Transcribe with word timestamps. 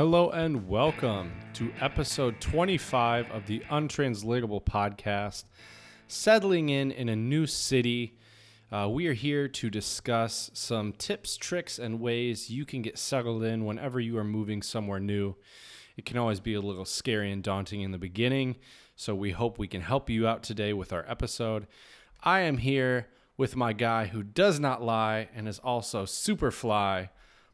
Hello 0.00 0.30
and 0.30 0.66
welcome 0.66 1.30
to 1.52 1.70
episode 1.78 2.40
25 2.40 3.30
of 3.32 3.44
the 3.44 3.62
Untranslatable 3.68 4.62
Podcast. 4.62 5.44
Settling 6.08 6.70
in 6.70 6.90
in 6.90 7.10
a 7.10 7.16
new 7.16 7.46
city, 7.46 8.16
uh, 8.72 8.88
we 8.90 9.08
are 9.08 9.12
here 9.12 9.46
to 9.46 9.68
discuss 9.68 10.50
some 10.54 10.94
tips, 10.94 11.36
tricks, 11.36 11.78
and 11.78 12.00
ways 12.00 12.48
you 12.48 12.64
can 12.64 12.80
get 12.80 12.96
settled 12.96 13.42
in 13.44 13.66
whenever 13.66 14.00
you 14.00 14.16
are 14.16 14.24
moving 14.24 14.62
somewhere 14.62 15.00
new. 15.00 15.36
It 15.98 16.06
can 16.06 16.16
always 16.16 16.40
be 16.40 16.54
a 16.54 16.62
little 16.62 16.86
scary 16.86 17.30
and 17.30 17.42
daunting 17.42 17.82
in 17.82 17.90
the 17.90 17.98
beginning, 17.98 18.56
so 18.96 19.14
we 19.14 19.32
hope 19.32 19.58
we 19.58 19.68
can 19.68 19.82
help 19.82 20.08
you 20.08 20.26
out 20.26 20.42
today 20.42 20.72
with 20.72 20.94
our 20.94 21.04
episode. 21.10 21.66
I 22.22 22.40
am 22.40 22.56
here 22.56 23.08
with 23.36 23.54
my 23.54 23.74
guy 23.74 24.06
who 24.06 24.22
does 24.22 24.58
not 24.58 24.82
lie 24.82 25.28
and 25.34 25.46
is 25.46 25.58
also 25.58 26.06
super 26.06 26.50
fly, 26.50 27.10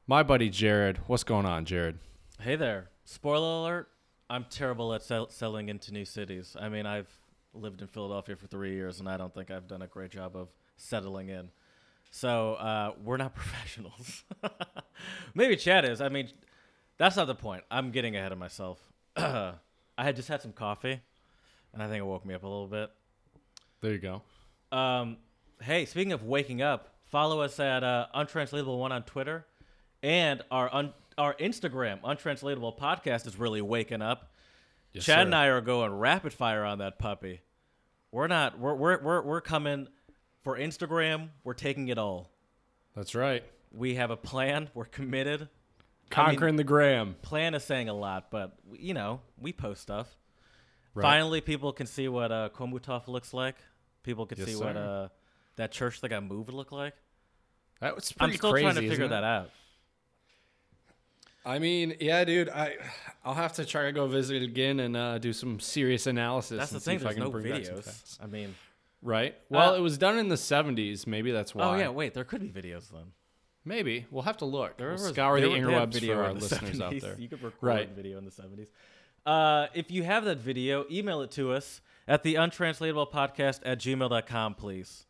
my 0.07 0.23
buddy 0.23 0.49
Jared. 0.49 0.99
What's 1.09 1.25
going 1.25 1.45
on, 1.45 1.65
Jared? 1.65 1.99
Hey 2.41 2.57
there. 2.57 2.91
Spoiler 3.05 3.61
alert. 3.61 3.89
I'm 4.29 4.45
terrible 4.51 4.93
at 4.95 5.03
sell- 5.03 5.31
selling 5.31 5.69
into 5.69 5.93
new 5.93 6.05
cities. 6.05 6.57
I 6.59 6.69
mean, 6.69 6.87
I've 6.87 7.09
lived 7.55 7.81
in 7.81 7.87
Philadelphia 7.89 8.37
for 8.37 8.47
three 8.47 8.75
years, 8.75 9.01
and 9.01 9.09
I 9.09 9.17
don't 9.17 9.33
think 9.35 9.51
I've 9.51 9.67
done 9.67 9.83
a 9.83 9.87
great 9.87 10.11
job 10.11 10.37
of 10.37 10.49
settling 10.77 11.29
in. 11.29 11.51
So 12.11 12.55
uh, 12.55 12.93
we're 13.03 13.17
not 13.17 13.35
professionals. 13.35 14.25
Maybe 15.35 15.57
Chad 15.57 15.85
is. 15.85 16.01
I 16.01 16.09
mean, 16.09 16.29
that's 16.99 17.17
not 17.17 17.27
the 17.27 17.35
point. 17.35 17.65
I'm 17.71 17.91
getting 17.91 18.17
ahead 18.17 18.33
of 18.33 18.39
myself. 18.39 18.81
I 19.17 19.55
had 19.99 20.17
just 20.17 20.29
had 20.29 20.43
some 20.43 20.53
coffee, 20.53 21.01
and 21.73 21.83
I 21.83 21.89
think 21.89 22.01
it 22.01 22.07
woke 22.07 22.25
me 22.27 22.35
up 22.35 22.43
a 22.43 22.49
little 22.49 22.69
bit. 22.69 22.91
There 23.81 23.93
you 23.93 23.99
go. 23.99 24.23
Um, 24.77 25.17
hey, 25.63 25.85
speaking 25.87 26.13
of 26.13 26.23
waking 26.25 26.63
up, 26.63 26.95
follow 27.07 27.41
us 27.41 27.59
at 27.61 27.83
uh, 27.83 28.07
Untranslatable 28.15 28.79
One 28.79 28.93
on 28.93 29.05
Twitter, 29.05 29.47
and 30.03 30.43
our 30.51 30.73
un- 30.75 30.93
our 31.19 31.35
Instagram 31.35 32.01
Untranslatable 32.05 32.75
Podcast 32.75 33.27
is 33.27 33.37
really 33.39 33.61
waking 33.63 34.03
up. 34.03 34.31
Yes, 34.93 35.05
Chad 35.05 35.17
sir. 35.19 35.23
and 35.23 35.35
I 35.35 35.47
are 35.47 35.61
going 35.61 35.93
rapid 35.93 36.33
fire 36.33 36.65
on 36.65 36.79
that 36.79 36.99
puppy. 36.99 37.41
We're 38.13 38.27
not. 38.29 38.59
We're 38.59 38.75
we're 38.75 39.03
we're, 39.03 39.23
we're 39.23 39.41
coming 39.41 39.89
for 40.43 40.59
Instagram. 40.59 41.29
We're 41.45 41.55
taking 41.55 41.89
it 41.89 41.99
all. 41.99 42.31
That's 42.95 43.15
right. 43.15 43.45
We 43.73 43.97
have 43.97 44.11
a 44.11 44.17
plan. 44.17 44.71
We're 44.75 44.85
committed. 44.87 45.41
I 45.41 45.43
mean, 45.43 45.49
Conquering 46.11 46.57
the 46.57 46.65
gram. 46.65 47.17
plan 47.21 47.55
is 47.55 47.65
saying 47.65 47.89
a 47.89 47.95
lot, 47.95 48.31
but 48.31 48.57
you 48.73 48.95
know 48.95 49.21
we 49.39 49.53
post 49.53 49.83
stuff. 49.83 50.09
Right. 50.95 51.03
Finally, 51.03 51.41
people 51.43 51.73
can 51.73 51.87
see 51.87 52.09
what 52.09 52.33
uh, 52.33 52.49
Chomutov 52.55 53.09
looks 53.09 53.35
like. 53.35 53.57
People 54.03 54.25
can 54.25 54.39
Yes, 54.39 54.49
see 54.49 54.57
what 54.57 54.77
uh, 54.77 55.09
that 55.57 55.73
church 55.73 56.01
that 56.01 56.09
got 56.09 56.23
moved 56.23 56.53
look 56.53 56.73
like. 56.73 56.95
That 57.81 57.95
was 57.97 58.11
pretty 58.13 58.35
I'm 58.35 58.39
still 58.39 58.53
crazy, 58.53 58.65
trying 58.65 58.75
to 58.77 58.89
figure 58.89 59.09
that 59.09 59.25
out. 59.25 59.51
I 61.47 61.59
mean, 61.61 61.95
yeah, 62.01 62.25
dude. 62.25 62.49
I 62.49 62.75
I'll 63.25 63.35
have 63.35 63.53
to 63.55 63.65
try 63.65 63.85
to 63.85 63.93
go 63.93 64.07
visit 64.09 64.43
it 64.43 64.45
again 64.45 64.81
and 64.81 64.97
uh, 64.97 65.19
do 65.19 65.33
some 65.33 65.61
serious 65.61 66.07
analysis. 66.07 66.59
That's 66.59 66.71
the 66.71 66.77
and 66.77 66.83
see 66.83 66.91
thing. 66.91 66.97
if 66.97 67.03
I 67.03 67.05
There's 67.05 67.15
can 67.15 67.25
no 67.25 67.31
bring 67.31 67.51
back 67.53 67.65
some 67.65 67.77
videos. 67.77 68.19
I 68.23 68.27
mean, 68.27 68.55
Right. 69.03 69.37
Well, 69.49 69.75
Uh, 69.75 69.77
it 69.79 69.81
was 69.81 69.97
done 69.99 70.19
in 70.19 70.29
the 70.29 70.35
'70s. 70.37 71.07
Maybe 71.07 71.31
that's 71.31 71.55
why. 71.55 71.65
oh 71.65 71.79
yeah, 71.79 71.89
wait, 71.91 72.15
there 72.15 72.25
could 72.25 72.41
be 72.41 72.49
videos 72.61 72.91
then. 72.91 73.13
Maybe 73.65 74.07
we'll 74.11 74.23
have 74.25 74.37
to 74.39 74.45
look. 74.45 74.77
There 74.77 74.89
we'll 74.89 74.95
was- 75.03 75.09
scour 75.09 75.41
the 75.41 75.49
there 75.49 75.57
had 75.71 75.91
interwebs 75.93 76.07
for 76.07 76.23
our 76.25 76.35
the 76.35 76.41
listeners 76.41 76.81
out 76.81 76.99
there. 77.01 77.17
You 77.19 77.29
could 77.29 77.43
record 77.43 77.59
Right. 77.67 77.89
video 77.91 78.19
in 78.19 78.25
the 78.25 78.31
70s. 78.31 78.67
Uh, 79.25 79.67
if 79.75 79.91
you 79.91 80.03
have 80.05 80.25
that 80.25 80.39
video, 80.39 80.85
email 80.91 81.21
it 81.23 81.31
to 81.33 81.53
us 81.53 81.81
at 82.07 82.23
the 82.23 82.37
untranslatable 82.37 83.07
podcast 83.13 83.61
at 83.65 83.79
gmail.com, 83.79 84.55
please. 84.55 85.07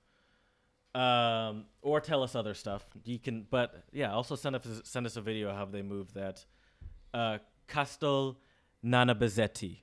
Um, 0.98 1.64
or 1.82 2.00
tell 2.00 2.22
us 2.22 2.34
other 2.34 2.54
stuff. 2.54 2.86
You 3.04 3.18
can, 3.18 3.46
but 3.50 3.84
yeah, 3.92 4.12
also 4.14 4.34
send 4.34 4.56
us 4.56 4.66
send 4.84 5.04
us 5.04 5.16
a 5.16 5.20
video 5.20 5.50
of 5.50 5.56
how 5.56 5.66
they 5.66 5.82
moved 5.82 6.14
that 6.14 6.44
uh, 7.12 7.38
Kostel 7.68 8.36
Nanebevzetí. 8.84 9.80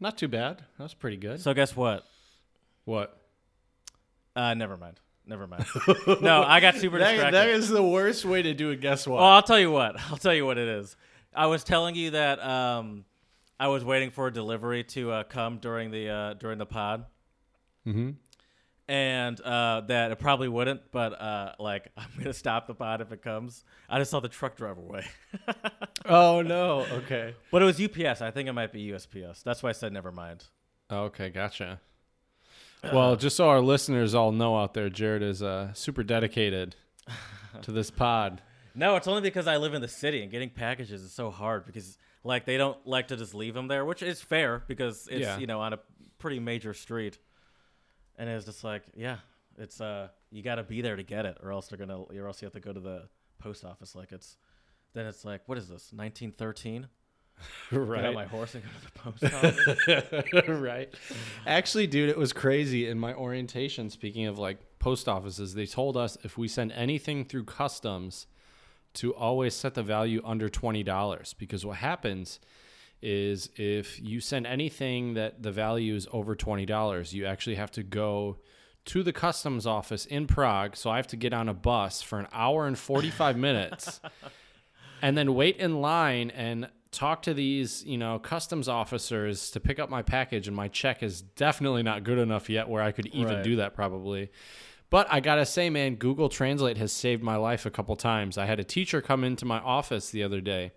Not 0.00 0.18
too 0.18 0.28
bad. 0.28 0.64
That 0.76 0.82
was 0.82 0.94
pretty 0.94 1.16
good. 1.18 1.40
So 1.40 1.54
guess 1.54 1.76
what? 1.76 2.04
what? 2.84 3.20
Uh, 4.34 4.54
never 4.54 4.76
mind. 4.76 5.00
Never 5.26 5.46
mind. 5.46 5.66
no, 6.20 6.42
I 6.42 6.60
got 6.60 6.76
super 6.76 6.98
That, 7.00 7.10
distracted. 7.12 7.34
that 7.36 7.48
is 7.48 7.68
the 7.68 7.82
worst 7.82 8.24
way 8.24 8.42
to 8.42 8.54
do 8.54 8.70
it. 8.70 8.80
Guess 8.80 9.06
what? 9.06 9.20
Well, 9.20 9.28
I'll 9.28 9.42
tell 9.42 9.58
you 9.58 9.70
what. 9.70 10.00
I'll 10.10 10.16
tell 10.16 10.34
you 10.34 10.46
what 10.46 10.56
it 10.56 10.68
is. 10.68 10.96
I 11.34 11.46
was 11.46 11.64
telling 11.64 11.94
you 11.96 12.12
that 12.12 12.42
um, 12.44 13.04
I 13.58 13.68
was 13.68 13.84
waiting 13.84 14.10
for 14.10 14.28
a 14.28 14.32
delivery 14.32 14.84
to 14.84 15.10
uh, 15.10 15.22
come 15.24 15.58
during 15.58 15.90
the 15.90 16.08
uh, 16.08 16.34
during 16.34 16.58
the 16.58 16.66
pod, 16.66 17.04
mm-hmm. 17.86 18.10
And 18.88 19.40
uh, 19.40 19.82
that 19.88 20.10
it 20.12 20.18
probably 20.18 20.48
wouldn't. 20.48 20.90
But 20.92 21.20
uh, 21.20 21.52
like, 21.58 21.90
I'm 21.96 22.08
gonna 22.18 22.32
stop 22.32 22.66
the 22.66 22.74
pod 22.74 23.00
if 23.00 23.12
it 23.12 23.22
comes. 23.22 23.64
I 23.88 23.98
just 23.98 24.10
saw 24.10 24.20
the 24.20 24.28
truck 24.28 24.56
drive 24.56 24.78
away, 24.78 25.04
Oh 26.04 26.42
no. 26.42 26.80
Okay. 26.92 27.34
but 27.50 27.62
it 27.62 27.64
was 27.64 27.80
UPS. 27.80 28.20
I 28.22 28.30
think 28.30 28.48
it 28.48 28.52
might 28.52 28.72
be 28.72 28.88
USPS. 28.90 29.42
That's 29.42 29.62
why 29.62 29.70
I 29.70 29.72
said 29.72 29.92
never 29.92 30.12
mind. 30.12 30.44
Okay. 30.90 31.30
Gotcha. 31.30 31.80
Well, 32.92 33.16
just 33.16 33.36
so 33.36 33.48
our 33.48 33.60
listeners 33.60 34.14
all 34.14 34.30
know 34.30 34.56
out 34.56 34.74
there, 34.74 34.88
Jared 34.88 35.22
is 35.22 35.42
uh, 35.42 35.72
super 35.72 36.04
dedicated 36.04 36.76
to 37.62 37.72
this 37.72 37.90
pod. 37.90 38.42
No, 38.76 38.94
it's 38.94 39.08
only 39.08 39.22
because 39.22 39.48
I 39.48 39.56
live 39.56 39.74
in 39.74 39.80
the 39.82 39.88
city 39.88 40.22
and 40.22 40.30
getting 40.30 40.50
packages 40.50 41.02
is 41.02 41.10
so 41.12 41.30
hard 41.30 41.64
because 41.64 41.98
like 42.22 42.44
they 42.44 42.56
don't 42.58 42.76
like 42.86 43.08
to 43.08 43.16
just 43.16 43.34
leave 43.34 43.54
them 43.54 43.66
there, 43.66 43.84
which 43.84 44.02
is 44.02 44.20
fair 44.20 44.62
because 44.68 45.08
it's 45.10 45.22
Yeah. 45.22 45.38
you 45.38 45.46
know 45.48 45.60
on 45.60 45.72
a 45.72 45.78
pretty 46.18 46.38
major 46.38 46.74
street, 46.74 47.18
and 48.18 48.28
it's 48.28 48.46
just 48.46 48.64
like 48.64 48.82
yeah, 48.94 49.18
it's 49.58 49.80
uh 49.80 50.08
you 50.30 50.42
got 50.42 50.56
to 50.56 50.62
be 50.62 50.82
there 50.82 50.96
to 50.96 51.02
get 51.02 51.26
it 51.26 51.38
or 51.42 51.52
else 51.52 51.68
they're 51.68 51.78
gonna 51.78 52.00
or 52.00 52.26
else 52.26 52.42
you 52.42 52.46
have 52.46 52.52
to 52.52 52.60
go 52.60 52.72
to 52.72 52.80
the 52.80 53.02
post 53.38 53.64
office 53.64 53.94
like 53.94 54.12
it's 54.12 54.36
then 54.94 55.06
it's 55.06 55.24
like 55.24 55.42
what 55.46 55.58
is 55.58 55.68
this 55.68 55.92
1913 55.92 56.88
get 57.70 57.78
on 57.78 57.88
right. 57.88 58.14
my 58.14 58.24
horse 58.24 58.54
and 58.54 58.64
go 58.64 58.70
to 58.70 58.84
the 58.84 58.98
post 58.98 60.34
office 60.34 60.48
right. 60.48 60.94
Actually, 61.46 61.86
dude, 61.86 62.08
it 62.08 62.16
was 62.16 62.32
crazy 62.32 62.88
in 62.88 62.98
my 62.98 63.12
orientation. 63.12 63.90
Speaking 63.90 64.26
of 64.26 64.38
like 64.38 64.58
post 64.78 65.06
offices, 65.06 65.52
they 65.52 65.66
told 65.66 65.98
us 65.98 66.16
if 66.22 66.38
we 66.38 66.48
send 66.48 66.72
anything 66.72 67.26
through 67.26 67.44
customs 67.44 68.26
to 68.94 69.14
always 69.14 69.54
set 69.54 69.74
the 69.74 69.82
value 69.82 70.22
under 70.24 70.48
$20 70.48 71.34
because 71.38 71.66
what 71.66 71.76
happens 71.76 72.40
is 73.08 73.50
if 73.54 74.00
you 74.02 74.20
send 74.20 74.46
anything 74.46 75.14
that 75.14 75.42
the 75.42 75.52
value 75.52 75.94
is 75.94 76.08
over 76.12 76.34
$20, 76.34 77.12
you 77.12 77.24
actually 77.24 77.54
have 77.54 77.70
to 77.70 77.84
go 77.84 78.38
to 78.86 79.02
the 79.04 79.12
customs 79.12 79.64
office 79.66 80.06
in 80.06 80.26
Prague. 80.26 80.74
So 80.76 80.90
I 80.90 80.96
have 80.96 81.06
to 81.08 81.16
get 81.16 81.32
on 81.32 81.48
a 81.48 81.54
bus 81.54 82.02
for 82.02 82.18
an 82.18 82.26
hour 82.32 82.66
and 82.66 82.76
45 82.76 83.36
minutes 83.36 84.00
and 85.02 85.16
then 85.16 85.34
wait 85.34 85.56
in 85.58 85.80
line 85.80 86.30
and 86.30 86.68
talk 86.90 87.22
to 87.22 87.34
these, 87.34 87.84
you 87.84 87.98
know, 87.98 88.18
customs 88.18 88.68
officers 88.68 89.50
to 89.52 89.60
pick 89.60 89.78
up 89.78 89.88
my 89.90 90.02
package. 90.02 90.48
And 90.48 90.56
my 90.56 90.68
Czech 90.68 91.02
is 91.02 91.22
definitely 91.22 91.82
not 91.82 92.02
good 92.04 92.18
enough 92.18 92.48
yet 92.50 92.68
where 92.68 92.82
I 92.82 92.90
could 92.92 93.06
even 93.06 93.34
Right. 93.36 93.44
do 93.44 93.56
that 93.56 93.74
probably. 93.74 94.30
But 94.90 95.06
I 95.12 95.20
gotta 95.20 95.46
say, 95.46 95.68
man, 95.68 95.96
Google 95.96 96.28
Translate 96.28 96.78
has 96.78 96.92
saved 96.92 97.22
my 97.22 97.36
life 97.36 97.66
a 97.66 97.70
couple 97.70 97.94
times. 97.96 98.38
I 98.38 98.46
had 98.46 98.60
a 98.60 98.64
teacher 98.64 99.00
come 99.00 99.24
into 99.24 99.44
my 99.44 99.58
office 99.58 100.10
the 100.10 100.22
other 100.22 100.40
day, 100.40 100.72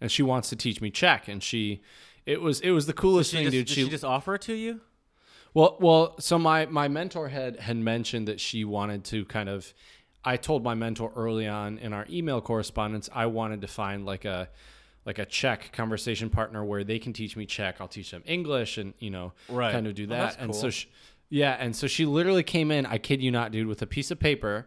and 0.00 0.10
she 0.10 0.22
wants 0.22 0.48
to 0.50 0.56
teach 0.56 0.80
me 0.80 0.90
Czech, 0.90 1.28
and 1.28 1.42
she, 1.42 1.82
it 2.26 2.40
was 2.40 2.60
it 2.60 2.70
was 2.70 2.86
the 2.86 2.92
coolest 2.92 3.32
thing, 3.32 3.44
just, 3.44 3.52
dude. 3.52 3.66
did 3.66 3.74
she 3.74 3.88
just 3.88 4.04
offer 4.04 4.34
it 4.36 4.42
to 4.42 4.54
you 4.54 4.80
Well, 5.52 5.76
well, 5.80 6.16
so 6.20 6.38
my 6.38 6.66
my 6.66 6.88
mentor 6.88 7.28
had 7.28 7.60
had 7.60 7.76
mentioned 7.76 8.28
that 8.28 8.40
she 8.40 8.64
wanted 8.64 9.04
to 9.06 9.24
kind 9.26 9.48
of. 9.48 9.72
I 10.26 10.38
told 10.38 10.64
my 10.64 10.74
mentor 10.74 11.12
early 11.14 11.46
on 11.46 11.76
in 11.78 11.92
our 11.92 12.06
email 12.08 12.40
correspondence 12.40 13.10
I 13.12 13.26
wanted 13.26 13.60
to 13.60 13.66
find 13.68 14.06
like 14.06 14.24
a 14.24 14.48
like 15.04 15.18
a 15.18 15.26
Czech 15.26 15.70
conversation 15.72 16.30
partner 16.30 16.64
where 16.64 16.82
they 16.82 16.98
can 16.98 17.12
teach 17.12 17.36
me 17.36 17.44
Czech, 17.44 17.78
I'll 17.80 17.88
teach 17.88 18.10
them 18.10 18.22
English, 18.24 18.78
and 18.78 18.94
you 18.98 19.10
know, 19.10 19.32
Right. 19.50 19.70
kind 19.72 19.86
of 19.86 19.94
do 19.94 20.06
that. 20.06 20.36
And 20.40 20.54
so, 20.54 20.70
she, 20.70 20.88
yeah, 21.28 21.56
and 21.60 21.76
so 21.76 21.86
she 21.86 22.06
literally 22.06 22.42
came 22.42 22.70
in. 22.70 22.86
I 22.86 22.96
kid 22.96 23.20
you 23.20 23.30
not, 23.30 23.52
dude, 23.52 23.66
with 23.66 23.82
a 23.82 23.86
piece 23.86 24.10
of 24.10 24.18
paper. 24.18 24.66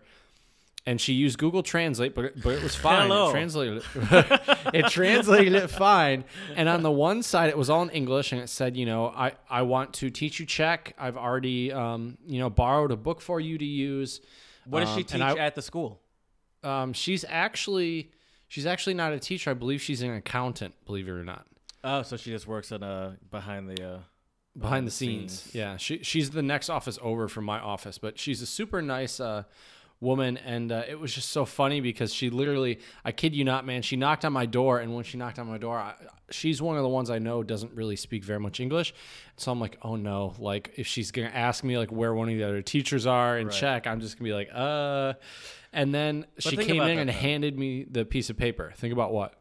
And 0.88 1.01
she 1.01 1.12
used 1.13 1.38
Google 1.38 1.62
Translate, 1.63 2.16
but 2.16 2.42
but 2.42 2.51
it 2.56 2.63
was 2.63 2.74
fine. 2.88 3.07
Hello. 3.10 3.28
It 3.30 3.31
translated 3.34 3.78
it. 3.78 4.50
it 4.74 4.88
translated 4.88 5.54
it 5.54 5.68
fine. 5.69 6.24
And 6.56 6.69
on 6.69 6.81
the 6.81 6.89
one 6.92 7.22
side, 7.24 7.50
it 7.50 7.57
was 7.57 7.69
all 7.69 7.81
in 7.84 7.89
English, 7.89 8.31
and 8.31 8.42
it 8.42 8.48
said, 8.50 8.78
you 8.78 8.86
know, 8.86 9.07
I, 9.07 9.34
I 9.50 9.63
want 9.63 9.94
to 9.95 10.10
teach 10.10 10.39
you 10.39 10.45
Czech. 10.45 10.95
I've 10.98 11.18
already, 11.18 11.74
um, 11.74 12.18
you 12.25 12.39
know, 12.39 12.50
borrowed 12.50 12.92
a 12.92 12.95
book 12.95 13.19
for 13.22 13.39
you 13.42 13.57
to 13.57 13.66
use. 13.66 14.22
what 14.66 14.80
does 14.80 14.89
Um, 14.89 14.95
she 14.95 15.01
and 15.01 15.10
teach 15.10 15.22
I- 15.22 15.45
at 15.45 15.56
the 15.56 15.62
school 15.62 16.00
Um, 16.63 16.94
she's 16.94 17.25
actually, 17.28 18.12
she's 18.48 18.66
actually 18.66 18.94
not 18.95 19.12
a 19.12 19.19
teacher. 19.19 19.51
I 19.51 19.56
believe 19.56 19.81
she's 19.81 20.01
an 20.01 20.12
accountant. 20.16 20.74
Believe 20.86 21.10
it 21.10 21.12
or 21.12 21.24
not. 21.25 21.45
oh 21.84 22.01
so 22.01 22.16
she 22.18 22.31
just 22.31 22.48
works 22.48 22.72
in 22.72 22.81
uh 22.81 23.16
behind 23.30 23.69
the 23.69 23.80
uh 23.92 24.00
behind 24.57 24.88
the 24.88 24.92
scenes. 24.92 25.50
Yeah, 25.54 25.78
she 25.78 26.01
she's 26.01 26.30
the 26.31 26.42
next 26.42 26.69
office 26.69 26.98
over 27.01 27.28
from 27.28 27.44
my 27.44 27.60
office, 27.60 27.98
but 28.00 28.18
she's 28.18 28.42
a 28.42 28.45
super 28.45 28.81
nice 28.81 29.19
uh, 29.19 29.44
woman, 29.99 30.38
and 30.38 30.71
uh, 30.71 30.83
it 30.88 30.99
was 30.99 31.13
just 31.13 31.29
so 31.29 31.45
funny 31.45 31.81
because 31.81 32.13
she 32.13 32.29
literally, 32.29 32.79
I 33.03 33.11
kid 33.11 33.35
you 33.35 33.44
not, 33.44 33.65
man, 33.65 33.81
she 33.81 33.95
knocked 33.95 34.25
on 34.25 34.33
my 34.33 34.45
door, 34.45 34.79
and 34.79 34.94
when 34.94 35.03
she 35.03 35.17
knocked 35.17 35.39
on 35.39 35.47
my 35.47 35.57
door, 35.57 35.77
I, 35.77 35.95
she's 36.29 36.61
one 36.61 36.77
of 36.77 36.83
the 36.83 36.89
ones 36.89 37.09
I 37.09 37.19
know 37.19 37.41
doesn't 37.44 37.73
really 37.73 37.95
speak 37.95 38.23
very 38.23 38.39
much 38.39 38.59
English, 38.59 38.94
so 39.38 39.51
I'm 39.51 39.59
like, 39.59 39.77
oh 39.81 39.95
no, 39.95 40.35
like 40.39 40.73
if 40.77 40.85
she's 40.88 41.11
gonna 41.11 41.27
ask 41.33 41.63
me 41.63 41.77
like 41.77 41.91
where 41.91 42.13
one 42.13 42.29
of 42.29 42.35
the 42.38 42.44
other 42.44 42.61
teachers 42.61 43.05
are 43.07 43.38
in 43.39 43.47
Right. 43.47 43.55
Czech, 43.55 43.88
I'm 43.88 43.99
just 43.99 44.17
gonna 44.17 44.29
be 44.29 44.33
like, 44.33 44.49
uh, 44.53 45.13
and 45.73 45.94
then 45.94 46.25
she 46.39 46.57
came 46.57 46.81
in 46.81 46.95
that, 46.95 46.97
and 47.01 47.09
though. 47.09 47.13
handed 47.13 47.57
me 47.57 47.85
the 47.89 48.05
piece 48.05 48.29
of 48.29 48.38
paper. 48.38 48.73
Think 48.77 48.93
about 48.93 49.11
what. 49.11 49.33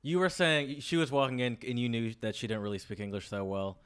You 0.00 0.20
were 0.20 0.28
saying 0.30 0.80
she 0.80 0.96
was 0.96 1.10
walking 1.10 1.40
in, 1.40 1.58
and 1.66 1.78
you 1.78 1.88
knew 1.88 2.14
that 2.20 2.34
she 2.34 2.46
didn't 2.46 2.62
really 2.62 2.78
speak 2.78 3.00
English 3.00 3.28
that 3.30 3.44
well, 3.44 3.78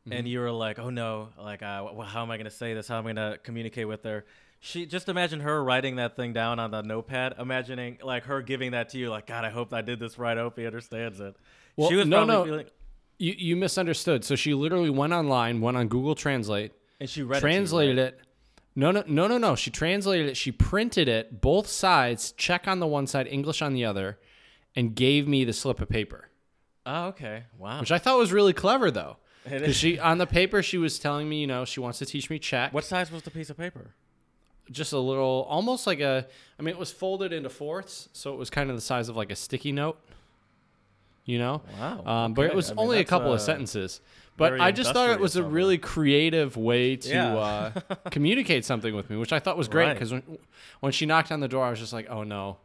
Mm-hmm. 0.00 0.12
and 0.16 0.26
you 0.28 0.40
were 0.40 0.50
like, 0.50 0.78
"Oh 0.78 0.88
no! 0.88 1.28
Like, 1.38 1.62
uh, 1.62 1.84
how 2.04 2.22
am 2.22 2.30
I 2.30 2.38
to 2.38 2.50
say 2.50 2.72
this? 2.72 2.88
How 2.88 2.96
am 2.98 3.06
I 3.06 3.12
to 3.12 3.38
communicate 3.42 3.86
with 3.86 4.02
her?" 4.04 4.24
She 4.62 4.84
just 4.84 5.08
imagine 5.08 5.40
her 5.40 5.64
writing 5.64 5.96
that 5.96 6.16
thing 6.16 6.32
down 6.34 6.58
on 6.58 6.70
the 6.70 6.82
notepad, 6.82 7.34
imagining 7.38 7.98
like 8.02 8.24
her 8.24 8.42
giving 8.42 8.72
that 8.72 8.90
to 8.90 8.98
you, 8.98 9.08
like, 9.08 9.26
"God, 9.26 9.44
I 9.44 9.50
hope 9.50 9.72
I 9.72 9.80
did 9.80 9.98
this 9.98 10.18
right. 10.18 10.36
I 10.36 10.40
hope 10.42 10.58
he 10.58 10.66
understands 10.66 11.18
it." 11.18 11.34
Well, 11.76 11.88
she 11.88 11.96
was 11.96 12.06
no, 12.06 12.18
probably 12.18 12.34
no. 12.34 12.44
feeling, 12.44 12.66
You 13.18 13.34
you 13.38 13.56
misunderstood. 13.56 14.22
So 14.24 14.36
she 14.36 14.52
literally 14.52 14.90
went 14.90 15.12
online, 15.14 15.60
went 15.62 15.76
on 15.78 15.88
Google 15.88 16.14
Translate, 16.14 16.72
and 17.00 17.08
she 17.08 17.22
read 17.22 17.40
translated 17.40 17.96
it. 17.98 18.00
to 18.00 18.02
you, 18.02 18.06
right? 18.06 18.14
it. 18.14 18.26
No, 18.76 18.90
no, 18.90 19.02
no, 19.06 19.26
no, 19.26 19.38
no. 19.38 19.56
She 19.56 19.70
translated 19.70 20.28
it. 20.28 20.36
She 20.36 20.52
printed 20.52 21.08
it, 21.08 21.40
both 21.40 21.66
sides, 21.66 22.32
Czech 22.32 22.68
on 22.68 22.80
the 22.80 22.86
one 22.86 23.06
side, 23.06 23.26
English 23.28 23.62
on 23.62 23.72
the 23.72 23.84
other, 23.86 24.18
and 24.76 24.94
gave 24.94 25.26
me 25.26 25.44
the 25.44 25.52
slip 25.54 25.80
of 25.80 25.88
paper, 25.88 26.28
Oh, 26.86 27.06
okay. 27.08 27.44
Wow. 27.58 27.80
which 27.80 27.90
I 27.90 27.98
thought 27.98 28.18
was 28.18 28.30
really 28.32 28.52
clever, 28.52 28.90
though. 28.90 29.16
Because 29.48 29.74
she 29.74 29.98
on 29.98 30.18
the 30.18 30.26
paper 30.26 30.62
she 30.62 30.76
was 30.78 30.98
telling 30.98 31.28
me, 31.28 31.40
you 31.40 31.46
know, 31.46 31.64
she 31.64 31.80
wants 31.80 31.98
to 32.00 32.06
teach 32.06 32.28
me 32.28 32.38
Czech. 32.38 32.72
What 32.74 32.84
size 32.84 33.10
was 33.10 33.22
the 33.22 33.30
piece 33.30 33.48
of 33.50 33.56
paper? 33.56 33.94
Just 34.70 34.92
a 34.92 34.98
little, 34.98 35.46
almost 35.48 35.86
like 35.86 36.00
a. 36.00 36.26
I 36.58 36.62
mean, 36.62 36.74
it 36.74 36.78
was 36.78 36.92
folded 36.92 37.32
into 37.32 37.48
fourths, 37.48 38.08
so 38.12 38.32
it 38.32 38.36
was 38.36 38.50
kind 38.50 38.70
of 38.70 38.76
the 38.76 38.82
size 38.82 39.08
of 39.08 39.16
like 39.16 39.32
a 39.32 39.36
sticky 39.36 39.72
note. 39.72 39.98
You 41.24 41.38
know. 41.38 41.62
Wow. 41.78 42.04
Um, 42.06 42.34
but 42.34 42.46
it 42.46 42.54
was 42.54 42.70
I 42.70 42.74
mean, 42.74 42.80
only 42.84 42.98
a 42.98 43.04
couple 43.04 43.30
uh, 43.30 43.34
of 43.34 43.40
sentences. 43.40 44.00
But 44.36 44.58
I 44.60 44.72
just 44.72 44.92
thought 44.94 45.10
it 45.10 45.20
was 45.20 45.36
a 45.36 45.42
really 45.42 45.76
creative 45.76 46.56
way 46.56 46.96
to 46.96 47.08
Yeah. 47.08 47.34
uh, 47.36 47.70
communicate 48.10 48.64
something 48.64 48.94
with 48.96 49.10
me, 49.10 49.16
which 49.16 49.32
I 49.34 49.38
thought 49.38 49.58
was 49.58 49.68
great 49.68 49.86
Right. 49.86 49.92
because 49.94 50.12
when, 50.12 50.22
when 50.80 50.92
she 50.92 51.04
knocked 51.04 51.30
on 51.30 51.40
the 51.40 51.48
door, 51.48 51.66
I 51.66 51.70
was 51.70 51.78
just 51.78 51.92
like, 51.92 52.08
oh 52.08 52.22
no, 52.22 52.56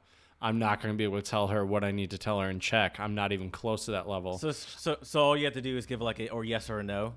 I'm 0.42 0.58
not 0.58 0.82
going 0.82 0.94
to 0.94 0.98
be 0.98 1.04
able 1.04 1.22
to 1.22 1.30
tell 1.30 1.48
her 1.48 1.66
what 1.66 1.84
I 1.84 1.92
need 1.92 2.12
to 2.12 2.18
tell 2.18 2.40
her 2.40 2.50
in 2.50 2.62
Czech. 2.62 2.98
I'm 3.00 3.14
not 3.14 3.34
even 3.34 3.50
close 3.50 3.86
to 3.86 3.92
that 3.92 4.08
level. 4.08 4.38
So, 4.38 4.52
so, 4.54 4.98
so 5.02 5.22
all 5.22 5.36
you 5.38 5.44
have 5.46 5.54
to 5.56 5.62
do 5.62 5.76
is 5.78 5.86
give 5.86 6.02
like 6.02 6.20
a 6.20 6.30
or 6.30 6.46
yes 6.46 6.70
or 6.70 6.80
a 6.80 6.84
no. 6.84 7.14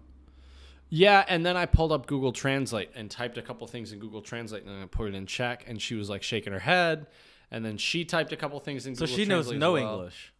Yeah, 0.90 1.24
and 1.28 1.44
then 1.44 1.56
I 1.56 1.66
pulled 1.66 1.92
up 1.92 2.06
Google 2.06 2.32
Translate 2.32 2.90
and 2.94 3.10
typed 3.10 3.36
a 3.38 3.42
couple 3.42 3.66
things 3.66 3.92
in 3.92 3.98
Google 3.98 4.22
Translate 4.22 4.64
and 4.64 4.74
then 4.74 4.82
I 4.82 4.86
put 4.86 5.08
it 5.08 5.14
in 5.14 5.26
Czech, 5.26 5.64
and 5.66 5.80
she 5.80 5.94
was 5.94 6.08
like 6.08 6.22
shaking 6.22 6.52
her 6.52 6.60
head. 6.60 7.06
And 7.50 7.64
then 7.64 7.78
she 7.78 8.04
typed 8.04 8.32
a 8.32 8.36
couple 8.36 8.58
things 8.60 8.86
in 8.86 8.94
So 8.94 9.06
Google 9.06 9.16
she 9.16 9.24
knows 9.24 9.46
Translate 9.46 9.58
no 9.58 9.72
well. 9.72 9.92
English. 9.94 10.32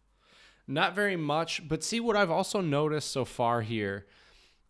Not 0.67 0.93
very 0.93 1.15
much, 1.15 1.67
but 1.67 1.83
see 1.83 1.99
what 1.99 2.15
I've 2.15 2.29
also 2.29 2.61
noticed 2.61 3.11
so 3.11 3.25
far 3.25 3.61
here 3.61 4.05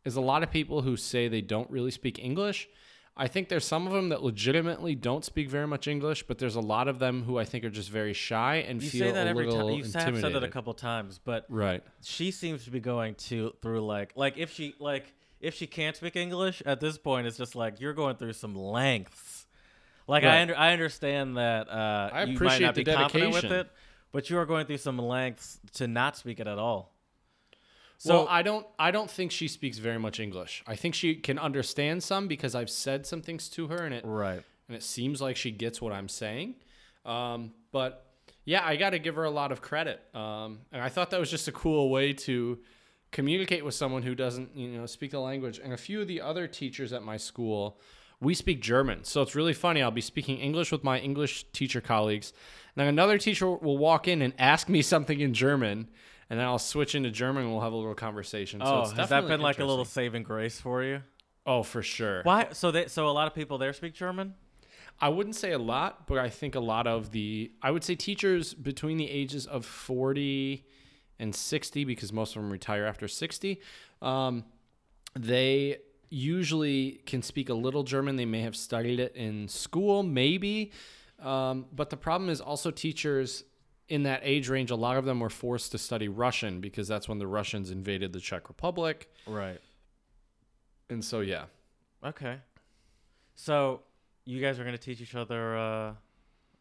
is 0.06 0.16
a 0.16 0.22
lot 0.22 0.44
of 0.44 0.50
people 0.52 0.82
who 0.82 0.96
say 0.96 1.28
they 1.28 1.42
don't 1.42 1.70
really 1.70 1.92
speak 1.92 2.18
English. 2.20 2.70
I 3.18 3.28
think 3.28 3.50
there's 3.50 3.66
some 3.66 3.86
of 3.86 3.92
them 3.92 4.08
that 4.10 4.24
legitimately 4.24 4.96
don't 4.96 5.26
speak 5.26 5.50
very 5.50 5.68
much 5.68 5.90
English, 5.90 6.24
but 6.24 6.38
there's 6.38 6.56
a 6.56 6.62
lot 6.62 6.88
of 6.88 7.00
them 7.00 7.24
who 7.24 7.38
I 7.38 7.44
think 7.44 7.66
are 7.66 7.70
just 7.70 7.90
very 7.90 8.14
shy 8.14 8.58
and 8.66 8.82
You 8.82 8.90
feel 8.90 9.08
say 9.08 9.12
that 9.12 9.28
a 9.28 9.30
every 9.30 9.46
little 9.46 9.60
time. 9.60 9.78
You 9.78 9.84
have 9.84 10.22
said 10.22 10.34
that 10.34 10.44
a 10.44 10.48
couple 10.48 10.74
times, 10.74 11.20
but 11.22 11.46
Right. 11.50 11.84
she 12.02 12.32
seems 12.32 12.64
to 12.64 12.72
be 12.72 12.80
going 12.80 13.16
to 13.16 13.52
through 13.62 13.86
like 13.86 14.14
like 14.16 14.38
if 14.38 14.54
she 14.54 14.74
like 14.80 15.14
if 15.40 15.56
she 15.56 15.68
can't 15.68 15.96
speak 15.96 16.16
English 16.16 16.62
at 16.66 16.80
this 16.80 16.98
point, 16.98 17.28
it's 17.28 17.38
just 17.38 17.56
like 17.56 17.80
you're 17.80 17.94
going 17.94 18.16
through 18.16 18.34
some 18.34 18.56
lengths. 18.56 19.48
Like 20.08 20.24
I 20.24 20.42
under, 20.42 20.58
I 20.58 20.74
understand 20.74 21.38
that 21.38 21.70
uh, 21.70 22.10
I 22.12 22.24
you 22.24 22.28
might 22.28 22.36
appreciate 22.36 22.66
not 22.66 22.76
the 22.76 22.84
be 22.84 22.92
confident 22.92 23.34
with 23.34 23.42
dedication. 23.44 23.68
it, 23.68 23.72
but 24.12 24.30
you 24.30 24.38
are 24.40 24.46
going 24.46 24.66
through 24.66 24.78
some 24.78 24.98
lengths 24.98 25.60
to 25.74 25.88
not 25.88 26.18
speak 26.18 26.40
it 26.40 26.48
at 26.48 26.58
all. 26.58 26.96
So 28.00 28.20
well, 28.20 28.28
I 28.30 28.42
don't 28.42 28.66
I 28.80 28.92
don't 28.92 29.12
think 29.12 29.32
she 29.32 29.48
speaks 29.48 29.78
very 29.78 30.00
much 30.00 30.20
English. 30.20 30.64
I 30.66 30.76
think 30.76 30.96
she 30.96 31.16
can 31.16 31.38
understand 31.38 32.02
some 32.02 32.28
because 32.28 32.56
I've 32.56 32.70
said 32.70 33.06
some 33.06 33.22
things 33.22 33.50
to 33.50 33.68
her 33.68 33.86
and 33.86 33.94
it 33.94 34.04
right. 34.06 34.42
and 34.68 34.76
it 34.76 34.84
seems 34.84 35.22
like 35.22 35.36
she 35.36 35.52
gets 35.52 35.82
what 35.82 35.92
I'm 35.92 36.10
saying. 36.10 36.56
Um, 37.06 37.52
but 37.72 38.06
yeah, 38.46 38.66
I 38.66 38.78
got 38.78 38.92
to 38.92 39.00
give 39.00 39.16
her 39.16 39.26
a 39.26 39.30
lot 39.30 39.52
of 39.52 39.62
credit. 39.62 40.02
Um, 40.16 40.60
and 40.72 40.82
I 40.82 40.90
thought 40.90 41.12
that 41.12 41.20
was 41.20 41.30
just 41.30 41.48
a 41.48 41.52
cool 41.52 41.90
way 41.90 42.14
to 42.14 42.58
communicate 43.12 43.66
with 43.66 43.74
someone 43.74 44.04
who 44.04 44.16
doesn't, 44.16 44.56
you 44.56 44.70
know, 44.70 44.86
speak 44.86 45.12
the 45.12 45.20
language. 45.20 45.60
And 45.64 45.74
a 45.74 45.78
few 45.78 46.02
of 46.02 46.08
the 46.08 46.22
other 46.22 46.48
teachers 46.48 46.94
at 46.94 47.04
my 47.04 47.18
school, 47.18 47.80
we 48.20 48.34
speak 48.34 48.62
German. 48.62 49.04
So 49.04 49.22
it's 49.22 49.36
really 49.36 49.54
funny. 49.54 49.82
I'll 49.82 49.92
be 49.92 50.02
speaking 50.02 50.38
English 50.38 50.72
with 50.72 50.84
my 50.84 51.00
English 51.00 51.46
teacher 51.52 51.82
colleagues. 51.82 52.34
And 52.76 52.82
then 52.82 52.88
another 52.88 53.18
teacher 53.18 53.50
will 53.50 53.78
walk 53.78 54.08
in 54.08 54.22
and 54.22 54.34
ask 54.38 54.70
me 54.70 54.82
something 54.94 55.20
in 55.20 55.34
German. 55.34 55.90
And 56.30 56.40
then 56.40 56.46
I'll 56.46 56.60
switch 56.60 56.94
into 56.94 57.10
German 57.10 57.44
and 57.44 57.52
we'll 57.52 57.62
have 57.62 57.74
a 57.74 57.78
little 57.78 57.96
conversation. 57.96 58.60
so 58.60 58.66
Oh, 58.66 58.82
it's 58.82 58.92
has 58.92 59.10
that 59.10 59.28
been 59.28 59.42
like 59.42 59.60
a 59.60 59.66
little 59.66 59.86
saving 59.86 60.24
grace 60.24 60.62
for 60.62 60.84
you? 60.84 61.02
Oh, 61.46 61.64
for 61.64 61.82
sure. 61.82 62.22
Why? 62.24 62.50
So 62.52 62.70
they 62.70 62.88
so 62.88 63.08
a 63.08 63.12
lot 63.12 63.26
of 63.26 63.34
people 63.34 63.58
there 63.58 63.74
speak 63.74 63.96
German. 63.96 64.36
I 65.02 65.10
wouldn't 65.10 65.36
say 65.36 65.54
a 65.54 65.58
lot, 65.58 66.06
but 66.08 66.20
I 66.20 66.30
think 66.30 66.54
a 66.54 66.60
lot 66.60 66.86
of 66.86 67.12
the 67.12 67.52
I 67.62 67.72
would 67.72 67.84
say 67.84 67.96
teachers 67.96 68.54
between 68.54 68.98
the 68.98 69.10
ages 69.10 69.48
of 69.48 69.66
40 69.66 70.64
and 71.20 71.36
60 71.36 71.86
because 71.86 72.14
most 72.14 72.36
of 72.36 72.42
them 72.42 72.52
retire 72.52 72.86
after 72.86 73.08
60. 73.08 73.60
Um, 74.02 74.46
they 75.18 75.78
usually 76.10 77.02
can 77.06 77.22
speak 77.22 77.50
a 77.50 77.54
little 77.54 77.84
German. 77.84 78.16
They 78.16 78.26
may 78.26 78.42
have 78.42 78.56
studied 78.56 79.00
it 79.00 79.16
in 79.16 79.48
school, 79.48 80.04
maybe. 80.04 80.72
Um, 81.20 81.66
but 81.74 81.90
the 81.90 81.98
problem 81.98 82.30
is 82.30 82.42
also 82.42 82.72
teachers 82.72 83.44
in 83.90 84.04
that 84.04 84.22
age 84.24 84.50
range, 84.50 84.72
a 84.72 84.76
lot 84.76 84.98
of 84.98 85.06
them 85.06 85.20
were 85.20 85.30
forced 85.30 85.72
to 85.72 85.78
study 85.78 86.08
Russian 86.08 86.62
because 86.62 86.88
that's 86.88 87.10
when 87.10 87.18
the 87.18 87.28
Russians 87.28 87.72
invaded 87.72 88.14
the 88.14 88.20
Czech 88.20 88.48
Republic. 88.48 89.12
Right. 89.26 89.60
And 90.90 91.04
so, 91.04 91.22
yeah. 91.22 91.46
Okay. 92.04 92.38
So 93.36 93.82
you 94.26 94.42
guys 94.42 94.60
are 94.60 94.64
going 94.64 94.76
to 94.76 94.82
teach 94.82 95.02
each 95.02 95.16
other 95.16 95.58
uh, 95.58 95.94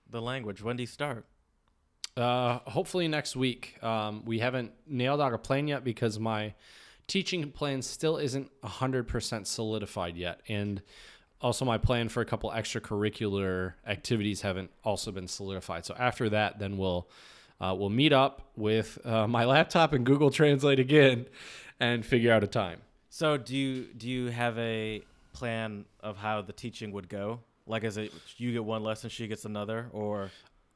the 0.09 0.23
language. 0.23 0.63
When 0.63 0.77
do 0.77 0.83
you 0.83 0.87
start? 0.87 1.27
Uh, 2.19 2.59
hopefully 2.67 3.07
next 3.07 3.37
week. 3.37 3.83
Um, 3.83 4.23
we 4.25 4.41
haven't 4.41 4.73
nailed 4.87 5.21
out 5.21 5.33
a 5.33 5.39
plan 5.39 5.69
yet 5.69 5.85
because 5.85 6.19
my 6.19 6.55
teaching 7.07 7.51
plan 7.53 7.81
still 7.81 8.17
isn't 8.17 8.51
100% 8.63 9.47
solidified 9.47 10.17
yet. 10.17 10.41
And 10.49 10.83
also 11.41 11.65
my 11.65 11.79
plan 11.79 12.09
for 12.09 12.21
a 12.21 12.25
couple 12.25 12.51
extracurricular 12.51 13.75
activities 13.87 14.41
haven't 14.41 14.71
also 14.85 15.13
been 15.13 15.29
solidified. 15.29 15.85
So 15.85 15.95
after 15.97 16.29
that, 16.31 16.59
then 16.59 16.77
we'll 16.77 17.09
uh, 17.61 17.75
we'll 17.77 17.91
meet 17.91 18.13
up 18.13 18.51
with 18.57 19.05
uh, 19.05 19.27
my 19.29 19.45
laptop 19.45 19.93
and 19.93 20.05
Google 20.05 20.31
Translate 20.31 20.79
again 20.79 21.27
and 21.81 22.05
figure 22.05 22.33
out 22.33 22.43
a 22.43 22.47
time. 22.47 22.81
So 23.11 23.37
do 23.37 23.57
you 23.57 23.85
do 23.97 24.09
you 24.09 24.27
have 24.27 24.59
a 24.59 25.03
plan 25.33 25.85
of 26.01 26.17
how 26.17 26.43
the 26.43 26.53
teaching 26.53 26.93
would 26.93 27.09
go? 27.09 27.41
Like, 27.67 27.85
is 27.85 27.97
it 27.97 28.13
you 28.39 28.53
get 28.53 28.65
one 28.65 28.83
lesson, 28.83 29.11
she 29.11 29.27
gets 29.29 29.45
another, 29.45 29.89
or 29.93 30.31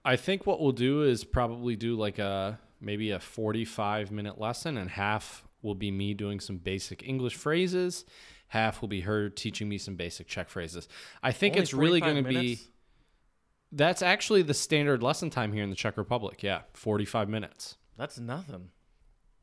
I 0.05 0.17
think 0.17 0.47
what 0.47 0.61
we'll 0.61 0.73
do 0.73 1.03
is 1.03 1.25
probably 1.25 1.77
do 1.77 1.95
like 1.95 2.19
a 2.19 2.59
maybe 2.81 3.11
a 3.11 3.21
45 3.21 4.11
minute 4.11 4.41
lesson, 4.41 4.77
and 4.77 4.91
half 4.91 5.47
will 5.63 5.75
be 5.75 5.91
me 5.91 6.15
doing 6.15 6.41
some 6.41 6.59
basic 6.59 7.07
English 7.07 7.37
phrases, 7.37 8.05
half 8.49 8.81
will 8.81 8.89
be 8.89 9.03
her 9.03 9.29
teaching 9.29 9.69
me 9.69 9.79
some 9.79 9.95
basic 9.95 10.27
Czech 10.27 10.49
phrases. 10.49 10.89
I 11.23 11.33
think 11.33 11.55
Only 11.55 11.63
it's 11.63 11.73
really 11.75 12.01
going 12.01 12.23
to 12.23 12.29
be 12.29 12.61
that's 13.71 14.03
actually 14.03 14.43
the 14.43 14.55
standard 14.55 15.03
lesson 15.03 15.31
time 15.31 15.53
here 15.53 15.65
in 15.65 15.71
the 15.71 15.77
Czech 15.77 15.97
Republic. 15.97 16.43
Yeah, 16.43 16.63
45 16.75 17.29
minutes. 17.29 17.77
That's 17.97 18.19
nothing. 18.19 18.69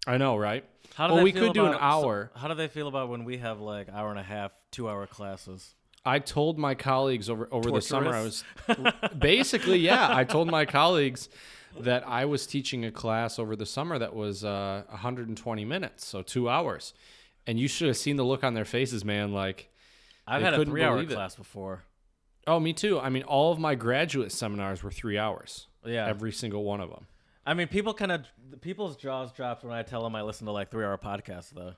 I 0.06 0.18
know, 0.18 0.38
right? 0.38 0.64
How 0.96 1.08
do 1.08 1.14
Well, 1.14 1.18
they 1.20 1.24
we 1.24 1.32
feel 1.32 1.46
could 1.46 1.54
do 1.54 1.66
an 1.66 1.78
hour. 1.80 2.32
So 2.34 2.40
how 2.40 2.48
do 2.48 2.54
they 2.54 2.68
feel 2.68 2.88
about 2.88 3.10
when 3.10 3.26
we 3.26 3.38
have 3.38 3.60
like 3.60 3.90
hour 3.90 4.10
and 4.10 4.20
a 4.20 4.24
half, 4.24 4.52
two 4.72 4.90
hour 4.90 5.06
classes? 5.08 5.76
I 6.06 6.20
told 6.20 6.58
my 6.58 6.76
colleagues 6.76 7.30
over 7.30 7.48
over 7.52 7.72
the 7.72 7.82
summer 7.82 8.14
I 8.14 8.22
was 8.22 8.44
basically 9.18 9.80
yeah 9.80 10.16
I 10.16 10.24
told 10.24 10.50
my 10.50 10.66
colleagues 10.66 11.30
that 11.80 12.08
I 12.08 12.26
was 12.26 12.48
teaching 12.48 12.86
a 12.86 12.92
class 12.92 13.38
over 13.40 13.56
the 13.56 13.66
summer 13.66 14.00
that 14.00 14.16
was 14.16 14.44
uh, 14.44 14.84
120 14.90 15.66
minutes 15.66 16.06
so 16.06 16.22
two 16.22 16.50
hours. 16.50 16.94
And 17.48 17.60
you 17.60 17.68
should 17.68 17.88
have 17.88 17.98
seen 17.98 18.16
the 18.16 18.24
look 18.26 18.44
on 18.44 18.54
their 18.54 18.66
faces 18.66 19.04
man 19.06 19.34
like 19.34 19.70
I've 20.28 20.42
had 20.42 20.54
a 20.54 20.66
three 20.66 20.84
hour 20.84 21.02
it. 21.02 21.10
class 21.10 21.36
before. 21.36 21.84
oh 22.48 22.60
me 22.60 22.74
too. 22.74 23.00
I 23.00 23.10
mean 23.10 23.24
all 23.24 23.52
of 23.52 23.60
my 23.60 23.76
graduate 23.76 24.32
seminars 24.32 24.84
were 24.84 24.92
three 24.92 25.18
hours 25.18 25.68
Yeah. 25.86 26.08
every 26.08 26.32
single 26.32 26.64
one 26.64 26.82
of 26.82 26.90
them 26.90 27.08
I 27.46 27.56
mean, 27.56 27.68
people 27.68 27.96
kind 27.96 28.12
of 28.12 28.26
people's 28.62 28.96
jaws 28.96 29.32
dropped 29.32 29.64
when 29.64 29.74
I 29.74 29.82
tell 29.82 30.04
them 30.04 30.14
I 30.16 30.22
listen 30.22 30.46
to 30.46 30.52
like 30.52 30.70
three 30.70 30.86
hour 30.86 31.00
podcasts 31.00 31.50
though, 31.50 31.74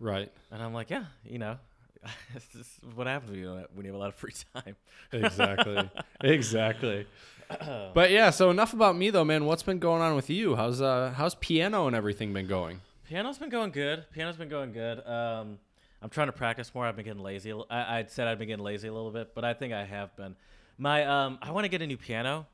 right. 0.00 0.32
And 0.50 0.60
I'm 0.60 0.74
like, 0.74 0.90
yeah, 0.90 1.04
you 1.24 1.38
know, 1.38 1.58
it's 2.34 2.46
just 2.46 2.70
what 2.94 3.06
happens 3.06 3.30
when 3.30 3.40
you, 3.40 3.46
don't 3.46 3.58
have, 3.58 3.68
when 3.74 3.86
you 3.86 3.92
have 3.92 3.96
a 3.96 4.02
lot 4.02 4.08
of 4.08 4.14
free 4.14 4.32
time. 4.54 4.76
exactly 5.12 5.90
exactly 6.22 7.06
but 7.94 8.10
yeah 8.10 8.30
so 8.30 8.50
enough 8.50 8.72
about 8.72 8.96
me 8.96 9.10
though 9.10 9.24
man 9.24 9.44
what's 9.44 9.62
been 9.62 9.78
going 9.78 10.02
on 10.02 10.16
with 10.16 10.28
you 10.30 10.56
how's 10.56 10.80
uh 10.80 11.12
how's 11.16 11.34
piano 11.36 11.86
and 11.86 11.94
everything 11.94 12.32
been 12.32 12.46
going 12.46 12.80
Piano's 13.12 13.36
been 13.36 13.50
going 13.50 13.72
good. 13.72 14.06
Piano's 14.12 14.36
been 14.36 14.48
going 14.48 14.72
good. 14.72 15.06
Um, 15.06 15.58
I'm 16.00 16.08
trying 16.08 16.28
to 16.28 16.32
practice 16.32 16.74
more. 16.74 16.86
I've 16.86 16.96
been 16.96 17.04
getting 17.04 17.22
lazy. 17.22 17.52
I, 17.52 17.98
I 17.98 18.04
said 18.08 18.26
I'd 18.26 18.38
been 18.38 18.48
getting 18.48 18.64
lazy 18.64 18.88
a 18.88 18.92
little 18.92 19.10
bit, 19.10 19.34
but 19.34 19.44
I 19.44 19.52
think 19.52 19.74
I 19.74 19.84
have 19.84 20.16
been. 20.16 20.34
My 20.78 21.04
um, 21.04 21.38
I 21.42 21.50
want 21.50 21.66
to 21.66 21.68
get 21.68 21.82
a 21.82 21.86
new 21.86 21.98
piano. 21.98 22.46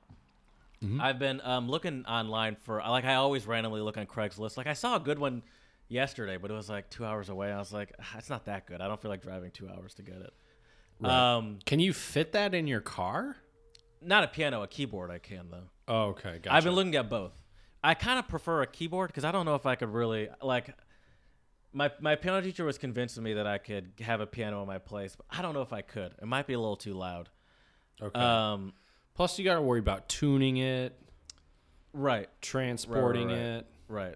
I've 1.01 1.21
been 1.21 1.41
um, 1.43 1.69
looking 1.69 2.05
online 2.07 2.57
for 2.57 2.79
like 2.79 3.05
I 3.05 3.15
always 3.15 3.47
randomly 3.47 3.81
look 3.81 3.97
on 3.97 4.07
Craigslist. 4.07 4.57
Like 4.57 4.67
I 4.67 4.73
saw 4.73 4.97
a 4.97 5.01
good 5.01 5.21
one 5.21 5.43
yesterday, 5.89 6.37
but 6.37 6.51
it 6.51 6.55
was 6.55 6.69
like 6.69 6.91
two 6.91 7.05
hours 7.05 7.29
away. 7.29 7.53
I 7.53 7.59
was 7.59 7.73
like, 7.73 7.93
"Ah, 8.01 8.17
it's 8.19 8.31
not 8.31 8.45
that 8.47 8.67
good. 8.67 8.81
I 8.81 8.89
don't 8.89 9.01
feel 9.01 9.11
like 9.11 9.23
driving 9.23 9.51
two 9.51 9.69
hours 9.69 9.95
to 9.95 10.03
get 10.03 10.17
it. 10.17 10.33
Right. 11.01 11.37
Um, 11.37 11.59
can 11.65 11.81
you 11.81 11.93
fit 11.93 12.33
that 12.33 12.55
in 12.55 12.67
your 12.67 12.81
car 12.81 13.37
not 14.01 14.25
a 14.25 14.29
piano, 14.29 14.63
a 14.63 14.69
keyboard. 14.69 15.11
I 15.11 15.19
can 15.19 15.47
though. 15.51 15.71
oh 15.89 16.03
okay 16.11 16.39
gotcha. 16.43 16.55
I've 16.55 16.65
been 16.65 16.75
looking 16.75 16.95
at 16.97 17.09
both, 17.09 17.33
I 17.83 17.95
kind 17.95 18.19
of 18.19 18.29
prefer 18.29 18.63
a 18.63 18.67
keyboard 18.67 19.09
because 19.09 19.25
I 19.25 19.33
don't 19.33 19.47
know 19.47 19.55
if 19.55 19.67
I 19.67 19.75
could 19.75 19.91
really 19.91 20.29
like. 20.43 20.75
My 21.73 21.91
my 22.01 22.17
piano 22.17 22.41
teacher 22.41 22.65
was 22.65 22.79
convincing 22.79 23.23
me 23.23 23.35
that 23.35 23.47
I 23.47 23.59
could 23.59 23.93
have 24.01 24.21
a 24.21 24.27
piano 24.27 24.61
in 24.63 24.67
my 24.67 24.79
place, 24.79 25.15
but 25.17 25.27
I 25.31 25.43
don't 25.43 25.55
know 25.55 25.63
if 25.63 25.73
I 25.73 25.83
could. 25.83 26.15
It 26.21 26.27
might 26.27 26.47
be 26.47 26.55
a 26.55 26.59
little 26.59 26.77
too 26.77 26.95
loud. 26.95 27.29
Okay. 28.01 28.19
Um, 28.19 28.73
Plus, 29.15 29.39
you 29.39 29.45
got 29.45 29.55
to 29.55 29.63
worry 29.63 29.81
about 29.81 30.09
tuning 30.09 30.59
it, 30.59 30.97
right, 31.93 32.29
transporting 32.41 33.29
right. 33.29 33.37
it. 33.37 33.67
right, 33.89 34.15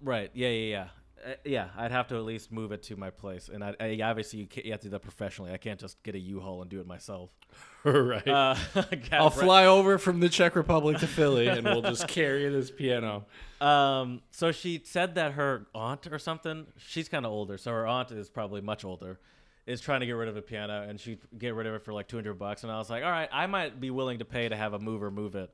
right. 0.00 0.30
Yeah, 0.34 0.48
yeah, 0.48 0.70
yeah. 0.70 0.86
Uh, 1.24 1.34
yeah, 1.44 1.68
I'd 1.76 1.90
have 1.90 2.08
to 2.08 2.16
at 2.16 2.24
least 2.24 2.50
move 2.50 2.72
it 2.72 2.82
to 2.84 2.96
my 2.96 3.10
place, 3.10 3.50
and 3.52 3.62
I, 3.62 3.74
I 3.78 4.00
obviously 4.02 4.38
you, 4.38 4.46
can't, 4.46 4.64
you 4.64 4.72
have 4.72 4.80
to 4.80 4.86
do 4.86 4.90
that 4.92 5.02
professionally. 5.02 5.52
I 5.52 5.58
can't 5.58 5.78
just 5.78 6.02
get 6.02 6.14
a 6.14 6.18
U-Haul 6.18 6.62
and 6.62 6.70
do 6.70 6.80
it 6.80 6.86
myself. 6.86 7.30
right. 7.84 8.26
Uh, 8.26 8.54
I'll 9.12 9.28
fly 9.28 9.66
over 9.66 9.98
from 9.98 10.20
the 10.20 10.30
Czech 10.30 10.56
Republic 10.56 10.98
to 10.98 11.06
Philly, 11.06 11.48
and 11.48 11.64
we'll 11.64 11.82
just 11.82 12.08
carry 12.08 12.48
this 12.48 12.70
piano. 12.70 13.26
Um, 13.60 14.22
so 14.30 14.50
she 14.50 14.80
said 14.82 15.16
that 15.16 15.32
her 15.32 15.66
aunt 15.74 16.06
or 16.10 16.18
something, 16.18 16.66
she's 16.78 17.08
kind 17.10 17.26
of 17.26 17.32
older, 17.32 17.58
so 17.58 17.70
her 17.70 17.86
aunt 17.86 18.12
is 18.12 18.30
probably 18.30 18.62
much 18.62 18.82
older, 18.82 19.20
is 19.66 19.82
trying 19.82 20.00
to 20.00 20.06
get 20.06 20.12
rid 20.12 20.28
of 20.28 20.38
a 20.38 20.42
piano, 20.42 20.86
and 20.88 20.98
she'd 20.98 21.18
get 21.38 21.54
rid 21.54 21.66
of 21.66 21.74
it 21.74 21.82
for 21.84 21.92
like 21.92 22.08
two 22.08 22.16
hundred 22.16 22.38
bucks. 22.38 22.62
And 22.62 22.72
I 22.72 22.78
was 22.78 22.88
like, 22.88 23.04
all 23.04 23.10
right, 23.10 23.28
I 23.30 23.46
might 23.46 23.78
be 23.78 23.90
willing 23.90 24.20
to 24.20 24.24
pay 24.24 24.48
to 24.48 24.56
have 24.56 24.72
a 24.72 24.78
mover 24.78 25.10
move 25.10 25.34
it, 25.34 25.50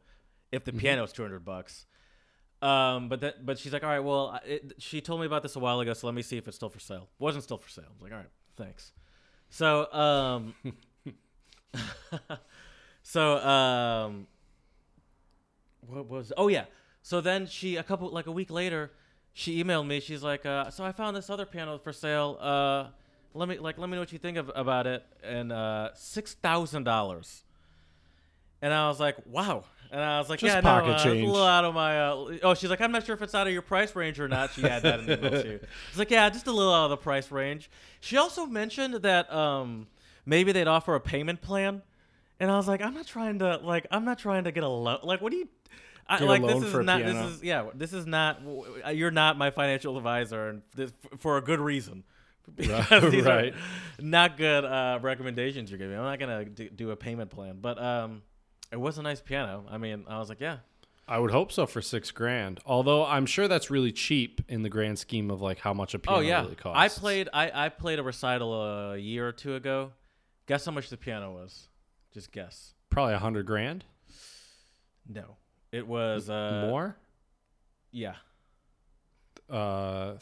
if 0.52 0.64
the 0.64 0.72
piano's 0.72 1.12
two 1.12 1.22
hundred 1.22 1.44
bucks. 1.44 1.86
Um, 2.62 3.08
but 3.08 3.20
that, 3.20 3.44
but 3.44 3.58
she's 3.58 3.72
like, 3.72 3.84
all 3.84 3.90
right, 3.90 4.00
well, 4.00 4.40
it, 4.44 4.74
she 4.78 5.00
told 5.00 5.20
me 5.20 5.26
about 5.26 5.42
this 5.42 5.56
a 5.56 5.58
while 5.58 5.78
ago, 5.80 5.92
so 5.92 6.06
let 6.06 6.14
me 6.14 6.22
see 6.22 6.38
if 6.38 6.48
it's 6.48 6.56
still 6.56 6.70
for 6.70 6.80
sale. 6.80 7.08
Wasn't 7.18 7.44
still 7.44 7.58
for 7.58 7.68
sale. 7.68 7.84
I 7.88 7.92
was 7.92 8.02
like, 8.02 8.12
all 8.12 8.18
right, 8.18 8.30
thanks. 8.56 8.92
So, 9.50 9.92
um, 9.92 10.54
so, 13.02 13.36
um, 13.38 14.26
what 15.86 16.08
was? 16.08 16.32
Oh 16.36 16.48
yeah. 16.48 16.64
So 17.02 17.20
then 17.20 17.46
she 17.46 17.76
a 17.76 17.82
couple 17.82 18.08
like 18.10 18.26
a 18.26 18.32
week 18.32 18.50
later, 18.50 18.90
she 19.32 19.62
emailed 19.62 19.86
me. 19.86 20.00
She's 20.00 20.22
like, 20.22 20.44
uh, 20.46 20.70
so 20.70 20.84
I 20.84 20.92
found 20.92 21.16
this 21.16 21.30
other 21.30 21.46
piano 21.46 21.78
for 21.78 21.92
sale. 21.92 22.38
Uh, 22.40 22.86
let 23.34 23.48
me 23.48 23.58
like 23.58 23.78
let 23.78 23.88
me 23.88 23.94
know 23.94 24.00
what 24.00 24.12
you 24.12 24.18
think 24.18 24.38
of, 24.38 24.50
about 24.54 24.86
it. 24.86 25.04
And 25.22 25.52
uh, 25.52 25.90
six 25.94 26.34
thousand 26.34 26.84
dollars. 26.84 27.44
And 28.62 28.72
I 28.72 28.88
was 28.88 28.98
like, 28.98 29.16
wow. 29.26 29.64
And 29.90 30.00
I 30.00 30.18
was 30.18 30.28
like, 30.28 30.40
Just 30.40 30.54
yeah, 30.54 30.60
pocket 30.60 30.86
no, 30.86 30.92
uh, 30.92 30.94
it's 30.94 31.04
change. 31.04 31.22
a 31.22 31.26
little 31.26 31.46
out 31.46 31.64
of 31.64 31.74
my. 31.74 32.00
Uh, 32.00 32.38
oh, 32.42 32.54
she's 32.54 32.70
like, 32.70 32.80
I'm 32.80 32.92
not 32.92 33.06
sure 33.06 33.14
if 33.14 33.22
it's 33.22 33.34
out 33.34 33.46
of 33.46 33.52
your 33.52 33.62
price 33.62 33.94
range 33.94 34.20
or 34.20 34.28
not. 34.28 34.52
She 34.52 34.62
had 34.62 34.82
that 34.82 35.00
in 35.00 35.06
the 35.06 35.18
email 35.18 35.42
too. 35.42 35.60
She's 35.90 35.98
like, 35.98 36.10
yeah, 36.10 36.28
just 36.30 36.46
a 36.46 36.52
little 36.52 36.72
out 36.72 36.84
of 36.84 36.90
the 36.90 36.96
price 36.96 37.30
range. 37.30 37.70
She 38.00 38.16
also 38.16 38.46
mentioned 38.46 38.94
that 38.94 39.32
um, 39.32 39.86
maybe 40.24 40.52
they'd 40.52 40.66
offer 40.66 40.94
a 40.94 41.00
payment 41.00 41.40
plan, 41.40 41.82
and 42.40 42.50
I 42.50 42.56
was 42.56 42.68
like, 42.68 42.82
I'm 42.82 42.94
not 42.94 43.06
trying 43.06 43.38
to 43.40 43.58
like, 43.58 43.86
I'm 43.90 44.04
not 44.04 44.18
trying 44.18 44.44
to 44.44 44.52
get 44.52 44.64
a 44.64 44.68
loan. 44.68 44.98
Like, 45.02 45.20
what 45.20 45.32
do 45.32 45.38
you? 45.38 45.48
I, 46.08 46.18
Get 46.18 46.28
a 46.28 46.30
like 46.30 46.42
loan 46.42 46.60
this 46.60 46.64
is 46.64 46.72
for 46.72 46.80
a 46.80 46.84
not. 46.84 47.00
piano. 47.00 47.26
This 47.26 47.36
is 47.36 47.42
yeah. 47.42 47.66
This 47.74 47.92
is 47.92 48.06
not. 48.06 48.40
You're 48.92 49.10
not 49.10 49.36
my 49.36 49.50
financial 49.50 49.96
advisor, 49.96 50.48
and 50.48 50.62
this 50.74 50.92
for 51.18 51.36
a 51.36 51.42
good 51.42 51.60
reason. 51.60 52.04
Because 52.54 53.10
these 53.10 53.26
are 53.26 53.36
right. 53.36 53.54
not 53.98 54.36
good 54.36 54.64
uh, 54.64 55.00
recommendations 55.02 55.68
you're 55.68 55.78
giving. 55.78 55.98
I'm 55.98 56.04
not 56.04 56.20
gonna 56.20 56.44
do, 56.44 56.70
do 56.70 56.90
a 56.92 56.96
payment 56.96 57.28
plan, 57.28 57.58
but 57.60 57.82
um, 57.82 58.22
it 58.72 58.80
was 58.80 58.98
a 58.98 59.02
nice 59.02 59.20
piano. 59.20 59.64
I 59.70 59.78
mean, 59.78 60.04
I 60.08 60.18
was 60.18 60.28
like, 60.28 60.40
yeah, 60.40 60.58
I 61.08 61.18
would 61.18 61.30
hope 61.30 61.52
so 61.52 61.66
for 61.66 61.80
six 61.80 62.10
grand. 62.10 62.60
Although 62.66 63.04
I'm 63.04 63.26
sure 63.26 63.46
that's 63.46 63.70
really 63.70 63.92
cheap 63.92 64.40
in 64.48 64.62
the 64.62 64.68
grand 64.68 64.98
scheme 64.98 65.30
of 65.30 65.40
like 65.40 65.60
how 65.60 65.72
much 65.72 65.94
a 65.94 65.98
piano 65.98 66.18
oh 66.18 66.20
yeah. 66.20 66.42
really 66.42 66.56
costs. 66.56 66.96
I 66.96 67.00
played. 67.00 67.28
I 67.32 67.66
I 67.66 67.68
played 67.68 67.98
a 67.98 68.02
recital 68.02 68.52
a 68.92 68.96
year 68.96 69.28
or 69.28 69.32
two 69.32 69.54
ago. 69.54 69.92
Guess 70.46 70.64
how 70.64 70.72
much 70.72 70.90
the 70.90 70.96
piano 70.96 71.32
was? 71.32 71.68
Just 72.12 72.32
guess. 72.32 72.74
probably 72.88 73.14
a 73.14 73.18
hundred 73.18 73.46
grand 73.46 73.84
No, 75.08 75.36
it 75.70 75.86
was 75.86 76.30
uh, 76.30 76.66
more. 76.68 76.96
Yeah, 77.92 78.14
Uh, 79.48 80.14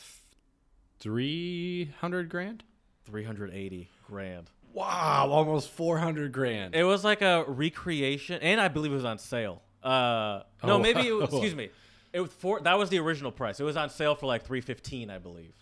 three 0.98 1.92
hundred 2.00 2.28
grand. 2.28 2.62
380 3.04 3.90
grand. 4.06 4.50
Wow, 4.75 5.28
almost 5.31 5.71
four 5.71 5.97
hundred 5.99 6.33
grand. 6.33 6.75
It 6.75 6.85
was 6.85 7.04
like 7.04 7.23
a 7.23 7.45
recreation, 7.47 8.40
and 8.43 8.61
I 8.61 8.69
believe 8.69 8.93
it 8.93 8.97
was 8.97 9.04
on 9.04 9.19
sale. 9.19 9.62
Uh, 9.83 10.43
no, 10.62 10.75
Oh, 10.75 10.78
maybe 10.78 11.07
it 11.07 11.12
wow. 11.14 11.21
excuse 11.23 11.54
me. 11.54 11.71
It 12.12 12.21
was 12.21 12.31
for 12.33 12.61
that 12.61 12.76
was 12.78 12.90
the 12.90 12.99
original 12.99 13.31
price. 13.33 13.61
It 13.61 13.64
was 13.64 13.76
on 13.76 13.88
sale 13.88 14.14
for 14.14 14.26
like 14.26 14.43
315, 14.45 15.11
I 15.11 15.19
believe. 15.19 15.52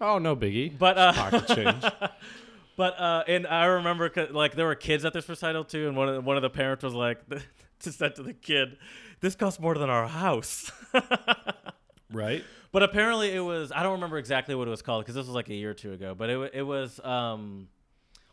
oh, 0.00 0.18
no 0.18 0.36
biggie. 0.36 0.76
But 0.78 0.96
uh, 0.98 1.12
pocket 1.12 1.46
change. 1.48 1.84
But 2.74 2.98
uh, 2.98 3.22
and 3.28 3.46
I 3.46 3.66
remember 3.66 4.10
like 4.30 4.54
there 4.56 4.64
were 4.64 4.74
kids 4.74 5.04
at 5.04 5.12
this 5.12 5.28
recital 5.28 5.62
too, 5.62 5.88
and 5.88 5.96
one 5.96 6.08
of 6.08 6.14
the, 6.14 6.20
one 6.22 6.36
of 6.36 6.42
the 6.42 6.48
parents 6.50 6.82
was 6.82 6.94
like, 6.94 7.18
to 7.80 7.92
said 7.92 8.16
to 8.16 8.22
the 8.22 8.32
kid, 8.32 8.78
"This 9.20 9.34
costs 9.34 9.60
more 9.60 9.74
than 9.74 9.90
our 9.90 10.08
house." 10.08 10.72
right. 12.10 12.42
but 12.72 12.82
apparently 12.82 13.30
it 13.34 13.40
was 13.40 13.72
I 13.72 13.82
don't 13.82 13.92
remember 13.92 14.16
exactly 14.18 14.54
what 14.54 14.66
it 14.68 14.70
was 14.70 14.80
called 14.82 15.04
because 15.04 15.14
this 15.14 15.26
was 15.26 15.34
like 15.34 15.50
a 15.50 15.54
year 15.54 15.70
or 15.70 15.74
two 15.74 15.92
ago. 15.92 16.14
But 16.14 16.30
it 16.30 16.50
it 16.54 16.62
was 16.62 16.98
um 17.04 17.68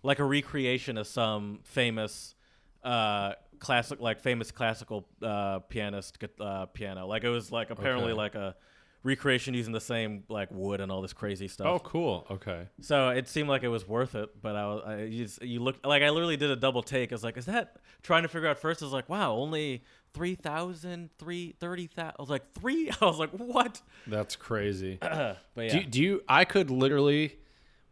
like 0.03 0.19
a 0.19 0.23
recreation 0.25 0.97
of 0.97 1.07
some 1.07 1.59
famous 1.63 2.35
uh 2.83 3.33
classic 3.59 3.99
like 3.99 4.21
famous 4.21 4.51
classical 4.51 5.05
uh 5.21 5.59
pianist 5.59 6.17
uh, 6.39 6.65
piano. 6.67 7.05
Like 7.07 7.23
it 7.23 7.29
was 7.29 7.51
like 7.51 7.69
apparently 7.71 8.11
Okay. 8.11 8.17
like 8.17 8.35
a 8.35 8.55
recreation 9.03 9.53
using 9.53 9.71
the 9.73 9.79
same 9.81 10.23
like 10.29 10.49
wood 10.51 10.79
and 10.81 10.91
all 10.91 11.01
this 11.01 11.13
crazy 11.13 11.47
stuff. 11.47 11.67
Oh, 11.67 11.79
cool. 11.79 12.25
Okay. 12.31 12.67
So 12.81 13.09
it 13.09 13.27
seemed 13.29 13.47
like 13.49 13.63
it 13.63 13.67
was 13.69 13.87
worth 13.87 14.13
it, 14.15 14.29
but 14.41 14.55
I, 14.57 14.65
was, 14.67 14.83
I 14.85 15.03
you, 15.03 15.23
just- 15.25 15.41
you 15.41 15.59
looked 15.61 15.85
like 15.85 16.03
I 16.03 16.09
literally 16.09 16.35
did 16.37 16.51
a 16.51 16.55
double 16.55 16.81
take. 16.83 17.11
I 17.11 17.15
was 17.15 17.23
like, 17.23 17.37
is 17.37 17.45
that 17.45 17.77
trying 18.03 18.23
to 18.23 18.29
figure 18.29 18.47
out 18.49 18.59
first? 18.59 18.81
I 18.81 18.85
was 18.85 18.93
like, 18.93 19.07
wow, 19.09 19.33
only 19.33 19.83
3,000, 20.13 21.09
3, 21.17 21.55
30,000. 21.59 22.13
I 22.17 22.21
was 22.21 22.29
like, 22.29 22.53
three? 22.53 22.91
I 23.01 23.05
was 23.05 23.19
like, 23.19 23.31
what? 23.31 23.81
That's 24.07 24.35
crazy. 24.35 24.97
but 25.01 25.37
yeah. 25.57 25.79
Do, 25.79 25.83
do 25.85 26.01
you? 26.01 26.21
I 26.27 26.45
could 26.45 26.69
literally, 26.69 27.37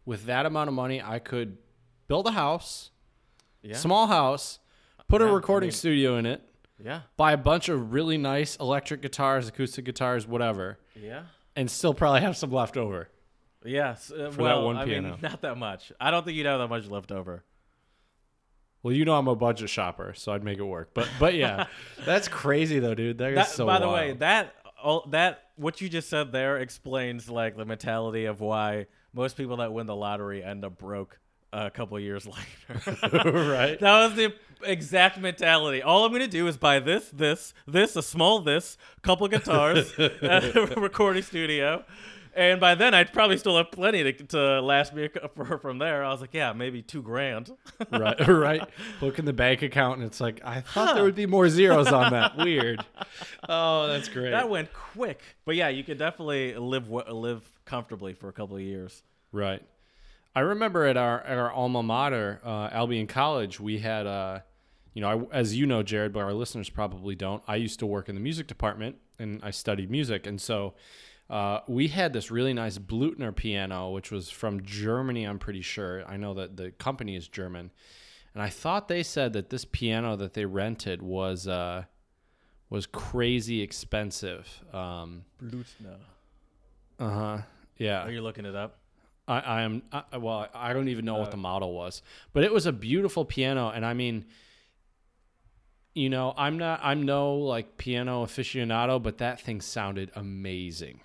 with 0.05 0.25
that 0.25 0.45
amount 0.45 0.67
of 0.67 0.73
money, 0.73 1.01
I 1.01 1.19
could 1.19 1.57
build 2.07 2.27
a 2.27 2.31
house, 2.31 2.91
yeah. 3.61 3.75
small 3.75 4.07
house, 4.07 4.59
put 5.07 5.21
Yeah, 5.21 5.27
a 5.27 5.31
I 5.31 5.33
recording 5.33 5.67
mean- 5.67 5.73
studio 5.73 6.17
in 6.17 6.25
it, 6.25 6.41
yeah. 6.83 7.01
buy 7.17 7.31
a 7.33 7.37
bunch 7.37 7.69
of 7.69 7.93
really 7.93 8.17
nice 8.17 8.55
electric 8.57 9.01
guitars, 9.01 9.47
acoustic 9.47 9.85
guitars, 9.85 10.27
whatever, 10.27 10.79
Yeah. 10.95 11.23
and 11.55 11.69
still 11.69 11.93
probably 11.93 12.21
have 12.21 12.37
some 12.37 12.51
left 12.51 12.77
over. 12.77 13.09
Yes. 13.65 14.11
Uh, 14.11 14.29
For 14.31 14.43
that 14.43 14.57
well, 14.57 14.65
one 14.65 14.77
I 14.77 14.85
piano. 14.85 15.09
mean, 15.11 15.17
not 15.21 15.41
that 15.41 15.57
much. 15.57 15.91
I 15.99 16.11
don't 16.11 16.23
think 16.23 16.37
you'd 16.37 16.45
have 16.45 16.59
that 16.59 16.67
much 16.69 16.87
left 16.87 17.11
over. 17.11 17.43
Well, 18.83 18.93
you 18.93 19.03
know 19.03 19.15
I'm 19.17 19.27
a 19.27 19.35
budget 19.35 19.69
shopper, 19.69 20.13
so 20.15 20.31
I'd 20.31 20.43
make 20.43 20.59
it 20.59 20.63
work. 20.63 20.91
But 20.93 21.09
but 21.19 21.33
yeah, 21.33 21.65
that's 22.05 22.27
crazy 22.27 22.79
though, 22.79 22.93
dude. 22.93 23.17
That 23.17 23.31
is 23.31 23.35
That, 23.35 23.47
so. 23.49 23.65
by 23.65 23.79
the 23.79 23.89
way, 23.89 24.13
that 24.19 24.53
all 24.81 25.05
that 25.09 25.43
what 25.55 25.81
you 25.81 25.89
just 25.89 26.07
said 26.09 26.31
there 26.31 26.57
explains 26.59 27.29
like 27.29 27.57
the 27.57 27.65
mentality 27.65 28.25
of 28.25 28.39
why 28.39 28.85
most 29.13 29.35
people 29.35 29.57
that 29.57 29.73
win 29.73 29.87
the 29.87 29.95
lottery 29.95 30.43
end 30.43 30.63
up 30.63 30.77
broke 30.77 31.19
a 31.53 31.69
couple 31.69 31.99
years 31.99 32.27
later. 32.69 32.97
right? 33.51 33.79
That 33.79 34.07
was 34.07 34.15
the 34.15 34.33
exact 34.63 35.19
mentality. 35.19 35.81
All 35.81 36.05
I'm 36.05 36.11
gonna 36.11 36.27
do 36.27 36.47
is 36.47 36.57
buy 36.57 36.79
this, 36.79 37.09
this, 37.09 37.53
this, 37.67 37.95
a 37.95 38.01
small 38.03 38.39
this, 38.39 38.77
couple 39.01 39.27
guitars, 39.27 39.93
a 39.97 40.71
uh, 40.75 40.75
recording 40.79 41.23
studio, 41.23 41.83
and 42.35 42.59
by 42.59 42.75
then 42.75 42.93
I'd 42.93 43.13
probably 43.13 43.37
still 43.37 43.57
have 43.57 43.71
plenty 43.71 44.03
to, 44.03 44.13
to 44.13 44.61
last 44.61 44.93
me 44.93 45.09
for, 45.35 45.57
from 45.57 45.79
there. 45.79 46.03
I 46.03 46.11
was 46.11 46.21
like, 46.21 46.33
yeah, 46.33 46.53
maybe 46.53 46.81
two 46.81 47.01
grand. 47.01 47.51
right, 47.91 48.27
right. 48.27 48.69
Look 49.01 49.19
in 49.19 49.25
the 49.25 49.33
bank 49.33 49.61
account, 49.61 49.99
and 49.99 50.07
it's 50.07 50.19
like 50.19 50.41
I 50.43 50.61
thought 50.61 50.95
there 50.95 51.03
would 51.03 51.15
be 51.15 51.25
more 51.25 51.49
zeros 51.49 51.87
on 51.87 52.11
that. 52.11 52.37
Weird. 52.37 52.83
Oh, 53.47 53.87
that's 53.87 54.09
great. 54.09 54.31
that 54.31 54.49
went 54.49 54.71
quick. 54.73 55.21
But 55.45 55.55
yeah, 55.55 55.69
you 55.69 55.83
could 55.83 55.97
definitely 55.97 56.55
live 56.55 56.89
live 56.89 57.43
comfortably 57.65 58.13
for 58.13 58.29
a 58.29 58.33
couple 58.33 58.55
of 58.55 58.61
years. 58.61 59.03
Right. 59.31 59.61
I 60.35 60.41
remember 60.41 60.85
at 60.85 60.97
our 60.97 61.21
at 61.21 61.37
our 61.37 61.51
alma 61.51 61.81
mater, 61.83 62.39
uh, 62.43 62.69
Albion 62.71 63.07
College, 63.07 63.59
we 63.59 63.79
had, 63.79 64.05
uh, 64.05 64.39
you 64.93 65.01
know, 65.01 65.27
I, 65.31 65.35
as 65.35 65.55
you 65.55 65.65
know, 65.65 65.83
Jared, 65.83 66.13
but 66.13 66.19
our 66.19 66.33
listeners 66.33 66.69
probably 66.69 67.15
don't. 67.15 67.43
I 67.47 67.55
used 67.55 67.79
to 67.79 67.85
work 67.85 68.07
in 68.09 68.15
the 68.15 68.21
music 68.21 68.47
department, 68.47 68.97
and 69.17 69.39
I 69.43 69.51
studied 69.51 69.89
music, 69.89 70.27
and 70.27 70.39
so 70.39 70.75
uh, 71.29 71.59
we 71.67 71.87
had 71.87 72.13
this 72.13 72.31
really 72.31 72.53
nice 72.53 72.77
Blüthner 72.77 73.35
piano, 73.35 73.89
which 73.89 74.11
was 74.11 74.29
from 74.29 74.63
Germany. 74.63 75.23
I'm 75.25 75.39
pretty 75.39 75.61
sure. 75.61 76.05
I 76.07 76.17
know 76.17 76.33
that 76.35 76.55
the 76.55 76.71
company 76.71 77.15
is 77.15 77.27
German, 77.27 77.71
and 78.33 78.43
I 78.43 78.49
thought 78.49 78.87
they 78.87 79.03
said 79.03 79.33
that 79.33 79.49
this 79.49 79.65
piano 79.65 80.15
that 80.17 80.33
they 80.33 80.45
rented 80.45 81.01
was 81.01 81.47
uh, 81.47 81.83
was 82.69 82.85
crazy 82.85 83.61
expensive. 83.61 84.63
Um, 84.73 85.25
Blüthner. 85.43 85.97
uh 86.99 87.09
huh. 87.09 87.37
Yeah. 87.77 88.03
Are 88.03 88.11
you 88.11 88.21
looking 88.21 88.45
it 88.45 88.55
up? 88.55 88.79
I, 89.27 89.39
I 89.39 89.61
am 89.63 89.81
I, 89.91 90.17
well. 90.17 90.47
I 90.53 90.73
don't 90.73 90.87
even 90.87 91.05
know 91.05 91.15
what 91.15 91.27
Uh, 91.27 91.31
the 91.31 91.37
model 91.37 91.73
was, 91.73 92.01
but 92.33 92.43
it 92.43 92.53
was 92.53 92.65
a 92.65 92.71
beautiful 92.71 93.25
piano, 93.25 93.69
and 93.69 93.85
I 93.85 93.93
mean, 93.93 94.25
you 95.93 96.09
know, 96.09 96.33
I'm 96.37 96.57
not 96.57 96.79
I'm 96.83 97.03
no 97.03 97.35
like 97.35 97.77
piano 97.77 98.25
aficionado, 98.25 99.01
but 99.01 99.17
that 99.17 99.41
thing 99.41 99.61
sounded 99.61 100.11
amazing. 100.15 101.01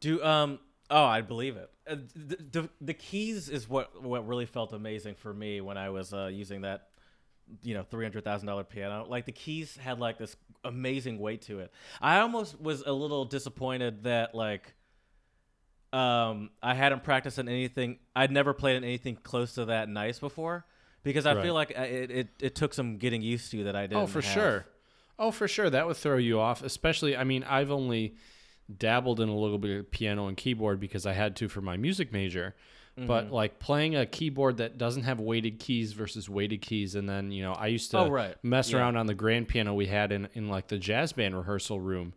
Do 0.00 0.22
um 0.22 0.58
oh 0.88 1.04
I 1.04 1.20
believe 1.20 1.56
it. 1.56 1.70
Uh, 1.88 1.96
the, 2.14 2.36
the 2.36 2.68
the 2.80 2.94
keys 2.94 3.48
is 3.48 3.68
what 3.68 4.02
what 4.02 4.26
really 4.26 4.46
felt 4.46 4.72
amazing 4.72 5.14
for 5.16 5.34
me 5.34 5.60
when 5.60 5.76
I 5.76 5.90
was 5.90 6.12
uh, 6.14 6.26
using 6.26 6.62
that 6.62 6.88
you 7.62 7.74
know 7.74 7.82
three 7.82 8.04
hundred 8.04 8.24
thousand 8.24 8.46
dollar 8.46 8.64
piano. 8.64 9.04
Like 9.08 9.24
the 9.26 9.32
keys 9.32 9.76
had 9.76 9.98
like 9.98 10.16
this 10.16 10.36
amazing 10.64 11.18
weight 11.18 11.42
to 11.42 11.58
it. 11.58 11.72
I 12.00 12.20
almost 12.20 12.60
was 12.60 12.82
a 12.86 12.92
little 12.92 13.24
disappointed 13.24 14.04
that 14.04 14.34
like 14.34 14.74
um 15.96 16.50
I 16.62 16.74
hadn't 16.74 17.02
practiced 17.04 17.38
on 17.38 17.48
anything. 17.48 17.98
I'd 18.14 18.30
never 18.30 18.52
played 18.52 18.76
on 18.76 18.84
anything 18.84 19.16
close 19.22 19.54
to 19.54 19.64
that 19.66 19.88
nice 19.88 20.18
before 20.18 20.64
because 21.02 21.24
I 21.26 21.34
Right. 21.34 21.42
feel 21.44 21.54
like 21.54 21.70
it, 21.70 22.10
it 22.10 22.28
it 22.40 22.54
took 22.54 22.74
some 22.74 22.98
getting 22.98 23.22
used 23.22 23.50
to 23.52 23.64
that 23.64 23.76
I 23.76 23.82
didn't. 23.86 24.02
Oh, 24.02 24.06
for 24.06 24.20
have. 24.20 24.32
sure. 24.32 24.66
Oh, 25.18 25.30
for 25.30 25.48
sure. 25.48 25.70
That 25.70 25.86
would 25.86 25.96
throw 25.96 26.18
you 26.18 26.38
off. 26.40 26.62
Especially, 26.62 27.16
I 27.16 27.24
mean, 27.24 27.42
I've 27.44 27.70
only 27.70 28.16
dabbled 28.76 29.20
in 29.20 29.28
a 29.28 29.36
little 29.36 29.58
bit 29.58 29.78
of 29.78 29.90
piano 29.90 30.26
and 30.26 30.36
keyboard 30.36 30.80
because 30.80 31.06
I 31.06 31.12
had 31.14 31.36
to 31.36 31.48
for 31.48 31.60
my 31.60 31.76
music 31.76 32.12
major. 32.12 32.54
Mm-hmm. 32.98 33.06
But 33.06 33.30
like 33.30 33.58
playing 33.58 33.94
a 33.94 34.04
keyboard 34.06 34.56
that 34.58 34.76
doesn't 34.78 35.04
have 35.04 35.20
weighted 35.20 35.58
keys 35.58 35.92
versus 35.92 36.28
weighted 36.28 36.62
keys, 36.62 36.94
and 36.94 37.08
then 37.08 37.30
you 37.30 37.42
know 37.42 37.52
I 37.52 37.66
used 37.68 37.90
to 37.92 37.98
Oh, 37.98 38.08
right. 38.10 38.34
mess 38.42 38.70
Yeah. 38.72 38.78
around 38.78 38.96
on 38.96 39.06
the 39.06 39.14
grand 39.14 39.48
piano 39.48 39.72
we 39.74 39.86
had 39.86 40.12
in, 40.12 40.28
in 40.34 40.48
like 40.48 40.68
the 40.68 40.78
jazz 40.78 41.12
band 41.12 41.36
rehearsal 41.36 41.78
room, 41.80 42.14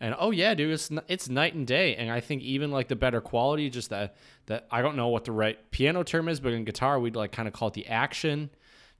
and 0.00 0.14
oh 0.18 0.30
yeah, 0.30 0.54
dude, 0.54 0.72
it's 0.72 0.90
it's 1.08 1.28
night 1.28 1.54
and 1.54 1.66
day. 1.66 1.96
And 1.96 2.10
I 2.10 2.20
think 2.20 2.42
even 2.42 2.70
like 2.70 2.88
the 2.88 2.96
better 2.96 3.20
quality, 3.20 3.70
just 3.70 3.90
that 3.90 4.16
that 4.46 4.66
I 4.70 4.82
don't 4.82 4.96
know 4.96 5.08
what 5.08 5.24
the 5.24 5.32
right 5.32 5.58
piano 5.70 6.02
term 6.02 6.28
is, 6.28 6.40
but 6.40 6.52
in 6.52 6.64
guitar 6.64 6.98
we'd 7.00 7.16
like 7.16 7.32
kind 7.32 7.48
of 7.48 7.54
call 7.54 7.68
it 7.68 7.74
the 7.74 7.86
action. 7.86 8.50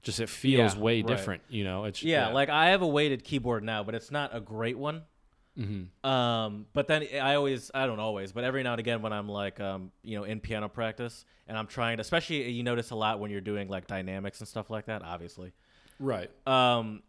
Just 0.01 0.19
it 0.19 0.29
feels 0.29 0.75
Yeah, 0.75 0.81
way 0.81 1.01
right. 1.01 1.07
different, 1.07 1.41
you 1.49 1.63
know. 1.63 1.85
It's 1.85 2.03
Yeah, 2.03 2.27
like 2.27 2.49
I 2.49 2.69
have 2.69 2.81
a 2.83 2.87
weighted 2.87 3.23
keyboard 3.23 3.63
now, 3.63 3.83
but 3.83 3.95
it's 3.95 4.11
not 4.11 4.35
a 4.35 4.39
great 4.39 4.77
one. 4.77 5.01
Mm-hmm. 5.57 6.07
Um, 6.07 6.65
but 6.73 6.87
then 6.87 7.07
I 7.21 7.35
always, 7.35 7.71
I 7.73 7.87
don't 7.87 7.99
always, 7.99 8.31
but 8.31 8.43
every 8.43 8.61
now 8.61 8.73
and 8.73 8.79
again 8.79 9.01
when 9.01 9.13
I'm 9.13 9.29
like, 9.29 9.59
um, 9.59 9.91
you 10.03 10.17
know, 10.17 10.23
in 10.25 10.41
piano 10.41 10.67
practice 10.67 11.25
and 11.47 11.57
I'm 11.57 11.65
trying 11.67 11.97
to, 11.97 12.01
especially 12.01 12.49
you 12.51 12.61
notice 12.61 12.91
a 12.91 12.95
lot 12.95 13.19
when 13.19 13.31
you're 13.31 13.41
doing 13.41 13.69
like 13.69 13.87
dynamics 13.87 14.41
and 14.41 14.47
stuff 14.47 14.69
like 14.69 14.87
that, 14.87 15.01
obviously. 15.01 15.53
right. 15.99 16.29
Um, 16.45 17.03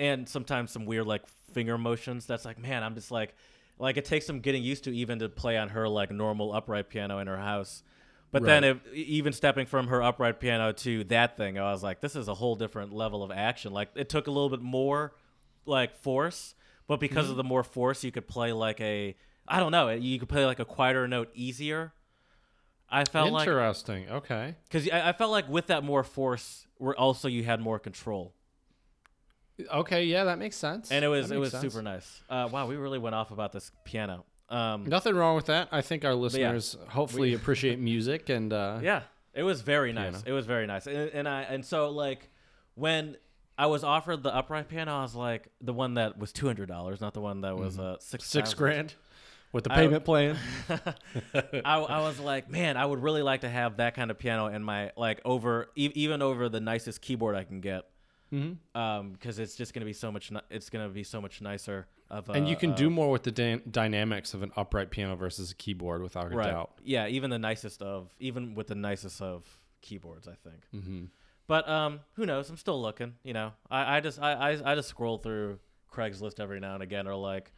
and 0.00 0.28
sometimes 0.28 0.72
some 0.72 0.86
weird 0.86 1.06
like 1.06 1.22
finger 1.52 1.78
motions. 1.78 2.26
That's 2.26 2.44
like, 2.44 2.58
man, 2.58 2.82
I'm 2.82 2.94
just 2.96 3.10
like, 3.12 3.34
like 3.78 3.96
it 3.96 4.04
takes 4.04 4.26
some 4.26 4.40
getting 4.40 4.62
used 4.64 4.84
to 4.84 4.94
even 4.96 5.20
to 5.20 5.28
play 5.28 5.56
on 5.58 5.68
her 5.68 5.88
like 5.88 6.10
normal 6.10 6.52
upright 6.52 6.88
piano 6.88 7.18
in 7.18 7.26
her 7.28 7.36
house. 7.38 7.82
But 8.32 8.44
then 8.44 8.62
if, 8.64 8.78
even 8.94 9.32
stepping 9.32 9.66
from 9.66 9.88
her 9.88 10.02
upright 10.02 10.38
piano 10.40 10.72
to 10.72 11.02
that 11.04 11.36
thing, 11.36 11.58
I 11.58 11.72
was 11.72 11.82
like, 11.82 12.00
this 12.00 12.14
is 12.16 12.28
a 12.28 12.34
whole 12.34 12.54
different 12.54 12.92
level 12.92 13.22
of 13.24 13.30
action. 13.32 13.72
Like 13.72 13.90
it 13.96 14.08
took 14.08 14.26
a 14.28 14.30
little 14.30 14.48
bit 14.48 14.60
more 14.62 15.12
like 15.66 15.94
force, 15.96 16.54
but 16.86 17.00
because 17.00 17.24
Mm-hmm. 17.24 17.30
of 17.32 17.36
the 17.36 17.44
more 17.44 17.64
force, 17.64 18.02
you 18.04 18.12
could 18.12 18.28
play 18.28 18.52
like 18.52 18.80
a, 18.80 19.16
I 19.48 19.58
don't 19.60 19.72
know, 19.72 19.88
you 19.90 20.18
could 20.20 20.28
play 20.28 20.46
like 20.46 20.60
a 20.60 20.64
quieter 20.64 21.08
note 21.08 21.30
easier. 21.34 21.92
I 22.88 23.04
felt 23.04 23.32
like 23.32 23.46
Interesting. 23.48 24.08
okay. 24.08 24.54
because 24.64 24.88
I, 24.90 25.10
I 25.10 25.12
felt 25.12 25.30
like 25.32 25.48
with 25.48 25.66
that 25.68 25.82
more 25.84 26.02
force, 26.04 26.66
where 26.78 26.94
also 26.96 27.26
you 27.28 27.42
had 27.44 27.60
more 27.60 27.78
control. 27.78 28.32
Okay. 29.72 30.04
Yeah, 30.04 30.24
that 30.24 30.38
makes 30.38 30.56
sense. 30.56 30.90
and 30.90 31.04
it 31.04 31.08
was 31.08 31.28
That 31.28 31.34
it 31.36 31.38
makes 31.38 31.52
was 31.52 31.60
sense. 31.60 31.72
super 31.72 31.82
nice. 31.82 32.22
Uh, 32.28 32.48
wow, 32.50 32.66
we 32.66 32.76
really 32.76 32.98
went 32.98 33.14
off 33.14 33.30
about 33.30 33.52
this 33.52 33.70
piano. 33.84 34.24
Um, 34.48 34.84
Nothing 34.86 35.14
wrong 35.14 35.36
with 35.36 35.46
that. 35.46 35.68
I 35.70 35.80
think 35.80 36.04
our 36.04 36.14
listeners 36.14 36.76
hopefully 36.88 37.34
appreciate 37.40 37.78
music 37.78 38.28
and 38.28 38.52
uh, 38.52 38.80
yeah, 38.82 39.02
it 39.34 39.42
was 39.44 39.60
very 39.60 39.92
nice. 39.92 40.22
It 40.26 40.32
was 40.32 40.44
very 40.46 40.66
nice, 40.66 40.86
and, 40.88 41.10
and 41.10 41.28
I 41.28 41.42
and 41.42 41.64
so 41.64 41.90
like 41.90 42.28
when 42.74 43.16
I 43.56 43.66
was 43.66 43.84
offered 43.84 44.22
the 44.24 44.34
upright 44.34 44.68
piano, 44.68 44.92
I 44.98 45.02
was 45.02 45.14
like 45.14 45.46
the 45.60 45.72
one 45.72 45.94
that 45.94 46.18
was 46.18 46.32
two 46.32 46.46
hundred 46.46 46.66
dollars, 46.68 47.00
not 47.00 47.14
the 47.14 47.20
one 47.20 47.42
that 47.42 47.56
was 47.56 47.78
uh, 47.78 47.96
six 48.00 48.24
Mm-hmm. 48.24 48.38
six 48.38 48.48
1,000. 48.50 48.58
grand 48.58 48.94
with 49.52 49.64
the 49.64 49.72
I- 49.72 49.76
payment 49.76 50.04
plan. 50.04 50.36
I, 51.64 51.78
I 51.80 52.00
was 52.00 52.18
like, 52.18 52.50
man, 52.50 52.76
I 52.76 52.84
would 52.84 53.02
really 53.02 53.22
like 53.22 53.42
to 53.42 53.48
have 53.48 53.76
that 53.78 53.94
kind 53.94 54.10
of 54.10 54.18
piano 54.18 54.46
in 54.46 54.62
my 54.62 54.90
like 54.96 55.20
over 55.24 55.68
e- 55.76 55.92
even 55.94 56.22
over 56.22 56.48
the 56.48 56.60
nicest 56.60 57.00
keyboard 57.02 57.36
I 57.36 57.44
can 57.44 57.60
get. 57.60 57.84
Mhm. 58.32 58.56
Um, 58.74 59.12
because 59.12 59.38
it's 59.38 59.56
just 59.56 59.74
gonna 59.74 59.86
be 59.86 59.92
so 59.92 60.12
much. 60.12 60.30
Ni- 60.30 60.40
it's 60.50 60.70
gonna 60.70 60.88
be 60.88 61.02
so 61.04 61.20
much 61.20 61.40
nicer. 61.40 61.88
Of 62.08 62.28
a, 62.28 62.32
and 62.32 62.48
you 62.48 62.56
can 62.56 62.72
uh, 62.72 62.76
do 62.76 62.90
more 62.90 63.10
with 63.10 63.22
the 63.22 63.30
dy- 63.32 63.62
dynamics 63.70 64.34
of 64.34 64.42
an 64.42 64.50
upright 64.56 64.90
piano 64.90 65.16
versus 65.16 65.50
a 65.52 65.54
keyboard 65.54 66.02
without 66.02 66.32
a 66.32 66.36
right. 66.36 66.50
doubt. 66.50 66.72
Yeah, 66.84 67.06
even 67.06 67.30
the 67.30 67.38
nicest 67.38 67.82
of 67.82 68.14
even 68.18 68.54
with 68.54 68.68
the 68.68 68.74
nicest 68.74 69.20
of 69.20 69.44
keyboards, 69.80 70.28
I 70.28 70.34
think. 70.34 70.64
hmm 70.84 71.04
But 71.46 71.68
um, 71.68 72.00
who 72.14 72.26
knows? 72.26 72.50
I'm 72.50 72.56
still 72.56 72.80
looking. 72.80 73.14
You 73.24 73.32
know, 73.32 73.52
I, 73.70 73.96
I 73.96 74.00
just 74.00 74.20
I, 74.20 74.32
I 74.32 74.72
I 74.72 74.74
just 74.74 74.88
scroll 74.88 75.18
through 75.18 75.58
Craigslist 75.92 76.38
every 76.40 76.60
now 76.60 76.74
and 76.74 76.82
again, 76.82 77.06
or 77.08 77.14
like 77.14 77.52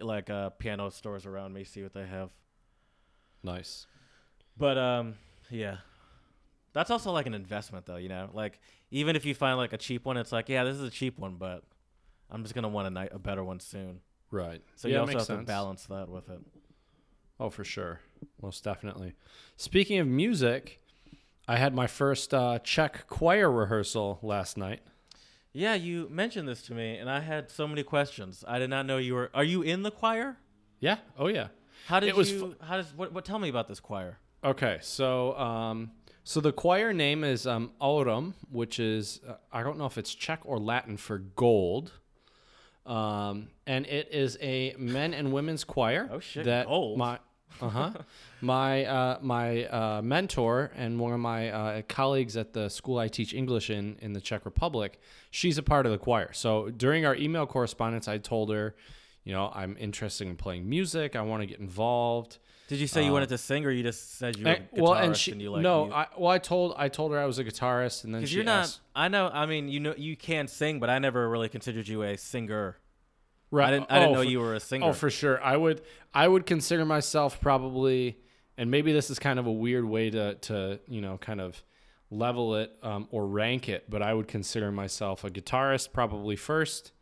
like 0.00 0.30
uh 0.30 0.50
piano 0.50 0.90
stores 0.90 1.26
around 1.26 1.52
me, 1.52 1.64
see 1.64 1.82
what 1.82 1.92
they 1.94 2.06
have. 2.06 2.30
Nice. 3.42 3.86
But 4.56 4.78
um, 4.78 5.14
yeah, 5.50 5.78
that's 6.72 6.90
also 6.90 7.12
like 7.12 7.26
an 7.26 7.34
investment, 7.34 7.86
though. 7.86 7.96
You 7.96 8.08
know, 8.08 8.30
like 8.32 8.60
even 8.90 9.16
if 9.16 9.24
you 9.24 9.34
find 9.34 9.56
like 9.56 9.72
a 9.72 9.78
cheap 9.78 10.04
one, 10.04 10.16
it's 10.16 10.32
like 10.32 10.48
yeah, 10.48 10.64
this 10.64 10.76
is 10.76 10.82
a 10.82 10.90
cheap 10.90 11.18
one, 11.18 11.36
but 11.36 11.62
I'm 12.30 12.42
just 12.42 12.54
gonna 12.54 12.68
want 12.68 12.88
a 12.88 13.02
ni- 13.02 13.08
a 13.10 13.18
better 13.18 13.44
one 13.44 13.60
soon. 13.60 14.00
Right. 14.30 14.62
So 14.76 14.88
yeah, 14.88 14.94
you 14.94 15.00
also 15.00 15.18
have 15.18 15.26
to 15.40 15.46
balance 15.46 15.84
that 15.86 16.08
with 16.08 16.28
it. 16.30 16.40
Oh, 17.38 17.50
for 17.50 17.64
sure. 17.64 18.00
Most 18.40 18.64
definitely. 18.64 19.14
Speaking 19.56 19.98
of 19.98 20.06
music, 20.06 20.80
I 21.48 21.56
had 21.56 21.74
my 21.74 21.86
first 21.86 22.32
uh, 22.32 22.58
Czech 22.60 23.06
choir 23.08 23.50
rehearsal 23.50 24.18
last 24.22 24.56
night. 24.56 24.80
Yeah, 25.52 25.74
you 25.74 26.08
mentioned 26.10 26.48
this 26.48 26.62
to 26.62 26.72
me, 26.74 26.96
and 26.96 27.10
I 27.10 27.20
had 27.20 27.50
so 27.50 27.68
many 27.68 27.82
questions. 27.82 28.42
I 28.48 28.58
did 28.58 28.70
not 28.70 28.86
know 28.86 28.96
you 28.96 29.14
were. 29.14 29.30
Are 29.34 29.44
you 29.44 29.60
in 29.60 29.82
the 29.82 29.90
choir? 29.90 30.38
Yeah. 30.80 30.98
Oh, 31.18 31.26
yeah. 31.26 31.48
How 31.86 32.00
did 32.00 32.08
It 32.08 32.16
was 32.16 32.32
you? 32.32 32.56
how 32.62 32.76
does 32.76 32.94
what? 32.94 33.12
What? 33.12 33.24
Tell 33.24 33.38
me 33.38 33.48
about 33.48 33.68
this 33.68 33.80
choir. 33.80 34.18
Okay, 34.44 34.78
so 34.82 35.36
um, 35.36 35.90
so 36.24 36.40
the 36.40 36.52
choir 36.52 36.92
name 36.92 37.24
is 37.24 37.46
um, 37.46 37.72
Aurum, 37.80 38.34
which 38.50 38.78
is 38.78 39.20
uh, 39.28 39.34
I 39.52 39.62
don't 39.62 39.78
know 39.78 39.86
if 39.86 39.98
it's 39.98 40.14
Czech 40.14 40.40
or 40.44 40.58
Latin 40.58 40.96
for 40.96 41.18
gold, 41.18 41.92
um, 42.86 43.48
and 43.66 43.86
it 43.86 44.08
is 44.12 44.36
a 44.40 44.74
men 44.78 45.14
and 45.14 45.32
women's 45.32 45.64
choir. 45.64 46.08
Oh, 46.12 46.20
shit, 46.20 46.44
That 46.44 46.66
gold. 46.66 46.98
my 46.98 47.18
uh 47.60 47.68
huh 47.68 47.90
my 48.40 48.84
uh, 48.86 49.18
my 49.20 49.64
uh, 49.66 50.02
mentor 50.02 50.70
and 50.74 50.98
one 50.98 51.12
of 51.12 51.20
my 51.20 51.50
uh, 51.50 51.82
colleagues 51.88 52.36
at 52.36 52.52
the 52.54 52.68
school 52.68 52.98
I 52.98 53.08
teach 53.08 53.34
English 53.34 53.70
in 53.70 53.96
in 54.00 54.12
the 54.14 54.20
Czech 54.20 54.44
Republic, 54.44 54.98
she's 55.30 55.58
a 55.58 55.62
part 55.62 55.86
of 55.86 55.92
the 55.92 55.98
choir. 55.98 56.32
So 56.32 56.70
during 56.70 57.04
our 57.04 57.14
email 57.14 57.46
correspondence, 57.46 58.08
I 58.08 58.18
told 58.18 58.50
her, 58.50 58.74
you 59.24 59.32
know, 59.32 59.52
I'm 59.54 59.76
interested 59.78 60.26
in 60.26 60.36
playing 60.36 60.68
music. 60.68 61.14
I 61.14 61.22
want 61.22 61.42
to 61.42 61.46
get 61.46 61.60
involved. 61.60 62.38
Did 62.68 62.78
you 62.78 62.86
say 62.86 63.02
you 63.04 63.10
Uh, 63.10 63.14
wanted 63.14 63.28
to 63.30 63.38
sing, 63.38 63.66
or 63.66 63.70
you 63.70 63.82
just 63.82 64.16
said 64.18 64.38
you 64.38 64.44
were 64.44 64.50
a 64.52 64.54
And- 64.56 64.70
guitarist 64.70 64.80
well, 64.80 64.94
and 64.94 65.16
she 65.16 65.32
you 65.34 65.50
like 65.50 65.62
no, 65.62 65.92
I, 65.92 66.06
well, 66.16 66.30
I 66.30 66.38
told 66.38 66.74
I 66.76 66.88
told 66.88 67.12
her 67.12 67.18
I 67.18 67.26
was 67.26 67.38
a 67.38 67.44
guitarist, 67.44 68.04
and 68.04 68.14
then 68.14 68.24
she 68.24 68.36
you're 68.36 68.44
not. 68.44 68.60
asked, 68.64 68.80
I 68.94 69.08
know. 69.08 69.28
I 69.32 69.46
mean, 69.46 69.68
you 69.68 69.80
know, 69.80 69.94
you 69.96 70.16
can 70.16 70.48
sing, 70.48 70.80
but 70.80 70.88
I 70.88 70.98
never 70.98 71.28
really 71.28 71.48
considered 71.48 71.86
you 71.88 72.02
a 72.02 72.16
singer. 72.16 72.78
right? 73.50 73.68
I 73.68 73.70
didn't. 73.72 73.86
I 73.92 73.98
didn't 73.98 74.10
oh, 74.10 74.12
know 74.14 74.22
for- 74.22 74.30
you 74.30 74.40
were 74.40 74.54
a 74.54 74.60
singer. 74.60 74.86
Oh, 74.86 74.92
for 74.94 75.10
sure. 75.10 75.42
I 75.42 75.56
would 75.56 75.82
I 76.14 76.26
would 76.28 76.46
consider 76.46 76.84
myself 76.86 77.40
probably, 77.40 78.16
and 78.56 78.70
maybe 78.70 78.92
this 78.92 79.10
is 79.10 79.18
kind 79.18 79.38
of 79.38 79.46
a 79.46 79.52
weird 79.52 79.84
way 79.84 80.08
to 80.10 80.34
to 80.36 80.80
you 80.88 81.00
know 81.02 81.18
kind 81.18 81.40
of 81.40 81.62
level 82.10 82.54
it 82.56 82.70
um, 82.82 83.08
or 83.10 83.26
rank 83.26 83.68
it, 83.68 83.88
but 83.90 84.00
I 84.02 84.14
would 84.14 84.28
consider 84.28 84.70
myself 84.72 85.24
a 85.24 85.30
guitarist 85.30 85.92
probably 85.92 86.36
first, 86.36 86.92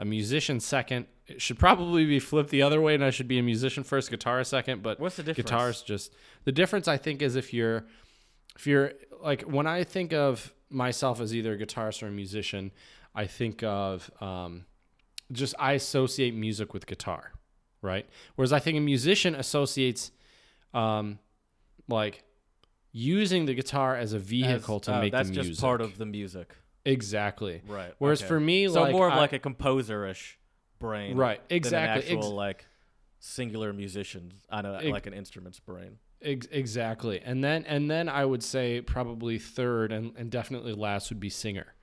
a 0.00 0.04
musician 0.04 0.58
second. 0.58 1.06
It 1.26 1.40
should 1.40 1.58
probably 1.58 2.04
be 2.06 2.18
flipped 2.18 2.50
the 2.50 2.62
other 2.62 2.80
way, 2.80 2.94
and 2.96 3.04
I 3.04 3.10
should 3.10 3.28
be 3.28 3.38
a 3.38 3.42
musician 3.42 3.84
first, 3.84 4.10
guitar 4.10 4.42
second. 4.42 4.82
But 4.82 4.98
What's 4.98 5.14
the 5.16 5.22
difference? 5.22 5.48
guitars 5.50 5.82
just 5.82 6.12
the 6.44 6.52
difference 6.52 6.88
i 6.88 6.96
think 6.96 7.22
is 7.22 7.36
if 7.36 7.52
you're 7.54 7.84
if 8.56 8.66
you're 8.66 8.92
like 9.22 9.42
when 9.42 9.66
i 9.66 9.84
think 9.84 10.12
of 10.12 10.52
myself 10.70 11.20
as 11.20 11.34
either 11.34 11.52
a 11.52 11.58
guitarist 11.58 12.02
or 12.02 12.06
a 12.06 12.10
musician 12.10 12.72
i 13.14 13.26
think 13.26 13.62
of 13.62 14.10
um, 14.20 14.64
just 15.32 15.54
i 15.58 15.72
associate 15.74 16.34
music 16.34 16.72
with 16.74 16.86
guitar 16.86 17.32
right 17.82 18.06
whereas 18.36 18.52
i 18.52 18.58
think 18.58 18.76
a 18.78 18.80
musician 18.80 19.34
associates 19.34 20.10
um, 20.74 21.18
like 21.88 22.22
using 22.92 23.46
the 23.46 23.54
guitar 23.54 23.96
as 23.96 24.12
a 24.12 24.18
vehicle 24.18 24.76
As- 24.76 24.82
to 24.82 24.94
uh, 24.94 25.00
make 25.00 25.12
that's 25.12 25.28
the 25.28 25.34
just 25.42 25.60
part 25.60 25.80
of 25.80 25.98
the 25.98 26.06
music, 26.06 26.56
exactly 26.84 27.62
right? 27.66 27.92
whereas 27.98 28.20
okay. 28.22 28.28
for 28.28 28.40
me 28.40 28.66
so 28.68 28.80
like 28.80 28.92
more 28.92 29.06
of 29.06 29.14
I- 29.14 29.18
like 29.18 29.32
a 29.32 29.38
composer-ish 29.38 30.38
brain, 30.78 31.16
right 31.16 31.46
Than 31.48 31.56
exactly 31.56 32.02
an 32.10 32.16
ex- 32.18 32.24
actual 32.24 32.34
like 32.34 32.64
singular 33.18 33.72
musician. 33.74 34.32
I 34.48 34.62
know, 34.62 34.74
Ex- 34.76 34.86
like 34.86 35.06
an 35.06 35.12
instrument's 35.12 35.60
brain. 35.60 35.98
Ex- 36.22 36.46
exactly 36.50 37.20
and 37.24 37.42
then 37.42 37.64
and 37.64 37.90
then 37.90 38.06
i 38.08 38.24
would 38.24 38.42
say 38.42 38.82
probably 38.82 39.38
third 39.38 39.90
and, 39.90 40.12
and 40.18 40.30
definitely 40.30 40.74
last 40.74 41.08
would 41.10 41.18
be 41.20 41.30
singer 41.30 41.74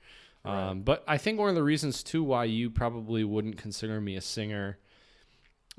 Right. 0.45 0.69
um, 0.69 0.81
but 0.81 1.03
i 1.07 1.17
think 1.17 1.39
one 1.39 1.49
of 1.49 1.55
the 1.55 1.63
reasons 1.63 2.03
too 2.03 2.23
why 2.23 2.43
you 2.45 2.69
probably 2.69 3.23
wouldn't 3.23 3.57
consider 3.57 3.99
me 3.99 4.15
a 4.15 4.21
singer 4.21 4.77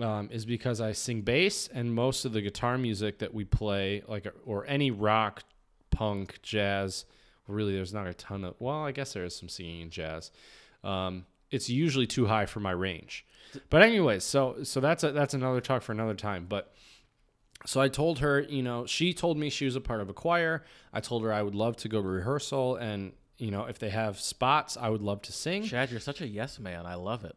um, 0.01 0.29
is 0.33 0.45
because 0.45 0.81
i 0.81 0.91
sing 0.91 1.23
bass 1.23 1.69
and 1.73 1.95
most 1.95 2.25
of 2.25 2.33
the 2.33 2.41
guitar 2.43 2.77
music 2.79 3.19
that 3.21 3.33
we 3.33 3.45
play 3.45 4.03
like 4.09 4.27
or 4.45 4.67
any 4.67 4.91
rock 4.91 5.45
punk 5.91 6.41
jazz 6.43 7.05
really 7.49 7.75
there's 7.75 7.95
not 7.95 8.07
a 8.07 8.15
ton 8.15 8.45
of 8.45 8.55
well 8.59 8.85
i 8.85 8.93
guess 8.93 9.13
there 9.13 9.25
is 9.25 9.35
some 9.35 9.49
singing 9.49 9.81
in 9.81 9.91
jazz 9.91 10.31
um, 10.85 11.27
it's 11.51 11.69
usually 11.69 12.07
too 12.07 12.27
high 12.27 12.47
for 12.47 12.61
my 12.61 12.71
range 12.71 13.27
but 13.71 13.83
anyways 13.83 14.23
so 14.23 14.63
so 14.63 14.81
that's 14.81 15.03
a, 15.03 15.13
that's 15.13 15.35
another 15.35 15.61
talk 15.61 15.83
for 15.83 15.93
another 15.93 16.15
time 16.15 16.47
but 16.49 16.73
so 17.67 17.81
I 17.81 17.89
told 17.89 18.21
her, 18.21 18.41
you 18.41 18.63
know, 18.63 18.87
she 18.87 19.13
told 19.13 19.37
me 19.37 19.51
she 19.51 19.65
was 19.65 19.75
a 19.75 19.81
part 19.81 20.01
of 20.01 20.09
a 20.09 20.13
choir. 20.13 20.65
I 20.93 21.01
told 21.01 21.25
her 21.25 21.33
I 21.33 21.43
would 21.43 21.57
love 21.57 21.77
to 21.79 21.89
go 21.89 22.01
to 22.01 22.07
rehearsal 22.07 22.77
and 22.77 23.13
you 23.39 23.53
know, 23.53 23.65
if 23.65 23.79
they 23.79 23.91
have 23.91 24.19
spots, 24.19 24.77
I 24.77 24.89
would 24.89 25.01
love 25.01 25.23
to 25.23 25.33
sing. 25.33 25.63
Chad, 25.63 25.91
you're 25.91 26.01
such 26.01 26.21
a 26.21 26.27
yes 26.27 26.59
man. 26.59 26.87
I 26.87 26.95
love 26.95 27.25
it. 27.25 27.37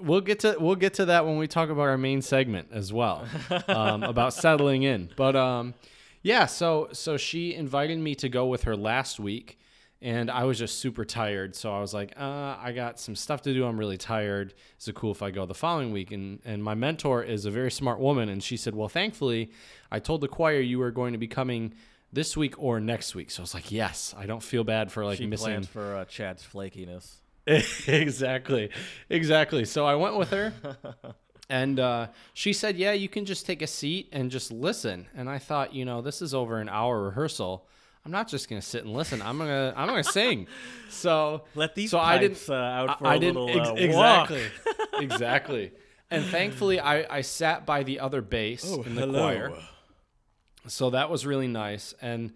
We'll 0.00 0.20
get 0.20 0.40
to 0.40 0.56
we'll 0.60 0.76
get 0.76 0.94
to 0.94 1.06
that 1.06 1.24
when 1.24 1.38
we 1.38 1.48
talk 1.48 1.70
about 1.70 1.82
our 1.82 1.98
main 1.98 2.22
segment 2.22 2.68
as 2.72 2.92
well, 2.92 3.26
um, 3.68 4.02
about 4.02 4.32
settling 4.32 4.82
in. 4.82 5.10
But 5.16 5.34
um, 5.34 5.74
yeah, 6.22 6.46
so 6.46 6.88
so 6.92 7.16
she 7.16 7.54
invited 7.54 7.98
me 7.98 8.14
to 8.16 8.28
go 8.28 8.46
with 8.46 8.64
her 8.64 8.76
last 8.76 9.20
week, 9.20 9.58
and 10.00 10.30
I 10.30 10.44
was 10.44 10.58
just 10.58 10.78
super 10.78 11.04
tired. 11.04 11.54
So 11.56 11.72
I 11.72 11.80
was 11.80 11.92
like, 11.94 12.14
uh, 12.18 12.56
I 12.60 12.72
got 12.74 12.98
some 13.00 13.16
stuff 13.16 13.42
to 13.42 13.52
do. 13.54 13.64
I'm 13.66 13.78
really 13.78 13.96
tired. 13.96 14.54
Is 14.78 14.88
it 14.88 14.94
cool 14.94 15.12
if 15.12 15.22
I 15.22 15.30
go 15.30 15.46
the 15.46 15.54
following 15.54 15.92
week? 15.92 16.10
And 16.12 16.40
and 16.44 16.62
my 16.62 16.74
mentor 16.74 17.22
is 17.22 17.44
a 17.44 17.50
very 17.50 17.70
smart 17.70 18.00
woman, 18.00 18.28
and 18.28 18.42
she 18.42 18.56
said, 18.56 18.74
well, 18.74 18.88
thankfully, 18.88 19.50
I 19.90 19.98
told 20.00 20.20
the 20.20 20.28
choir 20.28 20.60
you 20.60 20.78
were 20.78 20.90
going 20.90 21.12
to 21.12 21.18
be 21.18 21.28
coming 21.28 21.74
this 22.12 22.36
week 22.36 22.54
or 22.58 22.80
next 22.80 23.14
week. 23.14 23.30
So 23.30 23.42
I 23.42 23.44
was 23.44 23.54
like, 23.54 23.70
yes, 23.70 24.14
I 24.16 24.26
don't 24.26 24.42
feel 24.42 24.64
bad 24.64 24.90
for 24.90 25.04
like 25.04 25.18
she 25.18 25.26
missing. 25.26 25.62
for 25.62 25.96
uh, 25.96 26.04
Chad's 26.04 26.42
flakiness. 26.44 27.16
exactly, 27.86 28.70
exactly. 29.08 29.64
So 29.64 29.86
I 29.86 29.94
went 29.94 30.16
with 30.16 30.30
her, 30.30 30.52
and 31.50 31.80
uh, 31.80 32.08
she 32.34 32.52
said, 32.52 32.76
"Yeah, 32.76 32.92
you 32.92 33.08
can 33.08 33.24
just 33.24 33.46
take 33.46 33.62
a 33.62 33.66
seat 33.66 34.08
and 34.12 34.30
just 34.30 34.50
listen." 34.52 35.06
And 35.16 35.28
I 35.28 35.38
thought, 35.38 35.74
you 35.74 35.84
know, 35.84 36.00
this 36.02 36.20
is 36.22 36.34
over 36.34 36.60
an 36.60 36.68
hour 36.68 37.02
rehearsal. 37.04 37.66
I'm 38.04 38.12
not 38.12 38.28
just 38.28 38.48
gonna 38.48 38.62
sit 38.62 38.84
and 38.84 38.94
listen. 38.94 39.20
I'm 39.22 39.38
gonna 39.38 39.72
I'm 39.76 39.86
gonna 39.88 40.04
sing. 40.04 40.46
So 40.90 41.42
Let 41.54 41.74
these 41.74 41.90
so 41.90 41.98
I 41.98 42.16
didn't 42.18 42.42
uh, 42.48 42.54
out 42.54 42.98
for 42.98 43.06
I 43.06 43.16
a 43.16 43.18
didn't 43.18 43.44
little 43.44 43.60
ex- 43.60 43.68
uh, 43.68 43.74
exactly 43.74 44.42
exactly. 45.00 45.72
And 46.10 46.24
thankfully, 46.24 46.80
I 46.80 47.18
I 47.18 47.20
sat 47.20 47.66
by 47.66 47.82
the 47.82 48.00
other 48.00 48.22
bass 48.22 48.64
Oh, 48.66 48.82
in 48.82 48.94
the 48.94 49.06
choir. 49.06 49.52
So 50.66 50.90
that 50.90 51.10
was 51.10 51.26
really 51.26 51.46
nice. 51.48 51.94
And 52.00 52.32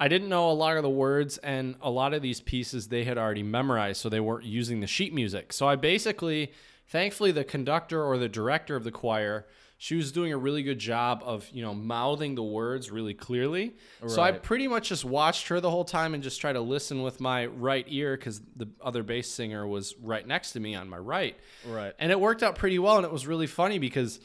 I 0.00 0.06
didn't 0.08 0.28
know 0.28 0.50
a 0.50 0.52
lot 0.52 0.76
of 0.76 0.82
the 0.84 0.88
words, 0.90 1.38
and 1.38 1.74
a 1.82 1.90
lot 1.90 2.14
of 2.14 2.22
these 2.22 2.40
pieces 2.40 2.86
they 2.88 3.02
had 3.04 3.18
already 3.18 3.42
memorized, 3.42 4.00
so 4.00 4.08
they 4.08 4.20
weren't 4.20 4.44
using 4.44 4.78
the 4.80 4.86
sheet 4.86 5.12
music. 5.12 5.52
So 5.52 5.66
I 5.66 5.74
basically, 5.74 6.52
thankfully, 6.88 7.32
the 7.32 7.44
conductor 7.44 8.02
or 8.02 8.18
the 8.18 8.28
director 8.28 8.76
of 8.76 8.84
the 8.84 8.90
choir, 8.90 9.46
she 9.80 9.94
was 9.94 10.10
doing 10.10 10.32
a 10.32 10.36
really 10.36 10.64
good 10.64 10.80
job 10.80 11.22
of, 11.24 11.48
you 11.52 11.62
know, 11.62 11.72
mouthing 11.72 12.34
the 12.34 12.42
words 12.42 12.90
really 12.90 13.14
clearly. 13.14 13.76
So 14.08 14.20
I 14.20 14.32
pretty 14.32 14.66
much 14.66 14.88
just 14.88 15.04
watched 15.04 15.48
her 15.48 15.60
the 15.60 15.70
whole 15.70 15.84
time 15.84 16.14
and 16.14 16.22
just 16.22 16.40
tried 16.40 16.54
to 16.54 16.60
listen 16.60 17.02
with 17.02 17.20
my 17.20 17.46
right 17.46 17.86
ear 17.88 18.16
because 18.16 18.40
the 18.56 18.66
other 18.80 19.04
bass 19.04 19.30
singer 19.30 19.68
was 19.68 19.94
right 20.02 20.26
next 20.26 20.52
to 20.52 20.60
me 20.60 20.74
on 20.74 20.88
my 20.88 20.98
right. 20.98 21.38
Right. 21.64 21.94
And 22.00 22.10
it 22.10 22.18
worked 22.18 22.42
out 22.42 22.56
pretty 22.56 22.80
well. 22.80 22.96
And 22.96 23.04
it 23.04 23.12
was 23.12 23.28
really 23.28 23.46
funny 23.46 23.78
because 23.78 24.18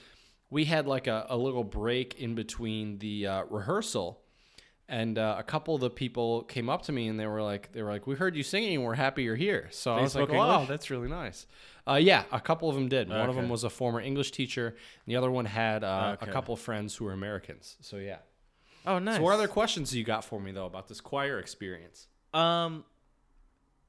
we 0.49 0.65
had 0.65 0.87
like 0.87 1.05
a, 1.05 1.27
a 1.29 1.37
little 1.37 1.63
break 1.63 2.19
in 2.19 2.33
between 2.33 2.97
the 2.97 3.27
uh, 3.27 3.43
rehearsal. 3.51 4.22
And 4.93 5.17
uh, 5.17 5.35
a 5.39 5.43
couple 5.43 5.73
of 5.73 5.81
the 5.81 5.89
people 5.89 6.43
came 6.43 6.69
up 6.69 6.83
to 6.83 6.91
me 6.91 7.07
and 7.07 7.19
they 7.19 7.25
were 7.25 7.41
like, 7.41 7.71
they 7.71 7.81
were 7.81 7.89
like, 7.89 8.05
we 8.05 8.13
heard 8.13 8.35
you 8.35 8.43
singing 8.43 8.75
and 8.75 8.83
we're 8.83 8.93
happy 8.93 9.23
you're 9.23 9.35
here. 9.35 9.67
So 9.71 9.95
I 9.95 10.01
was 10.01 10.15
like, 10.15 10.29
wow, 10.29 10.51
English? 10.51 10.69
that's 10.69 10.91
really 10.91 11.09
nice. 11.09 11.47
Uh, 11.87 11.95
yeah, 11.95 12.25
a 12.31 12.39
couple 12.39 12.69
of 12.69 12.75
them 12.75 12.89
did. 12.89 13.09
One 13.09 13.27
of 13.27 13.35
them 13.35 13.49
was 13.49 13.63
a 13.63 13.71
former 13.71 13.99
English 13.99 14.29
teacher. 14.29 14.67
And 14.67 14.75
the 15.07 15.15
other 15.15 15.31
one 15.31 15.45
had 15.45 15.83
uh, 15.83 16.15
Okay. 16.21 16.29
a 16.29 16.33
couple 16.33 16.53
of 16.53 16.59
friends 16.59 16.95
who 16.95 17.05
were 17.05 17.11
Americans. 17.11 17.75
So 17.81 17.97
yeah. 17.97 18.19
Oh, 18.85 18.99
nice. 18.99 19.17
So 19.17 19.23
what 19.23 19.33
other 19.33 19.47
questions 19.47 19.95
you 19.95 20.03
got 20.03 20.23
for 20.23 20.39
me 20.39 20.51
though 20.51 20.67
about 20.67 20.87
this 20.87 21.01
choir 21.01 21.39
experience? 21.39 22.07
Um. 22.31 22.85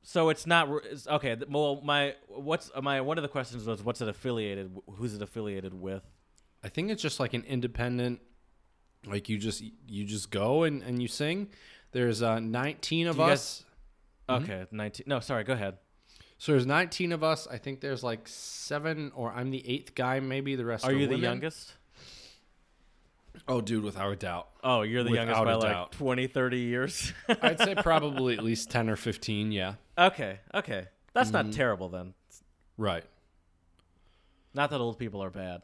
So 0.05 0.31
it's 0.31 0.47
not 0.47 0.69
it's, 0.91 1.07
okay. 1.07 1.37
Well, 1.49 1.83
my 1.83 2.15
what's 2.29 2.71
uh, 2.75 2.81
my 2.81 3.03
one 3.03 3.19
of 3.19 3.23
the 3.23 3.29
questions 3.29 3.67
was 3.67 3.83
what's 3.83 4.01
it 4.01 4.09
affiliated? 4.09 4.75
Who's 4.97 5.15
it 5.15 5.21
affiliated 5.21 5.75
with? 5.75 6.03
I 6.63 6.69
think 6.71 6.91
it's 6.91 7.03
just 7.03 7.21
like 7.21 7.35
an 7.35 7.45
independent, 7.47 8.21
like 9.07 9.29
you 9.29 9.39
just 9.39 9.63
you 9.89 10.05
just 10.05 10.31
go 10.31 10.63
and, 10.65 10.83
and 10.83 11.01
you 11.01 11.09
sing. 11.09 11.49
There's 11.93 12.23
uh, 12.23 12.41
19 12.41 13.07
of 13.09 13.17
you 13.17 13.23
guys- 13.23 13.31
us. 13.33 13.65
Okay, 14.27 14.65
nineteen. 14.71 15.05
No, 15.07 15.21
sorry. 15.21 15.45
Go 15.45 15.53
ahead. 15.53 15.77
So 16.39 16.53
there's 16.53 16.67
19 16.67 17.13
of 17.13 17.23
us. 17.23 17.47
I 17.47 17.59
think 17.59 17.81
there's 17.81 18.03
like 18.03 18.27
seven, 18.27 19.13
or 19.15 19.31
I'm 19.33 19.51
the 19.51 19.63
eighth 19.69 19.95
guy, 19.95 20.19
maybe. 20.21 20.57
The 20.57 20.65
rest 20.65 20.85
Are 20.87 20.91
are 20.91 20.95
you 20.95 21.07
the 21.07 21.19
youngest? 21.19 21.75
Oh, 23.47 23.61
dude, 23.61 23.85
without 23.85 24.11
a 24.13 24.17
doubt. 24.17 24.49
Oh, 24.63 24.81
you're 24.83 25.03
the 25.05 25.13
youngest 25.13 25.45
by 25.45 25.55
like 25.55 25.71
doubt. 25.71 25.93
20, 25.93 26.27
30 26.29 26.59
years. 26.59 27.13
I'd 27.43 27.59
say 27.59 27.75
probably 27.75 28.35
at 28.39 28.43
least 28.45 28.71
10 28.71 28.89
or 28.89 28.97
15. 28.97 29.53
Yeah. 29.53 29.75
okay, 29.99 30.39
okay. 30.55 30.87
That's 31.13 31.31
Mm-hmm. 31.31 31.49
not 31.49 31.53
terrible 31.55 31.89
then. 31.91 32.15
Right. 32.79 33.05
Not 34.55 34.71
that 34.71 34.81
old 34.81 34.99
people 34.99 35.23
are 35.23 35.31
bad. 35.31 35.63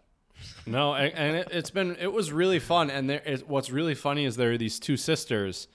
No, 0.66 0.94
and, 0.94 1.12
and 1.14 1.36
it, 1.36 1.48
it's 1.50 1.70
been 1.70 1.96
it 2.00 2.12
was 2.12 2.32
really 2.32 2.58
fun. 2.58 2.90
And 2.90 3.08
there 3.08 3.22
is 3.24 3.44
what's 3.44 3.70
really 3.70 3.94
funny 3.94 4.24
is 4.24 4.36
there 4.36 4.52
are 4.52 4.58
these 4.58 4.78
two 4.78 4.96
sisters, 4.96 5.68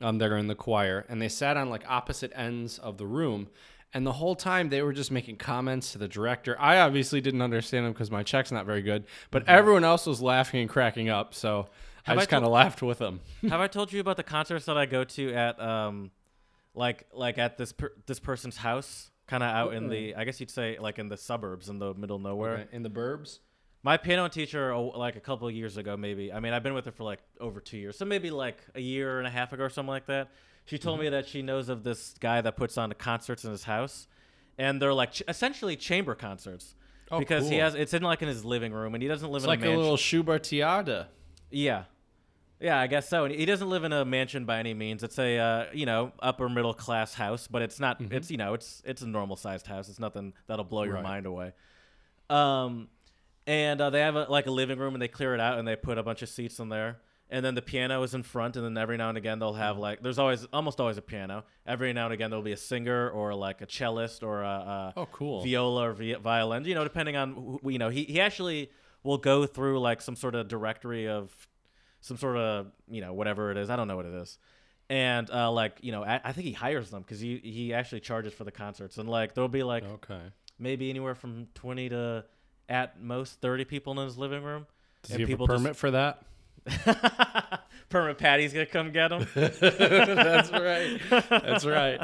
um, 0.00 0.18
that 0.18 0.30
are 0.30 0.36
in 0.36 0.46
the 0.46 0.54
choir, 0.54 1.04
and 1.08 1.20
they 1.20 1.28
sat 1.28 1.56
on 1.56 1.70
like 1.70 1.84
opposite 1.88 2.32
ends 2.34 2.78
of 2.78 2.98
the 2.98 3.06
room. 3.06 3.48
And 3.94 4.06
the 4.06 4.12
whole 4.12 4.36
time 4.36 4.68
they 4.68 4.82
were 4.82 4.92
just 4.92 5.10
making 5.10 5.36
comments 5.36 5.92
to 5.92 5.98
the 5.98 6.08
director. 6.08 6.54
I 6.60 6.80
obviously 6.80 7.22
didn't 7.22 7.40
understand 7.40 7.86
them 7.86 7.92
because 7.94 8.10
my 8.10 8.22
Czech's 8.22 8.52
not 8.52 8.66
very 8.66 8.82
good, 8.82 9.04
but 9.30 9.48
everyone 9.48 9.82
else 9.82 10.04
was 10.04 10.20
laughing 10.20 10.60
and 10.60 10.68
cracking 10.68 11.08
up. 11.08 11.32
So 11.32 11.68
I 12.06 12.10
Have 12.10 12.18
I 12.18 12.20
just 12.20 12.30
kind 12.30 12.44
of 12.44 12.50
laughed 12.50 12.82
with 12.82 12.98
them. 12.98 13.20
Have 13.48 13.60
I 13.60 13.66
told 13.66 13.90
you 13.92 14.00
about 14.00 14.18
the 14.18 14.22
concerts 14.22 14.66
that 14.66 14.76
I 14.76 14.84
go 14.84 15.04
to 15.04 15.32
at 15.34 15.58
um, 15.58 16.10
like 16.74 17.06
like 17.14 17.38
at 17.38 17.56
this 17.56 17.72
per- 17.72 17.94
this 18.06 18.20
person's 18.20 18.58
house, 18.58 19.10
kind 19.26 19.42
of 19.42 19.48
out 19.48 19.72
in 19.72 19.88
the 19.88 20.14
I 20.14 20.24
guess 20.24 20.38
you'd 20.38 20.50
say 20.50 20.78
like 20.78 20.98
in 20.98 21.08
the 21.08 21.16
suburbs 21.16 21.70
in 21.70 21.78
the 21.78 21.94
middle 21.94 22.16
of 22.16 22.22
nowhere. 22.22 22.56
Okay, 22.56 22.66
In 22.72 22.82
the 22.82 22.90
burbs. 22.90 23.38
My 23.82 23.96
piano 23.96 24.28
teacher, 24.28 24.74
like 24.76 25.16
a 25.16 25.20
couple 25.20 25.46
of 25.48 25.54
years 25.54 25.76
ago, 25.76 25.96
maybe. 25.96 26.32
I 26.32 26.40
mean, 26.40 26.52
I've 26.52 26.62
been 26.64 26.74
with 26.74 26.84
her 26.86 26.90
for 26.92 27.04
like 27.04 27.20
over 27.40 27.60
two 27.60 27.78
years, 27.78 27.96
so 27.96 28.04
maybe 28.04 28.30
like 28.30 28.58
a 28.74 28.80
year 28.80 29.18
and 29.18 29.26
a 29.26 29.30
half 29.30 29.52
ago 29.52 29.64
or 29.64 29.70
something 29.70 29.88
like 29.90 30.06
that. 30.06 30.30
She 30.66 30.78
told 30.78 30.96
Mm-hmm. 30.96 31.04
me 31.04 31.10
that 31.10 31.26
she 31.28 31.42
knows 31.42 31.68
of 31.68 31.84
this 31.84 32.14
guy 32.20 32.40
that 32.40 32.56
puts 32.56 32.76
on 32.76 32.92
concerts 32.94 33.44
in 33.44 33.50
his 33.52 33.64
house, 33.64 34.06
and 34.58 34.82
they're 34.82 34.92
like 34.92 35.12
ch- 35.12 35.22
essentially 35.28 35.76
chamber 35.76 36.14
concerts. 36.14 36.74
Oh, 37.10 37.18
because 37.20 37.48
he 37.48 37.56
has 37.56 37.74
it's 37.74 37.94
in 37.94 38.02
like 38.02 38.20
in 38.20 38.28
his 38.28 38.44
living 38.44 38.72
room, 38.72 38.94
and 38.94 39.02
he 39.02 39.08
doesn't 39.08 39.30
live 39.30 39.38
It's 39.40 39.44
in 39.44 39.48
like 39.48 39.60
a 39.60 39.62
a 39.62 39.66
mansion. 39.68 39.80
little 39.80 39.96
Schubertiade. 39.96 41.06
Yeah. 41.50 41.84
Yeah, 42.60 42.78
I 42.80 42.88
guess 42.88 43.08
so. 43.08 43.24
And 43.24 43.32
he 43.34 43.46
doesn't 43.46 43.70
live 43.70 43.84
in 43.84 43.92
a 43.92 44.04
mansion 44.04 44.44
by 44.44 44.58
any 44.58 44.74
means. 44.74 45.04
It's 45.04 45.18
a 45.20 45.38
uh, 45.38 45.64
you 45.72 45.86
know 45.86 46.10
upper 46.20 46.48
middle 46.48 46.74
class 46.74 47.14
house, 47.14 47.46
but 47.46 47.62
it's 47.62 47.78
not. 47.78 47.98
It's 48.10 48.30
you 48.30 48.36
know 48.36 48.52
it's 48.54 48.82
it's 48.84 49.00
a 49.00 49.06
normal 49.06 49.36
sized 49.36 49.68
house. 49.68 49.88
It's 49.88 50.00
nothing 50.00 50.34
that'll 50.48 50.64
blow 50.64 50.82
your 50.82 50.94
Right. 50.94 51.04
mind 51.04 51.24
away. 51.26 51.52
Um, 52.28 52.88
and 53.48 53.80
uh, 53.80 53.90
they 53.90 54.00
have 54.00 54.14
a, 54.14 54.26
like 54.30 54.46
a 54.46 54.50
living 54.52 54.78
room, 54.78 54.94
and 54.94 55.02
they 55.02 55.08
clear 55.08 55.34
it 55.34 55.40
out, 55.40 55.58
and 55.58 55.66
they 55.66 55.74
put 55.74 55.98
a 55.98 56.02
bunch 56.04 56.22
of 56.22 56.28
seats 56.28 56.60
in 56.60 56.68
there. 56.68 56.98
And 57.30 57.44
then 57.44 57.54
the 57.54 57.62
piano 57.62 58.02
is 58.04 58.14
in 58.14 58.22
front, 58.22 58.56
and 58.56 58.64
then 58.64 58.78
every 58.78 58.96
now 58.96 59.08
and 59.10 59.18
again 59.18 59.38
they'll 59.38 59.52
have 59.54 59.76
like 59.76 60.00
there's 60.02 60.18
always 60.18 60.46
almost 60.52 60.80
always 60.80 60.96
a 60.96 61.02
piano. 61.02 61.44
Every 61.66 61.92
now 61.92 62.04
and 62.06 62.14
again 62.14 62.30
there'll 62.30 62.42
be 62.44 62.52
a 62.52 62.56
singer 62.56 63.10
or 63.10 63.34
like 63.34 63.60
a 63.60 63.66
cellist 63.66 64.22
or 64.22 64.42
a, 64.42 64.46
a 64.46 64.92
Oh, 64.96 65.06
cool. 65.12 65.42
viola 65.42 65.88
or 65.90 65.92
vi- 65.92 66.14
violin, 66.14 66.64
you 66.64 66.74
know, 66.74 66.84
depending 66.84 67.16
on 67.16 67.34
who, 67.34 67.70
you 67.70 67.78
know, 67.78 67.90
he, 67.90 68.04
he 68.04 68.18
actually 68.20 68.70
will 69.02 69.18
go 69.18 69.44
through 69.44 69.78
like 69.80 70.00
some 70.00 70.16
sort 70.16 70.34
of 70.34 70.48
directory 70.48 71.06
of 71.08 71.30
some 72.00 72.16
sort 72.16 72.36
of, 72.38 72.68
you 72.88 73.00
know, 73.02 73.12
whatever 73.12 73.50
it 73.50 73.58
is. 73.58 73.68
I 73.68 73.76
don't 73.76 73.88
know 73.88 73.96
what 73.96 74.06
it 74.06 74.14
is. 74.14 74.38
And 74.88 75.30
uh, 75.30 75.50
like, 75.52 75.76
you 75.82 75.92
know, 75.92 76.02
I, 76.04 76.20
I 76.24 76.32
think 76.32 76.46
he 76.46 76.52
hires 76.54 76.88
them 76.90 77.02
because 77.02 77.20
he, 77.20 77.36
he 77.44 77.74
actually 77.74 78.00
charges 78.00 78.32
for 78.32 78.44
the 78.44 78.52
concerts. 78.52 78.96
And 78.96 79.06
like, 79.06 79.34
there'll 79.34 79.48
be 79.48 79.62
like 79.64 79.84
Okay. 79.84 80.20
maybe 80.58 80.88
anywhere 80.88 81.14
from 81.14 81.48
20 81.56 81.90
to 81.90 82.24
at 82.68 83.00
most 83.00 83.40
30 83.40 83.64
people 83.64 83.98
in 83.98 84.04
his 84.06 84.16
living 84.18 84.42
room. 84.42 84.66
Does 85.02 85.12
And 85.12 85.18
he 85.20 85.22
have 85.22 85.28
a 85.28 85.32
people 85.32 85.46
just- 85.46 85.62
permit 85.62 85.76
for 85.76 85.90
that? 85.92 86.22
Permit 87.88 88.18
Patty's 88.18 88.52
going 88.52 88.66
to 88.66 88.70
come 88.72 88.92
get 88.92 89.10
him. 89.10 89.26
That's 89.34 90.50
right. 90.52 91.00
That's 91.30 91.64
right. 91.64 91.98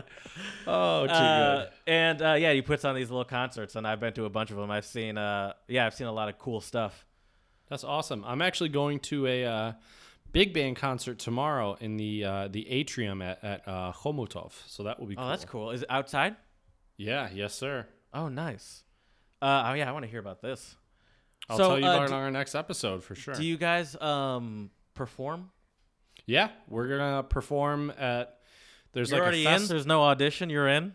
Oh, 0.67 1.07
too 1.07 1.13
Uh, 1.13 1.59
good. 1.65 1.69
and 1.87 2.23
uh, 2.23 2.33
yeah, 2.35 2.55
he 2.55 2.63
puts 2.63 2.87
on 2.87 2.95
these 2.95 3.11
little 3.11 3.27
concerts, 3.27 3.77
and 3.77 3.87
I've 3.87 4.01
been 4.01 4.15
to 4.15 4.25
a 4.25 4.31
bunch 4.31 4.51
of 4.51 4.57
them. 4.57 4.71
I've 4.71 4.87
seen, 4.87 5.19
uh, 5.19 5.53
yeah, 5.69 5.85
I've 5.85 5.93
seen 5.95 6.07
a 6.07 6.13
lot 6.13 6.31
of 6.31 6.39
cool 6.39 6.63
stuff. 6.63 7.05
That's 7.69 7.85
awesome. 7.85 8.25
I'm 8.27 8.41
actually 8.41 8.71
going 8.71 9.01
to 9.01 9.27
a 9.27 9.45
uh, 9.45 9.73
big 10.33 10.55
band 10.55 10.77
concert 10.77 11.19
tomorrow 11.19 11.77
in 11.81 11.99
the 11.99 12.25
uh, 12.25 12.49
the 12.49 12.67
atrium 12.71 13.21
at 13.21 13.45
at 13.45 13.69
uh, 13.69 13.93
Chomutov. 13.93 14.53
So 14.67 14.85
that 14.85 14.99
will 14.99 15.07
be. 15.07 15.17
Cool. 15.17 15.25
Oh, 15.25 15.27
cool. 15.27 15.31
that's 15.31 15.45
cool. 15.45 15.71
Is 15.73 15.83
it 15.83 15.91
outside? 15.91 16.37
Yeah. 16.97 17.29
Yes, 17.35 17.53
sir. 17.55 17.87
Oh, 18.15 18.29
nice. 18.29 18.85
Uh, 19.45 19.65
oh 19.69 19.75
yeah, 19.75 19.89
I 19.89 19.93
want 19.93 20.05
to 20.05 20.11
hear 20.11 20.21
about 20.21 20.41
this. 20.41 20.75
I'll 21.49 21.57
So, 21.59 21.69
tell 21.69 21.79
you 21.79 21.85
uh, 21.87 21.95
about 21.97 22.09
it 22.09 22.13
on 22.13 22.23
our 22.23 22.31
next 22.31 22.55
episode 22.55 23.05
for 23.05 23.15
sure. 23.15 23.35
Do 23.35 23.45
you 23.45 23.57
guys 23.57 23.95
um 24.01 24.71
perform? 24.95 25.51
yeah, 26.27 26.49
we're 26.69 26.89
gonna 26.89 27.23
perform 27.23 27.93
at. 27.99 28.39
There's 28.93 29.11
You're 29.11 29.19
like 29.21 29.23
already 29.25 29.47
in. 29.47 29.67
There's 29.67 29.87
no 29.87 30.03
audition. 30.05 30.49
You're 30.51 30.69
in. 30.69 30.95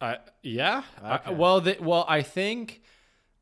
I 0.00 0.18
yeah. 0.42 0.82
I- 1.02 1.30
well, 1.30 1.60
the, 1.62 1.76
well, 1.80 2.04
I 2.08 2.20
think, 2.22 2.82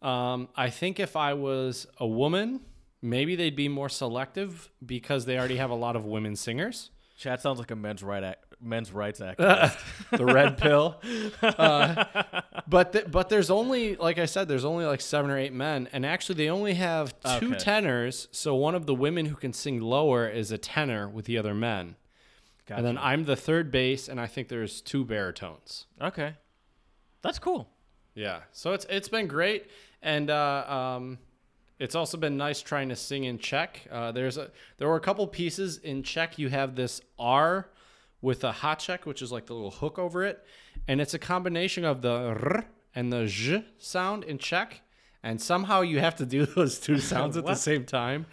um, 0.03 0.49
I 0.55 0.71
think 0.71 1.01
if 1.01 1.17
I 1.17 1.35
was 1.35 1.87
a 1.99 2.07
woman, 2.07 2.61
maybe 3.03 3.35
they'd 3.35 3.57
be 3.57 3.69
more 3.69 3.89
selective 3.89 4.71
because 4.85 5.25
they 5.25 5.37
already 5.39 5.57
have 5.57 5.71
a 5.71 5.75
lot 5.75 5.97
of 5.97 6.05
women 6.05 6.37
singers. 6.37 6.91
Chad 7.19 7.41
sounds 7.41 7.59
like 7.59 7.71
a 7.71 7.77
men's 7.77 8.03
right 8.03 8.23
men's 8.65 8.93
rights 8.93 9.21
activist. 9.29 9.79
the 10.11 10.25
red 10.25 10.59
pill. 10.59 11.01
Uh, 11.43 12.05
but 12.67 12.93
th- 12.93 13.11
but 13.11 13.29
there's 13.29 13.51
only 13.51 13.97
like 13.97 14.19
I 14.19 14.25
said, 14.25 14.49
there's 14.49 14.65
only 14.65 14.85
like 14.87 15.01
seven 15.01 15.31
or 15.31 15.39
eight 15.39 15.53
men, 15.53 15.89
and 15.93 16.05
actually 16.07 16.37
they 16.37 16.49
only 16.49 16.75
have 16.75 17.15
two 17.39 17.49
Okay. 17.51 17.59
tenors. 17.59 18.29
So 18.33 18.55
one 18.55 18.75
of 18.75 18.87
the 18.87 18.95
women 18.95 19.27
who 19.27 19.37
can 19.37 19.53
sing 19.53 19.81
lower 19.81 20.29
is 20.29 20.51
a 20.51 20.59
tenor 20.59 21.09
with 21.09 21.27
the 21.27 21.37
other 21.39 21.55
men. 21.55 21.97
And 22.69 22.85
then 22.87 22.97
I'm 22.97 23.25
the 23.27 23.37
third 23.37 23.71
bass, 23.71 24.09
and 24.09 24.19
I 24.19 24.27
think 24.27 24.49
there's 24.49 24.81
two 24.81 25.05
baritones. 25.05 25.85
Okay. 26.01 26.35
That's 27.21 27.39
cool. 27.39 27.69
Yeah. 28.15 28.41
So 28.53 28.73
it's 28.73 28.87
it's 28.89 29.09
been 29.09 29.27
great, 29.27 29.67
and 30.03 30.31
uh, 30.31 30.65
um, 30.97 31.19
it's 31.79 31.95
also 31.95 32.17
been 32.17 32.37
nice 32.39 32.63
trying 32.63 32.89
to 32.89 32.97
sing 32.97 33.25
in 33.25 33.39
Czech. 33.39 33.81
Uh, 33.91 34.13
there's 34.13 34.39
a 34.39 34.51
there 34.79 34.89
were 34.89 34.97
a 34.97 35.01
couple 35.01 35.27
pieces 35.27 35.77
in 35.79 36.03
Czech. 36.03 36.39
You 36.39 36.49
have 36.49 36.75
this 36.75 37.03
R 37.19 37.69
with 38.25 38.43
a 38.43 38.51
háček, 38.53 39.05
which 39.05 39.21
is 39.21 39.31
like 39.31 39.45
the 39.47 39.53
little 39.55 39.71
hook 39.71 39.99
over 39.99 40.25
it, 40.25 40.43
and 40.89 40.99
it's 41.01 41.13
a 41.13 41.19
combination 41.19 41.85
of 41.85 42.01
the 42.01 42.11
r 42.11 42.65
and 42.95 43.13
the 43.13 43.27
j 43.27 43.65
sound 43.79 44.25
in 44.25 44.39
Czech, 44.39 44.81
and 45.23 45.41
somehow 45.41 45.83
you 45.83 46.01
have 46.01 46.17
to 46.17 46.27
do 46.27 46.47
those 46.57 46.79
two 46.81 46.99
sounds 47.13 47.37
at 47.37 47.45
the 47.45 47.55
same 47.55 47.85
time. 47.85 48.27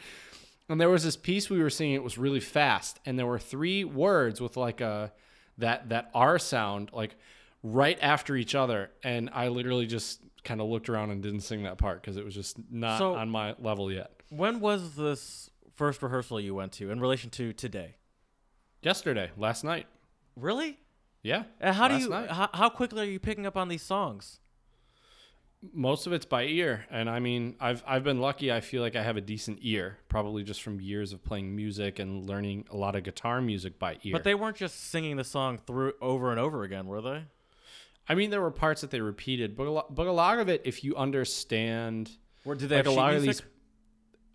And 0.69 0.79
there 0.79 0.89
was 0.89 1.03
this 1.03 1.17
piece 1.17 1.49
we 1.49 1.59
were 1.61 1.69
singing. 1.69 1.95
It 1.95 2.03
was 2.03 2.17
really 2.17 2.39
fast, 2.39 2.99
and 3.05 3.19
there 3.19 3.25
were 3.25 3.37
three 3.39 3.83
words 3.83 4.39
with 4.39 4.55
like 4.55 4.79
a 4.79 5.11
that 5.57 5.89
that 5.89 6.09
R 6.13 6.39
sound 6.39 6.89
like 6.93 7.15
right 7.61 7.99
after 8.01 8.35
each 8.37 8.55
other. 8.55 8.91
And 9.03 9.29
I 9.33 9.49
literally 9.49 9.87
just 9.87 10.21
kind 10.45 10.61
of 10.61 10.67
looked 10.69 10.89
around 10.89 11.11
and 11.11 11.21
didn't 11.21 11.41
sing 11.41 11.63
that 11.63 11.77
part 11.77 12.01
because 12.01 12.15
it 12.15 12.23
was 12.23 12.33
just 12.33 12.57
not 12.71 12.97
So- 12.97 13.15
on 13.15 13.29
my 13.29 13.55
level 13.59 13.91
yet. 13.91 14.11
When 14.29 14.61
was 14.61 14.95
this 14.95 15.49
first 15.75 16.01
rehearsal 16.01 16.39
you 16.39 16.55
went 16.55 16.71
to 16.73 16.89
in 16.89 17.01
relation 17.01 17.29
to 17.31 17.51
today? 17.51 17.95
Yesterday, 18.81 19.31
last 19.37 19.63
night, 19.63 19.87
Really? 20.35 20.79
yeah. 21.23 21.43
And 21.59 21.75
how 21.75 21.87
do 21.87 21.97
you 21.97 22.11
how, 22.11 22.49
how 22.53 22.69
quickly 22.69 23.01
are 23.01 23.11
you 23.11 23.19
picking 23.19 23.45
up 23.45 23.55
on 23.57 23.67
these 23.67 23.83
songs? 23.83 24.39
Most 25.73 26.07
of 26.07 26.13
it's 26.13 26.25
by 26.25 26.45
ear, 26.45 26.87
and 26.89 27.07
I 27.07 27.19
mean, 27.19 27.55
I've 27.59 27.83
I've 27.85 28.03
been 28.03 28.19
lucky. 28.19 28.51
I 28.51 28.61
feel 28.61 28.81
like 28.81 28.95
I 28.95 29.03
have 29.03 29.15
a 29.15 29.21
decent 29.21 29.59
ear, 29.61 29.99
probably 30.09 30.43
just 30.43 30.63
from 30.63 30.81
years 30.81 31.13
of 31.13 31.23
playing 31.23 31.55
music 31.55 31.99
and 31.99 32.27
learning 32.27 32.65
a 32.71 32.75
lot 32.75 32.95
of 32.95 33.03
guitar 33.03 33.39
music 33.41 33.77
by 33.77 33.97
ear. 34.03 34.13
But 34.13 34.23
they 34.23 34.33
weren't 34.33 34.57
just 34.57 34.89
singing 34.89 35.17
the 35.17 35.23
song 35.23 35.59
through 35.59 35.93
over 36.01 36.31
and 36.31 36.39
over 36.39 36.63
again, 36.63 36.87
were 36.87 37.01
they? 37.01 37.25
I 38.09 38.15
mean, 38.15 38.31
there 38.31 38.41
were 38.41 38.49
parts 38.49 38.81
that 38.81 38.89
they 38.89 39.01
repeated, 39.01 39.55
but 39.55 39.67
a 39.67 39.71
lot, 39.71 39.93
but 39.93 40.07
a 40.07 40.11
lot 40.11 40.39
of 40.39 40.49
it, 40.49 40.63
if 40.65 40.83
you 40.83 40.95
understand, 40.95 42.09
Or 42.43 42.55
did 42.55 42.69
they 42.69 42.77
like 42.77 42.85
have 42.85 42.93
a 42.93 42.97
lot 42.97 43.13
of 43.13 43.21
these, 43.21 43.43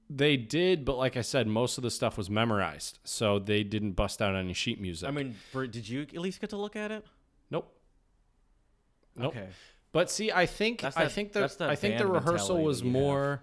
they 0.08 0.36
did. 0.36 0.84
But 0.84 0.96
like 0.96 1.16
I 1.16 1.22
said, 1.22 1.46
most 1.46 1.78
of 1.78 1.82
the 1.82 1.90
stuff 1.90 2.16
was 2.16 2.28
memorized, 2.30 2.98
so 3.04 3.38
they 3.38 3.62
didn't 3.62 3.92
bust 3.92 4.20
out 4.22 4.34
any 4.34 4.52
sheet 4.52 4.80
music. 4.80 5.08
I 5.08 5.12
mean, 5.12 5.34
for, 5.52 5.66
did 5.66 5.88
you 5.88 6.02
at 6.02 6.14
least 6.18 6.40
get 6.40 6.50
to 6.50 6.56
look 6.56 6.76
at 6.76 6.90
it? 6.90 7.04
nope. 7.50 7.72
Nope. 9.16 9.34
Okay. 9.36 9.48
But 9.92 10.10
see, 10.10 10.30
I 10.30 10.44
think 10.44 10.82
That's 10.82 10.96
I 10.96 11.04
that- 11.04 11.12
think 11.12 11.32
the 11.32 11.40
that's 11.40 11.56
that 11.56 11.70
I 11.70 11.74
think 11.74 11.96
the 11.96 12.04
band 12.04 12.14
rehearsal 12.14 12.56
mentality 12.56 12.66
was 12.66 12.80
that 12.80 12.86
you 12.86 12.92
have. 12.92 13.02
more 13.02 13.42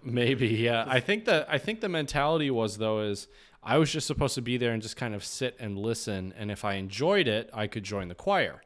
maybe 0.02 0.48
yeah. 0.48 0.84
I 0.86 1.00
think 1.00 1.24
the 1.24 1.46
I 1.48 1.56
think 1.58 1.80
the 1.80 1.88
mentality 1.88 2.50
was 2.50 2.76
though 2.76 3.00
is 3.00 3.28
I 3.62 3.78
was 3.78 3.90
just 3.90 4.06
supposed 4.06 4.34
to 4.34 4.42
be 4.42 4.58
there 4.58 4.72
and 4.72 4.82
just 4.82 4.96
kind 4.96 5.14
of 5.14 5.24
sit 5.24 5.56
and 5.58 5.78
listen, 5.78 6.34
and 6.36 6.50
if 6.50 6.66
I 6.66 6.74
enjoyed 6.74 7.26
it, 7.28 7.48
I 7.54 7.66
could 7.66 7.82
join 7.82 8.08
the 8.08 8.14
choir. 8.14 8.60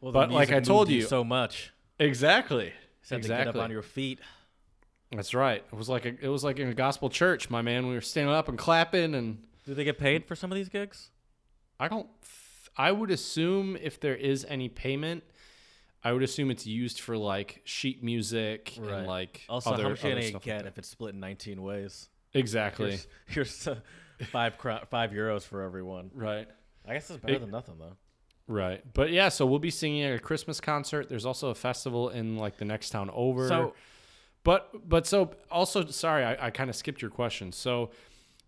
Well, 0.00 0.12
But 0.12 0.30
like 0.30 0.52
I 0.52 0.60
told 0.60 0.88
you- 0.88 1.02
so 1.02 1.24
much. 1.24 1.72
Exactly. 1.98 2.72
Said 3.02 3.22
to 3.22 3.28
get 3.28 3.34
up 3.34 3.40
exactly. 3.40 3.60
on 3.62 3.70
your 3.72 3.82
feet. 3.82 4.18
That's 5.14 5.34
right. 5.34 5.64
It 5.72 5.76
was 5.76 5.88
like 5.88 6.04
a, 6.06 6.14
it 6.20 6.28
was 6.28 6.44
like 6.44 6.58
in 6.58 6.68
a 6.68 6.74
gospel 6.74 7.08
church, 7.10 7.50
my 7.50 7.62
man. 7.62 7.86
We 7.86 7.94
were 7.94 8.00
standing 8.00 8.34
up 8.34 8.48
and 8.48 8.58
clapping, 8.58 9.14
and 9.14 9.42
Do 9.64 9.74
they 9.74 9.84
get 9.84 9.98
paid 9.98 10.26
for 10.26 10.34
some 10.36 10.50
of 10.52 10.56
these 10.56 10.68
gigs? 10.68 11.10
I 11.80 11.88
don't. 11.88 12.08
I 12.76 12.90
would 12.92 13.10
assume 13.10 13.76
if 13.80 14.00
there 14.00 14.16
is 14.16 14.44
any 14.48 14.68
payment, 14.68 15.22
I 16.02 16.12
would 16.12 16.22
assume 16.22 16.50
it's 16.50 16.66
used 16.66 17.00
for 17.00 17.16
like 17.16 17.60
sheet 17.64 18.02
music 18.02 18.74
Right. 18.78 18.92
and 18.98 19.06
like 19.06 19.42
Also, 19.48 19.70
other, 19.70 19.84
how 19.84 19.88
much 19.90 20.04
you 20.04 20.10
other 20.10 20.20
like 20.20 20.42
get 20.42 20.58
that. 20.62 20.66
if 20.66 20.78
it's 20.78 20.88
split 20.88 21.14
in 21.14 21.20
19 21.20 21.62
ways? 21.62 22.08
Exactly. 22.32 22.90
Here's, 22.90 23.06
here's 23.26 23.68
uh, 23.68 23.76
five 24.32 24.58
cro- 24.58 24.80
five 24.90 25.12
euros 25.12 25.42
for 25.42 25.62
everyone. 25.62 26.10
Right. 26.14 26.48
I 26.86 26.94
guess 26.94 27.08
it's 27.10 27.20
better 27.20 27.34
It- 27.34 27.40
than 27.40 27.50
nothing 27.50 27.76
though. 27.78 27.96
Right. 28.46 28.82
But 28.92 29.10
yeah, 29.10 29.30
so 29.30 29.46
we'll 29.46 29.58
be 29.58 29.70
singing 29.70 30.02
at 30.02 30.14
a 30.14 30.18
Christmas 30.18 30.60
concert. 30.60 31.08
There's 31.08 31.24
also 31.24 31.48
a 31.48 31.54
festival 31.54 32.10
in 32.10 32.36
like 32.36 32.58
the 32.58 32.66
next 32.66 32.90
town 32.90 33.08
over. 33.14 33.48
So 33.48 33.74
But 34.44 34.88
but 34.88 35.06
so 35.06 35.30
also 35.50 35.86
sorry, 35.86 36.22
I, 36.24 36.46
I 36.46 36.50
kind 36.50 36.70
of 36.70 36.76
skipped 36.76 37.02
your 37.02 37.10
question. 37.10 37.50
So 37.52 37.90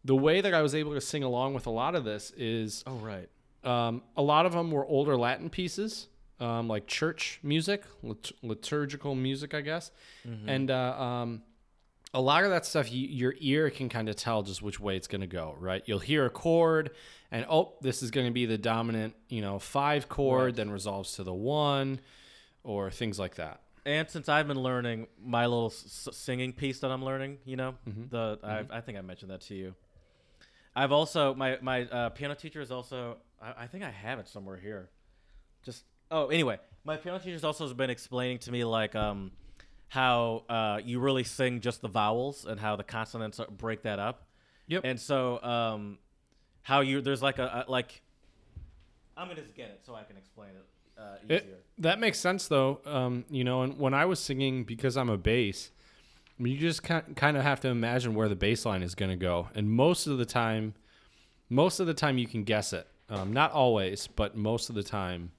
the 0.04 0.14
way 0.16 0.40
that 0.40 0.54
I 0.54 0.62
was 0.62 0.74
able 0.74 0.94
to 0.94 1.00
sing 1.00 1.22
along 1.24 1.54
with 1.54 1.66
a 1.66 1.70
lot 1.70 1.94
of 1.94 2.04
this 2.04 2.30
is 2.36 2.84
oh 2.86 2.96
right. 2.96 3.28
um, 3.64 4.02
a 4.16 4.22
lot 4.22 4.46
of 4.46 4.52
them 4.52 4.70
were 4.70 4.86
older 4.86 5.16
Latin 5.16 5.50
pieces, 5.50 6.06
um, 6.38 6.68
like 6.68 6.86
church 6.86 7.40
music, 7.42 7.82
lit- 8.02 8.30
liturgical 8.42 9.14
music, 9.14 9.52
I 9.54 9.62
guess, 9.62 9.90
and 10.46 10.70
uh, 10.70 11.00
um, 11.00 11.42
a 12.14 12.20
lot 12.20 12.44
of 12.44 12.50
that 12.50 12.64
stuff, 12.64 12.90
you, 12.92 13.08
your 13.08 13.34
ear 13.40 13.68
can 13.68 13.88
kind 13.88 14.08
of 14.08 14.16
tell 14.16 14.42
just 14.42 14.62
which 14.62 14.78
way 14.78 14.96
it's 14.96 15.08
going 15.08 15.20
to 15.22 15.26
go, 15.26 15.54
right? 15.58 15.82
You'll 15.86 15.98
hear 15.98 16.24
a 16.24 16.30
chord, 16.30 16.90
and 17.30 17.44
oh, 17.50 17.74
this 17.82 18.02
is 18.02 18.10
going 18.10 18.26
to 18.26 18.32
be 18.32 18.46
the 18.46 18.56
dominant, 18.58 19.14
you 19.28 19.40
know, 19.42 19.58
five 19.58 20.08
chord, 20.08 20.44
Right. 20.44 20.56
then 20.56 20.70
resolves 20.70 21.12
to 21.16 21.24
the 21.24 21.34
one, 21.34 22.00
or 22.62 22.90
things 22.90 23.18
like 23.18 23.34
that. 23.36 23.60
And 23.86 24.10
since 24.10 24.28
I've 24.28 24.48
been 24.48 24.60
learning 24.60 25.06
my 25.24 25.46
little 25.46 25.68
s- 25.68 26.08
singing 26.12 26.52
piece 26.52 26.80
that 26.80 26.90
I'm 26.90 27.04
learning, 27.04 27.38
you 27.44 27.56
know, 27.56 27.76
Mm-hmm. 27.88 28.08
the 28.10 28.38
I, 28.42 28.64
I 28.78 28.80
think 28.82 28.98
I 28.98 29.00
mentioned 29.00 29.30
that 29.30 29.40
to 29.42 29.54
you. 29.54 29.74
I've 30.74 30.92
also 30.92 31.34
my 31.34 31.56
my 31.62 31.84
uh, 31.84 32.08
piano 32.10 32.34
teacher 32.34 32.60
is 32.60 32.70
also 32.72 33.16
I, 33.40 33.62
I 33.62 33.66
think 33.68 33.84
I 33.84 33.90
have 33.90 34.18
it 34.18 34.28
somewhere 34.28 34.56
here. 34.58 34.90
Just 35.62 35.84
oh 36.10 36.26
anyway, 36.28 36.58
my 36.84 36.96
piano 36.96 37.18
teacher's 37.20 37.44
also 37.44 37.64
has 37.64 37.72
been 37.74 37.88
explaining 37.90 38.38
to 38.40 38.52
me 38.52 38.64
like 38.64 38.94
um 38.96 39.30
how 39.88 40.42
uh, 40.48 40.80
you 40.84 40.98
really 40.98 41.22
sing 41.22 41.60
just 41.60 41.80
the 41.80 41.88
vowels 41.88 42.44
and 42.44 42.58
how 42.58 42.74
the 42.74 42.82
consonants 42.82 43.40
break 43.56 43.82
that 43.82 44.00
up. 44.00 44.26
Yep. 44.66 44.82
And 44.84 45.00
so 45.00 45.40
um 45.44 45.98
how 46.62 46.80
you 46.80 47.00
there's 47.00 47.22
like 47.22 47.38
a, 47.38 47.64
a 47.66 47.70
like 47.70 48.02
I'm 49.16 49.28
gonna 49.28 49.40
just 49.40 49.54
get 49.54 49.68
it 49.70 49.80
so 49.84 49.94
I 49.94 50.02
can 50.02 50.16
explain 50.16 50.50
it 50.50 50.66
uh, 50.98 51.16
easier. 51.24 51.36
It, 51.36 51.64
that 51.78 51.98
makes 52.00 52.18
sense 52.18 52.48
though. 52.48 52.80
Um, 52.86 53.24
you 53.30 53.44
know, 53.44 53.62
and 53.62 53.78
when 53.78 53.94
I 53.94 54.04
was 54.06 54.18
singing, 54.20 54.64
because 54.64 54.96
I'm 54.96 55.10
a 55.10 55.18
bass, 55.18 55.70
I 56.38 56.42
mean, 56.42 56.52
you 56.54 56.58
just 56.58 56.82
kind 56.82 57.36
of 57.36 57.42
have 57.42 57.60
to 57.60 57.68
imagine 57.68 58.14
where 58.14 58.28
the 58.28 58.36
bass 58.36 58.64
line 58.66 58.82
is 58.82 58.94
going 58.94 59.10
to 59.10 59.16
go, 59.16 59.48
and 59.54 59.70
most 59.70 60.06
of 60.06 60.18
the 60.18 60.26
time, 60.26 60.74
most 61.48 61.80
of 61.80 61.86
the 61.86 61.94
time 61.94 62.18
you 62.18 62.26
can 62.26 62.44
guess 62.44 62.72
it. 62.72 62.86
Um, 63.08 63.32
not 63.32 63.52
always, 63.52 64.06
but 64.08 64.36
most 64.36 64.68
of 64.68 64.74
the 64.74 64.82
time, 64.82 65.30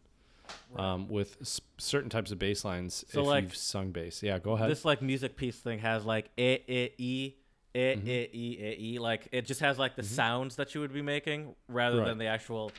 um, 0.78 1.08
with 1.10 1.36
s- 1.42 1.60
certain 1.78 2.10
types 2.10 2.32
of 2.32 2.40
bass 2.40 2.64
lines, 2.64 3.04
So, 3.10 3.22
if 3.22 3.28
like, 3.28 3.44
you've 3.44 3.56
sung 3.58 3.92
bass, 3.92 4.24
yeah, 4.24 4.40
go 4.40 4.54
ahead. 4.54 4.70
this 4.70 4.86
like 4.86 5.02
music 5.02 5.36
piece 5.36 5.58
thing 5.58 5.80
has 5.80 6.06
like 6.06 6.30
e 6.38 6.60
e 6.68 6.90
e 6.98 7.34
e 7.34 7.34
Mm-hmm. 7.76 8.08
e 8.08 8.30
e 8.34 8.58
e 8.60 8.94
e 8.96 9.00
like 9.00 9.28
it 9.32 9.46
just 9.46 9.60
has 9.60 9.78
like 9.78 9.96
the 9.96 10.02
sounds 10.04 10.56
that 10.56 10.74
you 10.74 10.82
would 10.82 10.94
be 10.94 11.02
making 11.02 11.54
rather 11.68 11.98
Right. 12.00 12.08
than 12.08 12.18
the 12.18 12.26
actual 12.26 12.72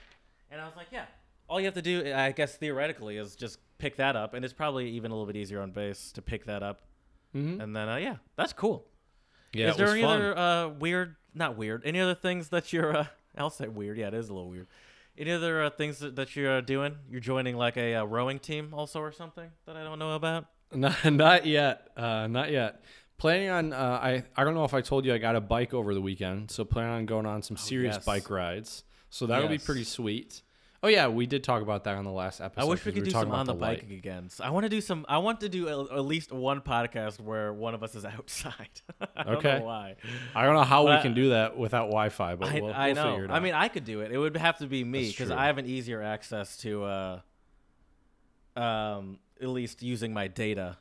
and 0.51 0.61
i 0.61 0.65
was 0.65 0.75
like 0.75 0.89
yeah 0.91 1.05
all 1.49 1.59
you 1.61 1.67
have 1.67 1.75
to 1.75 1.83
do 1.83 2.13
i 2.15 2.31
guess 2.33 2.57
theoretically 2.57 3.17
is 3.17 3.35
just 3.37 3.59
pick 3.79 3.97
that 3.97 4.17
up 4.17 4.35
and 4.35 4.45
it's 4.45 4.55
probably 4.55 4.89
even 4.91 5.11
a 5.11 5.15
little 5.15 5.27
bit 5.27 5.37
easier 5.37 5.61
on 5.61 5.71
bass 5.71 6.13
to 6.13 6.23
pick 6.23 6.45
that 6.47 6.63
up 6.63 6.83
Mhm. 7.35 7.61
and 7.63 7.77
then 7.77 7.89
uh, 7.89 7.97
yeah 7.97 8.17
that's 8.37 8.53
cool 8.55 8.87
yeah, 9.53 9.69
is 9.71 9.77
there 9.77 9.89
any 9.89 10.03
fun. 10.03 10.17
other 10.21 10.39
uh, 10.39 10.69
weird 10.69 11.17
not 11.35 11.57
weird 11.57 11.83
any 11.85 12.01
other 12.01 12.15
things 12.15 12.49
that 12.51 12.73
you're 12.73 12.97
uh, 12.97 13.07
i'll 13.37 13.51
say 13.51 13.69
weird 13.69 13.99
yeah 13.99 14.09
it 14.09 14.15
is 14.15 14.29
a 14.31 14.35
little 14.35 14.49
weird 14.49 14.67
any 15.19 15.31
other 15.33 15.63
uh, 15.65 15.71
things 15.71 15.99
that, 15.99 16.17
that 16.17 16.35
you're 16.37 16.59
uh, 16.59 16.61
doing 16.63 16.97
you're 17.11 17.21
joining 17.21 17.57
like 17.57 17.77
a 17.77 17.97
uh, 17.97 18.05
rowing 18.05 18.39
team 18.39 18.73
also 18.73 18.99
or 19.01 19.13
something 19.13 19.51
that 19.67 19.77
i 19.77 19.83
don't 19.85 19.99
know 19.99 20.13
about 20.15 20.47
Not, 20.73 21.05
not 21.13 21.47
yet. 21.47 21.89
Uh, 21.97 22.27
not 22.27 22.51
yet. 22.51 22.83
Planning 23.17 23.49
on. 23.51 23.73
Uh, 23.73 23.99
I 24.03 24.25
I 24.37 24.45
don't 24.45 24.55
know 24.55 24.65
if 24.65 24.75
I 24.75 24.81
told 24.83 25.05
you 25.07 25.13
I 25.15 25.19
got 25.19 25.35
a 25.35 25.41
bike 25.41 25.73
over 25.75 25.93
the 25.95 26.01
weekend, 26.03 26.51
so 26.51 26.63
plan 26.65 26.91
on 26.91 27.07
going 27.07 27.25
on 27.27 27.43
some 27.43 27.57
serious 27.57 27.97
yes. 27.97 28.05
bike 28.05 28.29
rides. 28.31 28.85
So 29.11 29.27
that'll 29.27 29.49
be 29.49 29.57
pretty 29.59 29.85
sweet. 29.85 30.43
Oh 30.81 30.87
yeah, 30.89 31.09
we 31.09 31.27
did 31.27 31.43
talk 31.43 31.61
about 31.61 31.83
that 31.85 31.97
on 31.97 32.05
the 32.05 32.11
last 32.13 32.41
episode. 32.41 32.63
I 32.63 32.65
wish 32.69 32.85
we 32.85 32.93
could 32.93 33.03
do 33.03 33.11
some 33.11 33.33
on 33.33 33.47
the 33.47 33.53
about 33.53 33.61
bike 33.61 33.83
light. 33.89 33.99
again. 33.99 34.29
So 34.29 34.45
I 34.45 34.51
want 34.51 34.63
to 34.63 34.69
do 34.71 34.81
some. 34.81 35.05
I 35.09 35.19
want 35.19 35.41
to 35.41 35.49
do 35.49 35.67
a, 35.69 35.83
at 35.97 36.05
least 36.05 36.31
one 36.31 36.61
podcast 36.61 37.19
where 37.19 37.53
one 37.53 37.75
of 37.75 37.83
us 37.83 37.97
is 37.97 38.05
outside. 38.05 38.69
I 39.17 39.25
don't 39.25 39.37
Okay. 39.39 39.59
know 39.59 39.65
why. 39.65 39.97
I 40.37 40.45
don't 40.45 40.55
know 40.55 40.63
how 40.63 40.85
But 40.85 40.91
we 40.91 40.97
I- 40.99 41.03
can 41.03 41.15
do 41.15 41.31
that 41.31 41.59
without 41.59 41.87
Wi-Fi, 41.87 42.37
but 42.37 42.49
I, 42.49 42.61
we'll, 42.61 42.73
I 42.73 42.87
we'll 42.87 42.95
know. 42.95 43.11
figure 43.11 43.25
it 43.25 43.31
I 43.33 43.41
mean, 43.41 43.55
I 43.55 43.67
could 43.67 43.85
do 43.85 44.03
it. 44.03 44.13
It 44.13 44.19
would 44.19 44.37
have 44.37 44.59
to 44.59 44.67
be 44.69 44.85
me 44.85 45.09
because. 45.09 45.33
I 45.33 45.47
have 45.47 45.59
an 45.59 45.67
easier 45.67 46.01
access 46.01 46.57
to, 46.59 46.85
uh, 46.85 47.21
um, 48.57 49.19
at 49.43 49.49
least 49.49 49.83
using 49.83 50.13
my 50.15 50.29
data. 50.29 50.77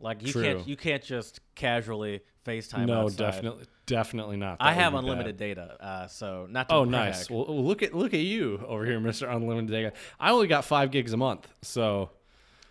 Like 0.00 0.24
you 0.24 0.32
True. 0.32 0.42
can't, 0.42 0.68
you 0.68 0.76
can't 0.76 1.02
just 1.02 1.40
casually 1.54 2.20
FaceTime. 2.46 2.86
no, 2.86 3.02
outside. 3.02 3.18
definitely, 3.18 3.64
definitely 3.86 4.36
not. 4.36 4.58
I 4.60 4.74
That 4.74 4.76
would 4.76 4.82
have 4.82 4.94
unlimited 4.94 5.36
bad. 5.36 5.44
data, 5.56 5.84
uh, 5.84 6.06
so 6.06 6.46
not. 6.48 6.68
To 6.68 6.74
Oh, 6.76 6.84
brag. 6.84 6.90
nice. 6.92 7.28
Well, 7.30 7.46
look 7.48 7.82
at 7.82 7.94
look 7.94 8.14
at 8.14 8.20
you 8.20 8.64
over 8.66 8.84
here, 8.86 9.00
Mister 9.00 9.26
Unlimited 9.28 9.70
Data. 9.70 9.92
I 10.20 10.30
only 10.30 10.46
got 10.46 10.64
five 10.64 10.90
gigs 10.90 11.12
a 11.12 11.16
month, 11.16 11.48
so 11.62 12.10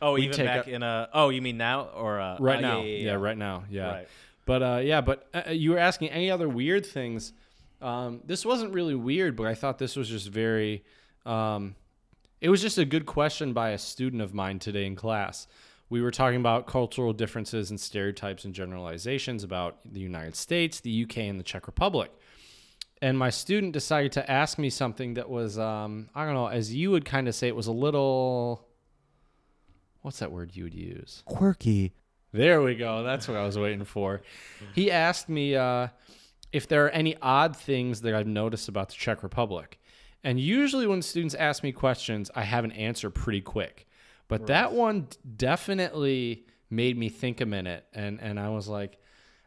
oh, 0.01 0.17
even 0.17 0.45
back 0.45 0.67
a- 0.67 0.71
in 0.71 0.83
a. 0.83 1.09
Oh, 1.13 1.29
you 1.29 1.41
mean 1.41 1.57
now 1.57 1.81
or 1.95 2.19
uh, 2.19 2.37
right 2.39 2.57
uh, 2.59 2.61
now, 2.61 2.81
Yeah, 2.81 2.85
yeah, 2.85 3.05
yeah. 3.05 3.13
right 3.15 3.37
now, 3.37 3.63
yeah. 3.69 3.87
Right. 3.91 4.07
But 4.45 4.63
uh, 4.63 4.79
yeah, 4.83 5.01
but 5.01 5.27
uh, 5.33 5.51
you 5.51 5.71
were 5.71 5.77
asking 5.79 6.09
any 6.09 6.31
other 6.31 6.47
weird 6.47 6.85
things. 6.85 7.33
Um, 7.81 8.21
this 8.25 8.45
wasn't 8.45 8.73
really 8.73 8.95
weird, 8.95 9.35
but 9.35 9.45
I 9.47 9.53
thought 9.53 9.77
this 9.77 9.95
was 9.95 10.07
just 10.09 10.29
very. 10.29 10.83
Um, 11.25 11.75
it 12.39 12.49
was 12.49 12.61
just 12.61 12.77
a 12.77 12.85
good 12.85 13.05
question 13.05 13.51
by 13.53 13.71
a 13.71 13.77
student 13.77 14.21
of 14.21 14.33
mine 14.33 14.59
today 14.59 14.85
in 14.85 14.95
class. 14.95 15.47
We 15.89 16.01
were 16.01 16.11
talking 16.11 16.39
about 16.39 16.67
cultural 16.67 17.13
differences 17.13 17.69
and 17.69 17.79
stereotypes 17.79 18.43
and 18.45 18.53
generalizations 18.53 19.43
about 19.43 19.77
the 19.85 20.01
United 20.01 20.35
States, 20.35 20.79
the 20.81 21.03
UK, 21.03 21.19
and 21.19 21.39
the 21.39 21.43
Czech 21.43 21.65
Republic. 21.67 22.11
and 23.01 23.17
my 23.17 23.29
student 23.29 23.73
decided 23.73 24.11
to 24.13 24.29
ask 24.29 24.57
me 24.57 24.69
something 24.69 25.13
that 25.13 25.29
was 25.29 25.57
um, 25.59 26.09
I 26.15 26.25
don't 26.25 26.33
know, 26.33 26.47
as 26.47 26.73
you 26.73 26.91
would 26.91 27.05
kind 27.05 27.27
of 27.27 27.35
say, 27.35 27.47
it 27.47 27.55
was 27.55 27.67
a 27.67 27.71
little. 27.71 28.67
What's 30.01 30.19
that 30.19 30.31
word 30.31 30.55
you 30.55 30.63
would 30.63 30.73
use? 30.73 31.23
Quirky. 31.25 31.93
There 32.31 32.61
we 32.61 32.75
go. 32.75 33.03
That's 33.03 33.27
what 33.27 33.37
I 33.37 33.45
was 33.45 33.57
waiting 33.57 33.83
for. 33.85 34.21
He 34.73 34.91
asked 34.91 35.27
me 35.29 35.55
uh, 35.55 35.87
if 36.51 36.67
there 36.67 36.85
are 36.85 36.89
any 36.89 37.15
odd 37.21 37.55
things 37.55 38.01
that 38.01 38.13
I've 38.13 38.27
noticed 38.27 38.67
about 38.69 38.89
the 38.89 38.95
Czech 38.95 39.23
Republic. 39.23 39.79
And 40.23 40.39
usually, 40.39 40.87
when 40.87 41.01
students 41.01 41.35
ask 41.35 41.63
me 41.63 41.71
questions, 41.71 42.29
I 42.35 42.43
have 42.43 42.63
an 42.63 42.71
answer 42.73 43.09
pretty 43.09 43.41
quick. 43.41 43.86
But 44.27 44.47
that 44.47 44.73
one 44.73 45.07
definitely 45.35 46.45
made 46.69 46.97
me 46.97 47.09
think 47.09 47.41
a 47.41 47.45
minute. 47.45 47.85
And, 47.93 48.19
and 48.21 48.39
I 48.39 48.49
was 48.49 48.67
like, 48.67 48.99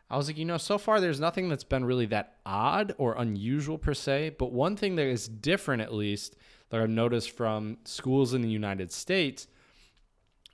I 0.08 0.16
was 0.16 0.26
like, 0.26 0.38
you 0.38 0.44
know, 0.44 0.56
so 0.56 0.78
far 0.78 1.00
there's 1.00 1.20
nothing 1.20 1.48
that's 1.48 1.64
been 1.64 1.84
really 1.84 2.06
that 2.06 2.38
odd 2.44 2.94
or 2.98 3.14
unusual 3.16 3.78
per 3.78 3.94
se. 3.94 4.36
But 4.38 4.52
one 4.52 4.76
thing 4.76 4.96
that 4.96 5.06
is 5.06 5.28
different, 5.28 5.82
at 5.82 5.94
least, 5.94 6.34
that 6.70 6.80
I've 6.80 6.90
noticed 6.90 7.30
from 7.36 7.78
schools 7.84 8.34
in 8.34 8.42
the 8.42 8.48
United 8.48 8.90
States, 8.90 9.46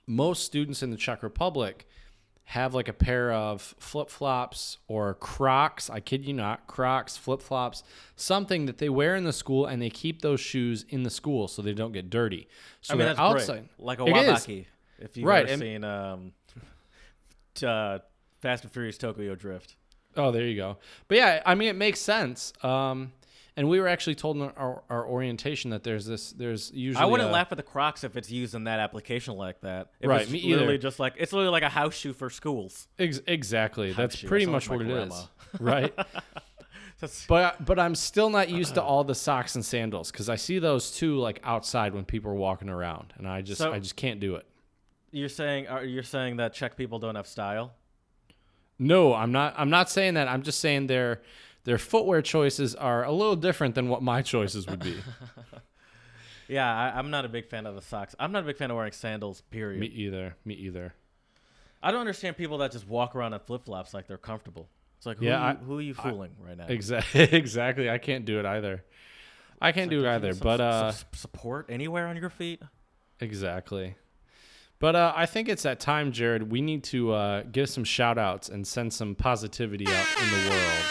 most 0.05 0.43
students 0.43 0.83
in 0.83 0.91
the 0.91 0.97
Czech 0.97 1.23
Republic 1.23 1.87
have 2.51 2.73
like 2.73 2.87
a 2.87 2.93
pair 2.93 3.31
of 3.33 3.75
flip 3.77 4.09
flops 4.09 4.77
or 4.87 5.13
Crocs. 5.15 5.89
I 5.89 5.99
kid 5.99 6.23
you 6.25 6.33
not, 6.33 6.65
Crocs, 6.65 7.17
flip 7.17 7.41
flops, 7.41 7.83
something 8.15 8.65
that 8.67 8.77
they 8.77 8.87
wear 8.87 9.15
in 9.17 9.25
the 9.25 9.33
school, 9.33 9.65
and 9.65 9.81
they 9.81 9.89
keep 9.89 10.21
those 10.21 10.39
shoes 10.39 10.85
in 10.87 11.03
the 11.03 11.09
school 11.09 11.49
so 11.49 11.61
they 11.61 11.73
don't 11.73 11.91
get 11.91 12.09
dirty. 12.09 12.47
So 12.81 12.93
I 12.93 12.97
mean, 12.97 13.07
that's 13.07 13.19
outside. 13.19 13.53
great. 13.77 13.85
Like 13.85 13.99
a 13.99 14.03
wabaki. 14.03 14.65
If 14.99 15.17
you've 15.17 15.25
Right, 15.27 15.43
ever 15.43 15.51
and- 15.53 15.61
seen 15.61 15.83
um, 15.83 16.31
uh, 17.63 17.99
Fast 18.41 18.63
and 18.63 18.71
Furious 18.71 18.97
Tokyo 18.97 19.35
Drift. 19.35 19.75
Oh, 20.15 20.31
there 20.31 20.45
you 20.45 20.55
go. 20.55 20.77
But 21.07 21.17
yeah, 21.17 21.41
I 21.45 21.53
mean, 21.55 21.67
it 21.69 21.75
makes 21.75 21.99
sense. 21.99 22.53
Um, 22.63 23.11
and 23.57 23.67
we 23.67 23.79
were 23.81 23.87
actually 23.89 24.15
told 24.15 24.37
in 24.37 24.43
our, 24.43 24.83
our 24.89 25.05
orientation 25.05 25.71
that 25.71 25.83
there's 25.83 26.05
this, 26.05 26.31
there's 26.31 26.71
usually. 26.71 27.03
I 27.03 27.05
wouldn't 27.05 27.29
a- 27.29 27.33
laugh 27.33 27.47
at 27.51 27.57
the 27.57 27.63
Crocs 27.63 28.03
if 28.05 28.15
it's 28.15 28.31
used 28.31 28.55
in 28.55 28.63
that 28.65 28.79
application 28.79 29.35
like 29.35 29.59
that. 29.61 29.91
If 29.99 30.09
Right, 30.09 30.21
it's 30.21 30.31
me 30.31 30.43
literally 30.43 30.75
either. 30.75 30.77
just 30.81 30.99
like 30.99 31.15
it's 31.17 31.33
literally 31.33 31.51
like 31.51 31.63
a 31.63 31.69
house 31.69 31.95
shoe 31.95 32.13
for 32.13 32.29
schools. 32.29 32.87
Ex- 32.97 33.19
exactly. 33.27 33.91
That's 33.91 34.15
shoe, 34.17 34.27
pretty 34.29 34.45
much 34.45 34.69
what 34.69 34.79
my 34.79 34.85
it 34.85 34.89
is. 34.91 34.95
grandma. 34.95 35.23
Right. 35.59 35.93
That's- 36.99 37.25
But 37.27 37.63
but 37.65 37.77
I'm 37.79 37.95
still 37.95 38.29
not 38.29 38.49
used 38.49 38.75
to 38.75 38.81
all 38.83 39.03
the 39.03 39.15
socks 39.15 39.55
and 39.55 39.65
sandals 39.65 40.11
because 40.11 40.29
I 40.29 40.35
see 40.35 40.59
those 40.59 40.91
too 40.91 41.17
like 41.17 41.39
outside 41.43 41.93
when 41.93 42.05
people 42.05 42.31
are 42.31 42.35
walking 42.35 42.69
around, 42.69 43.13
and 43.17 43.27
I 43.27 43.41
just 43.41 43.59
So- 43.61 43.73
I 43.73 43.79
just 43.79 43.95
can't 43.95 44.19
do 44.19 44.35
it. 44.35 44.45
You're 45.11 45.29
saying 45.29 45.67
are 45.67 45.83
you're 45.83 46.03
saying 46.03 46.37
that 46.37 46.53
Czech 46.53 46.75
people 46.77 46.99
don't 46.99 47.15
have 47.15 47.27
style? 47.27 47.73
No, 48.79 49.13
I'm 49.13 49.31
not. 49.31 49.55
I'm 49.57 49.69
not 49.71 49.89
saying 49.89 50.13
that. 50.15 50.27
I'm 50.27 50.43
just 50.43 50.59
saying 50.59 50.87
their 50.87 51.21
their 51.67 51.77
footwear 51.77 52.21
choices 52.21 52.73
are 52.75 53.03
a 53.03 53.11
little 53.11 53.35
different 53.35 53.75
than 53.75 53.89
what 53.89 54.01
my 54.01 54.21
choices 54.21 54.65
would 54.67 54.79
be. 54.79 54.95
Yeah, 56.49 56.73
I, 56.73 56.97
I'm 56.97 57.11
not 57.11 57.25
a 57.25 57.27
big 57.27 57.47
fan 57.49 57.65
of 57.65 57.75
the 57.75 57.81
socks. 57.81 58.15
I'm 58.17 58.31
not 58.31 58.43
a 58.43 58.45
big 58.45 58.55
fan 58.55 58.71
of 58.71 58.77
wearing 58.77 58.93
sandals. 58.93 59.41
Period. 59.51 59.81
Me 59.81 59.87
either. 59.87 60.37
Me 60.45 60.53
either. 60.53 60.93
I 61.83 61.91
don't 61.91 61.99
understand 61.99 62.37
people 62.37 62.59
that 62.59 62.71
just 62.71 62.87
walk 62.87 63.17
around 63.17 63.33
in 63.33 63.39
flip 63.41 63.65
flops 63.65 63.93
like 63.93 64.07
they're 64.07 64.17
comfortable. 64.17 64.69
It's 64.95 65.05
like 65.05 65.17
who, 65.17 65.25
Yeah, 65.25 65.39
are, 65.41 65.43
I- 65.49 65.51
you, 65.51 65.57
who 65.57 65.77
are 65.79 65.81
you 65.81 65.93
fooling 65.93 66.31
right 66.39 66.57
now? 66.57 66.67
Exactly. 66.69 67.19
exactly. 67.33 67.89
I 67.89 67.97
can't 67.97 68.23
do 68.23 68.39
it 68.39 68.45
either. 68.45 68.85
I 69.61 69.73
can't 69.73 69.89
do 69.89 70.05
it 70.05 70.07
either. 70.07 70.31
Some- 70.33 70.45
But 70.45 70.61
uh, 70.61 70.93
support 71.11 71.65
anywhere 71.67 72.07
on 72.07 72.15
your 72.15 72.29
feet. 72.29 72.61
exactly. 73.19 73.95
But 74.79 74.95
uh, 74.95 75.11
I 75.17 75.25
think 75.25 75.49
it's 75.49 75.63
that 75.63 75.81
time, 75.81 76.13
Jared. 76.13 76.49
We 76.49 76.61
need 76.61 76.85
to 76.85 77.11
uh, 77.11 77.43
give 77.51 77.67
some 77.69 77.83
shout 77.83 78.17
outs 78.17 78.47
and 78.47 78.65
send 78.65 78.93
some 78.93 79.15
positivity 79.15 79.85
out 79.85 80.05
in 80.21 80.29
the 80.31 80.49
world. 80.49 80.83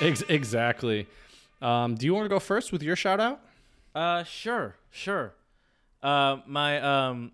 Ex- 0.00 0.22
exactly. 0.28 1.06
Um, 1.60 1.94
do 1.96 2.06
you 2.06 2.14
want 2.14 2.24
to 2.24 2.28
go 2.28 2.38
first 2.38 2.70
with 2.72 2.82
your 2.82 2.96
shout 2.96 3.20
out? 3.20 3.40
Uh, 3.94 4.22
sure, 4.24 4.76
sure. 4.90 5.34
Uh, 6.02 6.36
my 6.46 6.80
um, 6.80 7.32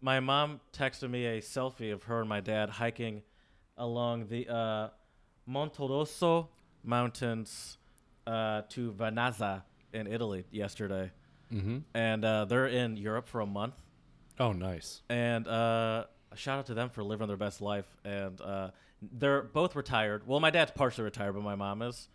my 0.00 0.20
mom 0.20 0.60
texted 0.72 1.10
me 1.10 1.26
a 1.26 1.40
selfie 1.40 1.92
of 1.92 2.04
her 2.04 2.20
and 2.20 2.28
my 2.28 2.40
dad 2.40 2.70
hiking 2.70 3.22
along 3.76 4.28
the 4.28 4.48
uh, 4.48 4.88
Monte 5.46 6.46
Mountains 6.82 7.76
uh, 8.26 8.62
to 8.70 8.92
Vernazza 8.92 9.62
in 9.92 10.06
Italy 10.06 10.44
yesterday, 10.50 11.10
Mm-hmm. 11.52 11.78
and 11.94 12.24
uh, 12.24 12.44
they're 12.46 12.66
in 12.66 12.96
Europe 12.96 13.28
for 13.28 13.40
a 13.40 13.46
month. 13.46 13.74
Oh, 14.40 14.52
nice. 14.52 15.02
And 15.08 15.46
uh, 15.46 16.04
a 16.32 16.36
shout 16.36 16.58
out 16.58 16.66
to 16.66 16.74
them 16.74 16.88
for 16.90 17.04
living 17.04 17.28
their 17.28 17.36
best 17.36 17.60
life. 17.60 17.86
And 18.04 18.40
uh, 18.40 18.70
they're 19.12 19.42
both 19.42 19.76
retired. 19.76 20.26
Well, 20.26 20.40
my 20.40 20.50
dad's 20.50 20.70
partially 20.70 21.04
retired, 21.04 21.32
but 21.34 21.42
my 21.42 21.54
mom 21.54 21.82
is. 21.82 22.08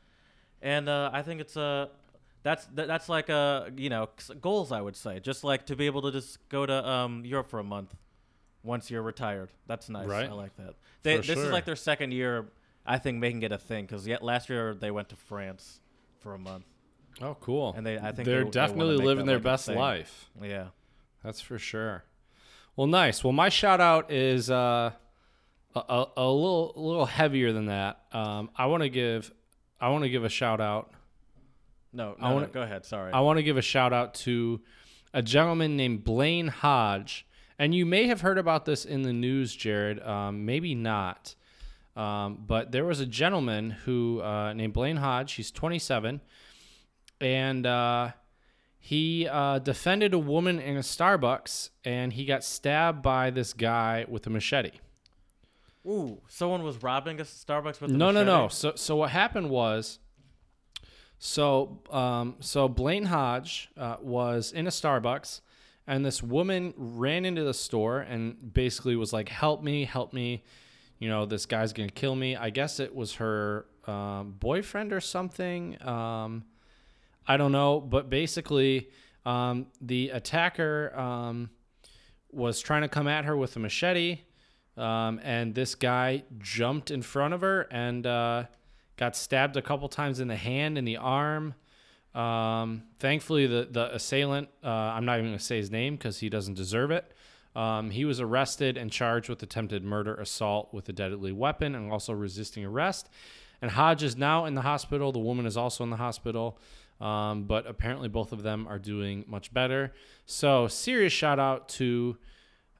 And 0.61 0.87
uh, 0.87 1.09
I 1.13 1.21
think 1.21 1.41
it's 1.41 1.55
a 1.55 1.89
that's 2.43 2.65
that, 2.67 2.87
that's 2.87 3.09
like 3.09 3.29
a 3.29 3.71
you 3.75 3.89
know 3.89 4.09
goals 4.39 4.71
I 4.71 4.81
would 4.81 4.95
say. 4.95 5.19
Just 5.19 5.43
like 5.43 5.65
to 5.67 5.75
be 5.75 5.85
able 5.85 6.01
to 6.03 6.11
just 6.11 6.47
go 6.49 6.65
to 6.65 6.87
um, 6.87 7.25
Europe 7.25 7.49
for 7.49 7.59
a 7.59 7.63
month 7.63 7.95
once 8.63 8.91
you're 8.91 9.01
retired. 9.01 9.49
That's 9.67 9.89
nice. 9.89 10.07
Right. 10.07 10.29
I 10.29 10.33
like 10.33 10.55
that. 10.57 10.75
They, 11.03 11.17
this 11.17 11.29
is 11.29 11.49
like 11.51 11.65
their 11.65 11.75
second 11.75 12.11
year. 12.11 12.51
I 12.85 12.97
think 12.97 13.19
making 13.19 13.43
it 13.43 13.51
a 13.51 13.57
thing 13.57 13.85
because 13.85 14.07
yet 14.07 14.23
last 14.23 14.49
year 14.49 14.73
they 14.73 14.89
went 14.91 15.09
to 15.09 15.15
France 15.15 15.79
for 16.19 16.33
a 16.33 16.39
month, 16.39 16.65
Oh, 17.21 17.35
cool. 17.39 17.73
and 17.75 17.85
they 17.85 17.97
I 17.97 18.11
think 18.11 18.25
they're 18.25 18.39
they, 18.39 18.43
they 18.45 18.49
definitely 18.49 18.97
make 18.97 19.05
living 19.05 19.25
their 19.25 19.35
like 19.37 19.43
best 19.43 19.67
life. 19.67 20.29
Yeah. 20.41 20.67
That's 21.23 21.41
for 21.41 21.59
sure. 21.59 22.03
Well, 22.75 22.87
nice. 22.87 23.23
Well, 23.23 23.33
my 23.33 23.49
shout 23.49 23.81
out 23.81 24.11
is 24.11 24.49
uh, 24.49 24.91
a, 25.75 25.79
a, 25.79 26.05
a 26.17 26.29
little 26.31 26.73
a 26.75 26.79
little 26.79 27.05
heavier 27.05 27.51
than 27.53 27.67
that. 27.67 28.01
Um, 28.11 28.49
I 28.55 28.65
want 28.67 28.83
to 28.83 28.89
give 28.89 29.31
I 29.79 29.89
want 29.89 30.03
to 30.03 30.09
give 30.09 30.23
a 30.23 30.29
shout 30.29 30.61
out. 30.61 30.91
No, 31.93 32.15
I 32.21 32.33
wanna- 32.33 32.47
no, 32.47 32.51
go 32.53 32.61
ahead. 32.61 32.85
Sorry. 32.85 33.11
I 33.11 33.19
want 33.21 33.37
to 33.37 33.43
give 33.43 33.57
a 33.57 33.61
shout 33.61 33.91
out 33.93 34.13
to 34.15 34.61
a 35.13 35.21
gentleman 35.21 35.75
named 35.75 36.03
Blaine 36.05 36.47
Hodge, 36.47 37.25
and 37.59 37.75
you 37.75 37.85
may 37.85 38.07
have 38.07 38.21
heard 38.21 38.37
about 38.37 38.65
this 38.65 38.85
in 38.85 39.01
the 39.01 39.11
news, 39.13 39.53
Jared. 39.55 40.01
Um, 40.01 40.45
maybe 40.45 40.73
not, 40.73 41.35
um, 41.97 42.43
but 42.47 42.71
there 42.71 42.85
was 42.85 43.01
a 43.01 43.05
gentleman 43.05 43.71
who 43.71 44.21
uh, 44.21 44.53
named 44.53 44.71
Blaine 44.73 44.95
Hodge. 44.97 45.33
He's 45.33 45.51
27, 45.51 46.21
and 47.19 47.65
uh, 47.65 48.11
he 48.79 49.27
uh, 49.27 49.59
defended 49.59 50.13
a 50.13 50.19
woman 50.19 50.59
in 50.59 50.77
a 50.77 50.81
Starbucks, 50.81 51.69
and 51.83 52.13
he 52.13 52.23
got 52.25 52.43
stabbed 52.43 53.01
by 53.01 53.29
this 53.31 53.51
guy 53.53 54.05
with 54.07 54.25
a 54.27 54.29
machete. 54.29 54.71
Ooh, 55.85 56.21
someone 56.27 56.63
was 56.63 56.81
robbing 56.83 57.19
a 57.19 57.23
Starbucks 57.23 57.81
with 57.81 57.91
a 57.91 57.93
No, 57.93 58.11
no, 58.11 58.23
no. 58.23 58.47
So, 58.47 58.73
so 58.75 58.97
what 58.97 59.09
happened 59.09 59.49
was, 59.49 59.99
so, 61.17 61.81
um, 61.89 62.35
so 62.39 62.67
Blaine 62.67 63.05
Hodge 63.05 63.69
uh, 63.77 63.97
was 64.01 64.51
in 64.51 64.67
a 64.67 64.69
Starbucks, 64.69 65.41
and 65.87 66.05
this 66.05 66.21
woman 66.21 66.73
ran 66.77 67.25
into 67.25 67.43
the 67.43 67.53
store 67.53 67.99
and 67.99 68.53
basically 68.53 68.95
was 68.95 69.11
like, 69.11 69.29
"Help 69.29 69.63
me, 69.63 69.85
help 69.85 70.13
me! 70.13 70.43
You 70.99 71.09
know, 71.09 71.25
this 71.25 71.45
guy's 71.47 71.73
gonna 71.73 71.89
kill 71.89 72.15
me." 72.15 72.35
I 72.35 72.51
guess 72.51 72.79
it 72.79 72.95
was 72.95 73.15
her 73.15 73.65
um, 73.87 74.35
boyfriend 74.39 74.93
or 74.93 75.01
something. 75.01 75.81
Um, 75.81 76.45
I 77.27 77.37
don't 77.37 77.51
know, 77.51 77.79
but 77.79 78.09
basically, 78.09 78.89
um, 79.25 79.67
the 79.79 80.09
attacker 80.09 80.95
um, 80.97 81.49
was 82.31 82.61
trying 82.61 82.81
to 82.83 82.87
come 82.87 83.07
at 83.07 83.25
her 83.25 83.35
with 83.35 83.55
a 83.55 83.59
machete, 83.59 84.21
um, 84.81 85.19
and 85.23 85.53
this 85.53 85.75
guy 85.75 86.23
jumped 86.39 86.89
in 86.89 87.03
front 87.03 87.33
of 87.33 87.41
her 87.41 87.61
and 87.71 88.05
uh, 88.07 88.45
got 88.97 89.15
stabbed 89.15 89.55
a 89.55 89.61
couple 89.61 89.87
times 89.87 90.19
in 90.19 90.27
the 90.27 90.35
hand 90.35 90.77
and 90.77 90.87
the 90.87 90.97
arm. 90.97 91.53
Um, 92.15 92.83
thankfully, 92.99 93.45
the 93.47 93.67
the 93.69 93.93
assailant, 93.93 94.49
uh, 94.63 94.67
I'm 94.67 95.05
not 95.05 95.19
even 95.19 95.27
going 95.27 95.37
to 95.37 95.43
say 95.43 95.57
his 95.57 95.71
name 95.71 95.95
because 95.95 96.19
he 96.19 96.29
doesn't 96.29 96.55
deserve 96.55 96.89
it. 96.91 97.13
Um, 97.55 97.91
he 97.91 98.05
was 98.05 98.19
arrested 98.19 98.75
and 98.75 98.91
charged 98.91 99.29
with 99.29 99.43
attempted 99.43 99.83
murder, 99.83 100.15
assault 100.15 100.73
with 100.73 100.89
a 100.89 100.93
deadly 100.93 101.31
weapon, 101.31 101.75
and 101.75 101.91
also 101.91 102.13
resisting 102.13 102.65
arrest. 102.65 103.07
And 103.61 103.71
Hodge 103.71 104.01
is 104.01 104.17
now 104.17 104.45
in 104.45 104.55
the 104.55 104.61
hospital. 104.61 105.11
The 105.11 105.19
woman 105.19 105.45
is 105.45 105.57
also 105.57 105.83
in 105.83 105.91
the 105.91 105.97
hospital. 105.97 106.57
Um, 106.99 107.43
but 107.43 107.67
apparently, 107.67 108.09
both 108.09 108.31
of 108.31 108.41
them 108.43 108.67
are 108.67 108.79
doing 108.79 109.25
much 109.27 109.53
better. 109.53 109.93
So, 110.25 110.67
serious 110.67 111.13
shout 111.13 111.39
out 111.39 111.69
to 111.69 112.17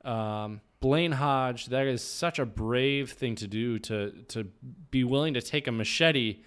um, 0.04 0.62
Blaine 0.82 1.14
Hodge. 1.14 1.68
That 1.68 1.88
is 1.88 2.04
such 2.04 2.38
a 2.40 2.46
brave 2.46 3.12
thing 3.12 3.36
to 3.36 3.48
do 3.48 3.80
to 3.80 4.12
to 4.30 4.44
be 4.92 5.04
willing 5.06 5.34
to 5.36 5.42
take 5.42 5.68
a 5.68 5.72
machete 5.72 6.42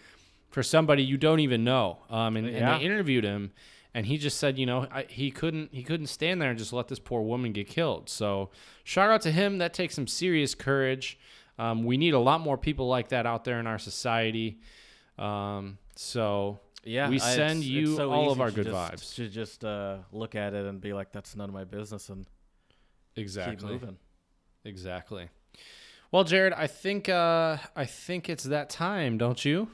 for 0.50 0.62
somebody 0.62 1.02
you 1.02 1.16
don't 1.16 1.40
even 1.40 1.64
know. 1.64 1.98
Um, 2.10 2.36
and, 2.36 2.46
Yeah. 2.46 2.74
and 2.74 2.80
they 2.80 2.84
interviewed 2.84 3.24
him, 3.24 3.52
and 3.94 4.06
he 4.06 4.18
just 4.18 4.36
said, 4.38 4.58
you 4.58 4.66
know, 4.66 4.86
I, 4.92 5.04
he 5.08 5.30
couldn't 5.30 5.72
he 5.72 5.82
couldn't 5.82 6.08
stand 6.08 6.42
there 6.42 6.50
and 6.50 6.58
just 6.58 6.72
let 6.72 6.88
this 6.88 6.98
poor 6.98 7.22
woman 7.22 7.52
get 7.52 7.66
killed. 7.68 8.08
So, 8.10 8.50
shout 8.84 9.10
out 9.10 9.22
to 9.22 9.32
him. 9.32 9.58
That 9.58 9.72
takes 9.72 9.94
some 9.94 10.06
serious 10.06 10.54
courage. 10.54 11.18
Um, 11.58 11.84
we 11.84 11.96
need 11.96 12.14
a 12.14 12.18
lot 12.18 12.40
more 12.40 12.58
people 12.58 12.88
like 12.88 13.08
that 13.10 13.26
out 13.26 13.44
there 13.44 13.58
in 13.60 13.66
our 13.68 13.78
society. 13.78 14.60
Um, 15.18 15.78
so 15.96 16.58
Yeah, 16.86 17.08
We 17.08 17.16
it's- 17.16 17.34
send 17.34 17.60
it's 17.60 17.66
you 17.68 17.96
so 17.96 18.10
all 18.12 18.30
of 18.32 18.40
our 18.40 18.50
good 18.50 18.66
just- 18.66 18.76
vibes. 18.76 19.14
To 19.14 19.28
just 19.28 19.64
uh, 19.64 19.98
look 20.12 20.34
at 20.34 20.52
it 20.52 20.66
and 20.66 20.80
be 20.80 20.92
like, 20.92 21.12
"That's 21.12 21.34
none 21.36 21.48
of 21.48 21.54
my 21.54 21.64
business," 21.64 22.10
and 22.10 22.26
exactly. 23.16 23.56
keep 23.56 23.64
moving. 23.64 23.96
Exactly. 24.64 25.28
Well, 26.10 26.24
Jared, 26.24 26.52
I 26.52 26.66
think 26.66 27.08
uh, 27.08 27.58
I 27.74 27.84
think 27.86 28.28
it's 28.28 28.44
that 28.44 28.70
time, 28.70 29.18
don't 29.18 29.44
you? 29.44 29.68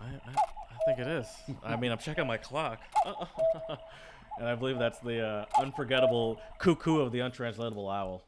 I, 0.00 0.04
I, 0.06 0.30
I 0.34 0.76
think 0.86 0.98
it 0.98 1.06
is. 1.06 1.26
I 1.64 1.76
mean, 1.76 1.92
I'm 1.92 1.98
checking 1.98 2.26
my 2.26 2.38
clock. 2.38 2.80
and 4.38 4.48
I 4.48 4.54
believe 4.54 4.78
that's 4.78 4.98
the 5.00 5.20
uh, 5.24 5.44
unforgettable 5.60 6.40
cuckoo 6.58 7.00
of 7.00 7.12
the 7.12 7.20
untranslatable 7.20 7.88
owl. 7.88 8.24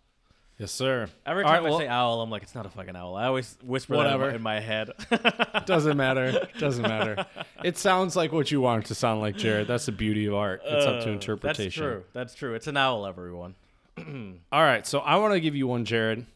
Yes, 0.59 0.71
sir. 0.71 1.09
Every 1.27 1.43
time 1.43 1.53
right, 1.53 1.59
I 1.67 1.69
well- 1.69 1.79
say 1.79 1.89
owl, 1.89 2.21
I'm 2.21 2.31
like, 2.31 2.43
it's 2.45 2.55
not 2.55 2.65
a 2.65 2.69
fucking 2.69 2.95
owl. 2.95 3.17
I 3.17 3.25
always 3.27 3.59
whisper 3.65 3.97
Whatever. 3.97 4.29
my, 4.29 4.35
in 4.37 4.43
my 4.43 4.61
head. 4.61 4.91
Doesn't 5.67 5.97
matter. 5.97 6.47
Doesn't 6.59 6.83
matter. 6.83 7.27
It 7.65 7.77
sounds 7.77 8.15
like 8.15 8.31
what 8.33 8.53
you 8.53 8.61
want 8.61 8.85
it 8.85 8.89
to 8.89 8.95
sound 8.95 9.21
like, 9.21 9.37
Jared. 9.37 9.67
That's 9.67 9.87
the 9.87 9.93
beauty 9.93 10.27
of 10.27 10.35
art. 10.35 10.61
It's 10.65 10.87
up 10.87 11.03
to 11.05 11.09
Uh, 11.09 11.13
interpretation. 11.13 11.65
That's 11.65 11.75
true. 11.75 12.05
That's 12.13 12.35
true. 12.37 12.55
It's 12.55 12.69
an 12.69 12.77
owl, 12.77 13.05
everyone. 13.05 13.57
All 14.53 14.63
right, 14.63 14.87
so 14.87 15.01
I 15.01 15.17
want 15.17 15.35
to 15.35 15.41
give 15.41 15.55
you 15.55 15.67
one, 15.67 15.85
Jared. 15.85 16.27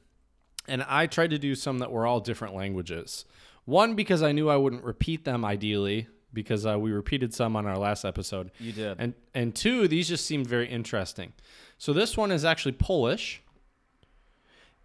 And 0.66 0.82
I 0.82 1.06
tried 1.06 1.30
to 1.30 1.38
do 1.38 1.54
some 1.54 1.78
that 1.78 1.90
were 1.90 2.06
all 2.06 2.20
different 2.20 2.54
languages. 2.54 3.24
One, 3.64 3.94
because 3.94 4.22
I 4.22 4.32
knew 4.32 4.50
I 4.50 4.56
wouldn't 4.56 4.84
repeat 4.84 5.24
them 5.24 5.42
ideally, 5.44 6.08
because 6.32 6.66
uh, 6.66 6.78
we 6.78 6.92
repeated 6.92 7.32
some 7.32 7.56
on 7.56 7.66
our 7.66 7.78
last 7.78 8.04
episode. 8.04 8.50
You 8.60 8.72
did. 8.72 8.96
And 8.98 9.14
and 9.34 9.54
two, 9.54 9.88
these 9.88 10.08
just 10.08 10.26
seemed 10.26 10.46
very 10.46 10.68
interesting. 10.68 11.32
So 11.78 11.94
this 11.94 12.16
one 12.18 12.30
is 12.30 12.44
actually 12.44 12.72
Polish, 12.72 13.40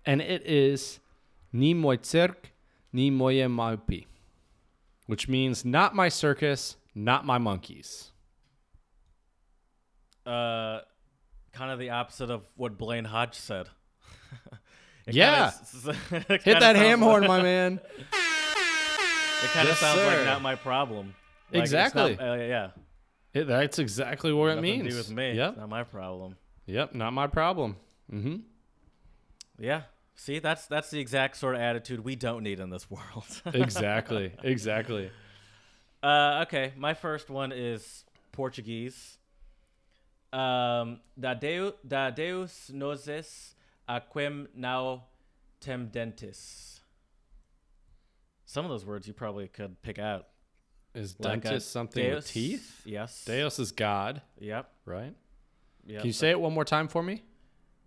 and 0.06 0.22
it 0.22 0.46
is 0.46 1.00
ni 1.52 1.74
mój 1.76 2.00
cyrk, 2.06 2.52
ni 2.94 3.12
moje 3.12 3.48
małpy, 3.50 4.06
which 5.08 5.28
means 5.28 5.66
not 5.66 5.94
my 5.94 6.08
circus, 6.08 6.78
not 6.96 7.26
my 7.26 7.38
monkeys. 7.38 8.12
uh, 10.26 10.80
kind 11.54 11.72
of 11.72 11.80
the 11.80 11.92
opposite 11.92 12.30
of 12.30 12.46
what 12.56 12.78
Blaine 12.78 13.06
Hodge 13.06 13.36
said. 13.36 13.70
Yeah. 15.06 15.52
kinda 16.10 16.40
Hit 16.44 16.60
that 16.62 16.78
ham 16.78 17.02
like- 17.02 17.10
horn, 17.10 17.28
my 17.28 17.42
man. 17.42 17.74
It 17.74 19.48
kind 19.50 19.68
of 19.68 19.72
Yes, 19.74 19.80
sounds 19.80 20.00
sir. 20.00 20.16
like 20.16 20.26
not 20.26 20.42
my 20.42 20.56
problem. 20.56 21.14
Like, 21.52 21.64
it's 21.64 21.74
not- 21.74 21.88
Exactly. 22.12 22.18
uh, 22.26 22.36
yeah. 22.36 22.70
It- 23.34 23.44
that's 23.48 23.80
exactly 23.80 24.32
what 24.32 24.58
it 24.58 24.62
means. 24.62 24.84
to 24.86 24.90
do 24.92 24.96
with 24.96 25.12
me. 25.12 25.34
Yep. 25.34 25.50
It's 25.50 25.58
not 25.60 25.68
my 25.70 25.84
problem. 25.84 26.38
Yep. 26.68 26.96
Not 26.96 27.12
my 27.12 27.28
problem. 27.28 27.76
Mm-hmm. 28.14 28.36
Yeah. 29.60 29.82
See, 30.16 30.40
that's 30.40 30.68
that's 30.68 30.90
the 30.90 31.00
exact 31.02 31.36
sort 31.36 31.56
of 31.56 31.62
attitude 31.62 32.00
we 32.06 32.16
don't 32.16 32.42
need 32.44 32.62
in 32.62 32.70
this 32.70 32.90
world. 32.96 33.26
Exactly. 33.54 34.32
exactly. 34.42 35.12
Uh, 36.02 36.44
okay, 36.48 36.72
my 36.78 36.94
first 36.94 37.30
one 37.30 37.52
is 37.52 38.06
Portuguese. 38.32 39.18
Um, 40.34 41.00
da, 41.20 41.36
Deu, 41.36 41.74
da 41.88 42.10
Deus 42.10 42.72
nozes 42.74 43.54
aquem 43.88 44.48
now 44.56 45.04
tem 45.60 45.86
dentes. 45.86 46.80
Some 48.46 48.66
of 48.66 48.72
those 48.72 48.86
words 48.86 49.08
you 49.08 49.14
probably 49.14 49.48
could 49.48 49.82
pick 49.84 50.00
out. 50.00 50.28
Is 50.96 51.16
Like 51.20 51.40
a 51.46 51.50
dentist 51.50 51.72
something 51.72 52.04
Deus, 52.04 52.16
with 52.24 52.32
teeth? 52.32 52.82
Yes. 52.86 53.26
Deus 53.26 53.58
is 53.60 53.72
God, 53.72 54.22
Yep. 54.40 54.70
right? 54.86 55.14
yep. 55.86 56.00
Can 56.02 56.08
you 56.08 56.14
say 56.14 56.30
it 56.30 56.40
one 56.40 56.54
more 56.54 56.66
time 56.66 56.88
for 56.88 57.02
me? 57.04 57.24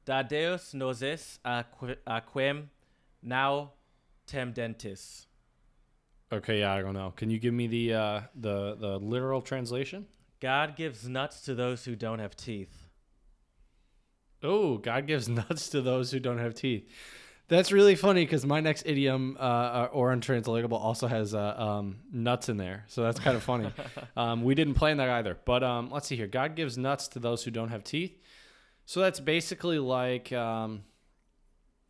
Da 0.05 0.22
Deus 0.22 0.72
nozes 0.72 1.38
aqu- 1.44 1.97
aquem 2.07 2.68
now 3.22 3.72
tem 4.26 4.53
dentes. 4.53 5.26
Okay, 6.32 6.61
yeah, 6.61 6.72
I 6.74 6.80
don't 6.80 6.94
know. 6.94 7.12
Can 7.16 7.30
you 7.30 7.38
give 7.38 7.55
me 7.55 7.66
the 7.68 7.94
uh, 7.94 8.20
the 8.34 8.74
the 8.76 8.99
literal 8.99 9.40
translation? 9.42 10.07
God 10.47 10.76
gives 10.76 11.09
nuts 11.09 11.40
to 11.40 11.57
those 11.57 11.84
who 11.84 11.97
don't 11.97 12.20
have 12.20 12.36
teeth. 12.36 12.86
Oh, 14.44 14.78
God 14.78 15.09
gives 15.09 15.28
nuts 15.40 15.70
to 15.70 15.82
those 15.82 16.12
who 16.12 16.20
don't 16.20 16.38
have 16.38 16.55
teeth. 16.55 16.88
That's 17.49 17.72
really 17.72 17.97
funny 17.97 18.24
because 18.24 18.47
my 18.47 18.61
next 18.61 18.86
idiom 18.86 19.36
uh, 19.40 19.88
or 19.90 20.12
untranslatable 20.12 20.78
also 20.78 21.09
has 21.09 21.34
uh, 21.34 21.57
um, 21.59 21.97
nuts 22.12 22.49
in 22.49 22.59
there, 22.59 22.84
so 22.86 23.03
that's 23.03 23.18
kind 23.18 23.36
of 23.36 23.42
funny. 23.42 23.72
um, 24.16 24.44
we 24.44 24.55
didn't 24.55 24.74
plan 24.74 24.99
that 24.99 25.09
either, 25.09 25.36
but 25.44 25.64
um, 25.64 25.90
let's 25.90 26.07
see 26.07 26.14
here. 26.14 26.28
God 26.28 26.55
gives 26.55 26.78
nuts 26.78 27.09
to 27.09 27.18
those 27.18 27.42
who 27.42 27.51
don't 27.51 27.70
have 27.70 27.82
teeth. 27.82 28.16
So 28.84 29.01
that's 29.01 29.18
basically 29.18 29.80
like 29.80 30.32
um, 30.32 30.84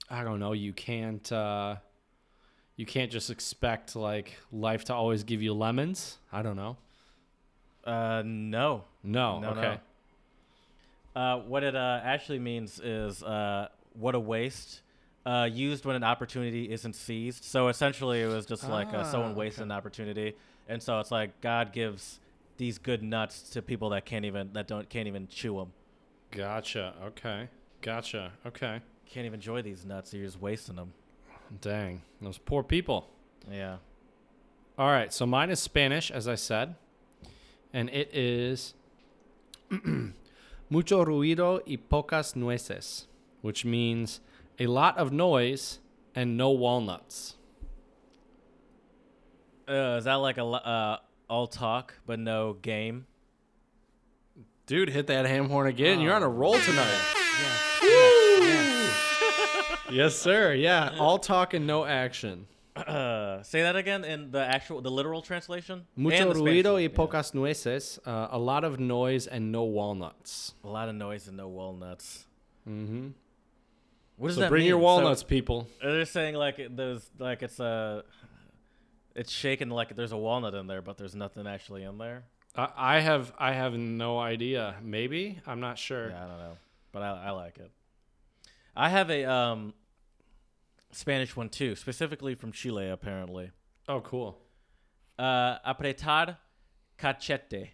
I 0.09 0.25
don't 0.25 0.41
know. 0.41 0.55
You 0.55 0.73
can't 0.73 1.31
uh, 1.31 1.77
you 2.75 2.87
can't 2.87 3.13
just 3.13 3.29
expect 3.29 3.95
like 3.95 4.39
life 4.51 4.85
to 4.85 4.95
always 4.95 5.25
give 5.25 5.43
you 5.43 5.53
lemons. 5.53 6.17
I 6.33 6.41
don't 6.41 6.57
know. 6.57 6.79
Uh, 7.87 8.23
no. 8.25 8.85
No. 9.03 9.41
No, 9.41 9.51
okay. 9.51 9.79
no. 11.15 11.21
Uh, 11.21 11.39
what 11.43 11.63
it 11.63 11.75
uh, 11.75 12.01
actually 12.03 12.39
means 12.39 12.79
is 12.81 13.23
uh, 13.23 13.69
what 13.95 14.15
a 14.15 14.21
waste. 14.21 14.83
Uh, 15.25 15.49
used 15.51 15.85
when 15.85 15.97
an 15.97 16.05
opportunity 16.05 16.71
isn't 16.71 16.95
seized. 16.95 17.43
So 17.45 17.67
essentially, 17.69 18.23
it 18.23 18.27
was 18.29 18.47
just 18.47 18.69
like 18.69 18.89
uh, 18.95 18.99
Ah, 18.99 19.03
someone 19.03 19.35
wasted 19.35 19.63
okay. 19.63 19.65
an 19.65 19.73
opportunity, 19.73 20.37
and 20.69 20.81
so 20.81 21.01
it's 21.01 21.11
like 21.11 21.41
God 21.41 21.73
gives 21.73 22.21
these 22.59 22.79
good 22.79 23.03
nuts 23.03 23.43
to 23.51 23.61
people 23.63 23.89
that 23.91 24.05
can't 24.05 24.25
even 24.25 24.53
that 24.53 24.69
don't 24.69 24.89
can't 24.89 25.09
even 25.09 25.27
chew 25.27 25.57
them, 25.57 25.73
Gotcha. 26.31 26.95
Okay. 27.07 27.49
Gotcha. 27.83 28.33
Okay. 28.47 28.81
can't 29.07 29.27
even 29.27 29.35
enjoy 29.35 29.63
these 29.63 29.85
nuts. 29.85 30.15
You're 30.15 30.27
just 30.27 30.41
wasting 30.41 30.77
them. 30.77 30.93
Dang, 31.61 32.03
those 32.21 32.39
poor 32.39 32.63
people. 32.63 33.11
Yeah. 33.51 33.77
All 34.79 34.89
right, 34.91 35.13
so 35.13 35.27
mine 35.27 35.51
is 35.51 35.59
Spanish, 35.59 36.11
as 36.11 36.29
I 36.29 36.35
said, 36.37 36.75
and 37.77 37.91
it 37.91 38.09
is 38.15 38.73
mucho 40.71 41.05
ruido 41.05 41.61
y 41.67 41.77
pocas 41.77 42.35
nueces, 42.35 43.07
which 43.43 43.67
means 43.67 44.21
a 44.59 44.67
lot 44.67 44.97
of 44.97 45.13
noise 45.13 45.79
and 46.15 46.39
no 46.39 46.49
walnuts. 46.49 47.35
Uh, 49.69 49.97
is 49.99 50.05
that 50.05 50.15
like 50.15 50.39
a 50.39 50.45
uh, 50.45 50.97
all 51.29 51.47
talk 51.47 51.93
but 52.07 52.19
no 52.19 52.55
game? 52.55 53.07
Dude, 54.67 54.89
hit 54.89 55.09
that 55.09 55.27
ham 55.27 55.51
horn 55.51 55.67
again. 55.67 56.01
You're 56.01 56.15
on 56.15 56.23
a 56.23 56.29
roll 56.29 56.59
tonight. 56.59 57.01
yes, 59.91 60.17
sir. 60.17 60.55
Yeah, 60.55 60.97
all 60.99 61.19
talk 61.19 61.53
and 61.53 61.67
no 61.67 61.85
action. 61.85 62.47
Uh, 62.77 63.43
say 63.43 63.63
that 63.63 63.77
again 63.77 64.05
in 64.05 64.31
the 64.31 64.41
actual 64.41 64.81
the 64.81 64.91
literal 64.91 65.23
translation. 65.23 65.87
Mucho 65.97 66.33
ruido 66.33 66.73
one, 66.73 66.75
y 66.75 66.81
yeah. 66.83 66.89
pocas 66.89 67.35
nueces, 67.35 67.99
uh, 68.07 68.29
a 68.31 68.39
lot 68.39 68.65
of 68.65 68.79
noise 68.79 69.27
and 69.27 69.51
no 69.51 69.65
walnuts. 69.65 70.55
A 70.65 70.69
lot 70.69 70.89
of 70.89 70.95
noise 70.95 71.29
and 71.29 71.37
no 71.37 71.49
walnuts. 71.49 72.27
Mm-hmm. 72.69 73.09
What 74.17 74.29
does 74.29 74.37
So 74.37 74.41
that 74.43 74.51
bring 74.51 74.61
mean? 74.63 74.69
your 74.69 74.79
So- 74.81 74.85
walnuts, 74.85 75.23
people. 75.23 75.69
They're 75.83 76.05
saying 76.05 76.35
like 76.35 76.61
there's 76.71 77.11
like 77.19 77.43
it's 77.43 77.61
a, 77.61 78.05
it's 79.15 79.31
shaking 79.33 79.71
like 79.71 79.95
there's 79.97 80.13
a 80.13 80.17
walnut 80.17 80.55
in 80.55 80.67
there, 80.67 80.83
but 80.83 80.97
there's 80.99 81.15
nothing 81.15 81.47
actually 81.47 81.83
in 81.85 81.99
there. 81.99 82.25
I, 82.55 82.69
I 82.77 83.01
have 83.01 83.33
I 83.39 83.53
have 83.53 83.75
no 83.75 84.19
idea. 84.19 84.77
Maybe 84.83 85.41
I'm 85.47 85.61
not 85.61 85.79
sure. 85.79 86.09
Yeah, 86.09 86.25
I 86.25 86.27
don't 86.29 86.39
know, 86.39 86.57
but 86.93 87.03
I, 87.03 87.27
I 87.27 87.31
like 87.31 87.59
it. 87.59 87.71
I 88.75 88.89
have 88.91 89.11
a 89.11 89.25
um, 89.25 89.75
Spanish 90.97 91.37
one 91.37 91.51
too, 91.51 91.77
specifically 91.77 92.35
from 92.35 92.53
Chile, 92.53 92.89
apparently. 92.89 93.51
Oh, 93.87 94.01
cool. 94.01 94.39
Uh, 95.19 95.59
apretar 95.59 96.39
cachete. 96.99 97.69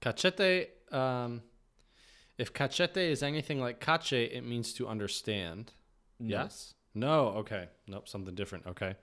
Cachete. 0.00 0.68
Um, 0.90 1.42
if 2.38 2.54
cachete 2.54 2.96
is 2.96 3.22
anything 3.22 3.60
like 3.60 3.80
cache, 3.80 4.14
it 4.14 4.44
means 4.44 4.72
to 4.74 4.88
understand. 4.88 5.72
No. 6.18 6.36
Yes. 6.38 6.72
No. 6.94 7.26
Okay. 7.40 7.68
Nope. 7.86 8.08
Something 8.08 8.34
different. 8.34 8.66
Okay. 8.66 8.96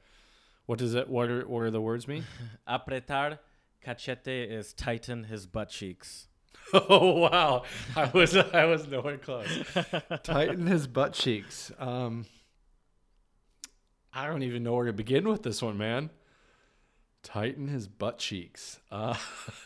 What 0.66 0.80
does 0.80 0.96
it? 0.96 1.08
What 1.08 1.30
are 1.30 1.48
what 1.48 1.62
are 1.62 1.72
the 1.72 1.82
words 1.82 2.08
mean? 2.08 2.26
Apretar 2.68 3.38
cachete 3.86 4.50
is 4.50 4.74
tighten 4.74 5.26
his 5.26 5.46
butt 5.46 5.70
cheeks. 5.70 6.28
oh 6.74 7.20
wow! 7.20 7.64
I 7.96 8.10
was 8.14 8.36
I 8.36 8.66
was 8.66 8.88
nowhere 8.88 9.18
close. 9.18 9.48
Tighten 10.24 10.68
his 10.68 10.88
butt 10.88 11.14
cheeks. 11.14 11.72
Um, 11.80 12.26
I 14.14 14.28
don't 14.28 14.44
even 14.44 14.64
know 14.64 14.74
where 14.74 14.86
to 14.86 14.94
begin 14.94 15.28
with 15.28 15.44
this 15.44 15.62
one, 15.62 15.78
man. 15.78 16.10
Tighten 17.24 17.68
his 17.68 17.88
butt 17.88 18.18
cheeks. 18.18 18.80
Uh, 18.92 19.16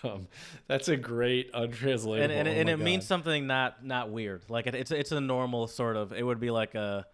that's 0.67 0.87
a 0.89 0.97
great 0.97 1.49
untranslatable. 1.53 2.21
and 2.21 2.31
and, 2.31 2.47
oh 2.47 2.51
and 2.51 2.69
it 2.69 2.77
means 2.77 3.07
something 3.07 3.47
not 3.47 3.83
not 3.83 4.09
weird. 4.09 4.43
Like 4.49 4.67
it, 4.67 4.75
it's 4.75 4.91
it's 4.91 5.11
a 5.13 5.21
normal 5.21 5.67
sort 5.67 5.95
of. 5.95 6.11
It 6.11 6.23
would 6.23 6.39
be 6.39 6.51
like 6.51 6.75
a, 6.75 7.05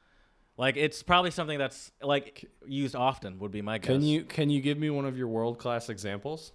like 0.58 0.78
it's 0.78 1.04
probably 1.04 1.30
something 1.30 1.60
that's 1.60 1.92
like 2.02 2.46
used 2.66 2.96
often. 2.96 3.38
Would 3.38 3.52
be 3.52 3.62
my 3.62 3.78
guess. 3.78 3.88
Can 3.88 4.02
you 4.02 4.24
can 4.24 4.50
you 4.50 4.62
give 4.62 4.80
me 4.80 4.90
one 4.90 5.06
of 5.06 5.16
your 5.16 5.28
world 5.28 5.60
class 5.60 5.90
examples? 5.90 6.54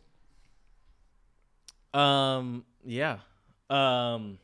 Um. 1.95 2.65
Yeah. 2.85 3.19
Um. 3.71 4.39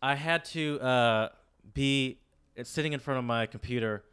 I 0.00 0.14
had 0.14 0.44
to 0.46 0.80
uh 0.80 1.28
be 1.74 2.20
sitting 2.62 2.92
in 2.92 3.00
front 3.00 3.18
of 3.18 3.24
my 3.24 3.46
computer 3.46 4.04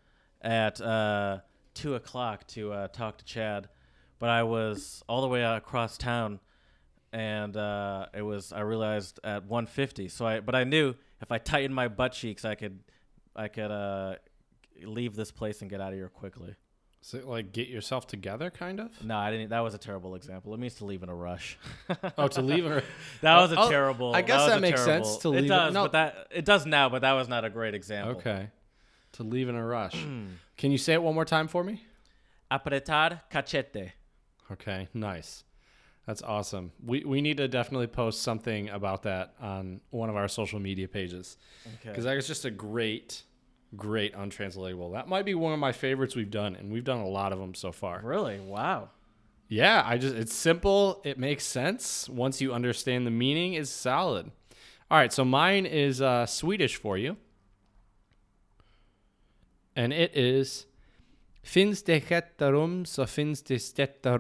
at 0.48 0.80
uh 0.82 1.40
two 1.74 1.94
o'clock 1.96 2.48
to 2.48 2.72
uh, 2.74 2.88
talk 2.88 3.18
to 3.20 3.26
Chad, 3.26 3.68
but 4.18 4.30
I 4.30 4.44
was 4.44 5.04
all 5.08 5.22
the 5.22 5.28
way 5.28 5.44
across 5.44 5.98
town, 5.98 6.40
and 7.14 7.56
uh, 7.56 8.08
it 8.16 8.22
was 8.24 8.52
I 8.52 8.62
realized 8.62 9.20
at 9.24 9.46
one 9.46 9.66
fifty. 9.68 10.08
So 10.08 10.26
I 10.26 10.40
but 10.40 10.56
I 10.56 10.64
knew 10.64 10.96
if 11.22 11.32
I 11.32 11.38
tightened 11.38 11.76
my 11.76 11.88
butt 11.88 12.14
cheeks, 12.14 12.46
I 12.46 12.56
could 12.56 12.80
I 13.36 13.48
could 13.50 13.72
uh 13.72 14.16
leave 14.84 15.16
this 15.16 15.32
place 15.32 15.62
and 15.62 15.70
get 15.70 15.82
out 15.82 15.90
of 15.94 15.96
here 16.00 16.10
quickly. 16.10 16.56
It 17.14 17.26
like 17.26 17.54
get 17.54 17.68
yourself 17.70 18.06
together, 18.08 18.50
kind 18.50 18.80
of? 18.82 19.04
No, 19.04 19.16
I 19.18 19.32
didn't. 19.32 19.50
That 19.50 19.62
was 19.62 19.74
a 19.74 19.78
terrible 19.78 20.16
example. 20.16 20.54
It 20.54 20.60
means 20.60 20.76
to 20.76 20.86
leave 20.86 21.04
in 21.04 21.10
a 21.10 21.16
rush. 21.16 21.58
Oh, 22.18 22.28
to 22.28 22.42
leave 22.42 22.66
her. 22.66 22.84
That 23.22 23.38
was 23.38 23.52
a 23.54 23.60
Oh, 23.62 23.70
terrible. 23.70 24.14
I 24.16 24.22
guess 24.22 24.42
was 24.42 24.50
that 24.50 24.62
makes 24.62 24.84
terrible- 24.84 25.06
sense 25.08 25.22
to 25.22 25.30
leave 25.30 25.46
it- 25.46 25.48
does, 25.48 25.74
no. 25.74 25.84
but 25.84 25.92
that 25.94 26.28
it 26.32 26.44
does 26.44 26.66
now. 26.66 26.90
But 26.90 27.04
that 27.04 27.14
was 27.14 27.30
not 27.30 27.46
a 27.46 27.50
great 27.50 27.76
example. 27.76 28.18
Okay. 28.18 28.50
To 29.18 29.24
leave 29.24 29.50
in 29.50 29.56
a 29.56 29.66
rush. 29.66 29.94
Can 30.58 30.72
you 30.72 30.78
say 30.78 30.94
it 30.94 31.02
one 31.04 31.14
more 31.16 31.26
time 31.26 31.48
for 31.48 31.64
me? 31.64 31.84
Apretar 32.52 33.22
cachete. 33.32 33.92
Okay, 34.52 34.88
nice. 34.94 35.44
That's 36.06 36.22
awesome. 36.22 36.72
We 36.86 37.04
we 37.04 37.20
need 37.22 37.38
to 37.38 37.48
definitely 37.48 37.88
post 37.88 38.22
something 38.22 38.70
about 38.70 39.04
that 39.04 39.34
on 39.42 39.82
one 39.90 40.10
of 40.10 40.16
our 40.16 40.28
social 40.30 40.60
media 40.60 40.88
pages 40.88 41.38
Okay. 41.66 41.90
because 41.90 42.06
that 42.06 42.16
is 42.16 42.28
just 42.28 42.46
a 42.46 42.52
great, 42.52 43.24
great 43.76 44.14
untranslatable. 44.16 44.92
That 44.92 45.10
might 45.10 45.26
be 45.26 45.34
one 45.36 45.52
of 45.52 45.60
my 45.60 45.74
favorites 45.74 46.16
we've 46.16 46.32
done, 46.32 46.56
and 46.56 46.72
we've 46.72 46.86
done 46.86 47.00
a 47.00 47.08
lot 47.08 47.34
of 47.34 47.40
them 47.40 47.54
so 47.54 47.72
far. 47.74 48.00
Really? 48.04 48.40
Wow. 48.40 48.90
Yeah, 49.50 49.84
I 49.86 49.98
just 49.98 50.16
it's 50.16 50.34
simple. 50.34 51.02
It 51.04 51.18
makes 51.18 51.44
sense 51.44 52.08
once 52.08 52.40
you 52.40 52.54
understand 52.54 53.06
the 53.06 53.12
meaning. 53.12 53.56
Is 53.56 53.70
solid. 53.70 54.32
All 54.90 54.98
right, 54.98 55.12
so 55.12 55.26
mine 55.26 55.66
is 55.66 56.02
uh, 56.02 56.26
Swedish 56.26 56.78
for 56.78 56.98
you, 56.98 57.18
and 59.78 59.94
it 59.94 60.12
is 60.18 60.66
"Finns 61.44 61.84
det 61.84 62.00
hjärterum 62.10 62.86
så 62.86 63.06
finns 63.06 63.42
det 63.44 63.60
stätta 63.60 64.18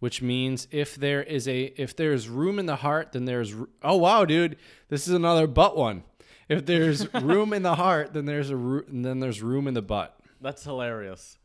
which 0.00 0.20
means 0.22 0.68
if 0.70 0.96
there 0.96 1.22
is 1.22 1.46
a 1.48 1.72
if 1.76 1.94
there's 1.94 2.28
room 2.28 2.58
in 2.58 2.66
the 2.66 2.76
heart, 2.76 3.12
then 3.12 3.24
there's 3.26 3.54
oh 3.82 3.96
wow, 3.96 4.24
dude, 4.26 4.56
this 4.88 5.06
is 5.08 5.14
another 5.14 5.46
butt 5.46 5.76
one. 5.76 6.02
If 6.48 6.66
there's 6.66 7.06
room 7.22 7.52
in 7.54 7.62
the 7.62 7.74
heart, 7.76 8.12
then 8.12 8.24
there's 8.26 8.50
a 8.50 8.82
then 8.88 9.20
there's 9.20 9.40
room 9.42 9.66
in 9.68 9.74
the 9.74 9.82
butt. 9.82 10.18
That's 10.42 10.64
hilarious. 10.64 11.38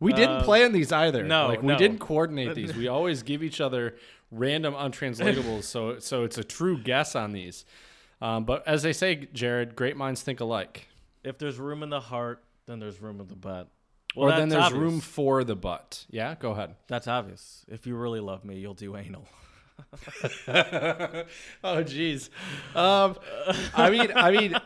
We 0.00 0.12
didn't 0.12 0.36
Uh, 0.36 0.44
plan 0.44 0.72
these 0.72 0.92
either. 0.92 1.22
no, 1.24 1.48
like 1.48 1.62
we 1.62 1.68
no. 1.72 1.78
didn't 1.78 1.98
coordinate 1.98 2.54
these. 2.60 2.74
We 2.76 2.88
always 2.88 3.22
give 3.22 3.42
each 3.42 3.60
other 3.60 3.96
random 4.30 4.74
untranslatables, 4.74 5.64
so 5.64 5.98
so 5.98 6.24
it's 6.24 6.38
a 6.38 6.44
true 6.44 6.78
guess 6.78 7.14
on 7.16 7.32
these. 7.32 7.64
Um, 8.22 8.44
but 8.44 8.66
as 8.66 8.82
they 8.82 8.92
say, 8.92 9.28
Jared, 9.34 9.74
great 9.76 9.96
minds 9.96 10.22
think 10.22 10.40
alike. 10.40 10.88
If 11.28 11.38
there's 11.38 11.58
room 11.58 11.82
in 11.82 11.90
the 11.90 12.00
heart, 12.00 12.42
then 12.66 12.78
there's 12.78 13.00
room 13.00 13.20
in 13.20 13.26
the 13.26 13.36
butt. 13.36 13.68
or 14.16 14.30
then 14.30 14.48
there's 14.48 14.64
obvious. 14.64 14.80
room 14.80 15.00
for 15.00 15.44
the 15.44 15.54
butt. 15.54 16.06
Yeah, 16.10 16.34
go 16.38 16.52
ahead. 16.52 16.74
That's 16.86 17.06
obvious. 17.06 17.64
If 17.68 17.86
you 17.86 17.96
really 17.96 18.20
love 18.20 18.44
me, 18.44 18.58
you'll 18.58 18.74
do 18.74 18.96
anal. 18.96 19.26
oh, 20.48 21.24
jeez. 21.84 22.30
Um, 22.74 23.16
I 23.74 23.90
mean, 23.90 24.10
I 24.14 24.30
mean, 24.30 24.56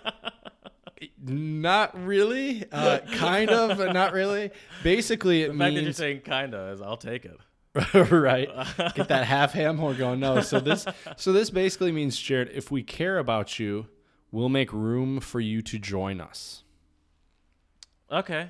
not 1.20 2.00
really. 2.00 2.64
Uh, 2.70 3.00
kind 3.14 3.50
of, 3.50 3.76
but 3.76 3.92
not 3.92 4.12
really. 4.12 4.50
Basically, 4.82 5.42
it 5.42 5.52
The 5.52 5.58
fact 5.58 5.74
that 5.74 5.82
you're 5.82 5.92
saying 5.92 6.20
kinda 6.20 6.70
is, 6.70 6.80
I'll 6.80 6.96
take 6.96 7.24
it. 7.24 7.38
right. 8.10 8.48
Get 8.94 9.08
that 9.08 9.24
half 9.24 9.52
ham 9.52 9.78
horn 9.78 9.96
going. 9.96 10.20
No. 10.20 10.40
So 10.42 10.60
this 10.60 10.86
so 11.16 11.32
this 11.32 11.50
basically 11.50 11.90
means, 11.90 12.18
Jared, 12.18 12.50
if 12.52 12.70
we 12.70 12.82
care 12.82 13.18
about 13.18 13.58
you, 13.58 13.86
we'll 14.32 14.48
make 14.48 14.72
room 14.72 15.20
for 15.20 15.38
you 15.38 15.62
to 15.62 15.78
join 15.78 16.20
us. 16.20 16.64
Okay. 18.10 18.48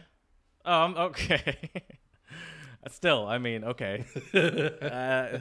Um. 0.64 0.94
Okay. 0.96 1.70
Still, 2.90 3.26
I 3.26 3.38
mean, 3.38 3.62
okay. 3.62 4.04
uh, 4.34 5.38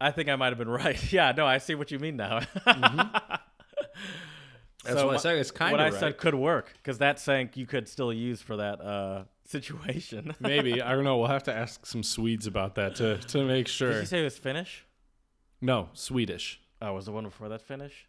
I 0.00 0.10
think 0.12 0.28
I 0.28 0.36
might 0.36 0.48
have 0.48 0.58
been 0.58 0.68
right. 0.68 1.00
Yeah. 1.12 1.32
No, 1.36 1.46
I 1.46 1.58
see 1.58 1.74
what 1.74 1.90
you 1.90 1.98
mean 1.98 2.16
now. 2.16 2.40
That's 4.84 5.02
what 5.02 5.14
I 5.14 5.16
said. 5.16 5.38
It's 5.38 5.50
kind 5.50 5.72
what 5.72 5.80
of 5.80 5.86
I 5.86 5.90
right. 5.90 5.98
said 5.98 6.18
could 6.18 6.36
work 6.36 6.72
because 6.76 6.98
that 6.98 7.18
saying 7.18 7.50
you 7.54 7.66
could 7.66 7.88
still 7.88 8.12
use 8.12 8.40
for 8.40 8.56
that 8.56 8.80
uh, 8.80 9.24
situation. 9.44 10.34
Maybe 10.38 10.80
I 10.80 10.92
don't 10.92 11.04
know. 11.04 11.18
We'll 11.18 11.26
have 11.26 11.42
to 11.44 11.54
ask 11.54 11.84
some 11.84 12.04
Swedes 12.04 12.46
about 12.46 12.76
that 12.76 12.94
to 12.96 13.18
to 13.18 13.44
make 13.44 13.66
sure. 13.66 13.88
Did 13.88 13.94
sure. 13.94 14.00
you 14.00 14.06
say 14.06 14.20
it 14.20 14.24
was 14.24 14.38
Finnish? 14.38 14.84
No, 15.60 15.88
Swedish. 15.92 16.60
Oh, 16.80 16.92
was 16.92 17.06
the 17.06 17.12
one 17.12 17.24
before 17.24 17.48
that 17.48 17.60
Finnish? 17.60 18.06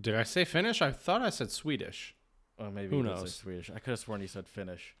Did 0.00 0.14
I 0.14 0.22
say 0.24 0.44
Finnish? 0.44 0.82
I 0.82 0.90
thought 0.90 1.22
I 1.22 1.30
said 1.30 1.50
Swedish. 1.50 2.14
Oh, 2.58 2.70
maybe 2.70 2.96
Who 2.96 3.02
knows? 3.02 3.34
Swedish. 3.34 3.70
I 3.70 3.78
could 3.78 3.90
have 3.90 3.98
sworn 3.98 4.20
you 4.20 4.26
said 4.28 4.46
Finnish. 4.46 4.94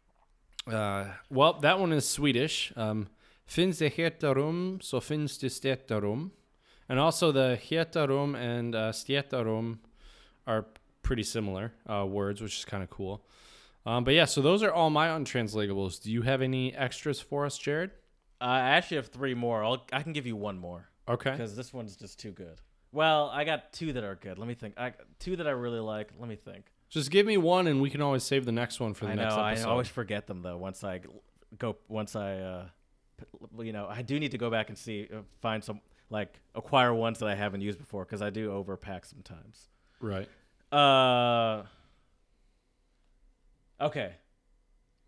Uh, 0.66 1.06
well, 1.30 1.54
that 1.60 1.78
one 1.80 1.92
is 1.92 2.08
Swedish. 2.08 2.72
Um, 2.76 3.08
finns 3.46 3.78
det 3.78 3.90
hjärterum 3.96 4.80
så 4.80 5.00
finns 5.00 5.38
det 5.38 5.48
stjärterum. 5.48 6.30
And 6.88 7.00
also 7.00 7.32
the 7.32 7.58
hjärterum 7.62 8.34
and 8.36 8.74
uh, 8.74 8.92
stjärterum 8.92 9.78
are 10.46 10.64
pretty 11.02 11.22
similar 11.24 11.72
uh, 11.88 12.04
words, 12.06 12.40
which 12.40 12.58
is 12.58 12.64
kind 12.64 12.82
of 12.82 12.90
cool. 12.90 13.24
Um, 13.84 14.04
but 14.04 14.14
yeah, 14.14 14.26
so 14.26 14.40
those 14.40 14.62
are 14.62 14.72
all 14.72 14.90
my 14.90 15.08
untranslatables. 15.08 16.00
Do 16.02 16.12
you 16.12 16.22
have 16.22 16.42
any 16.42 16.72
extras 16.74 17.20
for 17.20 17.44
us, 17.44 17.58
Jared? 17.58 17.90
Uh, 18.40 18.44
I 18.44 18.70
actually 18.70 18.96
have 18.98 19.08
three 19.08 19.34
more. 19.34 19.64
I'll, 19.64 19.84
I 19.92 20.02
can 20.02 20.12
give 20.12 20.26
you 20.26 20.36
one 20.36 20.58
more 20.58 20.88
Okay. 21.08 21.32
because 21.32 21.56
this 21.56 21.72
one's 21.72 21.96
just 21.96 22.18
too 22.20 22.30
good. 22.30 22.60
Well, 22.92 23.30
I 23.32 23.44
got 23.44 23.72
two 23.72 23.92
that 23.94 24.04
are 24.04 24.14
good. 24.14 24.38
Let 24.38 24.46
me 24.46 24.54
think. 24.54 24.74
I 24.78 24.92
two 25.18 25.36
that 25.36 25.46
I 25.46 25.50
really 25.50 25.80
like. 25.80 26.10
Let 26.18 26.28
me 26.28 26.36
think. 26.36 26.66
Just 26.90 27.10
give 27.10 27.24
me 27.26 27.38
one, 27.38 27.66
and 27.66 27.80
we 27.80 27.88
can 27.88 28.02
always 28.02 28.22
save 28.22 28.44
the 28.44 28.52
next 28.52 28.78
one 28.78 28.92
for 28.92 29.06
the 29.06 29.14
next. 29.14 29.32
I 29.34 29.36
know. 29.38 29.48
next 29.48 29.64
I 29.64 29.68
always 29.70 29.88
forget 29.88 30.26
them 30.26 30.42
though. 30.42 30.58
Once 30.58 30.84
I 30.84 31.00
go, 31.58 31.76
once 31.88 32.14
I, 32.14 32.36
uh, 32.38 32.66
you 33.58 33.72
know, 33.72 33.86
I 33.88 34.02
do 34.02 34.20
need 34.20 34.32
to 34.32 34.38
go 34.38 34.50
back 34.50 34.68
and 34.68 34.76
see, 34.76 35.08
uh, 35.12 35.20
find 35.40 35.64
some, 35.64 35.80
like, 36.10 36.38
acquire 36.54 36.92
ones 36.92 37.18
that 37.20 37.28
I 37.28 37.34
haven't 37.34 37.62
used 37.62 37.78
before 37.78 38.04
because 38.04 38.20
I 38.20 38.28
do 38.28 38.50
overpack 38.50 39.06
sometimes. 39.06 39.68
Right. 40.00 40.28
Uh. 40.70 41.62
Okay. 43.80 44.12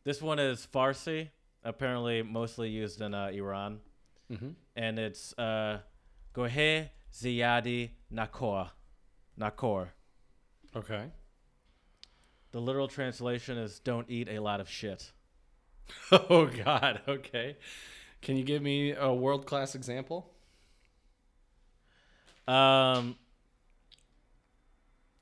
This 0.04 0.20
one 0.20 0.38
is 0.38 0.66
Farsi, 0.72 1.28
apparently 1.62 2.22
mostly 2.22 2.68
used 2.70 3.00
in 3.00 3.14
uh, 3.14 3.26
Iran, 3.32 3.80
Mm-hmm. 4.32 4.48
and 4.74 4.98
it's 4.98 5.34
uh, 5.38 5.80
Gohe 6.34 6.88
Ziyadi 7.14 7.90
Nakor. 8.12 8.70
Nakor. 9.38 9.88
Okay. 10.74 11.10
The 12.50 12.60
literal 12.60 12.88
translation 12.88 13.56
is 13.56 13.78
"Don't 13.78 14.10
eat 14.10 14.28
a 14.28 14.40
lot 14.40 14.60
of 14.60 14.68
shit." 14.68 15.12
Oh 16.10 16.46
God. 16.46 17.02
Okay. 17.06 17.56
Can 18.22 18.36
you 18.36 18.42
give 18.44 18.62
me 18.62 18.92
a 18.92 19.12
world 19.12 19.46
class 19.46 19.74
example? 19.74 20.30
Um. 22.48 23.16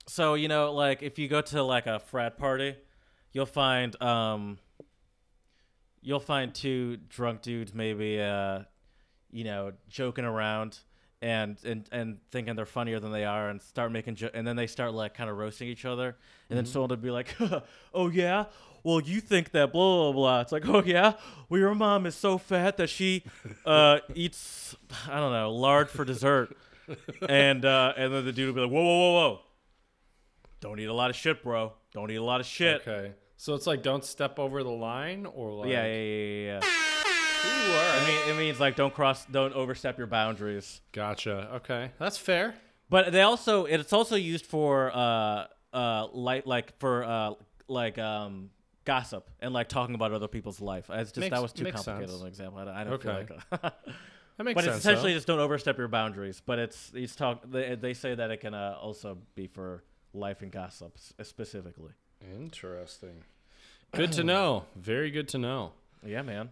So 0.07 0.35
you 0.35 0.49
know, 0.49 0.73
like 0.73 1.03
if 1.03 1.19
you 1.19 1.29
go 1.29 1.41
to 1.41 1.63
like 1.63 1.87
a 1.87 1.99
frat 1.99 2.39
party, 2.39 2.77
you'll 3.33 3.47
find 3.47 4.01
um. 4.03 4.59
You'll 6.01 6.21
find 6.21 6.53
two 6.53 6.97
drunk 7.09 7.43
dudes 7.43 7.73
maybe, 7.73 8.21
uh, 8.21 8.61
you 9.31 9.45
know, 9.45 9.73
joking 9.89 10.25
around 10.25 10.81
and 11.23 11.57
and 11.65 11.89
and 11.93 12.19
thinking 12.31 12.55
they're 12.57 12.67
funnier 12.67 13.01
than 13.01 13.13
they 13.13 13.25
are, 13.25 13.49
and 13.49 13.63
start 13.63 13.91
making 13.93 14.17
jo- 14.17 14.31
and 14.35 14.47
then 14.47 14.57
they 14.57 14.67
start 14.67 14.93
like 14.93 15.15
kind 15.15 15.31
of 15.31 15.39
roasting 15.39 15.69
each 15.69 15.85
other, 15.87 16.17
and 16.51 16.59
then 16.59 16.67
someone 16.67 16.91
would 16.91 17.01
be 17.01 17.11
like, 17.11 17.35
"Oh 17.95 18.11
yeah." 18.11 18.45
Well, 18.85 19.01
you 19.01 19.21
think 19.21 19.53
that 19.53 19.73
blah 19.73 20.11
blah 20.11 20.13
blah. 20.13 20.41
It's 20.41 20.51
like, 20.51 20.69
oh 20.69 20.83
yeah, 20.85 21.13
well 21.49 21.61
your 21.61 21.73
mom 21.73 22.05
is 22.05 22.17
so 22.17 22.37
fat 22.37 22.77
that 22.79 22.91
she 22.91 23.23
uh, 23.65 24.01
eats 24.17 24.75
I 25.09 25.21
don't 25.21 25.33
know 25.33 25.53
lard 25.53 25.89
for 25.89 26.05
dessert, 26.05 26.57
and 27.29 27.65
uh, 27.65 27.93
and 27.97 28.13
then 28.13 28.25
the 28.25 28.33
dude 28.33 28.49
will 28.49 28.55
be 28.55 28.61
like, 28.63 28.71
whoa, 28.73 28.83
whoa, 28.83 29.13
whoa, 29.13 29.13
whoa, 29.31 29.41
don't 30.61 30.81
eat 30.81 30.87
a 30.87 30.93
lot 30.93 31.11
of 31.11 31.17
shit, 31.17 31.45
bro. 31.45 31.73
Don't 31.95 32.11
eat 32.11 32.17
a 32.17 32.25
lot 32.25 32.41
of 32.41 32.47
shit. 32.47 32.81
Okay. 32.81 33.13
So 33.37 33.55
it's 33.55 33.69
like 33.69 33.85
don't 33.85 34.05
step 34.05 34.41
over 34.41 34.65
the 34.65 34.71
line 34.71 35.27
or 35.27 35.53
like 35.53 35.71
Yeah, 35.71 35.87
yeah, 35.87 35.93
yeah, 35.95 36.25
yeah. 36.25 36.61
yeah. 36.63 36.92
Ooh, 37.45 37.73
all 37.73 38.01
I 38.03 38.05
mean, 38.07 38.31
it 38.31 38.37
means 38.39 38.61
like 38.61 38.77
don't 38.77 38.95
cross, 38.95 39.25
don't 39.27 39.53
overstep 39.55 39.99
your 39.99 40.07
boundaries. 40.07 40.81
Gotcha. 40.93 41.51
Okay. 41.57 41.91
That's 41.99 42.17
fair. 42.19 42.55
But 42.89 43.13
they 43.13 43.23
also, 43.23 43.65
it's 43.65 43.93
also 43.93 44.17
used 44.17 44.45
for 44.47 44.91
uh, 44.95 45.47
uh, 45.73 46.07
light, 46.13 46.47
like 46.47 46.79
for 46.79 47.05
uh, 47.05 47.33
like 47.69 47.99
um, 47.99 48.51
gossip 48.85 49.31
and 49.41 49.53
like 49.55 49.69
talking 49.69 49.95
about 49.95 50.13
other 50.13 50.29
people's 50.29 50.61
life. 50.61 50.91
It's 50.93 51.11
just 51.11 51.21
Makes- 51.21 51.31
that 51.35 51.43
was 51.43 51.53
too 51.53 51.65
makes 51.65 51.77
complicated 51.77 52.11
sense. 52.11 52.21
of 52.21 52.23
an 52.23 52.29
example. 52.29 52.59
I 52.59 52.65
don't, 52.65 52.75
I 52.75 52.85
don't 52.85 53.03
feel 53.03 53.13
Okay. 53.13 53.35
like. 53.63 53.73
That 54.39 54.45
makes 54.45 54.55
but 54.55 54.65
sense. 54.65 54.77
it's 54.77 54.85
essentially 54.87 55.13
though. 55.13 55.17
just 55.19 55.27
don't 55.27 55.41
overstep 55.41 55.77
your 55.77 55.89
boundaries. 55.89 56.41
But 56.45 56.59
it's 56.59 56.91
it's 56.95 57.15
talk. 57.15 57.43
They, 57.51 57.75
they 57.75 57.93
say 57.93 58.15
that 58.15 58.31
it 58.31 58.39
can 58.39 58.55
uh, 58.55 58.77
also 58.81 59.19
be 59.35 59.47
for 59.47 59.85
life 60.15 60.41
and 60.41 60.51
gossip 60.51 60.95
s- 60.97 61.13
specifically. 61.29 61.93
interesting. 62.35 63.25
Good 63.95 64.11
to 64.13 64.25
know. 64.25 64.65
Very 64.75 65.11
good 65.11 65.29
to 65.29 65.39
know. 65.39 65.73
Yeah, 66.05 66.23
man. 66.23 66.49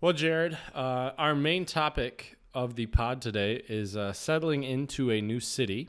Well, 0.00 0.12
Jared, 0.12 0.56
uh, 0.74 1.10
our 1.18 1.34
main 1.34 1.66
topic 1.66 2.36
of 2.54 2.74
the 2.74 2.86
pod 2.86 3.20
today 3.20 3.62
is 3.68 3.96
uh, 3.96 4.12
settling 4.12 4.62
into 4.64 5.10
a 5.10 5.20
new 5.20 5.40
city. 5.40 5.88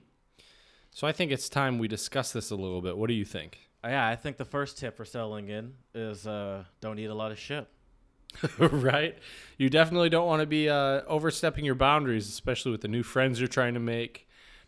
So 0.91 1.07
I 1.07 1.13
think 1.13 1.31
it's 1.31 1.47
time 1.47 1.79
we 1.79 1.87
discuss 1.87 2.33
this 2.33 2.51
a 2.51 2.55
little 2.55 2.81
bit. 2.81 2.97
What 2.97 3.07
do 3.07 3.13
you 3.13 3.23
think? 3.25 3.57
Uh, 3.83 3.87
Yeah, 3.89 4.07
I 4.07 4.15
think 4.17 4.35
the 4.37 4.45
first 4.45 4.77
tip 4.77 4.97
for 4.97 5.05
settling 5.05 5.47
in 5.47 5.73
is 5.95 6.27
uh, 6.27 6.65
don't 6.81 6.99
eat 6.99 7.05
a 7.05 7.13
lot 7.13 7.31
of 7.31 7.39
shit. 7.39 7.67
right? 8.59 9.17
You 9.57 9.69
definitely 9.69 10.09
don't 10.09 10.27
want 10.27 10.41
to 10.41 10.45
be 10.45 10.69
uh, 10.69 11.01
overstepping 11.07 11.63
your 11.65 11.75
boundaries, 11.75 12.27
especially 12.27 12.71
with 12.71 12.81
the 12.81 12.87
new 12.89 13.03
friends 13.03 13.39
you're 13.39 13.47
trying 13.47 13.73
to 13.75 13.79
make, 13.79 14.27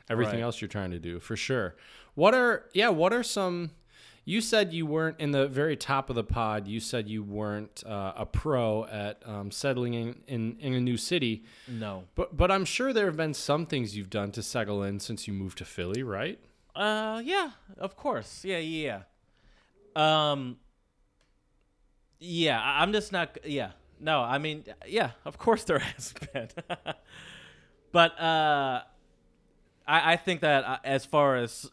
everything 0.10 0.36
Right. 0.36 0.44
else 0.44 0.62
you're 0.62 0.68
trying 0.70 0.92
to 0.92 1.00
do, 1.00 1.20
for 1.20 1.36
sure. 1.36 1.76
What 2.16 2.34
are, 2.34 2.66
yeah, 2.74 2.90
what 2.90 3.14
are 3.14 3.24
some, 3.24 3.72
you 4.26 4.40
said 4.40 4.74
you 4.74 4.86
weren't 4.86 5.20
in 5.20 5.32
the 5.32 5.48
very 5.48 5.76
top 5.76 6.10
of 6.10 6.16
the 6.16 6.24
pod. 6.24 6.68
You 6.68 6.80
said 6.80 7.10
you 7.10 7.24
weren't 7.24 7.84
uh, 7.86 8.14
a 8.16 8.26
pro 8.26 8.86
at 8.86 9.22
um, 9.26 9.52
settling 9.52 9.94
in, 9.94 10.16
in 10.28 10.58
in 10.60 10.74
a 10.74 10.80
new 10.80 10.98
city. 10.98 11.44
No. 11.68 12.06
But 12.16 12.36
but 12.38 12.50
I'm 12.52 12.66
sure 12.66 12.94
there 12.94 13.06
have 13.06 13.18
been 13.18 13.34
some 13.34 13.66
things 13.66 13.98
you've 13.98 14.10
done 14.10 14.32
to 14.32 14.44
settle 14.44 14.84
in 14.84 15.00
since 15.00 15.28
you 15.28 15.34
moved 15.34 15.58
to 15.58 15.66
Philly, 15.66 16.04
right? 16.04 16.40
Uh, 16.76 17.22
yeah, 17.24 17.52
of 17.78 17.96
course. 17.96 18.44
Yeah, 18.46 18.58
yeah. 18.60 19.02
yeah. 19.96 20.32
Um, 20.32 20.58
yeah, 22.20 22.62
I'm 22.64 22.94
just 22.94 23.12
not. 23.12 23.38
Yeah, 23.46 23.72
no, 24.00 24.22
I 24.22 24.38
mean, 24.38 24.64
yeah, 24.88 25.12
of 25.26 25.38
course 25.38 25.66
there 25.66 25.80
has 25.98 26.14
been. 26.34 26.50
but 27.92 28.20
uh, 28.20 28.84
I, 29.88 30.14
I 30.14 30.16
think 30.18 30.42
that 30.42 30.64
uh, 30.64 30.78
as 30.84 31.06
far 31.06 31.36
as 31.36 31.70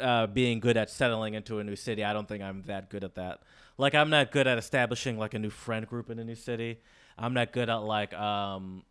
uh, 0.00 0.26
being 0.28 0.60
good 0.60 0.76
at 0.76 0.90
settling 0.90 1.34
into 1.34 1.58
a 1.58 1.64
new 1.64 1.76
city, 1.76 2.04
I 2.04 2.12
don't 2.12 2.28
think 2.28 2.42
I'm 2.42 2.62
that 2.66 2.88
good 2.90 3.04
at 3.04 3.14
that. 3.16 3.40
Like, 3.76 3.94
I'm 3.94 4.10
not 4.10 4.30
good 4.32 4.46
at 4.46 4.58
establishing 4.58 5.18
like 5.18 5.34
a 5.34 5.38
new 5.38 5.50
friend 5.50 5.86
group 5.86 6.10
in 6.10 6.18
a 6.18 6.24
new 6.24 6.34
city. 6.34 6.80
I'm 7.16 7.34
not 7.34 7.52
good 7.52 7.68
at 7.68 7.76
like 7.76 8.12
um, 8.14 8.84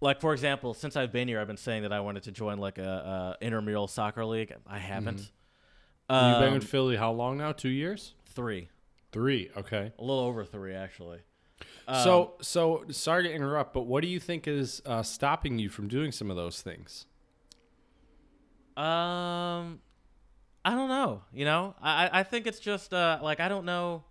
like 0.00 0.20
for 0.20 0.32
example, 0.32 0.74
since 0.74 0.96
I've 0.96 1.12
been 1.12 1.28
here, 1.28 1.40
I've 1.40 1.46
been 1.46 1.56
saying 1.56 1.82
that 1.82 1.92
I 1.92 2.00
wanted 2.00 2.22
to 2.24 2.32
join 2.32 2.58
like 2.58 2.78
a, 2.78 3.36
a 3.40 3.44
intramural 3.44 3.86
soccer 3.88 4.24
league. 4.24 4.54
I 4.66 4.78
haven't. 4.78 5.18
You've 6.10 6.38
been 6.40 6.48
in 6.48 6.54
Um, 6.54 6.60
Philly 6.60 6.96
how 6.96 7.12
long 7.12 7.38
now? 7.38 7.52
Two 7.52 7.68
years? 7.68 8.14
three, 8.26 8.68
Three. 9.12 9.50
Okay. 9.56 9.92
a 9.98 10.02
little 10.02 10.24
over 10.24 10.44
three 10.44 10.72
actually. 10.74 11.18
so 11.88 12.34
so 12.40 12.84
sorry 12.90 13.24
to 13.24 13.32
interrupt, 13.32 13.72
but 13.74 13.82
what 13.82 14.02
do 14.02 14.08
you 14.08 14.20
think 14.20 14.46
is 14.48 14.80
uh, 14.86 15.02
stopping 15.02 15.58
you 15.58 15.68
from 15.68 15.88
doing 15.88 16.12
some 16.12 16.30
of 16.30 16.36
those 16.36 16.62
things? 16.62 17.06
Um, 18.80 19.80
I 20.64 20.70
don't 20.70 20.88
know. 20.88 21.22
You 21.32 21.44
know, 21.44 21.74
I 21.82 22.20
I- 22.20 22.22
think 22.22 22.46
it's 22.46 22.60
just 22.60 22.94
uh 22.94 23.18
like 23.22 23.40
I 23.40 23.48
don't 23.48 23.64
know. 23.64 24.04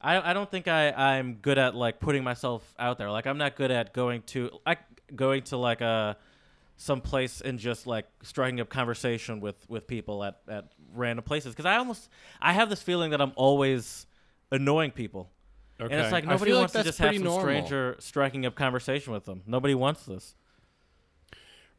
I 0.00 0.30
I 0.30 0.32
don't 0.34 0.50
think 0.50 0.68
I 0.68 0.90
I'm 0.92 1.34
good 1.34 1.58
at 1.58 1.74
like 1.74 2.00
putting 2.00 2.22
myself 2.24 2.74
out 2.78 2.98
there. 2.98 3.10
Like 3.10 3.26
I'm 3.26 3.38
not 3.38 3.56
good 3.56 3.70
at 3.70 3.94
going 3.94 4.22
to 4.28 4.50
like 4.66 4.80
going 5.14 5.42
to 5.44 5.56
like 5.56 5.80
a 5.80 6.16
some 6.76 7.00
place 7.00 7.40
and 7.40 7.58
just 7.58 7.86
like 7.86 8.06
striking 8.22 8.60
up 8.60 8.68
conversation 8.68 9.40
with 9.40 9.56
with 9.68 9.86
people 9.86 10.22
at 10.24 10.40
at 10.48 10.72
random 10.92 11.22
places 11.22 11.52
because 11.54 11.66
I 11.66 11.76
almost 11.76 12.08
I 12.40 12.52
have 12.52 12.68
this 12.68 12.82
feeling 12.82 13.10
that 13.12 13.20
I'm 13.20 13.32
always 13.36 14.06
annoying 14.50 14.90
people. 14.90 15.30
Okay. 15.80 15.92
And 15.92 16.02
it's 16.02 16.12
like 16.12 16.24
nobody 16.26 16.52
wants 16.52 16.74
like 16.74 16.84
to 16.84 16.88
just 16.88 16.98
have 16.98 17.14
some 17.14 17.24
normal. 17.24 17.40
stranger 17.40 17.96
striking 17.98 18.46
up 18.46 18.54
conversation 18.54 19.12
with 19.12 19.24
them. 19.24 19.42
Nobody 19.46 19.74
wants 19.74 20.04
this. 20.04 20.34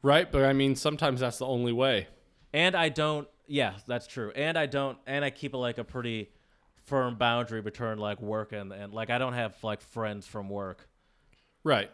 Right, 0.01 0.31
but 0.31 0.43
I 0.45 0.53
mean 0.53 0.75
sometimes 0.75 1.19
that's 1.21 1.37
the 1.39 1.45
only 1.45 1.73
way. 1.73 2.07
And 2.53 2.75
I 2.75 2.89
don't. 2.89 3.27
Yeah, 3.47 3.73
that's 3.87 4.07
true. 4.07 4.31
And 4.35 4.57
I 4.57 4.65
don't. 4.65 4.97
And 5.05 5.23
I 5.23 5.29
keep 5.29 5.53
a, 5.53 5.57
like 5.57 5.77
a 5.77 5.83
pretty 5.83 6.29
firm 6.85 7.15
boundary 7.15 7.61
between 7.61 7.97
like 7.97 8.21
work 8.21 8.51
and 8.53 8.71
and 8.71 8.93
like 8.93 9.09
I 9.09 9.17
don't 9.17 9.33
have 9.33 9.55
like 9.63 9.81
friends 9.81 10.25
from 10.25 10.49
work, 10.49 10.87
Right. 11.63 11.91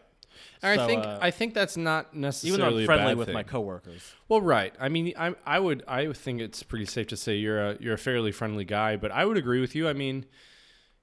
And 0.62 0.78
So, 0.78 0.84
I 0.84 0.86
think 0.86 1.04
uh, 1.04 1.18
I 1.20 1.30
think 1.30 1.54
that's 1.54 1.76
not 1.76 2.14
necessarily 2.14 2.82
even 2.82 2.96
though 2.98 3.04
I'm 3.04 3.14
friendly 3.14 3.14
with 3.14 3.26
thing. 3.26 3.34
my 3.34 3.42
coworkers. 3.44 4.14
Well, 4.28 4.40
right. 4.40 4.74
I 4.80 4.88
mean, 4.88 5.12
I 5.16 5.34
I 5.46 5.58
would 5.60 5.84
I 5.86 6.06
would 6.08 6.16
think 6.16 6.40
it's 6.40 6.62
pretty 6.62 6.86
safe 6.86 7.06
to 7.08 7.16
say 7.16 7.36
you're 7.36 7.70
a 7.70 7.76
you're 7.80 7.94
a 7.94 7.98
fairly 7.98 8.32
friendly 8.32 8.64
guy, 8.64 8.96
but 8.96 9.10
I 9.12 9.24
would 9.24 9.36
agree 9.36 9.60
with 9.60 9.74
you. 9.74 9.88
I 9.88 9.92
mean, 9.92 10.26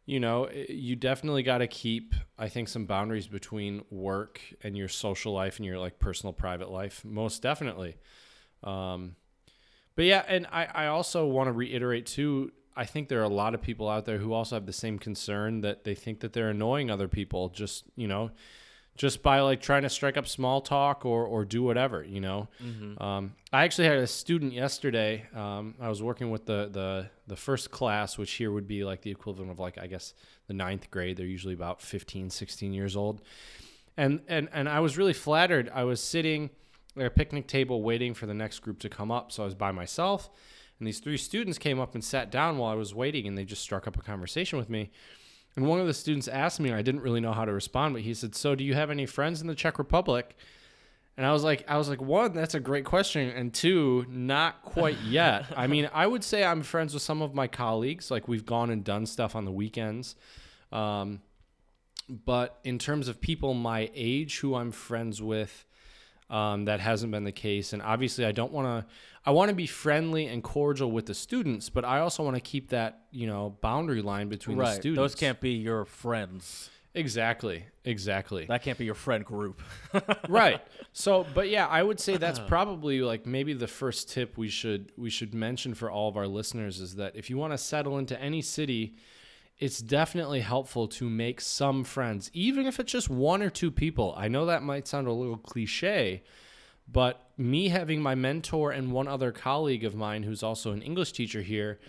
you 0.05 0.19
know, 0.19 0.49
you 0.51 0.95
definitely 0.95 1.43
got 1.43 1.59
to 1.59 1.67
keep 1.67 2.15
I 2.37 2.49
think 2.49 2.67
some 2.67 2.85
boundaries 2.85 3.27
between 3.27 3.83
work 3.89 4.41
and 4.63 4.75
your 4.75 4.87
social 4.87 5.33
life 5.33 5.57
and 5.57 5.65
your 5.65 5.79
like 5.79 5.99
personal 5.99 6.33
private 6.33 6.71
life. 6.71 7.05
Most 7.05 7.41
definitely. 7.41 7.97
Um, 8.63 9.15
but 9.95 10.05
yeah, 10.05 10.23
and 10.27 10.47
I 10.51 10.65
I 10.65 10.87
also 10.87 11.27
want 11.27 11.47
to 11.47 11.51
reiterate 11.51 12.05
too. 12.05 12.51
I 12.75 12.85
think 12.85 13.09
there 13.09 13.19
are 13.19 13.23
a 13.23 13.29
lot 13.29 13.53
of 13.53 13.61
people 13.61 13.89
out 13.89 14.05
there 14.05 14.17
who 14.17 14.33
also 14.33 14.55
have 14.55 14.65
the 14.65 14.73
same 14.73 14.97
concern 14.97 15.61
that 15.61 15.83
they 15.83 15.93
think 15.93 16.21
that 16.21 16.33
they're 16.33 16.49
annoying 16.49 16.89
other 16.89 17.07
people. 17.07 17.49
Just 17.49 17.83
you 17.95 18.07
know, 18.07 18.31
just 19.01 19.23
by 19.23 19.39
like 19.39 19.59
trying 19.59 19.81
to 19.81 19.89
strike 19.89 20.15
up 20.15 20.27
small 20.27 20.61
talk 20.61 21.07
or 21.07 21.25
or 21.25 21.43
do 21.43 21.63
whatever. 21.63 22.03
You 22.03 22.21
know. 22.21 22.47
Um, 23.03 23.33
I 23.51 23.63
actually 23.63 23.87
had 23.87 23.97
a 23.97 24.05
student 24.05 24.53
yesterday. 24.53 25.25
Um, 25.33 25.73
I 25.81 25.89
was 25.89 26.03
working 26.03 26.29
with 26.29 26.45
the, 26.45 26.69
the 26.71 27.09
the 27.25 27.35
first 27.35 27.71
class, 27.71 28.19
which 28.19 28.31
here 28.33 28.51
would 28.51 28.67
be 28.67 28.83
like 28.83 29.01
the 29.01 29.09
equivalent 29.09 29.49
of 29.49 29.57
like 29.57 29.79
I 29.79 29.87
guess 29.87 30.13
the 30.45 30.53
ninth 30.53 30.91
grade. 30.91 31.17
They're 31.17 31.25
usually 31.25 31.55
about 31.55 31.81
15, 31.81 32.29
16 32.29 32.73
years 32.73 32.95
old, 32.95 33.23
and 33.97 34.21
and 34.27 34.49
and 34.53 34.69
I 34.69 34.81
was 34.81 34.99
really 34.99 35.13
flattered. 35.13 35.71
I 35.73 35.83
was 35.83 35.99
sitting 35.99 36.51
at 36.95 37.07
a 37.07 37.09
picnic 37.09 37.47
table 37.47 37.81
waiting 37.81 38.13
for 38.13 38.27
the 38.27 38.35
next 38.35 38.59
group 38.59 38.77
to 38.81 38.89
come 38.89 39.09
up, 39.09 39.31
so 39.31 39.41
I 39.41 39.45
was 39.45 39.55
by 39.55 39.71
myself. 39.71 40.29
And 40.77 40.87
these 40.87 40.99
three 40.99 41.17
students 41.17 41.57
came 41.57 41.79
up 41.79 41.95
and 41.95 42.03
sat 42.03 42.29
down 42.29 42.59
while 42.59 42.71
I 42.71 42.75
was 42.75 42.93
waiting, 42.93 43.27
and 43.27 43.35
they 43.35 43.45
just 43.45 43.63
struck 43.63 43.87
up 43.87 43.97
a 43.97 44.01
conversation 44.03 44.59
with 44.59 44.69
me. 44.69 44.91
And 45.55 45.67
one 45.67 45.79
of 45.79 45.87
the 45.87 45.93
students 45.93 46.27
asked 46.27 46.59
me, 46.59 46.69
and 46.69 46.77
I 46.77 46.81
didn't 46.81 47.01
really 47.01 47.19
know 47.19 47.33
how 47.33 47.45
to 47.45 47.51
respond, 47.51 47.93
but 47.93 48.03
he 48.03 48.13
said, 48.13 48.35
"So, 48.35 48.55
do 48.55 48.63
you 48.63 48.73
have 48.73 48.89
any 48.89 49.05
friends 49.05 49.41
in 49.41 49.47
the 49.47 49.55
Czech 49.55 49.77
Republic?" 49.77 50.35
And 51.17 51.25
I 51.25 51.33
was 51.33 51.43
like, 51.43 51.65
I 51.67 51.77
was 51.77 51.89
like, 51.89 52.01
one, 52.01 52.33
that's 52.33 52.55
a 52.55 52.59
great 52.59 52.85
question, 52.85 53.29
and 53.29 53.53
two, 53.53 54.05
not 54.09 54.63
quite 54.63 54.97
yet. 55.01 55.45
I 55.57 55.67
mean, 55.67 55.89
I 55.93 56.07
would 56.07 56.23
say 56.23 56.43
I'm 56.43 56.63
friends 56.63 56.93
with 56.93 57.03
some 57.03 57.21
of 57.21 57.35
my 57.35 57.47
colleagues. 57.47 58.09
Like 58.09 58.27
we've 58.27 58.45
gone 58.45 58.69
and 58.69 58.83
done 58.83 59.05
stuff 59.05 59.35
on 59.35 59.45
the 59.45 59.51
weekends, 59.51 60.15
um, 60.71 61.21
but 62.09 62.59
in 62.63 62.79
terms 62.79 63.07
of 63.07 63.21
people 63.21 63.53
my 63.53 63.91
age 63.93 64.39
who 64.39 64.55
I'm 64.55 64.71
friends 64.71 65.21
with, 65.21 65.65
um, 66.31 66.65
that 66.65 66.79
hasn't 66.79 67.11
been 67.11 67.25
the 67.25 67.31
case. 67.31 67.73
And 67.73 67.81
obviously, 67.81 68.25
I 68.25 68.31
don't 68.31 68.51
want 68.51 68.67
to. 68.67 68.91
I 69.23 69.29
want 69.31 69.49
to 69.49 69.55
be 69.55 69.67
friendly 69.67 70.25
and 70.25 70.41
cordial 70.41 70.91
with 70.91 71.05
the 71.05 71.13
students, 71.13 71.69
but 71.69 71.85
I 71.85 71.99
also 71.99 72.23
want 72.23 72.35
to 72.35 72.41
keep 72.41 72.69
that 72.69 73.01
you 73.11 73.27
know 73.27 73.55
boundary 73.61 74.01
line 74.01 74.29
between 74.29 74.57
the 74.57 74.73
students. 74.73 74.97
Those 74.97 75.15
can't 75.15 75.39
be 75.39 75.51
your 75.51 75.85
friends. 75.85 76.71
exactly, 76.95 77.65
exactly. 77.85 78.45
That 78.45 78.63
can't 78.63 78.77
be 78.79 78.85
your 78.85 78.95
friend 78.95 79.23
group. 79.23 79.61
right 80.29 80.61
so 80.93 81.25
but 81.33 81.49
yeah 81.49 81.67
i 81.67 81.81
would 81.81 81.99
say 81.99 82.17
that's 82.17 82.39
probably 82.47 83.01
like 83.01 83.25
maybe 83.25 83.53
the 83.53 83.67
first 83.67 84.09
tip 84.09 84.37
we 84.37 84.49
should 84.49 84.91
we 84.97 85.09
should 85.09 85.33
mention 85.33 85.73
for 85.73 85.89
all 85.89 86.09
of 86.09 86.17
our 86.17 86.27
listeners 86.27 86.79
is 86.79 86.95
that 86.95 87.15
if 87.15 87.29
you 87.29 87.37
want 87.37 87.53
to 87.53 87.57
settle 87.57 87.97
into 87.97 88.19
any 88.21 88.41
city 88.41 88.95
it's 89.61 89.79
definitely 89.79 90.41
helpful 90.41 90.87
to 90.87 91.09
make 91.09 91.39
some 91.39 91.83
friends 91.83 92.29
even 92.33 92.65
if 92.65 92.79
it's 92.79 92.91
just 92.91 93.09
one 93.09 93.41
or 93.41 93.49
two 93.49 93.71
people 93.71 94.13
i 94.17 94.27
know 94.27 94.45
that 94.45 94.63
might 94.63 94.87
sound 94.87 95.07
a 95.07 95.11
little 95.13 95.37
cliche 95.37 96.23
but 96.91 97.29
me 97.37 97.69
having 97.69 98.01
my 98.01 98.15
mentor 98.15 98.71
and 98.71 98.91
one 98.91 99.07
other 99.07 99.31
colleague 99.31 99.85
of 99.85 99.95
mine 99.95 100.23
who's 100.23 100.43
also 100.43 100.71
an 100.71 100.81
english 100.81 101.11
teacher 101.13 101.41
here 101.41 101.79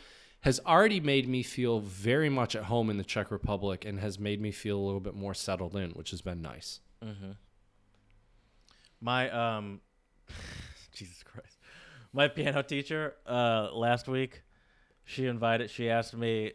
has 0.43 0.61
already 0.66 1.01
made 1.01 1.29
me 1.29 1.43
feel 1.43 1.81
very 1.81 2.29
much 2.29 2.55
at 2.55 2.64
home 2.64 2.91
in 2.91 2.99
the 2.99 3.05
czech 3.05 3.31
republic 3.31 3.85
and 3.85 3.99
has 3.99 4.18
made 4.18 4.41
me 4.41 4.53
feel 4.53 4.79
a 4.79 4.85
little 4.85 5.01
bit 5.01 5.14
more 5.14 5.35
settled 5.35 5.75
in 5.75 5.91
which 5.93 6.11
has 6.11 6.20
been 6.20 6.41
nice 6.43 6.81
My 9.01 9.29
um, 9.31 9.81
Jesus 10.95 11.25
Christ, 11.25 11.59
my 12.12 12.29
piano 12.29 12.62
teacher 12.62 13.14
uh 13.27 13.70
last 13.73 14.07
week, 14.07 14.43
she 15.05 15.27
invited. 15.27 15.68
She 15.70 15.91
asked 15.91 16.14
me. 16.14 16.53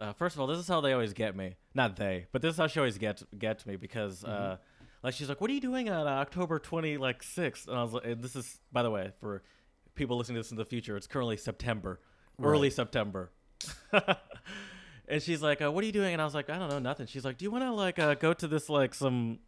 Uh, 0.00 0.12
first 0.12 0.36
of 0.36 0.40
all, 0.40 0.46
this 0.46 0.58
is 0.58 0.68
how 0.68 0.80
they 0.80 0.92
always 0.92 1.12
get 1.12 1.36
me. 1.36 1.56
Not 1.74 1.96
they, 1.96 2.26
but 2.32 2.42
this 2.42 2.52
is 2.52 2.58
how 2.58 2.66
she 2.66 2.78
always 2.78 2.98
gets 2.98 3.24
gets 3.36 3.66
me 3.66 3.76
because 3.76 4.24
uh, 4.24 4.58
like 5.02 5.14
she's 5.14 5.28
like, 5.28 5.40
"What 5.40 5.50
are 5.50 5.54
you 5.54 5.60
doing 5.60 5.88
on 5.88 6.06
uh, 6.06 6.10
October 6.10 6.58
twenty 6.58 6.96
like 6.96 7.22
sixth? 7.22 7.68
And 7.68 7.76
I 7.76 7.82
was 7.82 7.92
like, 7.92 8.04
and 8.04 8.22
"This 8.22 8.36
is 8.36 8.60
by 8.72 8.82
the 8.82 8.90
way 8.90 9.12
for 9.20 9.42
people 9.94 10.16
listening 10.16 10.36
to 10.36 10.40
this 10.40 10.50
in 10.50 10.56
the 10.56 10.64
future. 10.64 10.96
It's 10.96 11.06
currently 11.06 11.36
September, 11.36 12.00
early 12.42 12.70
September." 12.70 13.32
and 15.08 15.20
she's 15.20 15.42
like, 15.42 15.60
uh, 15.60 15.72
"What 15.72 15.82
are 15.82 15.86
you 15.86 15.92
doing?" 15.92 16.12
And 16.12 16.22
I 16.22 16.24
was 16.24 16.34
like, 16.34 16.48
"I 16.48 16.58
don't 16.58 16.70
know, 16.70 16.78
nothing." 16.78 17.06
She's 17.06 17.24
like, 17.24 17.36
"Do 17.36 17.44
you 17.44 17.50
want 17.50 17.64
to 17.64 17.72
like 17.72 17.98
uh, 17.98 18.14
go 18.14 18.32
to 18.32 18.46
this 18.46 18.68
like 18.68 18.94
some 18.94 19.40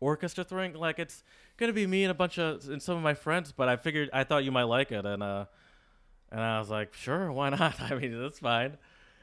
orchestra 0.00 0.44
thing. 0.44 0.74
Like 0.74 0.98
it's 0.98 1.22
gonna 1.56 1.72
be 1.72 1.86
me 1.86 2.04
and 2.04 2.10
a 2.10 2.14
bunch 2.14 2.38
of 2.38 2.68
and 2.68 2.82
some 2.82 2.96
of 2.96 3.02
my 3.02 3.14
friends, 3.14 3.52
but 3.52 3.68
I 3.68 3.76
figured 3.76 4.10
I 4.12 4.24
thought 4.24 4.44
you 4.44 4.52
might 4.52 4.64
like 4.64 4.92
it, 4.92 5.04
and 5.04 5.22
uh, 5.22 5.46
and 6.30 6.40
I 6.40 6.58
was 6.58 6.70
like, 6.70 6.94
sure, 6.94 7.30
why 7.32 7.50
not? 7.50 7.80
I 7.80 7.94
mean, 7.94 8.20
that's 8.20 8.38
fine. 8.38 8.76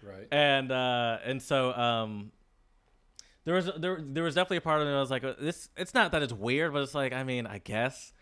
Right 0.03 0.27
And 0.31 0.71
uh, 0.71 1.17
and 1.25 1.41
so 1.41 1.73
um, 1.73 2.31
there 3.45 3.55
was 3.55 3.69
there 3.77 3.99
there 4.01 4.23
was 4.23 4.35
definitely 4.35 4.57
a 4.57 4.61
part 4.61 4.81
of 4.81 4.87
me 4.87 4.93
that 4.93 4.99
was 4.99 5.11
like, 5.11 5.23
uh, 5.23 5.33
this. 5.39 5.69
It's 5.77 5.93
not 5.93 6.11
that 6.11 6.21
it's 6.23 6.33
weird, 6.33 6.73
but 6.73 6.81
it's 6.81 6.95
like, 6.95 7.13
I 7.13 7.23
mean, 7.23 7.45
I 7.47 7.57
guess. 7.59 8.13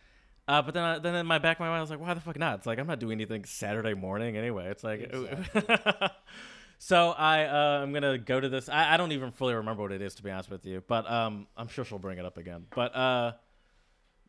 Uh, 0.48 0.62
but 0.62 0.74
then, 0.74 0.84
I, 0.84 1.00
then 1.00 1.16
in 1.16 1.28
my 1.28 1.38
back 1.38 1.58
of 1.58 1.62
my 1.62 1.68
mind, 1.68 1.78
I 1.78 1.82
was 1.82 1.92
like, 1.92 2.00
why 2.02 2.14
the 2.14 2.20
fuck 2.20 2.38
not? 2.38 2.58
It's 2.58 2.66
like 2.68 2.80
I'm 2.80 2.88
not 2.88 3.00
doing 3.00 3.14
anything 3.14 3.46
Saturday 3.46 3.94
morning 3.94 4.36
anyway. 4.36 4.66
It's 4.70 4.84
like, 4.84 5.14
so 6.80 7.12
I 7.12 7.46
uh, 7.46 7.82
I'm 7.84 7.94
gonna 7.94 8.18
go 8.18 8.40
to 8.40 8.50
this. 8.50 8.68
I, 8.68 8.94
I 8.94 8.98
don't 8.98 9.12
even 9.12 9.32
fully 9.32 9.54
remember 9.54 9.84
what 9.84 9.92
it 9.92 10.02
is 10.02 10.16
to 10.16 10.24
be 10.24 10.32
honest 10.32 10.50
with 10.50 10.66
you, 10.66 10.84
but 10.88 11.10
um, 11.10 11.48
I'm 11.56 11.68
sure 11.68 11.86
she'll 11.86 12.00
bring 12.00 12.18
it 12.18 12.26
up 12.26 12.38
again. 12.38 12.66
But 12.76 12.96
uh, 12.96 13.34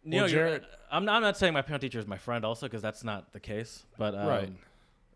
you 0.05 0.13
Well, 0.17 0.23
know, 0.23 0.29
Jared- 0.29 0.65
I'm 0.91 1.05
not, 1.07 1.17
I'm 1.17 1.23
not 1.23 1.37
saying 1.39 1.55
my 1.55 1.63
piano 1.63 1.79
teacher 1.81 1.99
is 1.99 2.07
my 2.07 2.19
friend 2.19 2.45
also 2.45 2.67
because 2.67 2.83
that's 2.83 3.03
not 3.05 3.33
the 3.33 3.41
case. 3.41 3.85
But 3.99 4.15
um, 4.15 4.27
Right. 4.29 4.53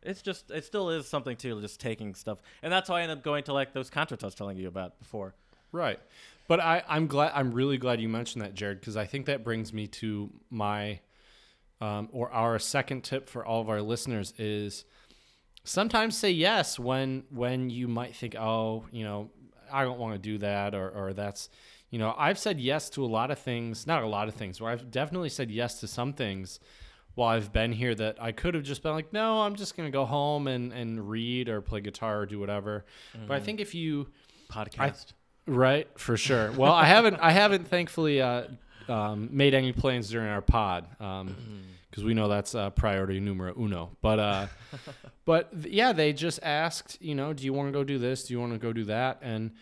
It's 0.06 0.22
just 0.22 0.50
it 0.50 0.64
still 0.64 0.90
is 0.90 1.06
something 1.06 1.36
too, 1.36 1.60
just 1.60 1.80
taking 1.80 2.14
stuff, 2.14 2.38
and 2.62 2.72
that's 2.72 2.88
why 2.88 3.00
I 3.00 3.02
end 3.02 3.12
up 3.12 3.22
going 3.22 3.44
to 3.44 3.52
like 3.52 3.72
those 3.72 3.90
concerts 3.90 4.24
I 4.24 4.26
was 4.26 4.34
telling 4.34 4.56
you 4.56 4.68
about 4.68 4.98
before. 4.98 5.34
Right. 5.72 6.00
But 6.48 6.60
I, 6.60 6.82
I'm 6.88 7.06
glad. 7.06 7.32
I'm 7.34 7.52
really 7.52 7.76
glad 7.76 8.00
you 8.00 8.08
mentioned 8.08 8.42
that, 8.42 8.54
Jared, 8.54 8.80
because 8.80 8.96
I 8.96 9.04
think 9.04 9.26
that 9.26 9.42
brings 9.42 9.72
me 9.72 9.88
to 9.88 10.30
my, 10.48 11.00
um, 11.80 12.08
or 12.12 12.30
our 12.30 12.58
second 12.58 13.02
tip 13.02 13.28
for 13.28 13.44
all 13.44 13.60
of 13.60 13.68
our 13.68 13.82
listeners 13.82 14.32
is 14.38 14.84
sometimes 15.64 16.16
say 16.16 16.30
yes 16.30 16.78
when 16.78 17.24
when 17.30 17.68
you 17.68 17.88
might 17.88 18.14
think, 18.14 18.36
oh, 18.36 18.84
you 18.92 19.02
know, 19.02 19.30
I 19.72 19.82
don't 19.82 19.98
want 19.98 20.14
to 20.14 20.18
do 20.20 20.38
that, 20.38 20.74
or 20.74 20.88
or 20.88 21.12
that's, 21.12 21.50
you 21.90 21.98
know, 21.98 22.14
I've 22.16 22.38
said 22.38 22.60
yes 22.60 22.88
to 22.90 23.04
a 23.04 23.06
lot 23.06 23.32
of 23.32 23.40
things, 23.40 23.86
not 23.86 24.04
a 24.04 24.08
lot 24.08 24.28
of 24.28 24.34
things, 24.34 24.60
where 24.60 24.70
I've 24.70 24.90
definitely 24.90 25.30
said 25.30 25.50
yes 25.50 25.80
to 25.80 25.88
some 25.88 26.12
things 26.12 26.60
while 27.16 27.30
I've 27.30 27.52
been 27.52 27.72
here 27.72 27.94
that 27.96 28.22
I 28.22 28.30
could 28.30 28.54
have 28.54 28.62
just 28.62 28.82
been 28.82 28.92
like, 28.92 29.12
no, 29.12 29.42
I'm 29.42 29.56
just 29.56 29.76
gonna 29.76 29.90
go 29.90 30.04
home 30.04 30.46
and 30.46 30.72
and 30.72 31.10
read 31.10 31.48
or 31.48 31.60
play 31.60 31.80
guitar 31.80 32.20
or 32.20 32.26
do 32.26 32.38
whatever. 32.38 32.84
But 33.26 33.34
I 33.34 33.40
think 33.40 33.60
if 33.60 33.74
you 33.74 34.06
Podcast. 34.48 35.12
Right, 35.46 35.88
for 35.96 36.16
sure. 36.16 36.50
Well, 36.52 36.72
I 36.72 36.84
haven't, 36.84 37.16
I 37.20 37.30
haven't 37.30 37.68
thankfully 37.68 38.20
uh, 38.20 38.44
um, 38.88 39.28
made 39.30 39.54
any 39.54 39.72
plans 39.72 40.10
during 40.10 40.28
our 40.28 40.40
pod 40.40 40.86
because 40.98 42.04
we 42.04 42.14
know 42.14 42.28
that's 42.28 42.54
uh, 42.54 42.70
priority 42.70 43.20
numero 43.20 43.54
uno. 43.58 43.96
But, 44.00 44.18
uh, 44.18 44.46
but 45.24 45.50
yeah, 45.68 45.92
they 45.92 46.12
just 46.12 46.40
asked, 46.42 47.00
you 47.00 47.14
know, 47.14 47.32
do 47.32 47.44
you 47.44 47.52
want 47.52 47.68
to 47.68 47.72
go 47.72 47.84
do 47.84 47.98
this? 47.98 48.24
Do 48.24 48.34
you 48.34 48.40
want 48.40 48.52
to 48.54 48.58
go 48.58 48.72
do 48.72 48.84
that? 48.84 49.18
And 49.22 49.52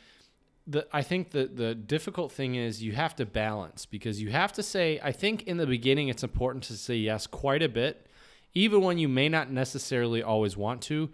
the, 0.67 0.87
I 0.93 1.03
think 1.03 1.31
the 1.31 1.47
the 1.47 1.75
difficult 1.75 2.33
thing 2.33 2.55
is 2.55 2.83
you 2.83 2.93
have 2.93 3.15
to 3.17 3.27
balance 3.27 3.85
because 3.87 4.21
you 4.21 4.31
have 4.31 4.53
to 4.55 4.63
say. 4.63 4.99
I 5.03 5.13
think 5.13 5.43
in 5.43 5.59
the 5.59 5.67
beginning 5.67 6.09
it's 6.09 6.23
important 6.23 6.65
to 6.65 6.77
say 6.77 6.97
yes 6.97 7.27
quite 7.27 7.63
a 7.63 7.69
bit, 7.69 8.07
even 8.55 8.81
when 8.81 8.99
you 8.99 9.09
may 9.09 9.29
not 9.29 9.51
necessarily 9.51 10.23
always 10.23 10.57
want 10.57 10.81
to. 10.83 11.11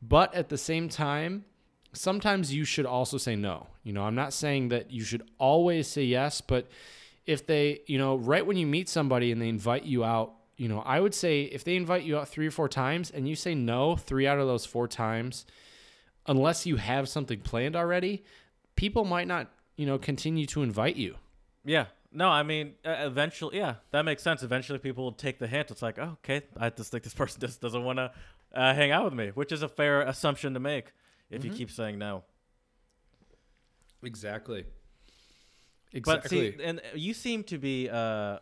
But 0.00 0.34
at 0.34 0.48
the 0.48 0.58
same 0.58 0.88
time, 0.88 1.44
sometimes 1.92 2.52
you 2.52 2.64
should 2.64 2.86
also 2.86 3.18
say 3.18 3.36
no. 3.36 3.68
You 3.82 3.92
know, 3.92 4.02
I'm 4.04 4.14
not 4.14 4.32
saying 4.32 4.68
that 4.68 4.90
you 4.90 5.04
should 5.04 5.22
always 5.38 5.86
say 5.86 6.04
yes, 6.04 6.40
but 6.40 6.68
if 7.26 7.46
they, 7.46 7.80
you 7.86 7.98
know, 7.98 8.16
right 8.16 8.46
when 8.46 8.56
you 8.56 8.66
meet 8.66 8.88
somebody 8.88 9.32
and 9.32 9.40
they 9.40 9.48
invite 9.48 9.84
you 9.84 10.04
out, 10.04 10.34
you 10.56 10.68
know, 10.68 10.80
I 10.80 11.00
would 11.00 11.14
say 11.14 11.42
if 11.42 11.64
they 11.64 11.76
invite 11.76 12.04
you 12.04 12.18
out 12.18 12.28
three 12.28 12.46
or 12.46 12.50
four 12.50 12.68
times 12.68 13.10
and 13.10 13.28
you 13.28 13.34
say 13.34 13.54
no 13.54 13.96
three 13.96 14.26
out 14.26 14.38
of 14.38 14.46
those 14.46 14.66
four 14.66 14.86
times, 14.86 15.46
unless 16.26 16.66
you 16.66 16.76
have 16.76 17.08
something 17.08 17.40
planned 17.40 17.76
already, 17.76 18.24
people 18.76 19.04
might 19.04 19.26
not, 19.26 19.50
you 19.76 19.86
know, 19.86 19.98
continue 19.98 20.46
to 20.46 20.62
invite 20.62 20.96
you. 20.96 21.16
Yeah. 21.64 21.86
No, 22.12 22.28
I 22.28 22.44
mean, 22.44 22.74
uh, 22.84 22.94
eventually, 23.00 23.56
yeah, 23.58 23.76
that 23.90 24.04
makes 24.04 24.22
sense. 24.22 24.44
Eventually, 24.44 24.78
people 24.78 25.02
will 25.02 25.12
take 25.12 25.40
the 25.40 25.48
hint. 25.48 25.72
It's 25.72 25.82
like, 25.82 25.98
oh, 25.98 26.16
okay, 26.24 26.42
I 26.56 26.70
just 26.70 26.92
think 26.92 27.02
this 27.02 27.14
person 27.22 27.40
just 27.40 27.60
doesn't 27.60 27.82
want 27.82 27.98
to 27.98 28.12
uh, 28.54 28.72
hang 28.74 28.92
out 28.92 29.04
with 29.04 29.14
me, 29.14 29.32
which 29.34 29.50
is 29.50 29.62
a 29.62 29.68
fair 29.68 30.02
assumption 30.02 30.54
to 30.54 30.60
make 30.60 30.92
if 31.30 31.44
you 31.44 31.50
keep 31.50 31.70
saying 31.70 31.98
no. 31.98 32.22
Exactly. 35.92 36.24
But 36.24 36.30
see, 36.30 36.54
and 36.62 36.80
you 36.94 37.14
seem 37.14 37.44
to 37.44 37.58
be. 37.58 37.88
Uh, 37.88 38.38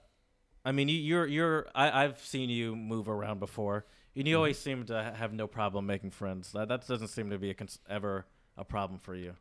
I 0.65 0.73
mean, 0.73 0.89
you, 0.89 0.97
you're 0.97 1.27
you're. 1.27 1.67
I, 1.75 2.05
I've 2.05 2.19
seen 2.19 2.51
you 2.51 2.75
move 2.75 3.09
around 3.09 3.41
before, 3.41 3.87
and 4.17 4.27
you 4.27 4.37
always 4.37 4.59
seem 4.59 4.85
to 4.87 5.15
have 5.17 5.33
no 5.33 5.47
problem 5.47 5.87
making 5.87 6.11
friends. 6.11 6.53
That 6.53 6.69
that 6.69 6.87
doesn't 6.87 7.09
seem 7.09 7.31
to 7.31 7.39
be 7.39 7.51
a 7.51 7.55
cons- 7.55 7.79
ever 7.89 8.27
a 8.57 8.65
problem 8.65 8.99
for 8.99 9.15
you. 9.15 9.35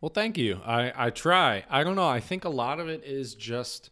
Well, 0.00 0.10
thank 0.10 0.38
you. 0.38 0.60
I, 0.64 0.92
I 0.96 1.10
try. 1.10 1.64
I 1.68 1.84
don't 1.84 1.96
know. 1.96 2.08
I 2.08 2.20
think 2.20 2.44
a 2.44 2.48
lot 2.48 2.80
of 2.80 2.88
it 2.88 3.04
is 3.04 3.34
just. 3.34 3.90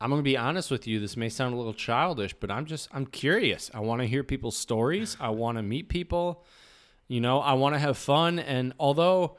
I'm 0.00 0.10
going 0.10 0.20
to 0.20 0.24
be 0.24 0.36
honest 0.36 0.70
with 0.70 0.86
you. 0.86 1.00
This 1.00 1.16
may 1.16 1.30
sound 1.30 1.54
a 1.54 1.56
little 1.56 1.72
childish, 1.72 2.34
but 2.34 2.50
I'm 2.50 2.66
just 2.66 2.88
I'm 2.92 3.06
curious. 3.06 3.70
I 3.72 3.80
want 3.80 4.02
to 4.02 4.06
hear 4.06 4.22
people's 4.22 4.56
stories. 4.56 5.16
I 5.18 5.30
want 5.30 5.56
to 5.56 5.62
meet 5.62 5.88
people. 5.88 6.44
You 7.08 7.20
know, 7.20 7.40
I 7.40 7.54
want 7.54 7.74
to 7.74 7.78
have 7.78 7.96
fun. 7.96 8.38
And 8.38 8.74
although 8.78 9.36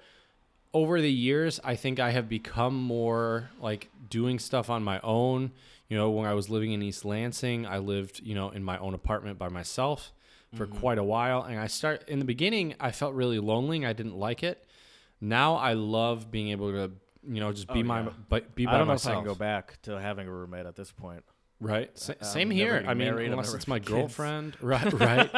over 0.74 1.00
the 1.00 1.12
years, 1.12 1.60
I 1.64 1.76
think 1.76 2.00
I 2.00 2.12
have 2.12 2.28
become 2.28 2.76
more 2.76 3.50
like 3.62 3.90
doing 4.10 4.40
stuff 4.40 4.70
on 4.70 4.84
my 4.84 5.00
own. 5.02 5.52
You 5.90 5.98
know, 5.98 6.10
when 6.10 6.28
I 6.28 6.34
was 6.34 6.50
living 6.50 6.72
in 6.74 6.82
East 6.82 7.06
Lansing, 7.06 7.66
I 7.66 7.78
lived, 7.78 8.22
you 8.22 8.36
know, 8.36 8.50
in 8.50 8.64
my 8.64 8.78
own 8.78 8.94
apartment 8.94 9.38
by 9.38 9.48
myself 9.48 10.12
for 10.56 10.66
mm-hmm. 10.66 10.80
quite 10.80 10.98
a 10.98 11.04
while. 11.04 11.44
And 11.44 11.60
I 11.60 11.68
start 11.68 12.08
in 12.10 12.20
the 12.20 12.26
beginning, 12.26 12.76
I 12.80 12.92
felt 12.92 13.14
really 13.14 13.40
lonely. 13.40 13.86
I 13.86 13.94
didn't 13.94 14.18
like 14.18 14.44
it. 14.44 14.67
Now 15.22 15.56
I 15.56 15.74
love 15.74 16.30
being 16.32 16.50
able 16.50 16.72
to, 16.72 16.92
you 17.28 17.40
know, 17.40 17.52
just 17.52 17.68
be 17.68 17.80
Oh, 17.82 17.84
my, 17.84 18.02
yeah. 18.04 18.10
but 18.30 18.56
be 18.56 18.66
by 18.66 18.74
I 18.74 18.78
don't 18.78 18.88
know 18.88 18.94
myself. 18.94 19.14
if 19.14 19.18
I 19.18 19.22
can 19.22 19.28
go 19.28 19.36
back 19.36 19.82
to 19.84 20.00
having 20.00 20.28
a 20.28 20.32
roommate 20.32 20.66
at 20.66 20.76
this 20.76 20.92
point. 20.92 21.24
Right. 21.60 21.90
Sa- 21.98 22.14
I'm 22.20 22.26
same 22.26 22.48
um, 22.50 22.52
here. 22.56 22.84
I 22.88 22.94
mean, 22.94 23.08
unless 23.08 23.54
it's 23.54 23.68
my 23.68 23.80
kids. 23.80 23.90
girlfriend. 23.90 24.56
Right. 24.62 24.94
Right. 24.94 25.32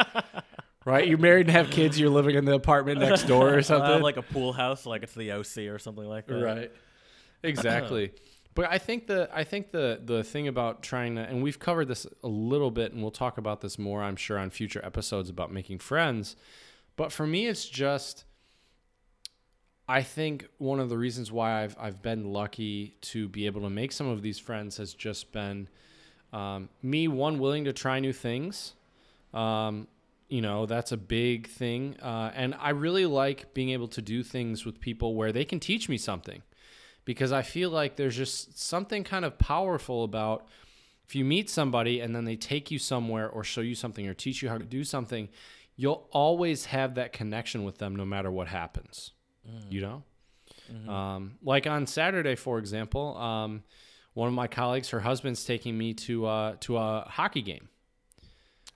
right. 0.84 1.08
You're 1.08 1.18
married 1.18 1.46
and 1.46 1.56
have 1.56 1.70
kids. 1.70 1.98
You're 1.98 2.10
living 2.10 2.36
in 2.36 2.44
the 2.44 2.54
apartment 2.54 3.00
next 3.00 3.22
door 3.24 3.54
or 3.54 3.62
something. 3.70 3.90
have 3.90 4.02
like 4.02 4.18
a 4.18 4.22
pool 4.22 4.52
house, 4.52 4.84
like 4.86 5.02
it's 5.02 5.14
the 5.14 5.32
OC 5.32 5.70
or 5.72 5.78
something 5.78 6.04
like 6.06 6.26
that. 6.26 6.42
right 6.42 6.72
exactly 7.42 8.12
but 8.54 8.70
i 8.70 8.76
think 8.76 9.06
the 9.06 9.26
i 9.32 9.42
think 9.42 9.70
the 9.72 9.98
the 10.04 10.22
thing 10.22 10.46
about 10.46 10.82
trying 10.82 11.14
to 11.16 11.22
and 11.22 11.42
we've 11.42 11.58
covered 11.58 11.88
this 11.88 12.06
a 12.22 12.28
little 12.28 12.70
bit 12.70 12.92
and 12.92 13.00
we'll 13.00 13.10
talk 13.10 13.38
about 13.38 13.62
this 13.62 13.78
more 13.78 14.02
i'm 14.02 14.14
sure 14.16 14.38
on 14.38 14.50
future 14.50 14.84
episodes 14.84 15.30
about 15.30 15.50
making 15.50 15.78
friends 15.78 16.36
but 16.96 17.10
for 17.10 17.26
me 17.26 17.46
it's 17.46 17.66
just 17.66 18.24
i 19.90 20.02
think 20.02 20.46
one 20.58 20.80
of 20.80 20.88
the 20.88 20.96
reasons 20.96 21.30
why 21.32 21.62
i've 21.62 21.76
i've 21.78 22.00
been 22.00 22.32
lucky 22.32 22.94
to 23.00 23.28
be 23.28 23.46
able 23.46 23.60
to 23.62 23.70
make 23.70 23.92
some 23.92 24.08
of 24.08 24.22
these 24.22 24.38
friends 24.38 24.76
has 24.76 24.94
just 24.94 25.32
been 25.32 25.68
um, 26.32 26.68
me 26.82 27.08
one 27.08 27.38
willing 27.38 27.64
to 27.64 27.72
try 27.72 28.00
new 28.00 28.12
things. 28.12 28.74
Um, 29.34 29.88
you 30.28 30.40
know 30.40 30.64
that's 30.66 30.92
a 30.92 30.96
big 30.96 31.48
thing. 31.48 31.96
Uh, 32.00 32.30
and 32.34 32.54
i 32.60 32.70
really 32.70 33.06
like 33.06 33.52
being 33.52 33.70
able 33.70 33.88
to 33.88 34.00
do 34.00 34.22
things 34.22 34.64
with 34.64 34.80
people 34.80 35.14
where 35.14 35.32
they 35.32 35.44
can 35.44 35.58
teach 35.58 35.88
me 35.88 35.98
something 35.98 36.42
because 37.04 37.32
i 37.32 37.42
feel 37.42 37.68
like 37.70 37.96
there's 37.96 38.16
just 38.16 38.56
something 38.58 39.02
kind 39.02 39.24
of 39.24 39.38
powerful 39.38 40.04
about 40.04 40.46
if 41.04 41.16
you 41.16 41.24
meet 41.24 41.50
somebody 41.50 41.98
and 41.98 42.14
then 42.14 42.24
they 42.24 42.36
take 42.36 42.70
you 42.70 42.78
somewhere 42.78 43.28
or 43.28 43.42
show 43.42 43.60
you 43.60 43.74
something 43.74 44.06
or 44.06 44.14
teach 44.14 44.40
you 44.40 44.48
how 44.48 44.58
to 44.58 44.64
do 44.64 44.84
something 44.84 45.28
you'll 45.74 46.06
always 46.12 46.66
have 46.66 46.94
that 46.94 47.12
connection 47.12 47.64
with 47.64 47.78
them 47.78 47.96
no 47.96 48.04
matter 48.04 48.30
what 48.30 48.46
happens 48.46 49.10
you 49.68 49.80
know 49.80 50.02
um, 50.88 51.36
like 51.42 51.66
on 51.66 51.86
saturday 51.86 52.34
for 52.36 52.58
example 52.58 53.16
um, 53.16 53.62
one 54.14 54.28
of 54.28 54.34
my 54.34 54.46
colleagues 54.46 54.90
her 54.90 55.00
husband's 55.00 55.44
taking 55.44 55.76
me 55.76 55.94
to 55.94 56.26
uh, 56.26 56.54
to 56.60 56.76
a 56.76 57.04
hockey 57.08 57.42
game 57.42 57.68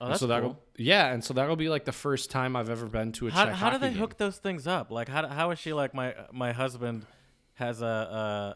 Oh, 0.01 0.05
and 0.07 0.11
that's 0.11 0.19
so 0.19 0.27
that'll 0.27 0.49
cool. 0.55 0.63
yeah, 0.77 1.13
and 1.13 1.23
so 1.23 1.33
that'll 1.33 1.55
be 1.55 1.69
like 1.69 1.85
the 1.85 1.93
first 1.93 2.29
time 2.29 2.57
I've 2.57 2.69
ever 2.69 2.85
been 2.85 3.13
to 3.13 3.27
a 3.27 3.31
How, 3.31 3.45
Czech 3.45 3.53
how 3.55 3.69
do 3.69 3.77
they 3.77 3.91
game. 3.91 3.97
hook 3.97 4.17
those 4.17 4.35
things 4.37 4.67
up? 4.67 4.91
Like, 4.91 5.07
how, 5.07 5.25
how 5.25 5.51
is 5.51 5.59
she 5.59 5.71
like 5.71 5.93
my 5.93 6.13
my 6.33 6.51
husband 6.51 7.05
has 7.53 7.81
a 7.81 7.85
uh, 7.85 8.53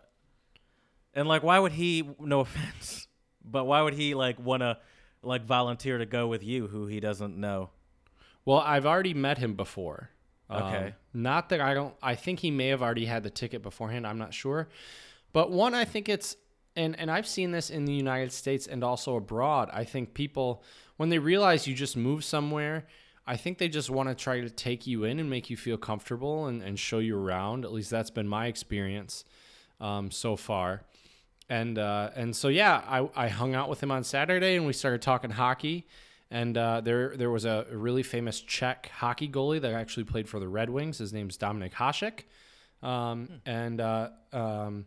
and 1.13 1.29
like 1.29 1.41
why 1.41 1.57
would 1.57 1.71
he? 1.71 2.03
No 2.19 2.41
offense, 2.41 3.07
but 3.45 3.63
why 3.63 3.81
would 3.81 3.93
he 3.93 4.15
like 4.15 4.37
want 4.37 4.63
to 4.63 4.79
like 5.23 5.45
volunteer 5.45 5.97
to 5.97 6.05
go 6.05 6.27
with 6.27 6.43
you, 6.43 6.67
who 6.67 6.87
he 6.87 6.99
doesn't 6.99 7.37
know? 7.37 7.69
Well, 8.43 8.57
I've 8.57 8.85
already 8.85 9.13
met 9.13 9.37
him 9.37 9.53
before. 9.53 10.09
Um, 10.49 10.63
Okay. 10.63 10.93
not 11.13 11.49
that 11.49 11.61
I 11.61 11.73
don't. 11.73 11.93
I 12.01 12.15
think 12.15 12.39
he 12.39 12.51
may 12.51 12.67
have 12.67 12.81
already 12.81 13.05
had 13.05 13.23
the 13.23 13.29
ticket 13.29 13.61
beforehand. 13.61 14.07
I'm 14.07 14.17
not 14.17 14.33
sure, 14.33 14.67
but 15.33 15.51
one, 15.51 15.75
I 15.75 15.85
think 15.85 16.09
it's 16.09 16.35
and 16.75 16.97
and 16.99 17.11
I've 17.11 17.27
seen 17.27 17.51
this 17.51 17.69
in 17.69 17.85
the 17.85 17.93
United 17.93 18.31
States 18.31 18.65
and 18.67 18.83
also 18.83 19.15
abroad. 19.15 19.69
I 19.73 19.83
think 19.83 20.13
people 20.13 20.63
when 20.97 21.09
they 21.09 21.19
realize 21.19 21.67
you 21.67 21.75
just 21.75 21.95
moved 21.97 22.23
somewhere. 22.23 22.85
I 23.27 23.37
think 23.37 23.59
they 23.59 23.69
just 23.69 23.91
want 23.91 24.09
to 24.09 24.15
try 24.15 24.41
to 24.41 24.49
take 24.49 24.87
you 24.87 25.03
in 25.03 25.19
and 25.19 25.29
make 25.29 25.51
you 25.51 25.57
feel 25.57 25.77
comfortable 25.77 26.47
and, 26.47 26.63
and 26.63 26.79
show 26.79 26.97
you 26.97 27.15
around. 27.15 27.63
At 27.63 27.71
least 27.71 27.91
that's 27.91 28.09
been 28.09 28.27
my 28.27 28.47
experience 28.47 29.23
um, 29.79 30.09
so 30.09 30.35
far. 30.35 30.81
and 31.47 31.77
uh, 31.77 32.09
and 32.15 32.35
so 32.35 32.47
yeah, 32.47 32.81
I, 32.87 33.07
I 33.15 33.27
hung 33.27 33.53
out 33.53 33.69
with 33.69 33.83
him 33.83 33.91
on 33.91 34.03
Saturday 34.03 34.55
and 34.55 34.65
we 34.65 34.73
started 34.73 35.03
talking 35.03 35.29
hockey. 35.31 35.85
And 36.31 36.57
uh, 36.57 36.81
there 36.81 37.15
there 37.17 37.31
was 37.31 37.45
a 37.45 37.65
really 37.71 38.03
famous 38.03 38.39
Czech 38.39 38.91
hockey 38.93 39.27
goalie 39.27 39.61
that 39.61 39.73
actually 39.73 40.03
played 40.03 40.29
for 40.29 40.39
the 40.39 40.47
Red 40.47 40.69
Wings. 40.69 40.99
His 40.99 41.11
name's 41.11 41.37
Dominik 41.37 41.73
Hasek, 41.73 42.23
um, 42.87 43.41
and 43.47 43.81
uh, 43.81 44.09
um, 44.31 44.85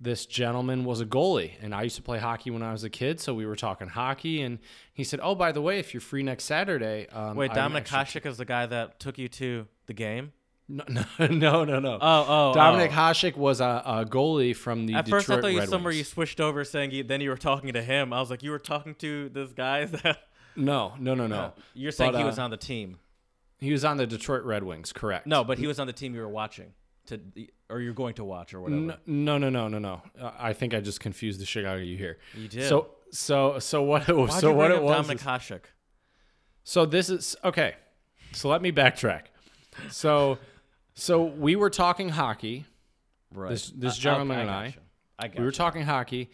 this 0.00 0.26
gentleman 0.26 0.84
was 0.84 1.00
a 1.00 1.06
goalie. 1.06 1.52
And 1.60 1.74
I 1.74 1.82
used 1.82 1.96
to 1.96 2.02
play 2.02 2.18
hockey 2.18 2.50
when 2.50 2.62
I 2.62 2.70
was 2.70 2.84
a 2.84 2.90
kid, 2.90 3.20
so 3.20 3.34
we 3.34 3.46
were 3.46 3.56
talking 3.56 3.88
hockey. 3.88 4.42
And 4.42 4.60
he 4.94 5.02
said, 5.02 5.18
"Oh, 5.20 5.34
by 5.34 5.50
the 5.50 5.60
way, 5.60 5.80
if 5.80 5.92
you're 5.92 6.00
free 6.00 6.22
next 6.22 6.44
Saturday, 6.44 7.08
um, 7.08 7.36
Wait, 7.36 7.50
I'm 7.50 7.72
Dominik 7.72 7.92
actually- 7.92 8.20
Hasek 8.20 8.26
is 8.26 8.36
the 8.38 8.44
guy 8.44 8.66
that 8.66 9.00
took 9.00 9.18
you 9.18 9.28
to 9.28 9.66
the 9.86 9.92
game. 9.92 10.32
No, 10.68 10.84
no, 11.18 11.26
no, 11.26 11.64
no, 11.64 11.80
no. 11.80 11.98
Oh, 12.00 12.24
oh, 12.28 12.52
Dominik 12.56 12.90
oh. 12.90 12.92
Hasek 12.92 13.36
was 13.36 13.60
a, 13.60 13.82
a 13.84 14.04
goalie 14.04 14.54
from 14.54 14.86
the 14.86 14.94
At 14.94 15.06
Detroit 15.06 15.24
first, 15.24 15.30
I 15.30 15.40
thought 15.40 15.52
you 15.52 15.58
Red 15.58 15.68
somewhere 15.68 15.92
you 15.92 16.04
switched 16.04 16.40
over, 16.40 16.64
saying 16.64 16.92
you, 16.92 17.02
then 17.02 17.20
you 17.20 17.30
were 17.30 17.36
talking 17.36 17.72
to 17.72 17.82
him. 17.82 18.12
I 18.12 18.20
was 18.20 18.30
like, 18.30 18.44
you 18.44 18.52
were 18.52 18.60
talking 18.60 18.94
to 18.96 19.28
this 19.30 19.52
guy 19.52 19.84
that. 19.86 20.18
No, 20.56 20.94
no, 20.98 21.14
no, 21.14 21.26
no. 21.26 21.52
You're 21.74 21.92
saying 21.92 22.12
But, 22.12 22.18
he 22.18 22.24
was 22.24 22.38
uh, 22.38 22.42
on 22.42 22.50
the 22.50 22.56
team. 22.56 22.98
He 23.58 23.72
was 23.72 23.84
on 23.84 23.96
the 23.96 24.06
Detroit 24.06 24.44
Red 24.44 24.62
Wings, 24.62 24.92
correct? 24.92 25.26
No, 25.26 25.44
but 25.44 25.58
he 25.58 25.66
was 25.66 25.78
on 25.78 25.86
the 25.86 25.92
team 25.92 26.14
you 26.14 26.20
were 26.20 26.28
watching, 26.28 26.72
to 27.06 27.20
or 27.68 27.80
you're 27.80 27.92
going 27.92 28.14
to 28.14 28.24
watch 28.24 28.54
or 28.54 28.60
whatever. 28.60 28.98
No, 29.06 29.38
no, 29.38 29.50
no, 29.50 29.68
no, 29.68 29.78
no. 29.78 30.02
Uh, 30.20 30.30
I 30.38 30.52
think 30.54 30.74
I 30.74 30.80
just 30.80 31.00
confused 31.00 31.40
the 31.40 31.46
shit 31.46 31.64
out 31.64 31.76
of 31.76 31.84
you 31.84 31.96
here. 31.96 32.18
You 32.34 32.48
did. 32.48 32.68
So, 32.68 32.88
so, 33.10 33.58
so 33.58 33.82
what? 33.82 34.08
Why'd 34.08 34.32
so 34.32 34.50
you 34.50 34.54
what 34.56 34.70
it 34.70 34.82
was? 34.82 35.06
Dominik 35.06 35.20
Hasek. 35.20 35.60
So 36.64 36.86
this 36.86 37.10
is 37.10 37.36
okay. 37.44 37.74
So 38.32 38.48
let 38.48 38.62
me 38.62 38.72
backtrack. 38.72 39.24
So, 39.90 40.38
so 40.94 41.24
we 41.24 41.56
were 41.56 41.70
talking 41.70 42.08
hockey. 42.10 42.64
Right. 43.32 43.50
This- 43.50 43.70
this 43.70 43.96
Uh, 43.96 44.00
gentleman 44.00 44.38
okay, 44.38 44.42
and 44.42 44.50
I. 44.50 44.64
I. 44.64 44.74
I 45.20 45.28
got 45.28 45.38
We 45.38 45.44
were 45.44 45.52
talking 45.52 45.82
hockey, 45.82 46.30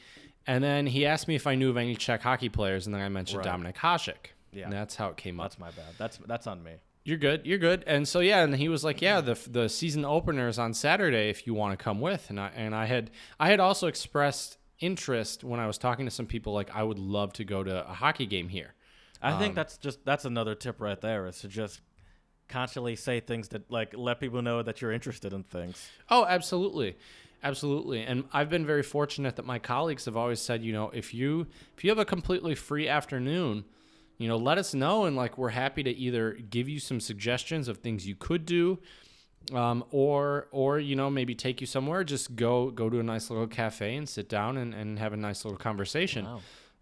and 0.46 0.62
then 0.62 0.86
he 0.86 1.06
asked 1.06 1.28
me 1.28 1.34
if 1.34 1.46
I 1.46 1.54
knew 1.54 1.70
of 1.70 1.76
any 1.76 1.94
Czech 1.96 2.22
hockey 2.22 2.48
players, 2.48 2.86
and 2.86 2.94
then 2.94 3.02
I 3.02 3.08
mentioned 3.08 3.44
Right. 3.44 3.54
Dominik 3.60 3.76
Hasek. 3.76 4.32
Yeah. 4.52 4.64
And 4.64 4.72
that's 4.72 4.96
how 4.96 5.08
it 5.08 5.16
came 5.16 5.38
up. 5.40 5.44
That's 5.50 5.58
my 5.58 5.70
bad. 5.70 5.94
That's 5.98 6.18
that's 6.26 6.46
on 6.46 6.62
me. 6.62 6.72
You're 7.04 7.18
good. 7.18 7.46
You're 7.46 7.58
good. 7.58 7.84
And 7.86 8.08
so 8.08 8.20
yeah, 8.20 8.42
and 8.42 8.54
he 8.56 8.68
was 8.68 8.82
like, 8.84 9.00
yeah, 9.02 9.20
the 9.20 9.38
the 9.50 9.68
season 9.68 10.04
opener 10.04 10.48
is 10.48 10.58
on 10.58 10.72
Saturday 10.74 11.28
if 11.28 11.46
you 11.46 11.54
want 11.54 11.78
to 11.78 11.82
come 11.82 12.00
with. 12.00 12.30
And 12.30 12.40
I 12.40 12.50
and 12.56 12.74
I 12.74 12.86
had 12.86 13.10
I 13.38 13.48
had 13.48 13.60
also 13.60 13.86
expressed 13.86 14.58
interest 14.80 15.44
when 15.44 15.60
I 15.60 15.66
was 15.66 15.78
talking 15.78 16.04
to 16.06 16.10
some 16.10 16.26
people 16.26 16.52
like 16.52 16.74
I 16.74 16.82
would 16.82 16.98
love 16.98 17.32
to 17.34 17.44
go 17.44 17.62
to 17.62 17.88
a 17.88 17.92
hockey 17.94 18.26
game 18.26 18.48
here. 18.48 18.74
I 19.22 19.32
Um, 19.32 19.38
think 19.38 19.54
that's 19.54 19.76
just 19.78 20.04
that's 20.04 20.24
another 20.24 20.54
tip 20.54 20.80
right 20.80 21.00
there 21.00 21.26
is 21.26 21.40
to 21.40 21.48
just 21.48 21.80
constantly 22.48 22.94
say 22.96 23.20
things 23.20 23.48
that 23.48 23.70
like 23.70 23.92
let 23.96 24.20
people 24.20 24.42
know 24.42 24.62
that 24.62 24.80
you're 24.80 24.92
interested 24.92 25.32
in 25.32 25.42
things. 25.42 25.88
Oh, 26.10 26.24
absolutely. 26.26 26.96
Absolutely. 27.42 28.02
And 28.02 28.24
I've 28.32 28.50
been 28.50 28.66
very 28.66 28.82
fortunate 28.82 29.36
that 29.36 29.44
my 29.46 29.58
colleagues 29.58 30.04
have 30.06 30.16
always 30.16 30.40
said, 30.40 30.62
you 30.64 30.72
know, 30.72 30.90
if 30.90 31.14
you 31.14 31.46
if 31.76 31.84
you 31.84 31.90
have 31.90 31.98
a 31.98 32.04
completely 32.04 32.54
free 32.54 32.88
afternoon, 32.88 33.64
you 34.18 34.26
know, 34.28 34.36
let 34.36 34.58
us 34.58 34.74
know 34.74 35.04
and 35.04 35.14
like 35.16 35.36
we're 35.38 35.50
happy 35.50 35.82
to 35.82 35.90
either 35.90 36.32
give 36.32 36.68
you 36.68 36.80
some 36.80 37.00
suggestions 37.00 37.68
of 37.68 37.78
things 37.78 38.06
you 38.06 38.14
could 38.16 38.44
do 38.46 38.78
um, 39.52 39.84
or 39.90 40.48
or 40.50 40.80
you 40.80 40.96
know 40.96 41.08
maybe 41.08 41.34
take 41.34 41.60
you 41.60 41.66
somewhere 41.68 42.02
just 42.02 42.34
go 42.34 42.68
go 42.70 42.90
to 42.90 42.98
a 42.98 43.02
nice 43.04 43.30
little 43.30 43.46
cafe 43.46 43.94
and 43.94 44.08
sit 44.08 44.28
down 44.28 44.56
and, 44.56 44.74
and 44.74 44.98
have 44.98 45.12
a 45.12 45.16
nice 45.16 45.44
little 45.44 45.58
conversation 45.58 46.26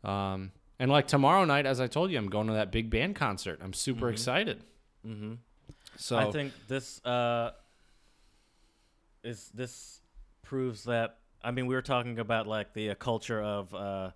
Wow. 0.02 0.32
um, 0.32 0.50
and 0.78 0.90
like 0.90 1.06
tomorrow 1.06 1.44
night 1.44 1.66
as 1.66 1.78
i 1.78 1.86
told 1.86 2.10
you 2.10 2.16
i'm 2.16 2.28
going 2.30 2.46
to 2.46 2.54
that 2.54 2.72
big 2.72 2.88
band 2.88 3.16
concert 3.16 3.60
i'm 3.62 3.74
super 3.74 4.08
excited 4.08 4.62
Mm-hmm. 5.06 5.34
so 5.98 6.16
I 6.16 6.30
think 6.30 6.54
this 6.66 7.04
uh, 7.04 7.50
is 9.22 9.50
this 9.52 10.00
proves 10.44 10.84
that. 10.84 11.18
I 11.42 11.50
mean, 11.50 11.66
we 11.66 11.74
were 11.74 11.82
talking 11.82 12.18
about 12.18 12.46
like 12.46 12.72
the 12.72 12.90
uh, 12.90 12.94
culture 12.94 13.42
of 13.42 13.74
uh, 13.74 14.10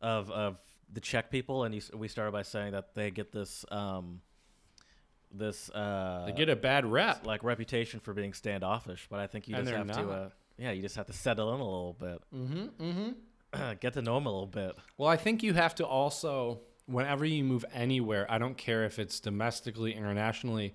of 0.00 0.30
of 0.30 0.58
the 0.92 1.00
Czech 1.00 1.30
people, 1.30 1.64
and 1.64 1.74
you, 1.74 1.80
we 1.94 2.08
started 2.08 2.32
by 2.32 2.42
saying 2.42 2.72
that 2.72 2.94
they 2.94 3.10
get 3.10 3.32
this 3.32 3.64
um, 3.70 4.20
this 5.32 5.70
uh, 5.70 6.24
they 6.26 6.32
get 6.32 6.48
a 6.48 6.56
bad 6.56 6.84
rep 6.84 7.26
like 7.26 7.42
reputation 7.42 8.00
for 8.00 8.12
being 8.12 8.32
standoffish, 8.32 9.06
but 9.10 9.18
I 9.20 9.26
think 9.26 9.48
you 9.48 9.56
And 9.56 9.66
just 9.66 9.76
have 9.76 10.06
to 10.06 10.10
uh, 10.12 10.28
yeah, 10.58 10.72
you 10.72 10.82
just 10.82 10.96
have 10.96 11.06
to 11.06 11.12
settle 11.12 11.54
in 11.54 11.60
a 11.60 11.64
little 11.64 11.96
bit, 11.98 12.22
mm-hmm, 12.34 12.82
mm-hmm. 12.82 13.72
get 13.80 13.94
to 13.94 14.02
know 14.02 14.14
them 14.14 14.26
a 14.26 14.30
little 14.30 14.46
bit. 14.46 14.76
Well, 14.98 15.08
I 15.08 15.16
think 15.16 15.42
you 15.42 15.54
have 15.54 15.74
to 15.76 15.86
also, 15.86 16.60
whenever 16.86 17.24
you 17.24 17.44
move 17.44 17.64
anywhere, 17.72 18.26
I 18.30 18.38
don't 18.38 18.56
care 18.56 18.84
if 18.84 18.98
it's 18.98 19.20
domestically, 19.20 19.94
internationally. 19.94 20.74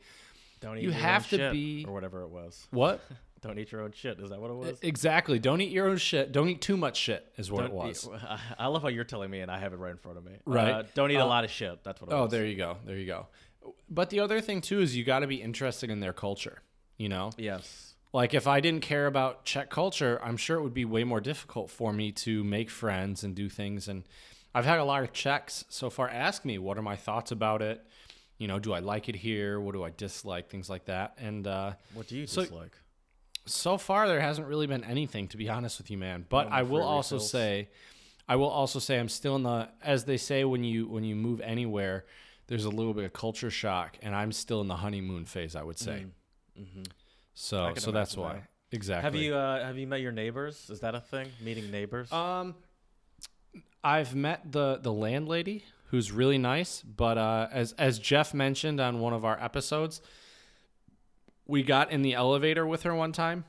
Don't 0.60 0.80
You 0.80 0.92
have 0.92 1.30
to 1.30 1.38
shit, 1.38 1.52
be- 1.54 1.86
or 1.88 1.94
whatever 1.94 2.24
it 2.24 2.30
was. 2.30 2.68
What? 2.72 3.02
Don't 3.42 3.60
eat 3.60 3.72
your 3.72 3.82
own 3.82 3.92
shit. 3.92 4.20
Is 4.20 4.30
that 4.32 4.40
what 4.42 4.50
it 4.50 4.56
was? 4.56 4.80
exactly. 4.82 5.38
Don't 5.40 5.62
eat 5.62 5.72
your 5.72 5.88
own 5.88 5.98
shit. 5.98 6.32
Don't 6.32 6.50
eat 6.50 6.62
too 6.62 6.76
much 6.78 6.98
shit, 6.98 7.26
is 7.38 7.52
what 7.52 7.66
it 7.66 7.68
Don't 7.68 7.76
was. 7.78 8.08
eat- 8.12 8.20
I- 8.60 8.66
love 8.68 8.82
how 8.82 8.88
you're 8.88 9.04
telling 9.04 9.30
me, 9.30 9.42
and 9.42 9.52
I 9.52 9.60
have 9.60 9.74
it 9.74 9.78
right 9.78 9.92
in 9.92 9.98
front 9.98 10.18
of 10.18 10.26
me. 10.26 10.34
Right. 10.46 10.72
Uh, 10.72 10.84
don't 10.96 11.12
eat 11.12 11.16
a 11.16 11.24
Uh, 11.24 11.28
lot 11.28 11.44
of 11.44 11.52
shit. 11.52 11.84
That's 11.84 12.02
what. 12.02 12.10
It 12.10 12.14
was. 12.14 12.20
Oh, 12.20 12.24
was. 12.24 12.32
there 12.32 12.46
you 12.46 12.56
go. 12.56 12.78
There 12.86 12.98
you 12.98 13.06
go. 13.06 13.28
But 13.90 14.10
the 14.10 14.20
other 14.22 14.42
thing, 14.42 14.62
too, 14.62 14.80
is 14.82 14.96
you 14.96 15.04
got 15.04 15.20
to 15.20 15.28
be 15.28 15.36
interested 15.42 15.90
in 15.90 16.00
their 16.00 16.14
culture. 16.14 16.62
You 16.98 17.10
know? 17.10 17.30
Yes. 17.38 17.94
Like, 18.14 18.34
if 18.34 18.48
I 18.48 18.60
didn't 18.60 18.82
care 18.82 19.06
about 19.06 19.46
Czech 19.46 19.70
culture, 19.70 20.20
I'm 20.24 20.38
sure 20.38 20.58
it 20.58 20.64
would 20.64 20.74
be 20.74 20.86
way 20.86 21.04
more 21.04 21.22
difficult 21.22 21.70
for 21.70 21.94
me 21.94 22.12
to 22.14 22.44
make 22.44 22.70
friends 22.72 23.24
and 23.24 23.36
do 23.36 23.50
things. 23.50 23.88
And 23.88 24.04
I've 24.56 24.66
had 24.66 24.80
a 24.80 24.84
lot 24.84 25.04
of 25.04 25.14
Czechs 25.14 25.66
so 25.70 25.90
far 25.92 26.10
ask 26.10 26.44
me, 26.44 26.58
what 26.58 26.78
are 26.78 26.82
my 26.82 26.96
thoughts 26.96 27.32
about 27.32 27.62
it? 27.62 27.86
You 28.40 28.48
know, 28.48 28.58
do 28.58 28.72
I 28.74 28.80
like 28.80 29.10
it 29.10 29.16
here? 29.16 29.60
What 29.60 29.74
do 29.74 29.84
I 29.84 29.92
dislike? 29.92 30.50
Things 30.50 30.70
like 30.70 30.86
that. 30.86 31.16
And, 31.20 31.46
uh, 31.46 31.74
What 31.94 32.08
do 32.08 32.16
you 32.16 32.26
So- 32.26 32.42
dislike? 32.44 32.72
So 33.48 33.78
far 33.78 34.08
there 34.08 34.22
hasn't 34.22 34.48
really 34.48 34.68
been 34.68 34.84
anything 34.84 35.28
to 35.28 35.38
be 35.38 35.50
honest 35.50 35.78
with 35.80 35.90
you 35.90 35.98
man 35.98 36.26
but 36.30 36.50
No 36.50 36.56
i 36.56 36.62
will 36.64 36.84
also 36.84 37.16
refills? 37.16 37.32
say 37.32 37.70
i 38.28 38.36
will 38.36 38.50
also 38.50 38.80
say 38.80 39.00
i'm 39.00 39.10
still 39.10 39.36
in 39.36 39.44
the 39.44 39.70
as 39.82 40.04
they 40.06 40.18
say 40.18 40.44
when 40.46 40.64
you 40.64 40.88
when 40.88 41.04
you 41.04 41.16
move 41.16 41.42
anywhere 41.42 42.06
there's 42.48 42.66
a 42.66 42.70
little 42.70 42.94
bit 42.94 43.04
of 43.06 43.14
culture 43.14 43.50
shock 43.50 43.98
and 44.02 44.16
i'm 44.16 44.32
still 44.32 44.62
in 44.62 44.68
the 44.68 44.76
honeymoon 44.78 45.26
phase 45.26 45.56
i 45.56 45.64
would 45.64 45.80
say 45.80 46.06
Mm-hmm. 46.60 46.84
so 47.34 47.74
so 47.78 47.92
that's 47.92 48.18
why 48.18 48.34
that. 48.34 48.44
exactly 48.72 49.04
Have 49.06 49.16
you 49.16 49.36
uh, 49.36 49.64
have 49.66 49.78
you 49.78 49.86
met 49.86 50.02
your 50.02 50.12
neighbors? 50.12 50.70
Is 50.72 50.80
that 50.80 50.96
a 50.96 51.00
thing? 51.00 51.28
Meeting 51.44 51.70
neighbors? 51.72 52.12
um 52.12 52.56
i've 53.84 54.16
met 54.16 54.52
the 54.52 54.80
the 54.82 54.92
landlady 54.92 55.64
who's 55.92 56.12
really 56.12 56.38
nice 56.38 56.82
but 56.82 57.18
uh 57.18 57.48
as 57.52 57.74
as 57.74 58.00
jeff 58.00 58.34
mentioned 58.34 58.80
on 58.80 59.00
one 59.00 59.14
of 59.14 59.24
our 59.24 59.42
episodes 59.42 60.02
we 61.48 61.64
got 61.64 61.92
in 61.92 62.02
the 62.02 62.14
elevator 62.14 62.66
with 62.66 62.84
her 62.84 62.94
one 62.94 63.12
time 63.12 63.46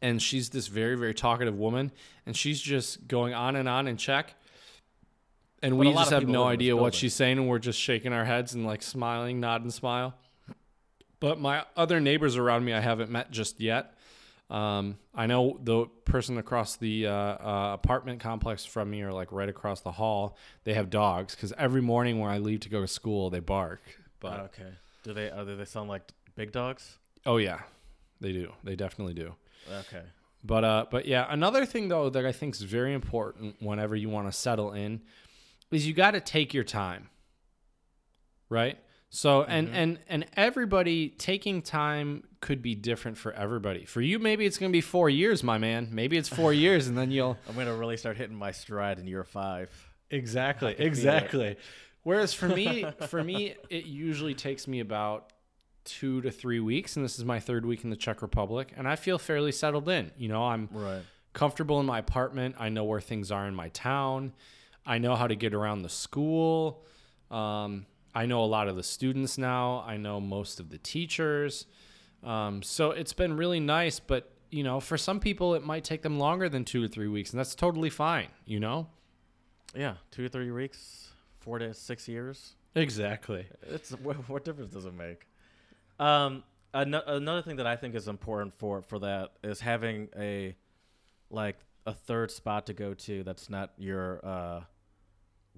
and 0.00 0.22
she's 0.22 0.50
this 0.50 0.68
very 0.68 0.96
very 0.96 1.14
talkative 1.14 1.56
woman 1.56 1.90
and 2.26 2.36
she's 2.36 2.60
just 2.60 3.08
going 3.08 3.34
on 3.34 3.56
and 3.56 3.68
on 3.68 3.88
in 3.88 3.96
Czech. 3.96 4.34
And 5.60 5.72
But 5.72 5.78
we 5.78 5.92
just 5.92 6.10
have 6.10 6.28
no 6.28 6.44
live 6.44 6.52
in 6.52 6.58
this 6.58 6.62
idea 6.62 6.76
what 6.76 6.94
she's 6.94 7.14
saying 7.14 7.38
and 7.38 7.48
we're 7.48 7.58
just 7.58 7.80
shaking 7.80 8.12
our 8.12 8.24
heads 8.24 8.54
and 8.54 8.64
like 8.64 8.82
smiling 8.82 9.40
nod 9.40 9.62
and 9.62 9.74
smile. 9.74 10.14
But 11.20 11.40
my 11.40 11.64
other 11.76 11.98
neighbors 11.98 12.36
around 12.36 12.64
me 12.64 12.72
i 12.72 12.80
haven't 12.80 13.10
met 13.10 13.30
just 13.30 13.60
yet. 13.60 13.94
Um, 14.50 14.98
i 15.14 15.26
know 15.26 15.58
the 15.62 15.86
person 16.04 16.38
across 16.38 16.76
the 16.76 17.06
uh, 17.06 17.12
uh, 17.12 17.70
apartment 17.74 18.20
complex 18.20 18.64
from 18.64 18.88
me 18.88 19.02
or 19.02 19.12
like 19.12 19.32
right 19.32 19.48
across 19.48 19.80
the 19.80 19.92
hall. 19.92 20.36
They 20.64 20.74
have 20.74 20.90
dogs 20.90 21.34
because 21.34 21.52
every 21.58 21.82
morning 21.82 22.20
when 22.20 22.30
i 22.30 22.38
leave 22.38 22.60
to 22.60 22.68
go 22.68 22.80
to 22.80 22.88
school 22.88 23.30
they 23.30 23.40
bark. 23.40 23.82
But 24.20 24.40
okay. 24.40 24.72
Do 25.04 25.14
they? 25.14 25.30
Uh, 25.30 25.44
do 25.44 25.56
they 25.56 25.64
sound 25.64 25.88
like 25.88 26.02
big 26.38 26.52
dogs? 26.52 26.98
oh 27.26 27.36
yeah 27.36 27.60
they 28.20 28.32
do 28.32 28.52
they 28.64 28.74
definitely 28.76 29.14
do 29.14 29.34
Okay. 29.80 30.02
But 30.42 30.64
uh, 30.64 30.86
but 30.90 31.04
yeah, 31.06 31.26
another 31.28 31.66
thing 31.66 31.88
though 31.88 32.08
that 32.10 32.24
I 32.24 32.32
think 32.32 32.54
is 32.54 32.62
very 32.62 32.94
important 32.94 33.56
whenever 33.60 33.94
you 33.96 34.08
want 34.08 34.28
to 34.28 34.32
settle 34.32 34.72
in 34.72 35.02
is 35.72 35.86
you 35.86 35.92
got 35.92 36.12
to 36.12 36.20
take 36.20 36.54
your 36.54 36.64
time. 36.64 37.10
Right? 38.48 38.78
So 39.10 39.42
and 39.42 39.68
Mhm. 39.68 39.72
and 39.74 39.98
and 40.08 40.26
everybody 40.36 41.08
taking 41.10 41.60
time 41.60 42.24
could 42.40 42.62
be 42.62 42.74
different 42.74 43.18
for 43.18 43.32
everybody. 43.32 43.84
For 43.84 44.00
you 44.00 44.18
maybe 44.18 44.46
it's 44.46 44.58
going 44.58 44.70
to 44.70 44.76
be 44.76 44.80
4 44.80 45.10
years, 45.10 45.42
my 45.42 45.58
man. 45.58 45.88
Maybe 45.92 46.16
it's 46.16 46.28
4 46.28 46.52
years 46.64 46.86
and 46.88 46.96
then 46.96 47.10
you'll 47.10 47.36
I'm 47.48 47.56
gonna 47.56 47.74
really 47.74 47.96
start 47.96 48.16
hitting 48.16 48.36
my 48.36 48.52
stride 48.52 48.98
in 48.98 49.06
year 49.06 49.24
five. 49.24 49.70
Exactly. 50.10 50.70
I 50.70 50.74
can 50.74 50.78
feel 50.78 50.84
it. 50.84 50.88
Exactly. 50.88 51.56
Whereas 52.04 52.32
for 52.32 52.48
me, 52.48 52.86
for 53.08 53.22
me, 53.22 53.54
it 53.68 53.84
usually 53.84 54.34
takes 54.34 54.66
me 54.68 54.80
about 54.80 55.32
two 55.88 56.20
to 56.20 56.30
three 56.30 56.60
weeks, 56.60 56.94
and 56.96 57.04
this 57.04 57.18
is 57.18 57.24
my 57.24 57.40
third 57.40 57.64
week 57.66 57.82
in 57.82 57.90
the 57.90 57.96
Czech 57.96 58.20
Republic, 58.22 58.72
and 58.76 58.86
I 58.86 58.94
feel 58.96 59.18
fairly 59.18 59.52
settled 59.52 59.88
in. 59.88 60.10
You 60.16 60.28
know, 60.28 60.44
I'm 60.44 60.68
Right. 60.70 61.02
comfortable 61.32 61.80
in 61.80 61.86
my 61.86 61.98
apartment. 61.98 62.56
I 62.58 62.68
know 62.68 62.84
where 62.84 63.00
things 63.00 63.30
are 63.32 63.46
in 63.46 63.54
my 63.54 63.68
town. 63.70 64.32
I 64.84 64.98
know 64.98 65.16
how 65.16 65.26
to 65.26 65.34
get 65.34 65.54
around 65.54 65.82
the 65.82 65.88
school. 65.88 66.84
Um, 67.30 67.86
I 68.14 68.26
know 68.26 68.42
a 68.42 68.46
lot 68.46 68.68
of 68.68 68.76
the 68.76 68.82
students 68.82 69.38
now. 69.38 69.84
I 69.86 69.96
know 69.96 70.20
most 70.20 70.60
of 70.60 70.70
the 70.70 70.78
teachers. 70.78 71.66
Um, 72.22 72.62
so 72.62 72.90
it's 72.90 73.12
been 73.12 73.36
really 73.36 73.60
nice. 73.60 74.00
But, 74.00 74.32
you 74.50 74.62
know, 74.64 74.80
for 74.80 74.96
some 74.98 75.20
people, 75.20 75.54
it 75.54 75.62
might 75.62 75.84
take 75.84 76.02
them 76.02 76.18
longer 76.18 76.48
than 76.48 76.64
two 76.64 76.82
to 76.82 76.88
three 76.88 77.06
weeks, 77.08 77.30
and 77.30 77.38
that's 77.38 77.54
totally 77.54 77.90
fine, 77.90 78.28
you 78.44 78.58
know? 78.60 78.88
Yeah. 79.74 79.96
Two 80.10 80.24
to 80.24 80.28
three 80.28 80.50
weeks. 80.50 81.10
Four 81.38 81.58
to 81.60 81.72
six 81.74 82.08
years. 82.08 82.54
Exactly. 82.74 83.46
It's 83.62 83.90
what, 83.92 84.16
what 84.28 84.44
difference 84.44 84.72
does 84.72 84.86
it 84.86 84.94
make? 84.94 85.27
Um, 85.98 86.44
ano- 86.74 87.02
another 87.06 87.42
thing 87.42 87.56
that 87.56 87.66
I 87.66 87.76
think 87.76 87.94
is 87.94 88.08
important 88.08 88.54
for 88.58 88.82
for 88.82 88.98
that 89.00 89.32
is 89.42 89.60
having 89.60 90.08
a 90.16 90.54
like 91.30 91.56
a 91.86 91.92
third 91.92 92.30
spot 92.30 92.66
to 92.66 92.72
go 92.74 92.94
to 92.94 93.22
that's 93.24 93.48
not 93.50 93.72
your 93.78 94.24
uh, 94.24 94.60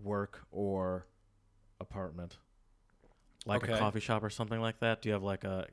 work 0.03 0.47
or 0.51 1.07
apartment, 1.81 2.39
like 3.47 3.63
Okay. 3.65 3.73
a 3.75 3.79
coffee 3.79 4.01
shop 4.01 4.23
or 4.23 4.31
something 4.31 4.61
like 4.61 4.81
that. 4.81 5.03
Do 5.03 5.09
you 5.09 5.13
have 5.13 5.23
like 5.23 5.45
a 5.45 5.67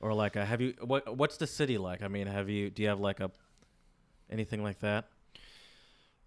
or 0.00 0.12
like 0.14 0.36
a 0.36 0.44
have 0.44 0.60
you 0.60 0.74
what 0.82 1.16
what's 1.16 1.36
the 1.36 1.46
city 1.46 1.78
like? 1.78 2.02
I 2.02 2.08
mean, 2.08 2.26
have 2.26 2.48
you 2.48 2.70
do 2.70 2.82
you 2.82 2.88
have 2.88 3.00
like 3.00 3.20
a 3.20 3.30
anything 4.30 4.62
like 4.62 4.78
that 4.80 5.06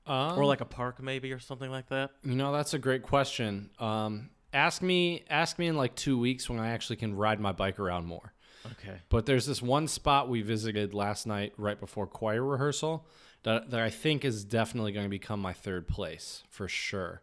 Um, 0.06 0.38
or 0.38 0.46
like 0.46 0.62
a 0.62 0.66
park 0.66 1.02
maybe 1.02 1.32
or 1.32 1.40
something 1.40 1.72
like 1.72 1.88
that? 1.90 2.12
You 2.24 2.36
know, 2.36 2.52
that's 2.52 2.74
a 2.74 2.80
great 2.80 3.04
question. 3.04 3.70
Um, 3.80 4.30
ask 4.54 4.82
me, 4.82 5.24
ask 5.30 5.58
me 5.60 5.68
in 5.68 5.76
like 5.76 5.96
two 5.96 6.18
weeks 6.18 6.50
when 6.50 6.60
I 6.60 6.70
actually 6.70 6.98
can 6.98 7.16
ride 7.16 7.40
my 7.40 7.52
bike 7.52 7.80
around 7.80 8.06
more. 8.06 8.34
Okay. 8.66 8.98
But 9.10 9.26
there's 9.26 9.46
this 9.46 9.62
one 9.62 9.88
spot 9.88 10.30
we 10.30 10.42
visited 10.42 10.94
last 10.94 11.28
night 11.28 11.54
right 11.58 11.80
before 11.80 12.08
choir 12.08 12.44
rehearsal 12.44 13.06
that, 13.44 13.72
that 13.72 13.82
I 13.82 13.90
think 13.90 14.24
is 14.24 14.46
definitely 14.46 14.94
going 14.94 15.06
to 15.06 15.10
become 15.10 15.42
my 15.42 15.52
third 15.54 15.88
place 15.88 16.44
for 16.50 16.68
sure. 16.70 17.22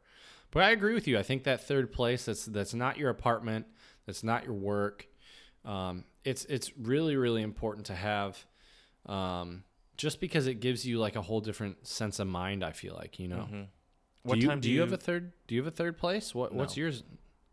But 0.51 0.65
I 0.65 0.71
agree 0.71 0.95
with 0.95 1.07
you. 1.09 1.19
I 1.19 1.23
think 1.23 1.45
that 1.45 1.67
third 1.67 1.93
place 1.93 2.25
that's 2.25 2.45
that's 2.45 2.75
not 2.75 2.99
your 2.99 3.09
apartment, 3.09 3.67
that's 4.05 4.25
not 4.25 4.45
your 4.45 4.55
work. 4.55 5.07
Um, 5.65 6.05
it's 6.25 6.45
it's 6.47 6.77
really 6.77 7.17
really 7.17 7.43
important 7.43 7.87
to 7.87 7.95
have, 7.95 8.45
um, 9.07 9.63
just 9.97 10.21
because 10.21 10.47
it 10.49 10.55
gives 10.55 10.85
you 10.85 10.99
like 10.99 11.15
a 11.15 11.23
whole 11.23 11.41
different 11.41 11.87
sense 11.87 12.19
of 12.19 12.27
mind. 12.27 12.65
I 12.65 12.73
feel 12.73 12.95
like 12.97 13.19
you 13.21 13.29
know. 13.29 13.49
Mhm. 13.51 13.67
What 14.23 14.35
do 14.35 14.41
you, 14.41 14.49
time 14.49 14.61
do 14.61 14.71
you 14.71 14.81
have 14.81 14.93
a 14.93 14.97
third? 14.97 15.33
Do 15.47 15.55
you 15.55 15.63
have 15.63 15.73
a 15.73 15.77
third 15.77 15.97
place? 15.99 16.35
What 16.35 16.55
What's 16.55 16.77
yours? 16.77 17.03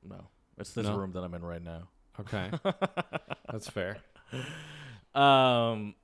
No, 0.04 0.28
it's 0.58 0.74
this 0.74 0.86
No? 0.86 0.98
room 0.98 1.12
that 1.14 1.24
I'm 1.24 1.34
in 1.34 1.44
right 1.44 1.64
now. 1.64 1.90
Okay, 2.20 2.50
that's 3.52 3.70
fair. 3.70 3.98
Um, 5.16 5.96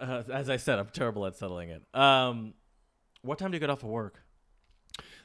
uh, 0.00 0.22
as 0.32 0.48
I 0.48 0.56
said, 0.56 0.78
I'm 0.78 0.86
terrible 0.88 1.26
at 1.26 1.36
settling 1.36 1.70
it. 1.70 1.82
Um, 1.94 2.54
what 3.22 3.38
time 3.38 3.50
do 3.50 3.56
you 3.56 3.60
get 3.60 3.70
off 3.70 3.82
of 3.82 3.88
work? 3.90 4.22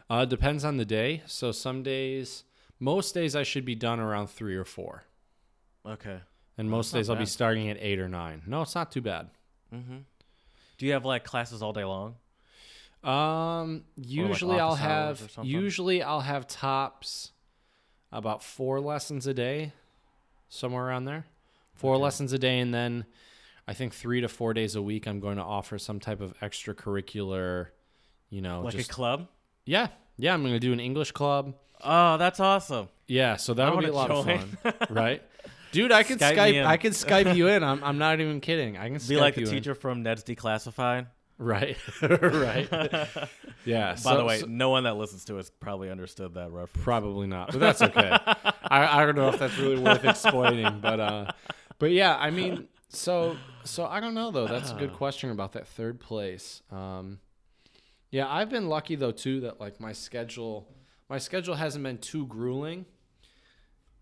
Uh, 0.10 0.26
depends 0.26 0.66
on 0.66 0.78
the 0.78 0.86
day. 0.86 1.22
So 1.28 1.52
some 1.52 1.84
days, 1.84 2.44
most 2.80 3.14
days 3.14 3.36
I 3.36 3.44
should 3.44 3.66
be 3.66 3.76
done 3.76 4.00
around 4.00 4.28
three 4.28 4.56
or 4.56 4.66
four, 4.66 5.04
Okay. 5.88 6.20
and 6.58 6.70
most 6.70 6.94
days 6.94 7.10
I'll 7.10 7.16
be 7.16 7.26
starting 7.26 7.70
at 7.70 7.78
eight 7.80 8.00
or 8.00 8.10
nine. 8.10 8.42
No, 8.46 8.62
it's 8.64 8.76
not 8.76 8.92
too 8.92 9.02
bad. 9.02 9.30
Mm-hmm. 9.74 9.98
Do 10.78 10.86
you 10.86 10.92
have 10.94 11.06
like 11.06 11.24
classes 11.24 11.62
all 11.62 11.74
day 11.74 11.84
long? 11.86 12.16
Um, 13.04 13.84
usually 13.96 14.60
I'll 14.60 14.70
hours 14.72 14.80
or 14.80 14.84
have 14.84 15.30
usually 15.44 16.02
I'll 16.02 16.22
have 16.22 16.48
tops 16.48 17.32
about 18.12 18.42
four 18.44 18.80
lessons 18.80 19.28
a 19.28 19.34
day, 19.34 19.74
somewhere 20.50 20.86
around 20.86 21.06
there. 21.06 21.26
Four 21.74 21.96
Okay. 21.96 22.04
lessons 22.04 22.32
a 22.34 22.40
day, 22.40 22.60
and 22.60 22.74
then 22.74 23.06
I 23.68 23.74
think 23.74 23.94
three 23.94 24.22
to 24.22 24.28
four 24.30 24.54
days 24.54 24.76
a 24.76 24.82
week 24.82 25.08
I'm 25.08 25.20
going 25.20 25.38
to 25.38 25.44
offer 25.44 25.78
some 25.80 26.00
type 26.00 26.22
of 26.22 26.34
extracurricular, 26.40 27.68
you 28.30 28.42
know, 28.42 28.62
like 28.62 28.76
just 28.76 28.90
a 28.90 28.94
club? 28.94 29.28
yeah, 29.66 29.88
yeah. 30.18 30.34
I'm 30.34 30.42
going 30.42 30.54
to 30.54 30.60
do 30.60 30.72
an 30.74 30.80
English 30.80 31.12
club. 31.12 31.56
Oh, 31.84 32.18
that's 32.18 32.40
awesome. 32.40 32.88
Yeah, 33.08 33.36
so 33.36 33.54
that 33.56 33.74
would 33.76 33.82
be 33.84 33.90
a 33.90 33.94
lot 33.94 34.10
wanna 34.12 34.36
of 34.36 34.54
fun, 34.64 34.74
right? 34.90 35.22
Dude, 35.74 35.92
I 35.92 36.04
can 36.04 36.20
Skype 36.20 36.36
Skype. 36.36 36.66
I 36.66 36.78
can 36.78 36.92
Skype 36.92 37.36
you 37.36 37.48
in. 37.48 37.64
I'm, 37.64 37.84
I'm 37.84 37.98
not 37.98 38.20
even 38.22 38.40
kidding. 38.40 38.78
I 38.78 38.86
can 38.86 38.94
Be 38.94 39.00
Skype 39.00 39.20
like 39.20 39.36
the 39.36 39.42
you 39.42 39.48
in. 39.48 39.54
teacher 39.54 39.76
from 39.76 40.04
Ned's 40.04 40.24
Declassified. 40.24 41.08
Right, 41.38 41.78
right. 42.02 42.70
Yeah. 43.66 43.92
By 43.92 43.96
so- 43.96 44.18
the 44.18 44.26
way, 44.26 44.40
so- 44.40 44.46
no 44.48 44.70
one 44.70 44.84
that 44.84 44.98
listens 44.98 45.26
to 45.26 45.38
us 45.38 45.50
probably 45.50 45.90
understood 45.90 46.34
that 46.34 46.52
reference. 46.52 46.84
Probably 46.84 47.28
not, 47.28 47.52
but 47.52 47.60
that's 47.60 47.82
okay. 47.82 48.10
I, 48.68 49.02
I 49.02 49.06
don't 49.06 49.16
know 49.16 49.30
if 49.30 49.40
that's 49.40 49.58
really 49.58 49.80
worth 49.80 50.04
explaining, 50.04 50.80
but 50.82 51.00
uh, 51.00 51.32
but 51.80 51.92
yeah, 51.92 52.16
I 52.18 52.30
mean, 52.30 52.68
so 52.90 53.38
so 53.64 53.86
I 53.86 54.00
don't 54.00 54.14
know 54.14 54.32
though. 54.32 54.48
That's 54.48 54.72
a 54.72 54.76
good 54.76 54.94
question 55.02 55.30
about 55.32 55.54
that 55.54 55.68
third 55.68 56.00
place. 56.00 56.62
Um, 56.72 57.20
yeah, 58.12 58.32
I've 58.32 58.50
been 58.50 58.68
lucky 58.68 58.96
though 58.96 59.12
too 59.12 59.40
that 59.42 59.60
like 59.62 59.80
my 59.80 59.94
schedule, 59.94 60.68
my 61.10 61.18
schedule 61.18 61.56
hasn't 61.56 61.84
been 61.84 61.98
too 62.00 62.28
grueling. 62.28 62.86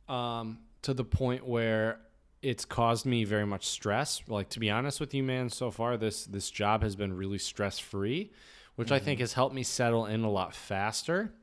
Um, 0.10 0.60
to 0.82 0.94
the 0.94 1.06
point 1.06 1.48
where 1.48 2.00
it's 2.42 2.66
caused 2.66 3.06
me 3.06 3.24
very 3.24 3.46
much 3.46 3.66
stress. 3.68 4.22
Like 4.28 4.50
to 4.50 4.60
be 4.60 4.70
honest 4.70 5.00
with 5.00 5.14
you, 5.14 5.24
man, 5.24 5.50
so 5.50 5.72
far 5.72 5.98
this 5.98 6.26
this 6.26 6.50
job 6.50 6.82
has 6.84 6.96
been 6.96 7.14
really 7.14 7.38
stress 7.38 7.78
free, 7.80 8.32
which 8.76 8.92
I 8.92 9.00
think 9.00 9.20
has 9.20 9.34
helped 9.34 9.54
me 9.56 9.64
settle 9.64 10.06
in 10.06 10.24
a 10.24 10.30
lot 10.32 10.56
faster. 10.56 11.34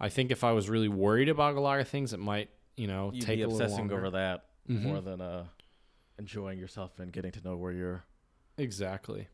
I 0.00 0.08
think 0.08 0.30
if 0.30 0.42
I 0.42 0.52
was 0.52 0.68
really 0.68 0.88
worried 0.88 1.28
about 1.28 1.54
a 1.56 1.60
lot 1.60 1.78
of 1.80 1.86
things, 1.88 2.12
it 2.12 2.18
might, 2.18 2.50
you 2.76 2.86
know, 2.88 3.10
You'd 3.14 3.24
take 3.24 3.38
be 3.38 3.42
a 3.42 3.48
little 3.48 3.62
obsessing 3.62 3.92
over 3.92 4.10
that 4.10 4.46
Mhm. 4.68 4.82
more 4.82 5.00
than 5.00 5.20
uh, 5.20 5.44
enjoying 6.18 6.58
yourself 6.58 6.98
and 6.98 7.12
getting 7.12 7.30
to 7.32 7.40
know 7.42 7.56
where 7.56 7.72
you're. 7.72 8.04
Exactly. 8.58 9.28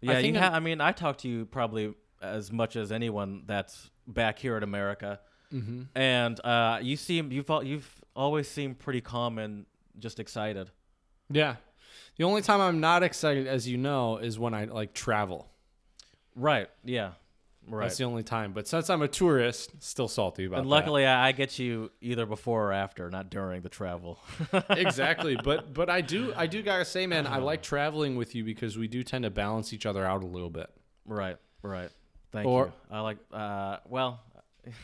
Yeah, 0.00 0.12
I'm- 0.12 0.34
ha- 0.34 0.50
I 0.52 0.60
mean, 0.60 0.80
I 0.80 0.92
talk 0.92 1.18
to 1.18 1.28
you 1.28 1.46
probably 1.46 1.94
as 2.20 2.52
much 2.52 2.76
as 2.76 2.92
anyone 2.92 3.42
that's 3.46 3.90
back 4.06 4.38
here 4.38 4.56
in 4.56 4.62
America, 4.62 5.20
Mm-hmm. 5.52 5.82
and 5.94 6.40
uh, 6.44 6.78
you 6.82 6.96
seem 6.96 7.30
you've 7.32 7.50
you've 7.64 8.00
always 8.16 8.48
seemed 8.48 8.78
pretty 8.78 9.00
calm 9.02 9.38
and 9.38 9.66
just 9.98 10.20
excited. 10.20 10.70
Yeah. 11.30 11.56
The 12.16 12.24
only 12.24 12.42
time 12.42 12.60
I'm 12.60 12.80
not 12.80 13.02
excited, 13.02 13.46
as 13.46 13.68
you 13.68 13.78
know, 13.78 14.18
is 14.18 14.38
when 14.38 14.54
I 14.54 14.64
like 14.64 14.94
travel. 14.94 15.48
Right. 16.34 16.68
Yeah. 16.84 17.12
Right. 17.68 17.84
That's 17.84 17.96
the 17.96 18.04
only 18.04 18.24
time. 18.24 18.52
But 18.52 18.66
since 18.66 18.90
I'm 18.90 19.02
a 19.02 19.08
tourist, 19.08 19.70
still 19.78 20.08
salty 20.08 20.46
about 20.46 20.60
and 20.60 20.68
luckily, 20.68 21.06
I, 21.06 21.28
I 21.28 21.32
get 21.32 21.58
you 21.60 21.92
either 22.00 22.26
before 22.26 22.68
or 22.68 22.72
after, 22.72 23.08
not 23.08 23.30
during 23.30 23.62
the 23.62 23.68
travel. 23.68 24.18
exactly 24.70 25.36
but 25.42 25.72
but 25.72 25.88
i 25.88 26.00
do 26.00 26.32
i 26.36 26.46
do 26.46 26.60
gotta 26.62 26.84
say 26.84 27.06
man 27.06 27.26
i 27.26 27.38
like 27.38 27.62
traveling 27.62 28.16
with 28.16 28.34
you 28.34 28.42
because 28.42 28.76
we 28.76 28.88
do 28.88 29.02
tend 29.02 29.22
to 29.22 29.30
balance 29.30 29.72
each 29.72 29.86
other 29.86 30.04
out 30.04 30.22
a 30.22 30.26
little 30.26 30.50
bit 30.50 30.68
right. 31.06 31.36
Right. 31.62 31.90
Thank 32.32 32.46
Or- 32.46 32.66
you. 32.66 32.72
I 32.90 33.00
like. 33.00 33.18
Uh, 33.32 33.76
well, 33.88 34.20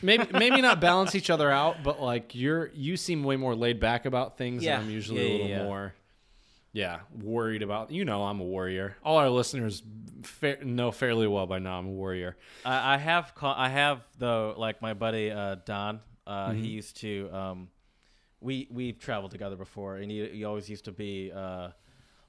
maybe 0.01 0.25
maybe 0.33 0.61
not 0.61 0.79
balance 0.81 1.15
each 1.15 1.29
other 1.29 1.49
out 1.49 1.83
but 1.83 2.01
like 2.01 2.35
you're 2.35 2.69
you 2.73 2.97
seem 2.97 3.23
way 3.23 3.35
more 3.37 3.55
laid 3.55 3.79
back 3.79 4.05
about 4.05 4.37
things 4.37 4.63
Yeah. 4.63 4.75
and 4.75 4.85
i'm 4.85 4.89
usually 4.91 5.21
Yeah, 5.21 5.29
a 5.29 5.31
little 5.33 5.47
yeah. 5.47 5.63
more 5.63 5.93
yeah 6.73 6.99
worried 7.21 7.61
about 7.63 7.89
you 7.91 8.03
know 8.05 8.23
i'm 8.25 8.39
a 8.41 8.43
warrior 8.43 8.95
all 9.03 9.17
our 9.17 9.29
listeners 9.29 9.81
fa- 10.23 10.57
know 10.63 10.91
fairly 10.91 11.27
well 11.27 11.47
by 11.47 11.59
now 11.59 11.79
i'm 11.79 11.87
a 11.87 11.91
warrior 11.91 12.35
I, 12.65 12.95
I 12.95 12.97
have 12.97 13.33
call, 13.35 13.53
I 13.57 13.69
have 13.69 14.01
though 14.17 14.53
like 14.57 14.81
my 14.81 14.93
buddy 14.93 15.31
uh, 15.31 15.55
Don. 15.65 16.01
Uh, 16.27 16.49
Mm-hmm. 16.49 16.61
He 16.61 16.67
used 16.69 16.97
to 16.97 17.29
um, 17.33 17.69
we 18.39 18.67
we've 18.69 18.99
traveled 18.99 19.31
together 19.31 19.55
before, 19.55 19.95
and 19.97 20.11
he, 20.11 20.27
he 20.27 20.43
always 20.43 20.69
used 20.69 20.85
to 20.85 20.91
be 20.91 21.31
uh, 21.33 21.69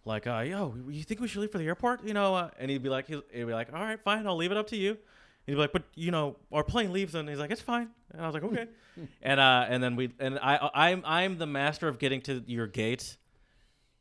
like, 0.06 0.26
uh, 0.26 0.38
"Yo, 0.40 0.74
you 0.88 1.02
think 1.04 1.20
we 1.20 1.28
should 1.28 1.42
leave 1.42 1.52
for 1.52 1.58
the 1.58 1.66
airport?" 1.66 2.02
You 2.02 2.14
know, 2.14 2.34
uh, 2.34 2.50
and 2.58 2.70
he'd 2.70 2.82
be 2.82 2.88
like, 2.88 3.06
he'd, 3.08 3.20
he'd 3.30 3.44
be 3.44 3.52
like, 3.52 3.72
"All 3.74 3.80
right, 3.82 4.00
fine, 4.00 4.26
I'll 4.26 4.36
leave 4.36 4.52
it 4.52 4.56
up 4.56 4.68
to 4.68 4.76
you." 4.76 4.96
He'd 5.46 5.52
be 5.54 5.58
like, 5.58 5.72
"But 5.72 5.84
you 5.94 6.10
know, 6.10 6.36
our 6.52 6.62
plane 6.64 6.92
leaves," 6.92 7.14
and 7.14 7.28
he's 7.28 7.38
like, 7.38 7.50
"It's 7.50 7.60
fine." 7.60 7.88
And 8.12 8.22
I 8.22 8.26
was 8.26 8.34
like, 8.34 8.44
"Okay," 8.44 8.66
and 9.22 9.40
uh, 9.40 9.66
and 9.68 9.82
then 9.82 9.96
we 9.96 10.12
and 10.18 10.38
I 10.40 10.70
I'm 10.74 11.02
I'm 11.04 11.38
the 11.38 11.46
master 11.46 11.88
of 11.88 11.98
getting 11.98 12.20
to 12.22 12.42
your 12.46 12.66
gate 12.66 13.16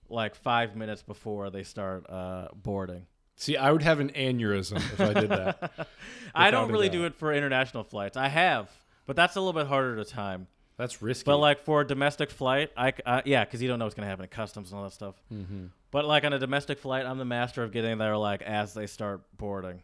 like 0.09 0.35
five 0.35 0.75
minutes 0.75 1.01
before 1.03 1.49
they 1.49 1.63
start 1.63 2.09
uh, 2.09 2.47
boarding. 2.55 3.05
see 3.35 3.55
i 3.55 3.71
would 3.71 3.83
have 3.83 3.99
an 3.99 4.09
aneurysm 4.13 4.77
if 4.77 4.99
i 4.99 5.13
did 5.13 5.29
that 5.29 5.87
I 6.33 6.49
don't 6.51 6.71
really 6.71 6.87
doubt. 6.89 6.93
do 6.93 7.05
it 7.05 7.15
for 7.15 7.31
international 7.33 7.83
flights. 7.83 8.17
I 8.17 8.27
have, 8.27 8.69
but 9.05 9.15
that's 9.15 9.35
a 9.35 9.39
little 9.41 9.53
bit 9.59 9.67
harder 9.67 9.95
to 9.95 10.05
time. 10.05 10.47
that's 10.77 11.01
risky 11.01 11.25
But 11.25 11.37
like 11.37 11.59
for 11.63 11.81
a 11.81 11.87
domestic 11.87 12.29
flight, 12.31 12.71
I 12.77 12.93
uh, 13.05 13.21
yeah, 13.25 13.43
because 13.45 13.61
you 13.61 13.67
don't 13.67 13.79
know 13.79 13.85
what's 13.85 13.95
gonna 13.95 14.07
happen 14.07 14.23
at 14.25 14.31
customs 14.31 14.71
and 14.71 14.77
all 14.77 14.83
that 14.83 14.93
stuff. 14.93 15.15
mm-hmm. 15.33 15.67
But 15.91 16.05
like 16.05 16.23
on 16.23 16.33
a 16.33 16.39
domestic 16.39 16.77
flight, 16.79 17.05
I'm 17.05 17.17
the 17.17 17.25
master 17.25 17.63
of 17.63 17.71
getting 17.71 17.97
there 17.97 18.15
like 18.17 18.41
as 18.43 18.73
they 18.75 18.85
start 18.87 19.21
boarding, 19.37 19.81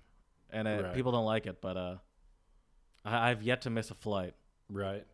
and 0.55 0.67
it, 0.67 0.83
Right. 0.83 0.93
people 0.95 1.11
don't 1.11 1.25
like 1.25 1.45
it. 1.45 1.61
But 1.61 1.77
uh, 1.77 1.95
I, 3.03 3.29
I've 3.31 3.43
yet 3.43 3.61
to 3.63 3.69
miss 3.69 3.91
a 3.91 3.95
flight. 3.95 4.33
Right. 4.69 5.05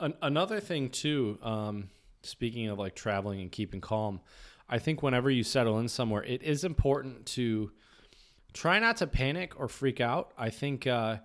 An- 0.00 0.14
another 0.20 0.60
thing 0.60 0.90
too, 0.90 1.38
um, 1.42 1.88
speaking 2.22 2.68
of 2.68 2.78
like 2.78 2.94
traveling 2.94 3.40
and 3.40 3.50
keeping 3.50 3.80
calm, 3.80 4.20
I 4.68 4.78
think 4.78 5.02
whenever 5.02 5.30
you 5.30 5.44
settle 5.44 5.78
in 5.78 5.88
somewhere, 5.88 6.24
it 6.24 6.42
is 6.42 6.64
important 6.64 7.26
to 7.26 7.70
try 8.52 8.78
not 8.78 8.96
to 8.98 9.06
panic 9.06 9.58
or 9.58 9.68
freak 9.68 10.00
out. 10.00 10.32
I 10.38 10.50
think 10.50 10.86
uh, 10.86 11.18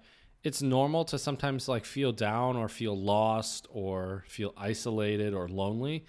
it's 0.44 0.62
normal 0.62 1.06
to 1.06 1.18
sometimes 1.18 1.68
like 1.68 1.86
feel 1.86 2.12
down 2.12 2.56
or 2.58 2.68
feel 2.70 2.96
lost 2.98 3.68
or 3.72 4.24
feel 4.28 4.54
isolated 4.58 5.34
or 5.34 5.48
lonely. 5.48 6.06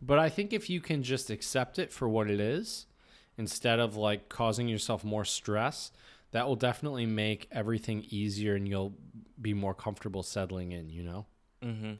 But 0.00 0.18
I 0.18 0.28
think 0.28 0.52
if 0.52 0.68
you 0.68 0.80
can 0.80 1.02
just 1.02 1.30
accept 1.30 1.78
it 1.78 1.92
for 1.92 2.08
what 2.08 2.28
it 2.30 2.40
is, 2.40 2.86
instead 3.38 3.78
of 3.78 3.96
like 3.96 4.28
causing 4.28 4.66
yourself 4.68 5.04
more 5.04 5.24
stress, 5.24 5.92
that 6.36 6.46
will 6.46 6.56
definitely 6.56 7.06
make 7.06 7.48
everything 7.50 8.04
easier 8.10 8.56
and 8.56 8.68
you'll 8.68 8.92
be 9.40 9.54
more 9.54 9.72
comfortable 9.74 10.22
settling 10.22 10.72
in, 10.72 10.90
you 10.90 11.02
know? 11.02 11.24
Mm-hmm. 11.64 11.94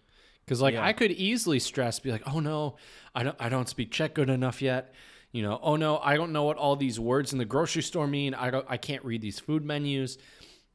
Because 0.45 0.61
like 0.61 0.75
Yeah. 0.75 0.85
I 0.85 0.93
could 0.93 1.11
easily 1.11 1.59
stress, 1.59 1.99
be 2.01 2.13
like, 2.13 2.23
oh 2.27 2.41
no, 2.41 2.77
I 3.15 3.23
don't 3.23 3.37
I 3.41 3.49
don't 3.49 3.67
speak 3.67 3.91
Czech 3.91 4.13
good 4.13 4.29
enough 4.29 4.61
yet. 4.61 4.93
You 5.33 5.43
know, 5.43 5.59
oh 5.63 5.77
no, 5.77 5.97
I 5.99 6.17
don't 6.19 6.33
know 6.33 6.45
what 6.45 6.59
all 6.59 6.77
these 6.77 7.01
words 7.01 7.33
in 7.33 7.39
the 7.39 7.47
grocery 7.47 7.83
store 7.83 8.07
mean. 8.07 8.35
I 8.35 8.51
don't 8.51 8.67
I 8.69 8.77
can't 8.77 9.03
read 9.07 9.23
these 9.23 9.41
food 9.41 9.65
menus. 9.65 10.19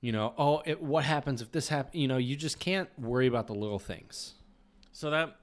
You 0.02 0.12
know, 0.12 0.34
oh, 0.40 0.64
it, 0.66 0.82
what 0.82 1.04
happens 1.04 1.44
if 1.44 1.52
this 1.52 1.70
happens? 1.70 1.96
You 1.96 2.08
know, 2.08 2.18
you 2.18 2.36
just 2.36 2.60
can't 2.60 2.90
worry 3.00 3.28
about 3.28 3.46
the 3.46 3.54
little 3.54 3.78
things. 3.78 4.34
So 4.92 5.12
that 5.12 5.36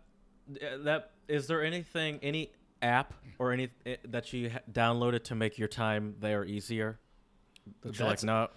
uh, 0.51 0.79
that 0.83 1.13
is 1.29 1.47
there 1.47 1.63
anything 1.63 2.19
any 2.21 2.51
app 2.83 3.15
or 3.39 3.53
any 3.53 3.69
uh, 3.87 3.93
that 4.09 4.33
you 4.33 4.51
downloaded 4.73 5.23
to 5.25 5.37
make 5.37 5.57
your 5.57 5.69
time 5.69 6.17
there 6.19 6.45
easier? 6.45 6.99
That 7.83 7.99
you're 7.99 8.09
like 8.09 8.21
That's- 8.21 8.25
no. 8.25 8.49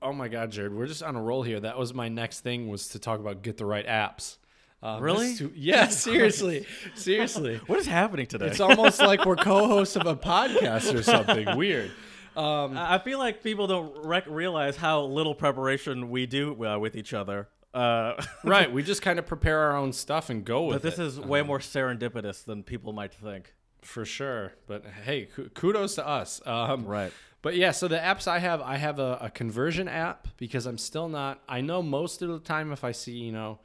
Oh 0.00 0.12
my 0.12 0.28
God, 0.28 0.50
Jared, 0.52 0.72
we're 0.74 0.86
just 0.86 1.02
on 1.02 1.16
a 1.16 1.22
roll 1.22 1.42
here. 1.42 1.60
That 1.60 1.78
was 1.78 1.92
my 1.92 2.08
next 2.08 2.40
thing 2.40 2.68
was 2.68 2.88
to 2.88 2.98
talk 2.98 3.20
about 3.20 3.42
get 3.42 3.58
the 3.58 3.66
right 3.66 3.86
apps. 3.86 4.38
Um, 4.82 5.02
Really? 5.02 5.34
this 5.34 5.50
yeah, 5.54 5.88
seriously, 5.88 6.66
seriously. 6.94 7.56
What 7.66 7.78
is 7.78 7.86
happening 7.86 8.26
today? 8.26 8.46
It's 8.46 8.60
almost 8.60 9.00
like 9.00 9.24
we're 9.26 9.36
co-hosts 9.50 9.96
of 9.96 10.06
a 10.06 10.16
podcast 10.16 10.94
or 10.94 11.02
something 11.02 11.56
weird. 11.56 11.90
Um, 12.36 12.76
I 12.76 12.94
I 12.94 12.98
feel 12.98 13.18
like 13.18 13.42
people 13.42 13.66
don't 13.66 14.04
rec- 14.04 14.26
realize 14.28 14.76
how 14.76 15.02
little 15.04 15.34
preparation 15.34 16.10
we 16.10 16.24
do 16.26 16.64
uh, 16.64 16.78
with 16.78 16.96
each 16.96 17.12
other. 17.14 17.48
Uh, 17.74 18.14
right, 18.44 18.72
we 18.72 18.82
just 18.82 19.02
kind 19.02 19.18
of 19.18 19.26
prepare 19.26 19.58
our 19.58 19.76
own 19.76 19.92
stuff 19.92 20.30
and 20.30 20.44
go 20.44 20.64
with 20.64 20.76
it. 20.76 20.82
but 20.82 20.90
this 20.90 20.98
it. 20.98 21.06
is 21.06 21.20
way 21.20 21.42
more 21.42 21.58
serendipitous 21.58 22.44
than 22.44 22.62
people 22.62 22.92
might 22.92 23.12
think. 23.12 23.52
for 23.82 24.04
sure. 24.06 24.52
But 24.66 24.84
hey, 25.04 25.26
ku- 25.26 25.48
kudos 25.50 25.96
to 25.96 26.06
us. 26.06 26.40
Um, 26.46 26.86
Right. 26.86 27.12
But 27.44 27.56
yeah, 27.56 27.72
so 27.72 27.88
the 27.88 27.98
apps 27.98 28.26
I 28.26 28.38
have, 28.38 28.62
I 28.62 28.78
have 28.78 28.98
a, 28.98 29.18
a 29.20 29.28
conversion 29.28 29.86
app 29.86 30.28
because 30.38 30.64
I'm 30.64 30.78
still 30.78 31.10
not. 31.10 31.42
I 31.46 31.60
know 31.60 31.82
most 31.82 32.22
of 32.22 32.30
the 32.30 32.38
time 32.38 32.72
if 32.72 32.84
I 32.84 32.92
see, 32.92 33.12
you 33.12 33.32
know, 33.32 33.60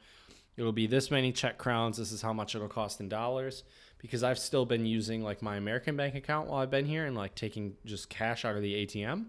it'll 0.58 0.70
be 0.70 0.86
this 0.86 1.10
many 1.10 1.32
Czech 1.32 1.56
crowns. 1.56 1.96
This 1.96 2.12
is 2.12 2.20
how 2.20 2.34
much 2.34 2.54
it'll 2.54 2.68
cost 2.68 3.00
in 3.00 3.08
dollars. 3.08 3.64
Because 3.96 4.22
I've 4.22 4.38
still 4.38 4.66
been 4.66 4.84
using 4.84 5.22
like 5.22 5.40
my 5.40 5.56
American 5.56 5.96
bank 5.96 6.14
account 6.14 6.48
while 6.50 6.60
I've 6.60 6.70
been 6.70 6.84
here 6.84 7.06
and 7.06 7.16
like 7.16 7.34
taking 7.34 7.72
just 7.86 8.10
cash 8.10 8.44
out 8.44 8.54
of 8.54 8.60
the 8.60 8.86
ATM. 8.86 9.28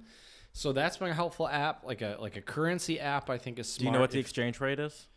So 0.52 0.74
that's 0.74 0.98
been 0.98 1.08
a 1.08 1.14
helpful 1.14 1.48
app, 1.48 1.86
like 1.86 2.02
a 2.02 2.18
like 2.20 2.36
a 2.36 2.42
currency 2.42 3.00
app. 3.00 3.30
I 3.30 3.38
think 3.38 3.58
is 3.58 3.72
smart. 3.72 3.80
Do 3.80 3.86
you 3.86 3.92
know 3.94 4.02
what 4.02 4.12
the 4.12 4.20
if- 4.20 4.26
exchange 4.26 4.60
rate 4.60 4.82
is? 4.82 5.08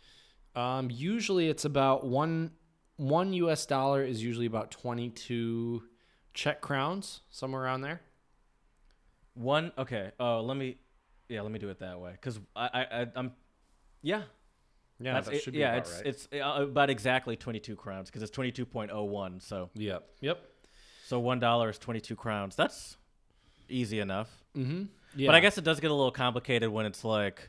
um, 0.55 0.91
usually 0.93 1.49
it's 1.49 1.65
about 1.65 2.07
one 2.07 2.53
one 2.99 3.33
U.S. 3.33 3.67
dollar 3.67 4.05
is 4.05 4.23
usually 4.23 4.47
about 4.47 4.71
twenty 4.71 5.11
two 5.11 5.83
Czech 6.35 6.61
crowns, 6.61 7.23
somewhere 7.31 7.63
around 7.63 7.81
there. 7.81 8.01
One. 9.35 9.73
Okay. 9.79 10.11
Oh, 10.19 10.41
let 10.41 10.57
me. 10.57 10.79
Yeah, 11.29 11.41
let 11.43 11.51
me 11.53 11.59
do 11.59 11.69
it 11.71 11.79
that 11.81 11.99
way. 12.01 12.13
Cause 12.21 12.39
I, 12.55 12.69
I, 12.73 12.81
I 13.03 13.07
I'm, 13.17 13.33
yeah, 14.03 14.23
Yeah, 15.01 15.15
that's 15.15 15.27
that 15.27 15.37
it- 15.37 15.43
should 15.43 15.55
be 15.55 15.61
yeah. 15.61 15.73
about 15.75 15.79
it's 15.87 15.97
right. 15.97 16.07
it's 16.07 16.29
uh, 16.35 16.63
about 16.65 16.91
exactly 16.91 17.35
22 17.37 17.77
crowns 17.77 18.11
because 18.11 18.23
it's 18.23 18.37
22.01. 18.37 19.43
So 19.43 19.71
Yep. 19.75 20.07
Yep. 20.21 20.41
so 21.07 21.19
one 21.21 21.41
dollar 21.41 21.71
is 21.71 21.79
22 21.79 22.15
crowns. 22.15 22.57
That's 22.57 22.99
easy 23.71 24.01
enough. 24.01 24.29
Mm-hmm. 24.55 24.85
Yeah. 25.17 25.29
But 25.29 25.35
I 25.35 25.41
guess 25.41 25.57
it 25.57 25.65
does 25.65 25.81
get 25.81 25.91
a 25.91 25.95
little 25.95 26.11
complicated 26.13 26.69
when 26.69 26.85
it's 26.87 27.05
like, 27.05 27.49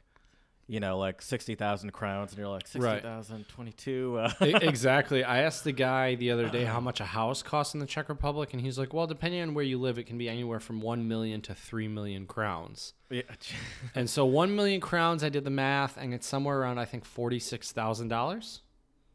you 0.68 0.80
know, 0.80 0.98
like 0.98 1.22
60,000 1.22 1.92
crowns 1.92 2.32
and 2.32 2.40
you're 2.40 2.48
like 2.48 2.68
Right. 2.74 3.04
22. 3.50 4.18
Uh, 4.18 4.32
E- 4.44 4.54
exactly. 4.62 5.24
I 5.24 5.44
asked 5.44 5.64
the 5.64 5.72
guy 5.72 6.16
the 6.16 6.32
other 6.32 6.50
day 6.50 6.64
how 6.64 6.80
much 6.80 7.00
a 7.00 7.06
house 7.06 7.44
costs 7.44 7.76
in 7.76 7.80
the 7.80 7.86
Czech 7.86 8.10
Republic, 8.10 8.52
and 8.54 8.62
he's 8.62 8.80
like, 8.80 8.94
"Well, 8.94 9.06
depending 9.06 9.42
on 9.42 9.54
where 9.54 9.64
you 9.64 9.78
live, 9.80 10.00
it 10.00 10.06
can 10.06 10.18
be 10.18 10.28
anywhere 10.28 10.60
from 10.60 10.82
one 10.82 11.08
million 11.08 11.42
to 11.42 11.54
three 11.54 11.88
million 11.88 12.26
crowns." 12.26 12.94
yeah. 13.12 13.22
and 13.96 14.10
so, 14.10 14.26
one 14.26 14.56
million 14.56 14.82
crowns, 14.82 15.24
I 15.24 15.30
did 15.30 15.44
the 15.44 15.52
math, 15.52 15.98
and 15.98 16.14
it's 16.14 16.26
somewhere 16.28 16.60
around 16.60 16.80
I 16.80 16.86
think 16.86 17.06
forty 17.06 17.40
six 17.40 17.72
thousand 17.72 18.08
dollars, 18.08 18.62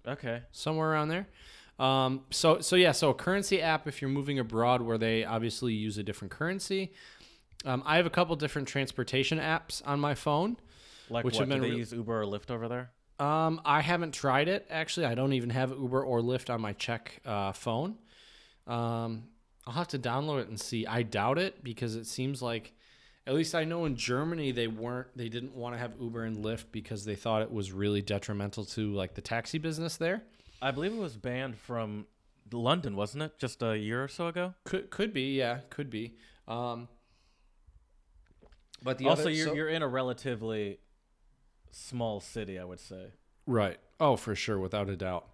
okay. 0.07 0.43
somewhere 0.53 0.93
around 0.93 1.09
there. 1.09 1.27
Um, 1.81 2.25
so, 2.31 2.61
so 2.61 2.77
yeah, 2.77 2.93
so 2.93 3.09
a 3.11 3.15
currency 3.15 3.61
app 3.63 3.89
if 3.89 4.01
you're 4.03 4.11
moving 4.11 4.39
abroad, 4.39 4.83
where 4.83 4.99
they 4.99 5.25
obviously 5.25 5.73
use 5.73 5.99
a 5.99 6.03
different 6.03 6.31
currency. 6.31 6.93
Um, 7.65 7.83
I 7.85 7.97
have 7.97 8.07
a 8.07 8.11
couple 8.11 8.37
different 8.37 8.69
transportation 8.69 9.39
apps 9.39 9.83
on 9.85 9.99
my 9.99 10.15
phone. 10.15 10.59
Like 11.11 11.25
Which 11.25 11.35
what? 11.35 11.49
have 11.49 11.59
Do 11.59 11.61
they 11.63 11.71
re- 11.71 11.77
use 11.77 11.93
Uber 11.93 12.23
or 12.23 12.25
Lyft 12.25 12.51
over 12.51 12.69
there? 12.69 12.91
Um, 13.19 13.61
I 13.65 13.83
haven't 13.83 14.13
tried 14.13 14.49
it 14.49 14.67
actually. 14.71 15.07
I 15.07 15.15
don't 15.15 15.33
even 15.35 15.51
have 15.51 15.71
Uber 15.71 16.03
or 16.03 16.21
Lyft 16.21 16.49
on 16.49 16.61
my 16.61 16.73
Czech 16.73 17.21
uh, 17.27 17.53
phone. 17.53 17.97
Um, 18.67 19.25
I'll 19.67 19.75
have 19.75 19.89
to 19.89 19.99
download 19.99 20.41
it 20.43 20.49
and 20.49 20.59
see. 20.59 20.87
I 20.87 21.03
doubt 21.03 21.39
it 21.39 21.63
because 21.63 21.97
it 21.97 22.07
seems 22.07 22.41
like, 22.41 22.73
at 23.27 23.35
least 23.35 23.55
I 23.55 23.65
know 23.65 23.85
in 23.85 23.95
Germany 23.97 24.53
they 24.53 24.69
weren't. 24.69 25.09
They 25.17 25.29
didn't 25.29 25.55
want 25.55 25.75
to 25.75 25.79
have 25.79 25.93
Uber 26.01 26.25
and 26.25 26.39
Lyft 26.39 26.67
because 26.73 27.05
they 27.05 27.15
thought 27.15 27.43
it 27.43 27.53
was 27.53 27.73
really 27.73 28.01
detrimental 28.01 28.65
to 28.65 28.93
like 28.95 29.15
the 29.15 29.21
taxi 29.21 29.59
business 29.59 29.97
there. 29.97 30.23
I 30.63 30.71
believe 30.71 30.93
it 30.93 30.99
was 30.99 31.17
banned 31.17 31.57
from 31.59 32.07
London, 32.51 32.97
wasn't 32.97 33.23
it? 33.23 33.39
Just 33.39 33.63
a 33.63 33.77
year 33.77 34.03
or 34.03 34.09
so 34.09 34.29
ago. 34.29 34.55
Could 34.65 34.91
could 34.91 35.13
be 35.13 35.37
yeah 35.37 35.61
could 35.69 35.91
be. 35.91 36.17
Um, 36.49 36.89
but 38.83 38.99
the 38.99 39.09
also, 39.09 39.23
other, 39.23 39.31
you're 39.31 39.49
so- 39.49 39.55
you're 39.55 39.69
in 39.69 39.83
a 39.83 39.89
relatively 39.89 40.79
small 41.71 42.21
city, 42.21 42.59
I 42.59 42.65
would 42.65 42.81
say. 42.81 43.13
Right. 43.47 43.79
Oh, 43.99 44.17
for 44.17 44.35
sure, 44.35 44.59
without 44.59 44.89
a 44.89 44.97
doubt. 44.97 45.27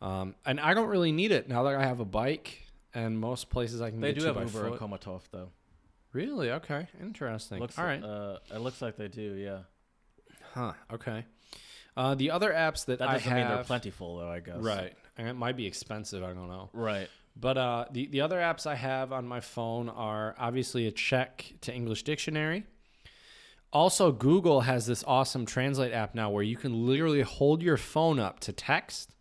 Um, 0.00 0.34
and 0.44 0.58
I 0.60 0.74
don't 0.74 0.88
really 0.88 1.12
need 1.12 1.32
it 1.32 1.48
now 1.48 1.62
that 1.64 1.74
I 1.74 1.84
have 1.84 2.00
a 2.00 2.04
bike, 2.04 2.66
and 2.94 3.18
most 3.18 3.50
places 3.50 3.80
I 3.80 3.90
can 3.90 4.00
They 4.00 4.08
get 4.12 4.14
do 4.14 4.20
to 4.20 4.26
have 4.28 4.34
by 4.36 4.42
Uber 4.42 4.66
in 4.66 4.78
foot. 4.78 4.80
Chomutov, 4.80 5.20
though. 5.30 5.50
Really? 6.12 6.50
Okay. 6.50 6.88
Interesting. 7.00 7.58
Looks 7.60 7.78
All 7.78 7.84
right. 7.84 8.02
Uh, 8.02 8.38
it 8.52 8.58
looks 8.58 8.82
like 8.82 8.96
they 8.96 9.08
do. 9.08 9.34
Yeah. 9.34 9.60
huh. 10.54 10.72
Okay. 10.92 11.24
Uh, 11.96 12.14
the 12.14 12.30
other 12.30 12.50
apps 12.52 12.86
that, 12.86 12.98
That 12.98 13.08
I 13.08 13.18
have, 13.18 13.36
mean 13.36 13.48
they're 13.48 13.64
plentiful, 13.64 14.18
though. 14.18 14.28
I 14.28 14.40
guess. 14.40 14.56
right, 14.58 14.94
and 15.18 15.28
it 15.28 15.34
might 15.34 15.56
be 15.56 15.66
expensive. 15.66 16.22
I 16.24 16.32
don't 16.32 16.48
know. 16.48 16.70
Right. 16.72 17.08
But 17.36 17.56
uh, 17.58 17.84
the 17.90 18.06
the 18.06 18.20
other 18.22 18.38
apps 18.38 18.66
I 18.66 18.74
have 18.74 19.12
on 19.12 19.26
my 19.26 19.40
phone 19.40 19.88
are 19.88 20.34
obviously 20.38 20.86
a 20.86 20.90
Czech 20.90 21.54
to 21.62 21.72
English 21.74 22.02
dictionary. 22.02 22.64
Also, 23.72 24.12
Google 24.12 24.62
has 24.62 24.86
this 24.86 25.02
awesome 25.06 25.46
translate 25.46 25.92
app 25.92 26.14
now 26.14 26.28
where 26.28 26.42
you 26.42 26.56
can 26.56 26.86
literally 26.86 27.22
hold 27.22 27.62
your 27.62 27.78
phone 27.78 28.18
up 28.18 28.38
to 28.40 28.52
text, 28.52 29.14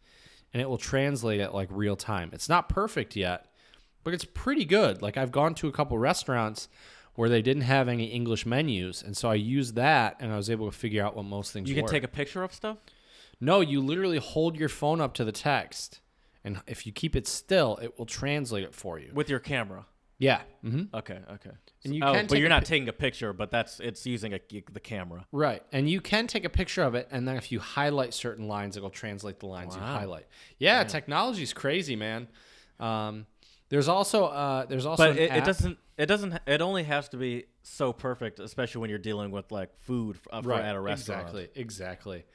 and 0.53 0.61
it 0.61 0.69
will 0.69 0.77
translate 0.77 1.39
it 1.39 1.53
like 1.53 1.69
real 1.71 1.95
time. 1.95 2.29
It's 2.33 2.49
not 2.49 2.67
perfect 2.67 3.15
yet, 3.15 3.45
but 4.03 4.13
it's 4.13 4.25
pretty 4.25 4.65
good. 4.65 5.01
Like 5.01 5.15
I've 5.15 5.31
gone 5.31 5.55
to 5.55 5.67
a 5.67 5.71
couple 5.71 5.97
restaurants 5.97 6.67
where 7.15 7.29
they 7.29 7.41
didn't 7.41 7.63
have 7.63 7.87
any 7.87 8.05
English 8.07 8.45
menus, 8.45 9.01
and 9.01 9.15
so 9.15 9.29
I 9.29 9.35
used 9.35 9.75
that, 9.75 10.17
and 10.19 10.33
I 10.33 10.37
was 10.37 10.49
able 10.49 10.69
to 10.69 10.77
figure 10.77 11.03
out 11.03 11.15
what 11.15 11.23
most 11.23 11.53
things. 11.53 11.67
Were. 11.67 11.69
You 11.69 11.75
can 11.75 11.83
were. 11.83 11.91
take 11.91 12.03
a 12.03 12.09
picture 12.09 12.43
of 12.43 12.53
stuff. 12.53 12.77
No, 13.39 13.61
you 13.61 13.81
literally 13.81 14.17
hold 14.17 14.57
your 14.57 14.69
phone 14.69 14.99
up 14.99 15.13
to 15.15 15.23
the 15.23 15.31
text, 15.31 16.01
and 16.43 16.61
if 16.67 16.85
you 16.85 16.91
keep 16.91 17.15
it 17.15 17.27
still, 17.27 17.77
it 17.81 17.97
will 17.97 18.05
translate 18.05 18.63
it 18.63 18.75
for 18.75 18.99
you. 18.99 19.11
with 19.13 19.29
your 19.29 19.39
camera. 19.39 19.85
Yeah. 20.17 20.41
Mm-hmm. 20.63 20.95
Okay, 20.95 21.19
okay. 21.33 21.51
And 21.83 21.95
you 21.95 22.03
oh, 22.03 22.13
can 22.13 22.27
but 22.27 22.37
you're 22.37 22.49
not 22.49 22.63
pi- 22.63 22.69
taking 22.69 22.89
a 22.89 22.93
picture, 22.93 23.33
but 23.33 23.49
that's 23.49 23.79
it's 23.79 24.05
using 24.05 24.33
a, 24.33 24.39
the 24.71 24.79
camera. 24.79 25.25
Right. 25.31 25.63
And 25.71 25.89
you 25.89 25.99
can 25.99 26.27
take 26.27 26.45
a 26.45 26.49
picture 26.49 26.83
of 26.83 26.93
it, 26.93 27.07
and 27.11 27.27
then 27.27 27.37
if 27.37 27.51
you 27.51 27.59
highlight 27.59 28.13
certain 28.13 28.47
lines, 28.47 28.77
it'll 28.77 28.91
translate 28.91 29.39
the 29.39 29.47
lines 29.47 29.75
you 29.75 29.81
highlight. 29.81 30.27
Yeah, 30.59 30.83
technology's 30.83 31.53
crazy, 31.53 31.95
man. 31.95 32.27
Um, 32.79 33.25
there's 33.69 33.87
also 33.87 34.25
uh, 34.25 34.65
there's 34.65 34.85
also 34.85 35.07
But 35.07 35.17
it, 35.17 35.31
it 35.31 35.45
doesn't. 35.45 35.77
It 35.97 36.05
doesn't. 36.05 36.39
It 36.45 36.61
only 36.61 36.83
has 36.83 37.09
to 37.09 37.17
be 37.17 37.45
so 37.63 37.93
perfect, 37.93 38.39
especially 38.39 38.81
when 38.81 38.89
you're 38.89 38.99
dealing 38.99 39.31
with 39.31 39.51
like 39.51 39.75
food 39.79 40.17
uh, 40.31 40.41
for, 40.41 40.49
right 40.49 40.63
at 40.63 40.75
a 40.75 40.79
restaurant. 40.79 41.21
Exactly. 41.21 41.49
Exactly. 41.55 42.25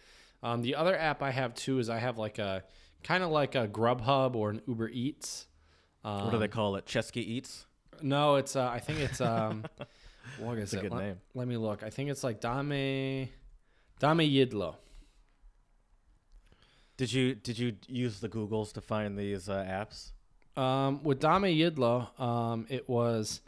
Um, 0.42 0.62
the 0.62 0.74
other 0.76 0.96
app 0.96 1.22
I 1.22 1.30
have 1.30 1.54
too 1.54 1.78
is 1.78 1.90
I 1.90 1.98
have 1.98 2.18
like 2.18 2.38
a 2.38 2.64
kind 3.02 3.22
of 3.22 3.30
like 3.30 3.54
a 3.54 3.68
Grubhub 3.68 4.34
or 4.34 4.50
an 4.50 4.62
Uber 4.66 4.88
Eats. 4.88 5.46
Um, 6.04 6.24
What 6.24 6.32
do 6.32 6.38
they 6.38 6.48
call 6.48 6.76
it? 6.76 6.86
Chesky 6.86 7.18
Eats. 7.18 7.65
No, 8.02 8.36
it's 8.36 8.56
uh, 8.56 8.68
I 8.68 8.78
think 8.78 9.00
it's 9.00 9.20
um, 9.20 9.64
what 10.38 10.58
is 10.58 10.74
a 10.74 10.78
it? 10.78 10.82
good 10.82 10.92
let, 10.92 11.04
name. 11.04 11.16
let 11.34 11.48
me 11.48 11.56
look. 11.56 11.82
I 11.82 11.90
think 11.90 12.10
it's 12.10 12.24
like 12.24 12.40
Dame 12.40 13.28
Dáme 14.00 14.30
jídlo. 14.32 14.74
Did 16.96 17.12
you 17.12 17.34
did 17.34 17.58
you 17.58 17.74
use 17.88 18.20
the 18.20 18.28
Googles 18.28 18.72
to 18.74 18.80
find 18.80 19.18
these 19.18 19.48
uh, 19.48 19.64
apps? 19.64 20.12
Um, 20.60 21.02
with 21.02 21.20
Dáme 21.20 21.54
jídlo, 21.58 22.18
um, 22.20 22.66
it 22.70 22.88
was 22.88 23.40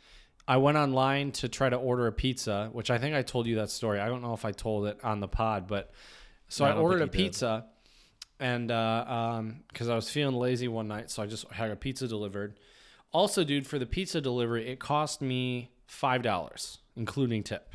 I 0.46 0.58
went 0.58 0.76
online 0.76 1.32
to 1.32 1.48
try 1.48 1.68
to 1.70 1.76
order 1.76 2.06
a 2.06 2.12
pizza, 2.12 2.68
which 2.72 2.90
I 2.90 2.98
think 2.98 3.14
I 3.14 3.22
told 3.22 3.46
you 3.46 3.56
that 3.56 3.70
story. 3.70 4.00
I 4.00 4.08
don't 4.08 4.22
know 4.22 4.34
if 4.34 4.44
I 4.44 4.52
told 4.52 4.86
it 4.86 4.98
on 5.02 5.20
the 5.20 5.28
pod, 5.28 5.66
but 5.66 5.90
so 6.48 6.64
No, 6.64 6.70
I 6.72 6.74
I, 6.74 6.78
ordered 6.78 6.96
a 6.96 7.00
you 7.00 7.06
did. 7.06 7.12
pizza, 7.12 7.66
and 8.38 8.70
uh, 8.70 9.04
um, 9.08 9.60
because 9.68 9.88
I 9.88 9.94
was 9.94 10.10
feeling 10.10 10.34
lazy 10.36 10.68
one 10.68 10.88
night, 10.88 11.10
so 11.10 11.22
I 11.22 11.26
just 11.26 11.50
had 11.50 11.70
a 11.70 11.76
pizza 11.76 12.06
delivered. 12.06 12.58
Also, 13.12 13.42
dude, 13.44 13.66
for 13.66 13.78
the 13.78 13.86
pizza 13.86 14.20
delivery, 14.20 14.68
it 14.68 14.78
cost 14.78 15.20
me 15.22 15.70
five 15.86 16.22
dollars, 16.22 16.78
including 16.96 17.42
tip. 17.42 17.72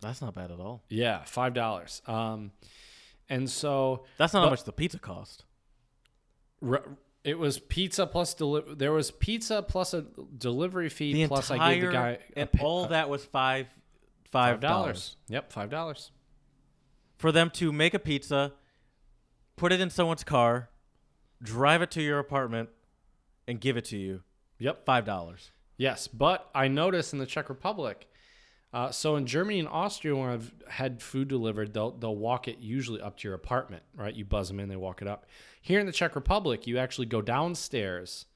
That's 0.00 0.20
not 0.20 0.34
bad 0.34 0.50
at 0.50 0.60
all. 0.60 0.82
Yeah, 0.90 1.24
five 1.24 1.54
dollars. 1.54 2.02
Um, 2.06 2.52
and 3.28 3.48
so 3.50 4.04
That's 4.18 4.32
not 4.34 4.44
how 4.44 4.50
much 4.50 4.64
the 4.64 4.72
pizza 4.72 4.98
cost. 4.98 5.44
r- 6.66 6.84
it 7.24 7.38
was 7.38 7.58
pizza 7.58 8.06
plus 8.06 8.34
deli- 8.34 8.74
There 8.76 8.92
was 8.92 9.10
pizza 9.10 9.62
plus 9.62 9.94
a 9.94 10.04
delivery 10.38 10.88
fee 10.90 11.12
The 11.12 11.26
plus 11.26 11.50
entire 11.50 11.66
I 11.70 11.74
gave 11.74 11.82
the 11.86 11.92
guy 11.92 12.18
a 12.36 12.38
and 12.38 12.52
pa- 12.52 12.64
all 12.64 12.84
a- 12.84 12.88
that 12.90 13.08
was 13.08 13.24
five 13.24 13.66
five 14.30 14.60
dollars. 14.60 15.16
Yep, 15.28 15.50
five 15.52 15.70
dollars. 15.70 16.10
for 17.16 17.32
them 17.32 17.48
to 17.54 17.72
make 17.72 17.94
a 17.94 17.98
pizza, 17.98 18.52
put 19.56 19.72
it 19.72 19.80
in 19.80 19.88
someone's 19.88 20.22
car, 20.22 20.68
drive 21.42 21.80
it 21.80 21.90
to 21.92 22.02
your 22.02 22.18
apartment, 22.18 22.68
and 23.48 23.60
give 23.60 23.76
it 23.76 23.84
to 23.86 23.96
you. 23.96 24.22
Yep. 24.58 24.84
Five 24.84 25.04
dollars. 25.04 25.50
Yes, 25.76 26.08
but 26.08 26.48
I 26.54 26.68
noticed 26.68 27.12
in 27.12 27.18
the 27.18 27.26
Czech 27.26 27.48
Republic. 27.48 28.06
Uh, 28.72 28.90
so 28.90 29.16
in 29.16 29.26
Germany 29.26 29.58
and 29.60 29.68
Austria, 29.68 30.14
when 30.16 30.28
I've 30.28 30.52
had 30.68 31.00
food 31.02 31.28
delivered, 31.28 31.72
they'll 31.72 31.92
they'll 31.92 32.16
walk 32.16 32.48
it 32.48 32.58
usually 32.58 33.00
up 33.00 33.16
to 33.18 33.28
your 33.28 33.34
apartment, 33.34 33.82
right? 33.94 34.14
You 34.14 34.24
buzz 34.24 34.48
them 34.48 34.58
in, 34.60 34.68
they 34.68 34.76
walk 34.76 35.02
it 35.02 35.08
up. 35.08 35.26
Here 35.62 35.80
in 35.80 35.86
the 35.86 35.92
Czech 35.92 36.14
Republic, 36.16 36.66
you 36.66 36.78
actually 36.78 37.06
go 37.06 37.20
downstairs 37.22 38.26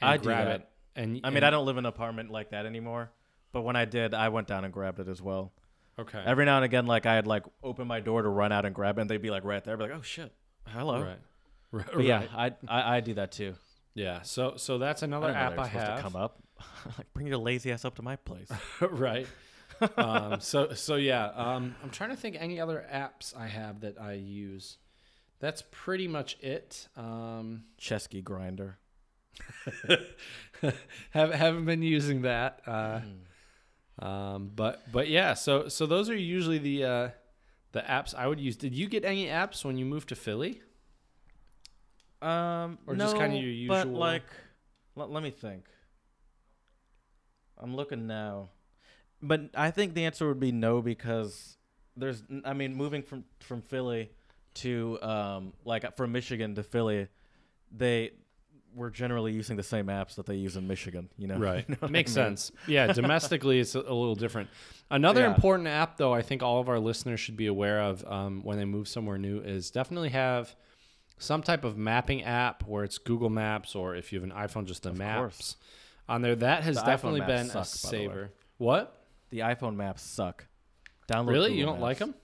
and 0.00 0.10
I 0.10 0.16
grab 0.16 0.48
it. 0.48 0.68
And 0.96 1.20
I 1.24 1.30
mean, 1.30 1.38
and- 1.38 1.46
I 1.46 1.50
don't 1.50 1.66
live 1.66 1.76
in 1.76 1.84
an 1.84 1.88
apartment 1.88 2.30
like 2.30 2.50
that 2.50 2.66
anymore, 2.66 3.10
but 3.52 3.62
when 3.62 3.76
I 3.76 3.84
did, 3.84 4.14
I 4.14 4.28
went 4.28 4.46
down 4.48 4.64
and 4.64 4.72
grabbed 4.72 5.00
it 5.00 5.08
as 5.08 5.20
well. 5.22 5.52
Okay. 5.98 6.22
Every 6.24 6.44
now 6.44 6.56
and 6.56 6.64
again, 6.64 6.86
like 6.86 7.06
I 7.06 7.14
had 7.14 7.26
like 7.26 7.44
open 7.62 7.86
my 7.86 8.00
door 8.00 8.22
to 8.22 8.28
run 8.28 8.50
out 8.52 8.64
and 8.64 8.74
grab 8.74 8.98
it, 8.98 9.02
and 9.02 9.10
they'd 9.10 9.22
be 9.22 9.30
like 9.30 9.44
right 9.44 9.62
there, 9.62 9.74
I'd 9.74 9.78
be 9.78 9.84
like, 9.84 9.92
oh 9.96 10.02
shit, 10.02 10.32
hello. 10.68 11.02
Right. 11.02 11.18
Right. 11.70 11.86
But 11.94 12.04
yeah, 12.04 12.22
I, 12.36 12.52
I 12.68 12.96
I 12.96 13.00
do 13.00 13.14
that 13.14 13.32
too. 13.32 13.54
Yeah. 13.94 14.22
So 14.22 14.54
so 14.56 14.78
that's 14.78 15.02
another 15.02 15.28
didn't 15.28 15.38
app 15.40 15.58
I 15.58 15.66
have. 15.68 15.96
to 15.96 16.02
come 16.02 16.16
up. 16.16 16.42
like, 16.98 17.12
bring 17.14 17.26
your 17.26 17.38
lazy 17.38 17.70
ass 17.72 17.84
up 17.84 17.94
to 17.96 18.02
my 18.02 18.16
place. 18.16 18.48
right. 18.80 19.26
um, 19.96 20.40
so 20.40 20.72
so 20.74 20.96
yeah. 20.96 21.26
Um, 21.34 21.74
I'm 21.82 21.90
trying 21.90 22.10
to 22.10 22.16
think 22.16 22.36
any 22.38 22.60
other 22.60 22.84
apps 22.92 23.36
I 23.36 23.46
have 23.46 23.80
that 23.80 24.00
I 24.00 24.12
use. 24.14 24.78
That's 25.40 25.62
pretty 25.70 26.08
much 26.08 26.36
it. 26.40 26.88
Um, 26.96 27.64
Chesky 27.78 28.22
Grindr. 28.22 28.74
have 31.10 31.32
haven't 31.32 31.64
been 31.64 31.82
using 31.82 32.22
that. 32.22 32.60
Uh, 32.66 33.00
Hmm. 33.98 34.04
um, 34.06 34.50
but 34.54 34.90
but 34.92 35.08
yeah. 35.08 35.34
So 35.34 35.68
so 35.68 35.86
those 35.86 36.08
are 36.10 36.16
usually 36.16 36.58
the 36.58 36.84
uh, 36.84 37.08
the 37.72 37.80
apps 37.80 38.14
I 38.14 38.26
would 38.26 38.40
use. 38.40 38.56
Did 38.56 38.74
you 38.74 38.88
get 38.88 39.04
any 39.04 39.26
apps 39.26 39.64
when 39.64 39.76
you 39.78 39.84
moved 39.84 40.08
to 40.10 40.14
Philly? 40.16 40.62
Um, 42.24 42.78
Or 42.86 42.96
no, 42.96 43.04
just 43.04 43.16
kinda 43.16 43.36
your 43.36 43.68
But 43.68 43.86
usual- 43.86 43.98
like, 43.98 44.22
let, 44.96 45.10
let 45.10 45.22
me 45.22 45.30
think. 45.30 45.66
I'm 47.58 47.74
looking 47.76 48.06
now, 48.06 48.50
but 49.22 49.42
I 49.54 49.70
think 49.70 49.94
the 49.94 50.04
answer 50.04 50.26
would 50.28 50.40
be 50.40 50.52
no 50.52 50.82
because 50.82 51.56
there's. 51.96 52.22
I 52.44 52.52
mean, 52.52 52.74
moving 52.74 53.02
from 53.02 53.24
from 53.40 53.62
Philly 53.62 54.10
to 54.54 54.98
um 55.02 55.52
like 55.64 55.96
from 55.96 56.12
Michigan 56.12 56.54
to 56.56 56.62
Philly, 56.62 57.08
they 57.70 58.10
we're 58.74 58.90
generally 58.90 59.32
using 59.32 59.56
the 59.56 59.62
same 59.62 59.86
apps 59.86 60.16
that 60.16 60.26
they 60.26 60.34
use 60.34 60.56
in 60.56 60.66
Michigan. 60.66 61.08
You 61.16 61.28
know, 61.28 61.36
Right. 61.38 61.64
You 61.68 61.74
know 61.74 61.78
what 61.80 61.90
I 61.90 61.92
Makes 61.92 62.10
mean? 62.16 62.24
sense. 62.36 62.50
Yeah, 62.66 62.92
domestically 62.92 63.60
it's 63.60 63.76
a, 63.76 63.80
a 63.80 63.94
little 63.94 64.16
different. 64.16 64.50
Another 64.90 65.20
Yeah. 65.20 65.34
important 65.34 65.68
app 65.68 65.96
though 65.96 66.12
I 66.12 66.22
think 66.22 66.42
all 66.42 66.58
of 66.60 66.68
our 66.68 66.80
listeners 66.80 67.20
should 67.20 67.36
be 67.36 67.46
aware 67.46 67.80
of 67.80 68.04
um, 68.10 68.42
when 68.42 68.58
they 68.58 68.64
move 68.64 68.88
somewhere 68.88 69.16
new 69.16 69.38
is 69.40 69.70
definitely 69.70 70.08
have 70.10 70.56
some 71.18 71.42
type 71.42 71.64
of 71.64 71.76
mapping 71.76 72.22
app 72.24 72.62
where 72.66 72.84
it's 72.84 72.98
Google 72.98 73.30
Maps 73.30 73.74
or 73.74 73.94
if 73.94 74.12
you 74.12 74.20
have 74.20 74.28
an 74.30 74.36
iPhone 74.36 74.66
just 74.66 74.82
the 74.82 74.90
Of 74.90 74.98
maps 74.98 75.18
course. 75.20 75.56
on 76.08 76.22
there. 76.22 76.34
That 76.36 76.62
has 76.64 76.76
The 76.76 76.82
definitely 76.82 77.20
maps 77.20 77.32
been 77.32 77.46
a 77.46 77.50
suck, 77.50 77.62
the 77.62 77.78
saver. 77.88 78.30
What? 78.58 79.04
The 79.30 79.40
iPhone 79.40 79.76
maps 79.76 80.02
suck. 80.02 80.46
Download. 81.08 81.28
Really? 81.30 81.48
Google 81.50 81.58
You 81.58 81.66
don't 81.66 81.80
like 81.80 81.98
them? 81.98 82.14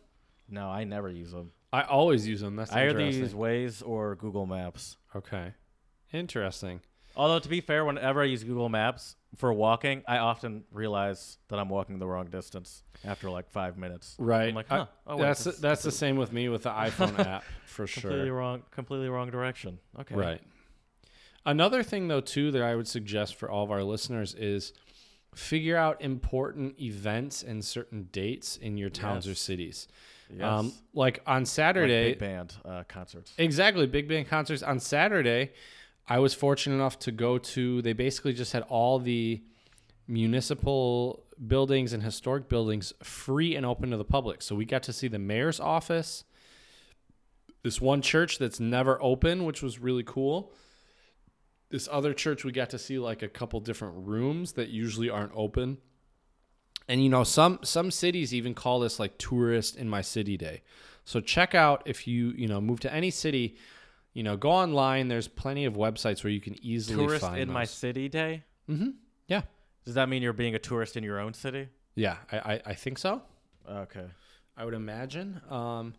No, 0.48 0.68
I 0.68 0.84
never 0.84 1.08
use 1.08 1.30
them. 1.32 1.52
I 1.72 1.82
always 1.82 2.26
use 2.26 2.40
them. 2.40 2.56
That's 2.56 2.72
I 2.72 2.88
either 2.88 3.00
use 3.00 3.32
Waze 3.32 3.86
or 3.86 4.16
Google 4.16 4.46
Maps. 4.46 4.96
okay. 5.14 5.54
Interesting. 6.12 6.80
Although 7.16 7.38
to 7.40 7.48
be 7.48 7.60
fair, 7.60 7.84
whenever 7.84 8.22
I 8.22 8.26
use 8.26 8.44
Google 8.44 8.68
Maps 8.68 9.16
for 9.36 9.52
walking, 9.52 10.02
I 10.06 10.18
often 10.18 10.64
realize 10.72 11.38
that 11.48 11.58
I'm 11.58 11.68
walking 11.68 11.98
the 11.98 12.06
wrong 12.06 12.26
distance 12.26 12.82
after 13.04 13.28
like 13.30 13.50
five 13.50 13.76
minutes. 13.76 14.14
Right. 14.18 14.48
I'm 14.48 14.54
like, 14.54 14.70
I- 14.70 14.76
huh? 14.78 14.86
oh, 15.06 15.16
wait, 15.16 15.22
that's 15.22 15.44
this 15.44 15.54
is 15.54 15.60
that's 15.60 15.82
the 15.82 15.88
complete- 15.90 15.98
same 15.98 16.16
with 16.16 16.32
me 16.32 16.48
with 16.48 16.62
the 16.64 16.70
iPhone 16.70 17.18
app 17.26 17.44
for 17.66 17.86
sure. 17.86 18.02
completely 18.02 18.30
wrong, 18.30 18.62
completely 18.70 19.08
wrong 19.08 19.30
direction. 19.30 19.78
Okay. 20.00 20.14
Right. 20.14 20.40
Another 21.46 21.82
thing 21.82 22.08
though 22.08 22.20
too 22.20 22.50
that 22.52 22.62
I 22.62 22.76
would 22.76 22.88
suggest 22.88 23.34
for 23.36 23.50
all 23.50 23.64
of 23.64 23.70
our 23.70 23.82
listeners 23.82 24.34
is 24.34 24.72
figure 25.34 25.76
out 25.76 26.00
important 26.02 26.78
events 26.80 27.42
and 27.42 27.64
certain 27.64 28.08
dates 28.12 28.56
in 28.56 28.76
your 28.76 28.90
towns 28.90 29.26
or 29.26 29.34
cities. 29.34 29.88
Yes. 30.32 30.42
Um, 30.44 30.72
like 30.94 31.20
on 31.26 31.40
Like 31.42 31.46
Saturday, 31.48 32.10
big 32.10 32.18
band 32.18 32.54
uh, 32.64 32.84
concerts. 32.88 33.32
exactly 33.38 33.86
big 33.86 34.06
band 34.08 34.28
concerts 34.28 34.62
on 34.62 34.78
Saturday. 34.78 35.52
I 36.10 36.18
was 36.18 36.34
fortunate 36.34 36.74
enough 36.74 36.98
to 37.00 37.12
go 37.12 37.38
to. 37.38 37.80
They 37.82 37.92
basically 37.92 38.32
just 38.32 38.52
had 38.52 38.64
all 38.64 38.98
the 38.98 39.40
municipal 40.08 41.24
buildings 41.46 41.92
and 41.92 42.02
historic 42.02 42.48
buildings 42.48 42.92
free 43.00 43.54
and 43.54 43.64
open 43.64 43.92
to 43.92 43.96
the 43.96 44.04
public. 44.04 44.42
So 44.42 44.56
we 44.56 44.64
got 44.64 44.82
to 44.82 44.92
see 44.92 45.06
the 45.06 45.20
mayor's 45.20 45.60
office, 45.60 46.24
this 47.62 47.80
one 47.80 48.02
church 48.02 48.38
that's 48.38 48.58
never 48.58 49.00
open, 49.00 49.44
which 49.44 49.62
was 49.62 49.78
really 49.78 50.02
cool. 50.02 50.52
This 51.70 51.88
other 51.92 52.12
church, 52.12 52.44
we 52.44 52.50
got 52.50 52.70
to 52.70 52.78
see 52.78 52.98
like 52.98 53.22
a 53.22 53.28
couple 53.28 53.60
different 53.60 53.94
rooms 54.08 54.54
that 54.54 54.68
usually 54.68 55.08
aren't 55.08 55.32
open. 55.36 55.78
And 56.88 57.04
you 57.04 57.08
know, 57.08 57.22
some 57.22 57.60
some 57.62 57.92
cities 57.92 58.34
even 58.34 58.52
call 58.52 58.80
this 58.80 58.98
like 58.98 59.16
tourist 59.16 59.76
in 59.76 59.88
my 59.88 60.00
city 60.00 60.36
day. 60.36 60.62
So 61.04 61.20
check 61.20 61.54
out 61.54 61.84
if 61.86 62.08
you 62.08 62.30
you 62.30 62.48
know 62.48 62.60
move 62.60 62.80
to 62.80 62.92
any 62.92 63.10
city, 63.10 63.56
you 64.12 64.22
know, 64.22 64.36
go 64.36 64.50
online. 64.50 65.08
There's 65.08 65.28
plenty 65.28 65.64
of 65.64 65.74
websites 65.74 66.24
where 66.24 66.32
you 66.32 66.40
can 66.40 66.56
easily 66.64 67.06
Tourist 67.06 67.24
find 67.24 67.40
in 67.40 67.52
my 67.52 67.64
city 67.64 68.08
day. 68.08 68.44
Mm-hmm. 68.68 68.90
Yeah, 69.28 69.42
Does 69.84 69.94
that 69.94 70.08
mean 70.08 70.22
you're 70.22 70.32
being 70.32 70.54
a 70.54 70.58
tourist 70.58 70.96
in 70.96 71.04
your 71.04 71.18
own 71.20 71.34
city? 71.34 71.68
yeah, 71.94 72.16
I, 72.32 72.38
I 72.38 72.62
I 72.66 72.74
think 72.74 72.98
so. 72.98 73.22
Okay. 73.68 74.06
I 74.56 74.64
would 74.64 74.74
imagine. 74.74 75.40
Um, 75.48 75.94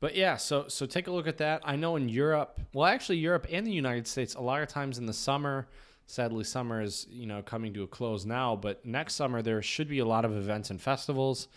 but 0.00 0.14
yeah, 0.14 0.36
so 0.36 0.68
so 0.68 0.86
take 0.86 1.06
a 1.06 1.10
look 1.10 1.26
at 1.26 1.38
that. 1.38 1.62
I 1.64 1.76
know 1.76 1.96
in 1.96 2.08
Europe, 2.08 2.60
well, 2.74 2.86
actually 2.86 3.18
Europe 3.18 3.46
and 3.50 3.66
the 3.66 3.72
United 3.72 4.06
States, 4.06 4.34
a 4.34 4.40
lot 4.40 4.62
of 4.62 4.68
times 4.68 4.98
in 4.98 5.06
the 5.06 5.12
summer. 5.14 5.66
Sadly, 6.06 6.44
summer 6.44 6.82
is 6.82 7.06
you 7.10 7.26
know 7.26 7.42
coming 7.42 7.72
to 7.74 7.82
a 7.82 7.86
close 7.86 8.24
now, 8.26 8.54
but 8.54 8.84
next 8.86 9.14
summer 9.14 9.42
there 9.42 9.60
should 9.62 9.88
be 9.88 9.98
a 9.98 10.04
lot 10.04 10.24
of 10.24 10.36
events 10.36 10.70
and 10.70 10.80
festivals. 10.80 11.48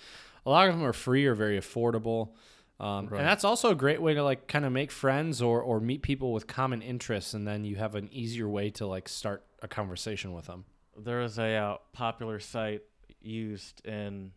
A 0.46 0.50
lot 0.50 0.68
of 0.70 0.76
them 0.76 0.84
are 0.84 0.94
free 0.94 1.26
or 1.26 1.36
very 1.36 1.60
affordable, 1.60 2.30
um, 2.80 3.08
Right. 3.08 3.20
and 3.20 3.28
that's 3.28 3.44
also 3.44 3.70
a 3.72 3.76
great 3.76 4.02
way 4.02 4.14
to 4.14 4.24
like 4.24 4.48
kind 4.48 4.66
of 4.66 4.72
make 4.72 4.92
friends 4.92 5.42
or 5.42 5.62
or 5.62 5.80
meet 5.80 6.02
people 6.02 6.32
with 6.34 6.48
common 6.48 6.82
interests, 6.82 7.34
and 7.34 7.48
then 7.48 7.64
you 7.66 7.76
have 7.78 7.96
an 7.96 8.08
easier 8.12 8.48
way 8.48 8.70
to 8.72 8.86
like 8.88 9.10
start 9.10 9.46
a 9.62 9.68
conversation 9.68 10.34
with 10.34 10.46
them. 10.46 10.66
There 10.98 11.22
is 11.22 11.38
a 11.40 11.56
uh, 11.56 11.78
popular 11.94 12.40
site 12.40 12.84
used 13.22 13.86
in 13.86 14.32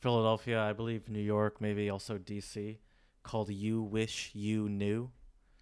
Philadelphia, 0.00 0.60
I 0.60 0.72
believe 0.72 1.08
New 1.08 1.20
York, 1.22 1.60
maybe 1.60 1.90
also 1.90 2.18
DC, 2.18 2.78
called 3.22 3.48
"Uwishunu," 3.50 5.08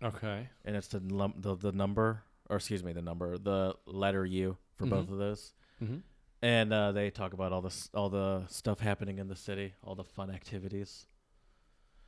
Okay. 0.03 0.49
and 0.65 0.77
it's 0.77 0.89
the 0.89 1.01
lum- 1.01 1.35
the, 1.39 1.57
the 1.57 1.73
number, 1.73 2.23
or 2.51 2.57
excuse 2.57 2.83
me, 2.85 2.93
the 2.93 3.03
number, 3.03 3.39
the 3.39 3.75
letter 3.87 4.25
U 4.27 4.57
for 4.77 4.87
both 4.87 5.11
of 5.11 5.19
those. 5.19 5.53
Mm-hmm. 5.83 5.99
And 6.43 6.73
uh, 6.73 6.93
they 6.93 7.09
talk 7.11 7.33
about 7.33 7.53
all 7.53 7.63
this, 7.63 7.89
all 7.95 8.11
the 8.11 8.45
stuff 8.49 8.81
happening 8.81 9.19
in 9.19 9.29
the 9.29 9.37
city, 9.37 9.73
all 9.83 9.95
the 9.95 10.05
fun 10.05 10.31
activities. 10.31 11.07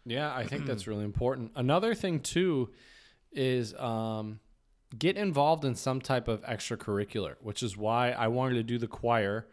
Yeah, 0.06 0.32
I 0.34 0.44
think 0.44 0.66
that's 0.66 0.86
really 0.86 1.04
important. 1.04 1.52
Another 1.56 1.94
thing 1.94 2.20
too 2.20 2.70
is 3.32 3.74
um, 3.74 4.38
get 4.96 5.16
involved 5.16 5.64
in 5.64 5.74
some 5.74 6.00
type 6.00 6.28
of 6.28 6.42
extracurricular, 6.42 7.34
which 7.40 7.62
is 7.62 7.76
why 7.76 8.12
I 8.12 8.28
wanted 8.28 8.54
to 8.54 8.62
do 8.62 8.78
the 8.78 8.86
choir. 8.86 9.46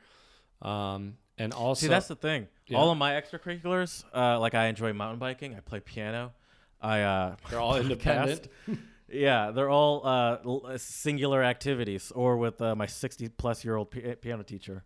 Um, 0.62 1.18
and 1.38 1.52
also, 1.52 1.82
See, 1.82 1.90
that's 1.90 2.08
the 2.08 2.16
thing. 2.16 2.48
Yeah. 2.68 2.78
All 2.78 2.92
of 2.92 2.98
my 2.98 3.14
extracurriculars, 3.14 4.06
uh, 4.16 4.40
like 4.40 4.54
I 4.54 4.68
enjoy 4.68 4.94
mountain 4.94 5.20
biking, 5.20 5.56
I 5.56 5.60
play 5.60 5.80
piano, 5.80 6.32
I 6.80 7.02
uh, 7.02 7.36
they're 7.50 7.60
all 7.60 7.76
independent. 7.76 8.48
yeah, 9.10 9.52
they're 9.52 9.70
all 9.70 10.06
uh, 10.06 10.38
uh, 10.68 10.78
singular 10.78 11.44
activities, 11.44 12.12
or 12.16 12.38
with 12.38 12.62
uh, 12.62 12.76
my 12.76 12.86
sixty-plus 12.86 13.66
year 13.66 13.76
old 13.76 13.90
pi- 13.92 14.16
piano 14.22 14.44
teacher. 14.44 14.84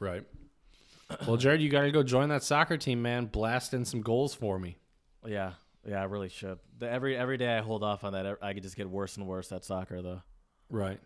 right. 0.00 0.24
Well, 1.26 1.36
Jared, 1.36 1.60
you 1.60 1.68
got 1.68 1.82
to 1.82 1.92
go 1.92 2.02
join 2.02 2.30
that 2.30 2.42
soccer 2.42 2.76
team, 2.78 3.02
man. 3.02 3.26
Blast 3.26 3.72
in 3.74 3.84
some 3.84 4.00
goals 4.00 4.34
for 4.34 4.58
me. 4.58 4.78
Yeah, 5.26 5.52
yeah, 5.86 6.00
I 6.00 6.04
really 6.04 6.28
should. 6.28 6.58
The, 6.78 6.90
every 6.90 7.16
every 7.16 7.36
day 7.36 7.56
I 7.56 7.60
hold 7.60 7.82
off 7.82 8.04
on 8.04 8.12
that, 8.12 8.38
I 8.42 8.52
could 8.54 8.62
just 8.62 8.76
get 8.76 8.88
worse 8.88 9.16
and 9.16 9.26
worse 9.26 9.50
at 9.52 9.64
soccer, 9.64 10.02
though. 10.02 10.22
Right. 10.70 11.00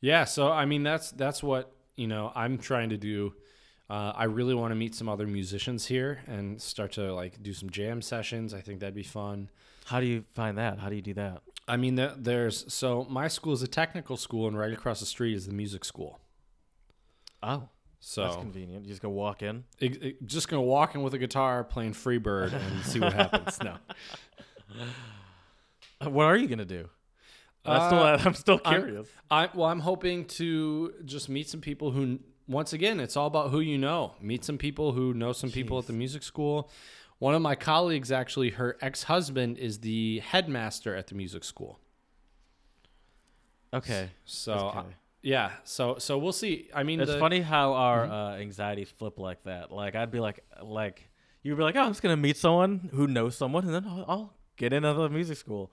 Yeah. 0.00 0.24
So 0.24 0.50
I 0.50 0.64
mean, 0.64 0.82
that's 0.82 1.10
that's 1.12 1.42
what 1.42 1.72
you 1.96 2.06
know 2.08 2.32
I'm 2.34 2.58
trying 2.58 2.90
to 2.90 2.96
do. 2.96 3.34
Uh, 3.90 4.12
I 4.16 4.24
really 4.24 4.54
want 4.54 4.70
to 4.70 4.74
meet 4.74 4.94
some 4.94 5.08
other 5.08 5.26
musicians 5.26 5.86
here 5.86 6.20
and 6.26 6.60
start 6.60 6.92
to 6.92 7.12
like 7.14 7.42
do 7.42 7.52
some 7.52 7.68
jam 7.70 8.00
sessions. 8.00 8.54
I 8.54 8.60
think 8.60 8.80
that'd 8.80 8.94
be 8.94 9.02
fun. 9.02 9.50
How 9.84 10.00
do 10.00 10.06
you 10.06 10.24
find 10.34 10.56
that? 10.58 10.78
How 10.78 10.88
do 10.88 10.96
you 10.96 11.02
do 11.02 11.14
that? 11.14 11.42
I 11.68 11.76
mean, 11.76 11.94
there- 11.96 12.14
there's 12.16 12.72
so 12.72 13.04
my 13.10 13.28
school 13.28 13.52
is 13.52 13.62
a 13.62 13.68
technical 13.68 14.16
school, 14.16 14.48
and 14.48 14.56
right 14.58 14.72
across 14.72 15.00
the 15.00 15.06
street 15.06 15.34
is 15.34 15.46
the 15.46 15.52
music 15.52 15.84
school. 15.84 16.20
Oh, 17.42 17.68
that's 18.02 18.34
So 18.34 18.40
convenient. 18.40 18.84
You 18.84 18.90
just 18.90 19.00
go 19.02 19.08
walk 19.10 19.42
in. 19.42 19.64
it, 19.78 20.02
it- 20.02 20.26
just 20.26 20.48
gonna 20.48 20.60
walk 20.62 20.94
in 20.96 21.02
with 21.02 21.14
a 21.14 21.18
guitar, 21.18 21.62
playing 21.64 21.92
Freebird, 21.92 22.52
and 22.52 22.84
see 22.84 22.98
what 23.00 23.12
happens. 23.12 23.58
No, 23.62 23.76
Uh, 26.00 26.10
What 26.10 26.24
are 26.24 26.36
you 26.36 26.48
gonna 26.48 26.64
do? 26.64 26.88
I'm 27.64 27.88
still, 27.88 27.98
Uh, 28.02 28.18
I'm 28.24 28.34
still 28.34 28.60
I'm- 28.64 28.80
curious. 28.82 29.08
I 29.30 29.48
well, 29.54 29.68
I'm 29.68 29.80
hoping 29.80 30.24
to 30.38 30.92
just 31.04 31.28
meet 31.28 31.48
some 31.48 31.60
people 31.60 31.92
who, 31.92 32.18
once 32.48 32.72
again, 32.72 32.98
it's 32.98 33.16
all 33.16 33.28
about 33.28 33.50
who 33.50 33.60
you 33.60 33.78
know. 33.78 34.16
Meet 34.20 34.44
some 34.44 34.58
people 34.58 34.92
who 34.92 35.14
know 35.14 35.32
some 35.32 35.50
people 35.50 35.78
at 35.78 35.86
the 35.86 35.92
music 35.92 36.22
school. 36.24 36.68
One 37.20 37.36
of 37.36 37.40
my 37.42 37.54
colleagues, 37.54 38.10
actually, 38.10 38.50
her 38.50 38.76
ex-husband 38.80 39.58
is 39.58 39.78
the 39.78 40.18
headmaster 40.18 40.96
at 40.96 41.06
the 41.06 41.14
music 41.14 41.44
school. 41.44 41.78
okay. 43.72 44.10
So 44.24 44.54
Okay. 44.54 44.88
Uh, 45.24 45.28
yeah, 45.28 45.50
so 45.64 45.96
so 45.98 46.18
we'll 46.18 46.32
see. 46.32 46.68
I 46.74 46.82
mean, 46.82 47.00
It's 47.00 47.10
the- 47.12 47.18
funny 47.18 47.40
how 47.40 47.74
our 47.74 48.04
uh, 48.04 48.36
anxieties 48.36 48.90
flip 48.90 49.18
like 49.18 49.42
that. 49.44 49.70
Like 49.70 49.94
I'd 49.94 50.10
be 50.10 50.20
like, 50.20 50.44
like 50.62 51.08
you'd 51.42 51.56
be 51.56 51.62
like, 51.62 51.76
oh, 51.76 51.82
I'm 51.82 51.90
just 51.90 52.02
gonna 52.02 52.16
meet 52.16 52.36
someone 52.36 52.90
who 52.92 53.06
knows 53.06 53.36
someone, 53.36 53.64
and 53.64 53.74
then 53.74 53.84
I'll, 53.86 54.04
I'll 54.08 54.34
get 54.56 54.72
into 54.72 54.92
the 54.92 55.08
music 55.08 55.38
school. 55.38 55.72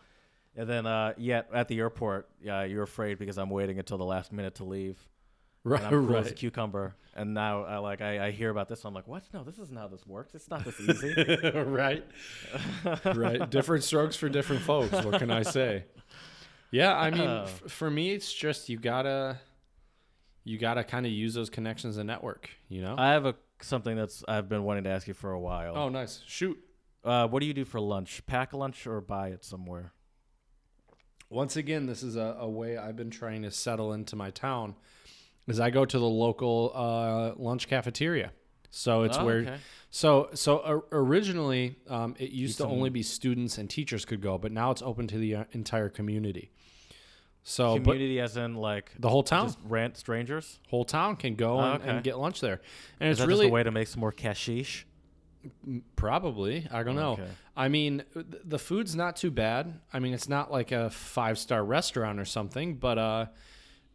And 0.55 0.67
then, 0.69 0.85
uh, 0.88 1.13
yet 1.15 1.47
at 1.53 1.67
the 1.67 1.80
airport, 1.80 2.27
yeah, 2.41 2.63
you're 2.63 2.84
afraid 2.84 3.17
because 3.19 3.38
I'm 3.38 3.49
waiting 3.51 3.80
until 3.80 3.97
the 3.97 4.03
last 4.03 4.34
minute 4.34 4.55
to 4.55 4.63
leave. 4.65 4.97
right, 5.63 5.80
And 5.81 5.95
I'm 5.95 6.07
cool 6.07 6.17
as 6.17 6.26
a 6.26 6.30
right. 6.30 6.35
cucumber. 6.35 6.95
And 7.15 7.34
now, 7.34 7.63
I 7.63 7.77
like, 7.77 8.01
I, 8.01 8.27
I 8.27 8.31
hear 8.31 8.49
about 8.49 8.67
this. 8.67 8.84
I'm 8.84 8.93
like, 8.93 9.07
what? 9.07 9.23
No, 9.34 9.43
this 9.43 9.57
isn't 9.59 9.77
how 9.77 9.88
this 9.88 10.05
works. 10.07 10.34
It's 10.35 10.49
not 10.49 10.65
this 10.65 10.80
easy. 10.81 11.13
right. 11.55 12.03
right. 13.15 13.49
Different 13.49 13.84
strokes 13.84 14.15
for 14.15 14.27
different 14.27 14.63
folks. 14.63 14.91
What 15.05 15.19
can 15.19 15.31
I 15.31 15.43
say? 15.43 15.85
Yeah, 16.71 16.95
I 16.95 17.09
mean, 17.09 17.21
Oh. 17.21 17.43
f- 17.43 17.63
for 17.71 17.89
me, 17.89 18.11
it's 18.11 18.31
just 18.31 18.69
you 18.69 18.77
gotta, 18.77 19.39
you 20.43 20.57
gotta 20.57 20.83
kind 20.83 21.05
of 21.05 21.11
use 21.11 21.33
those 21.33 21.49
connections 21.49 21.97
and 21.97 22.07
network. 22.07 22.49
You 22.67 22.81
know. 22.81 22.95
I 22.97 23.09
have 23.13 23.25
a 23.25 23.35
something 23.61 23.95
that's 23.95 24.23
I've 24.27 24.47
been 24.49 24.63
wanting 24.63 24.83
to 24.85 24.89
ask 24.89 25.07
you 25.07 25.13
for 25.13 25.31
a 25.31 25.39
while. 25.39 25.75
oh, 25.75 25.89
nice. 25.89 26.21
Shoot. 26.27 26.57
Uh, 27.03 27.27
what 27.27 27.39
do 27.39 27.45
you 27.45 27.53
do 27.53 27.65
for 27.65 27.79
lunch? 27.79 28.25
Pack 28.27 28.53
lunch 28.53 28.85
or 28.85 29.01
buy 29.01 29.29
it 29.29 29.43
somewhere? 29.43 29.93
Once 31.29 31.55
again, 31.55 31.85
this 31.85 32.01
is 32.03 32.15
a, 32.15 32.37
a 32.39 32.49
way 32.49 32.77
I've 32.77 32.95
been 32.95 33.11
trying 33.11 33.43
to 33.43 33.51
settle 33.51 33.93
into 33.93 34.15
my 34.15 34.31
town. 34.31 34.75
Is 35.47 35.59
I 35.59 35.69
go 35.69 35.85
to 35.85 35.97
the 35.99 36.05
local 36.07 36.71
uh, 36.75 37.33
lunch 37.41 37.67
cafeteria. 37.67 38.31
So 38.69 39.03
it's 39.03 39.17
Oh, 39.17 39.25
where 39.25 39.35
okay. 39.37 39.57
So 39.91 40.29
so 40.33 40.83
originally 40.91 41.75
um, 41.87 42.15
it 42.19 42.29
used 42.29 42.57
to 42.59 42.65
only 42.65 42.89
be 42.89 43.01
students 43.03 43.57
and 43.57 43.69
teachers 43.69 44.05
could 44.05 44.21
go, 44.21 44.37
but 44.37 44.51
now 44.51 44.71
it's 44.71 44.81
open 44.81 45.07
to 45.07 45.17
the 45.17 45.35
uh, 45.35 45.43
entire 45.51 45.89
community. 45.89 46.51
So 47.43 47.75
community, 47.75 48.19
as 48.19 48.37
in 48.37 48.55
like 48.55 48.91
the 48.99 49.09
whole 49.09 49.23
town, 49.23 49.47
just 49.47 49.57
rant 49.63 49.97
strangers. 49.97 50.59
whole 50.69 50.85
town 50.85 51.15
can 51.15 51.35
go 51.35 51.59
Oh, 51.59 51.73
and, 51.73 51.81
okay. 51.81 51.89
and 51.91 52.03
get 52.03 52.19
lunch 52.19 52.41
there, 52.41 52.61
and 52.99 53.09
Is 53.09 53.19
it's 53.19 53.27
really 53.27 53.47
a 53.47 53.49
way 53.49 53.63
to 53.63 53.71
make 53.71 53.87
some 53.87 54.01
more 54.01 54.11
cashish? 54.11 54.85
Probably. 55.95 56.67
I 56.69 56.83
don't 56.83 56.95
know. 56.95 57.13
Okay. 57.13 57.27
I 57.55 57.69
mean, 57.69 58.03
the 58.13 58.59
food's 58.59 58.95
not 58.95 59.15
too 59.15 59.31
bad. 59.31 59.79
I 59.93 59.99
mean, 59.99 60.13
it's 60.13 60.29
not 60.29 60.51
like 60.51 60.71
a 60.71 60.89
five 60.89 61.39
star 61.39 61.63
restaurant 61.63 62.19
or 62.19 62.25
something, 62.25 62.75
but 62.75 62.97
uh, 62.97 63.25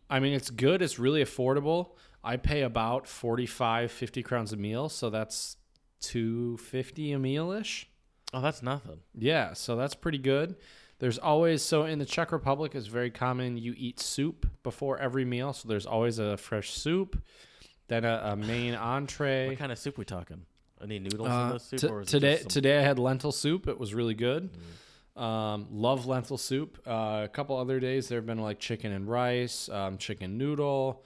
I 0.09 0.21
mean, 0.21 0.33
it's 0.33 0.51
good. 0.51 0.83
It's 0.83 0.99
really 0.99 1.23
affordable. 1.23 1.91
I 2.23 2.39
pay 2.39 2.63
about 2.63 3.07
45, 3.07 3.93
50 3.93 4.23
crowns 4.23 4.53
a 4.53 4.57
meal, 4.57 4.89
so 4.89 5.11
that's 5.11 5.59
250 6.01 7.13
a 7.13 7.19
meal 7.19 7.53
ish. 7.53 7.89
Oh, 8.33 8.41
that's 8.41 8.63
nothing. 8.63 8.99
Yeah, 9.17 9.53
so 9.53 9.77
that's 9.77 9.95
pretty 9.95 10.19
good. 10.19 10.57
There's 10.99 11.19
always 11.19 11.63
so 11.63 11.85
in 11.85 11.99
the 11.99 12.05
Czech 12.05 12.33
Republic 12.33 12.75
it's 12.75 12.87
very 12.87 13.11
common 13.11 13.57
you 13.57 13.75
eat 13.77 14.01
soup 14.01 14.47
before 14.63 14.99
every 14.99 15.25
meal, 15.25 15.53
so 15.53 15.69
there's 15.69 15.87
always 15.87 16.19
a 16.19 16.37
fresh 16.37 16.71
soup, 16.73 17.23
then 17.89 18.05
a, 18.05 18.21
a 18.33 18.37
main 18.37 18.75
entree. 18.95 19.49
What 19.49 19.59
kind 19.59 19.73
of 19.73 19.79
soup 19.79 19.99
we 19.99 20.05
talking? 20.05 20.43
Any 20.83 20.99
noodles 20.99 21.27
in 21.29 21.33
Uh, 21.33 21.53
the 21.55 21.59
soup? 21.61 21.81
t- 21.81 21.87
or 21.89 22.01
is 22.03 22.09
today, 22.09 22.39
some- 22.39 22.49
today 22.49 22.79
I 22.79 22.83
had 22.83 22.99
lentil 22.99 23.33
soup. 23.33 23.69
It 23.69 23.79
was 23.79 23.95
really 23.95 24.15
good. 24.15 24.51
Mm. 25.17 25.23
Um, 25.23 25.67
love 25.71 26.07
lentil 26.07 26.39
soup. 26.39 26.79
Uh, 26.87 27.23
a 27.25 27.29
couple 27.33 27.57
other 27.57 27.79
days 27.79 28.09
there 28.09 28.19
have 28.19 28.27
been 28.27 28.39
like 28.41 28.59
chicken 28.59 28.93
and 28.93 29.09
rice, 29.09 29.69
um, 29.69 29.97
chicken 29.99 30.37
noodle, 30.39 31.05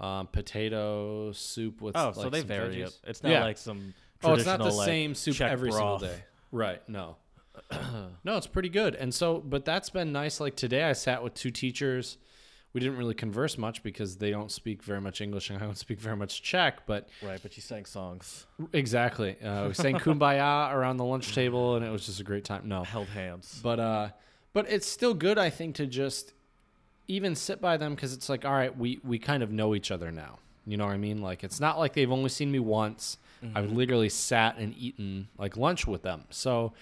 um, 0.00 0.28
potato 0.28 1.32
soup 1.32 1.80
with. 1.80 1.96
Oh, 1.96 2.06
like, 2.06 2.14
so 2.14 2.30
they 2.30 2.42
vary 2.42 2.76
veggies. 2.76 2.86
it. 2.86 3.00
It's 3.04 3.22
not 3.22 3.30
Yeah. 3.32 3.44
like 3.44 3.58
some. 3.58 3.94
Oh, 4.24 4.34
it's 4.34 4.46
not 4.46 4.58
the 4.58 4.70
like, 4.70 4.86
same 4.86 5.14
soup 5.14 5.40
every 5.40 5.70
broth. 5.70 6.00
single 6.00 6.16
day. 6.16 6.24
Right. 6.50 6.88
No. 6.88 7.16
no, 8.24 8.36
it's 8.36 8.46
pretty 8.46 8.68
good. 8.68 8.94
And 8.94 9.12
so, 9.12 9.38
but 9.38 9.64
that's 9.64 9.90
been 9.90 10.12
nice. 10.12 10.40
Like 10.40 10.56
today, 10.56 10.84
I 10.84 10.92
sat 10.92 11.22
with 11.22 11.34
two 11.34 11.50
teachers. 11.50 12.18
We 12.72 12.80
didn't 12.80 12.98
really 12.98 13.14
converse 13.14 13.56
much 13.56 13.82
because 13.82 14.16
they 14.16 14.30
don't 14.30 14.50
speak 14.50 14.82
very 14.82 15.00
much 15.00 15.20
English 15.20 15.50
and 15.50 15.60
I 15.60 15.64
don't 15.64 15.78
speak 15.86 16.00
very 16.00 16.16
much 16.16 16.42
Czech. 16.42 16.86
But 16.86 17.08
Right, 17.22 17.40
but 17.42 17.56
you 17.56 17.62
sang 17.62 17.84
songs, 17.84 18.46
exactly, 18.72 19.40
uh, 19.40 19.68
we 19.68 19.74
sang 19.74 19.94
"Kumbaya" 19.98 20.72
around 20.72 20.98
the 20.98 21.04
lunch 21.04 21.34
table, 21.34 21.76
and 21.76 21.84
it 21.84 21.90
was 21.90 22.06
just 22.06 22.20
a 22.20 22.24
great 22.24 22.44
time. 22.44 22.68
No, 22.68 22.84
held 22.84 23.08
hands. 23.08 23.60
but 23.62 23.80
uh, 23.80 24.08
but 24.52 24.70
it's 24.70 24.86
still 24.86 25.14
good. 25.14 25.38
I 25.38 25.50
think 25.50 25.76
to 25.76 25.86
just 25.86 26.34
even 27.08 27.34
sit 27.34 27.60
by 27.60 27.76
them 27.78 27.94
because 27.94 28.12
it's 28.12 28.28
like, 28.28 28.44
all 28.44 28.52
right, 28.52 28.76
we 28.76 29.00
we 29.02 29.18
kind 29.18 29.42
of 29.42 29.50
know 29.50 29.74
each 29.74 29.90
other 29.90 30.12
now. 30.12 30.38
You 30.66 30.76
know 30.76 30.84
what 30.84 30.92
I 30.92 30.98
mean? 30.98 31.22
Like 31.22 31.42
it's 31.42 31.60
not 31.60 31.78
like 31.78 31.94
they've 31.94 32.12
only 32.12 32.28
seen 32.28 32.52
me 32.52 32.58
once. 32.58 33.16
I've 33.54 33.70
literally 33.72 34.08
sat 34.08 34.58
and 34.58 34.74
eaten 34.76 35.28
like 35.38 35.56
lunch 35.56 35.86
with 35.86 36.02
them. 36.02 36.24
So 36.30 36.72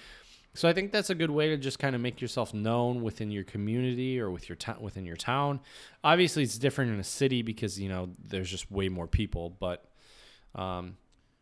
so 0.55 0.67
I 0.69 0.73
think 0.73 0.91
that's 0.91 1.11
a 1.11 1.15
good 1.15 1.31
way 1.31 1.49
to 1.51 1.59
just 1.59 1.79
kind 1.79 1.95
of 1.95 2.01
make 2.01 2.21
yourself 2.23 2.55
known 2.55 3.03
within 3.03 3.31
your 3.31 3.45
community 3.45 4.19
or 4.19 4.31
with 4.31 4.49
your 4.49 4.57
town 4.57 4.79
within 4.81 5.05
your 5.05 5.17
town. 5.17 5.61
Obviously, 6.03 6.43
it's 6.45 6.57
different 6.57 6.93
in 6.93 6.99
a 6.99 7.05
city 7.05 7.43
because 7.43 7.79
you 7.79 7.89
know 7.91 8.09
there's 8.27 8.51
just 8.51 8.71
way 8.71 8.89
more 8.89 9.07
people. 9.07 9.51
But 9.61 9.85
um, 10.55 10.97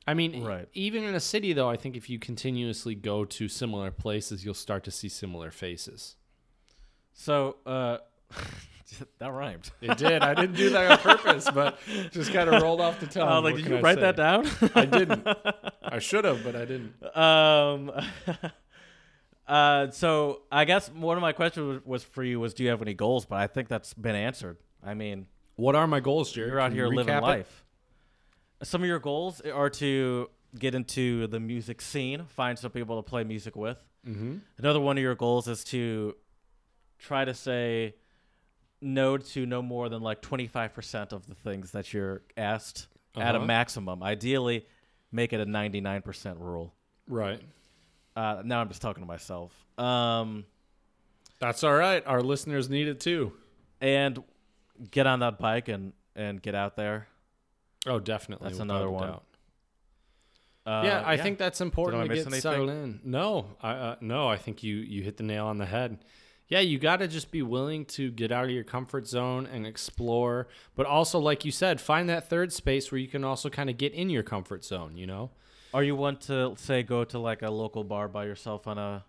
I 0.06 0.14
mean, 0.14 0.42
Right. 0.42 0.68
even 0.74 1.04
in 1.04 1.14
a 1.14 1.20
city 1.20 1.52
though, 1.52 1.70
I 1.70 1.76
think 1.76 1.96
if 1.96 2.10
you 2.10 2.18
continuously 2.18 2.94
go 2.96 3.24
to 3.24 3.48
similar 3.48 3.90
places, 3.92 4.44
you'll 4.44 4.52
start 4.54 4.82
to 4.84 4.90
see 4.90 5.08
similar 5.08 5.50
faces. 5.52 6.16
So, 7.12 7.58
uh, 7.64 7.98
that 9.18 9.32
rhymed. 9.32 9.70
It 9.80 9.96
did. 9.98 10.22
I 10.22 10.34
didn't 10.34 10.56
do 10.56 10.70
that 10.70 10.90
on 10.90 10.98
purpose, 10.98 11.48
but 11.52 11.78
just 12.10 12.32
kind 12.32 12.48
of 12.50 12.62
rolled 12.62 12.80
off 12.80 13.00
the 13.00 13.06
tongue. 13.08 13.28
Oh, 13.28 13.40
like, 13.40 13.54
What 13.54 13.62
did 13.62 13.70
you 13.70 13.76
I 13.78 13.80
write 13.80 13.94
say? 13.96 14.00
that 14.02 14.16
down? 14.16 14.46
I 14.74 14.84
didn't. 14.84 15.26
I 15.82 15.98
should 16.08 16.24
have, 16.24 16.42
but 16.44 16.54
I 16.56 16.64
didn't. 16.64 17.16
um, 17.16 17.90
uh, 19.46 19.90
so 19.90 20.42
I 20.50 20.64
guess 20.64 20.90
one 20.90 21.16
of 21.16 21.22
my 21.22 21.32
questions 21.32 21.82
was, 21.84 22.02
for 22.02 22.22
you 22.22 22.40
was, 22.40 22.54
do 22.54 22.62
you 22.64 22.70
have 22.70 22.80
any 22.82 22.94
goals? 22.94 23.26
But 23.26 23.40
I 23.40 23.46
think 23.46 23.68
that's 23.68 23.92
been 23.94 24.14
answered. 24.16 24.56
I 24.82 24.94
mean, 24.94 25.26
What 25.56 25.74
are 25.76 25.86
my 25.86 26.00
goals, 26.00 26.32
Jared? 26.32 26.50
you're 26.50 26.60
out 26.60 26.68
Can 26.68 26.74
here 26.76 26.86
you 26.86 26.96
living 26.96 27.12
recap 27.14 27.18
it? 27.18 27.22
life. 27.22 27.64
Some 28.62 28.82
of 28.82 28.88
your 28.88 28.98
goals 29.00 29.40
are 29.42 29.68
to 29.70 30.30
get 30.58 30.74
into 30.74 31.26
the 31.26 31.40
music 31.40 31.82
scene, 31.82 32.24
find 32.28 32.58
some 32.58 32.70
people 32.70 33.02
to 33.02 33.08
play 33.08 33.24
music 33.24 33.56
with. 33.56 33.78
Mm-hmm. 34.08 34.36
Another 34.58 34.80
one 34.80 34.96
of 34.96 35.02
your 35.02 35.14
goals 35.14 35.48
is 35.48 35.64
to 35.64 36.14
try 36.98 37.24
to 37.24 37.34
say 37.34 37.94
no 38.84 39.16
to 39.16 39.46
no 39.46 39.62
more 39.62 39.88
than 39.88 40.02
like 40.02 40.20
25% 40.22 41.12
of 41.12 41.26
the 41.26 41.34
things 41.34 41.72
that 41.72 41.92
you're 41.92 42.22
asked 42.36 42.86
at 43.16 43.34
a 43.34 43.38
Uh-huh. 43.38 43.46
maximum. 43.46 44.02
Ideally, 44.02 44.66
make 45.10 45.32
it 45.32 45.40
a 45.40 45.46
99% 45.46 46.38
rule. 46.38 46.74
Right. 47.08 47.40
Uh, 48.16 48.42
now 48.44 48.60
I'm 48.60 48.68
just 48.68 48.82
talking 48.82 49.02
to 49.02 49.06
myself. 49.06 49.52
Um, 49.78 50.44
That's 51.40 51.64
all 51.64 51.74
right. 51.74 52.04
Our 52.06 52.22
listeners 52.22 52.68
need 52.70 52.86
it 52.88 53.00
too. 53.00 53.32
and 53.80 54.22
get 54.90 55.06
on 55.06 55.20
that 55.20 55.38
bike 55.38 55.68
and, 55.68 55.92
and 56.16 56.40
get 56.40 56.54
out 56.54 56.76
there. 56.76 57.08
Oh, 57.86 57.98
definitely. 57.98 58.48
That's 58.48 58.60
another 58.60 58.90
one. 58.90 59.08
doubt. 59.08 59.24
Uh, 60.66 60.82
yeah, 60.86 61.02
I 61.04 61.16
think 61.18 61.36
that's 61.38 61.60
important 61.60 62.02
I 62.02 62.06
to 62.06 62.08
miss 62.08 62.18
get 62.20 62.26
anything? 62.28 62.40
settled 62.40 62.70
in. 62.70 63.00
No, 63.04 63.48
I 63.60 63.70
uh, 63.72 63.96
no, 64.00 64.28
I 64.28 64.38
think 64.38 64.62
you 64.62 64.76
you 64.76 65.02
hit 65.02 65.18
the 65.18 65.22
nail 65.22 65.46
on 65.46 65.58
the 65.58 65.66
head. 65.66 65.98
Yeah, 66.48 66.60
you 66.60 66.78
got 66.78 66.98
to 66.98 67.08
just 67.08 67.30
be 67.30 67.42
willing 67.42 67.86
to 67.86 68.10
get 68.10 68.30
out 68.30 68.44
of 68.44 68.50
your 68.50 68.64
comfort 68.64 69.06
zone 69.06 69.46
and 69.46 69.66
explore, 69.66 70.48
but 70.76 70.86
also 70.86 71.18
like 71.18 71.44
you 71.44 71.50
said, 71.50 71.80
find 71.80 72.08
that 72.08 72.28
third 72.28 72.52
space 72.52 72.92
where 72.92 72.98
you 72.98 73.08
can 73.08 73.24
also 73.24 73.48
kind 73.48 73.70
of 73.70 73.78
get 73.78 73.94
in 73.94 74.10
your 74.10 74.22
comfort 74.22 74.64
zone, 74.64 74.96
you 74.96 75.06
know? 75.06 75.30
Are 75.72 75.82
you 75.82 75.96
one 75.96 76.18
to 76.18 76.54
say 76.56 76.82
go 76.82 77.04
to 77.04 77.18
like 77.18 77.42
a 77.42 77.50
local 77.50 77.82
bar 77.82 78.08
by 78.08 78.26
yourself 78.26 78.68
on 78.68 78.78
a 78.78 79.04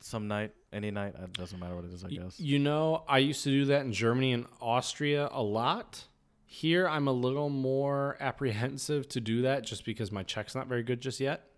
some 0.00 0.28
night, 0.28 0.52
any 0.72 0.90
night? 0.90 1.14
It 1.20 1.32
doesn't 1.32 1.58
matter 1.58 1.74
what 1.74 1.86
it 1.86 1.92
is, 1.92 2.04
I 2.04 2.08
guess. 2.08 2.38
You 2.38 2.58
know, 2.58 3.02
I 3.08 3.18
used 3.18 3.42
to 3.44 3.50
do 3.50 3.64
that 3.66 3.80
in 3.80 3.92
Germany 3.92 4.32
and 4.32 4.46
Austria 4.60 5.28
a 5.32 5.42
lot. 5.42 6.04
Here, 6.44 6.86
I'm 6.86 7.08
a 7.08 7.12
little 7.12 7.48
more 7.48 8.16
apprehensive 8.20 9.08
to 9.08 9.20
do 9.20 9.42
that 9.42 9.64
just 9.64 9.84
because 9.86 10.12
my 10.12 10.22
Czech's 10.22 10.54
not 10.54 10.68
very 10.68 10.82
good 10.82 11.00
just 11.00 11.18
yet. 11.18 11.48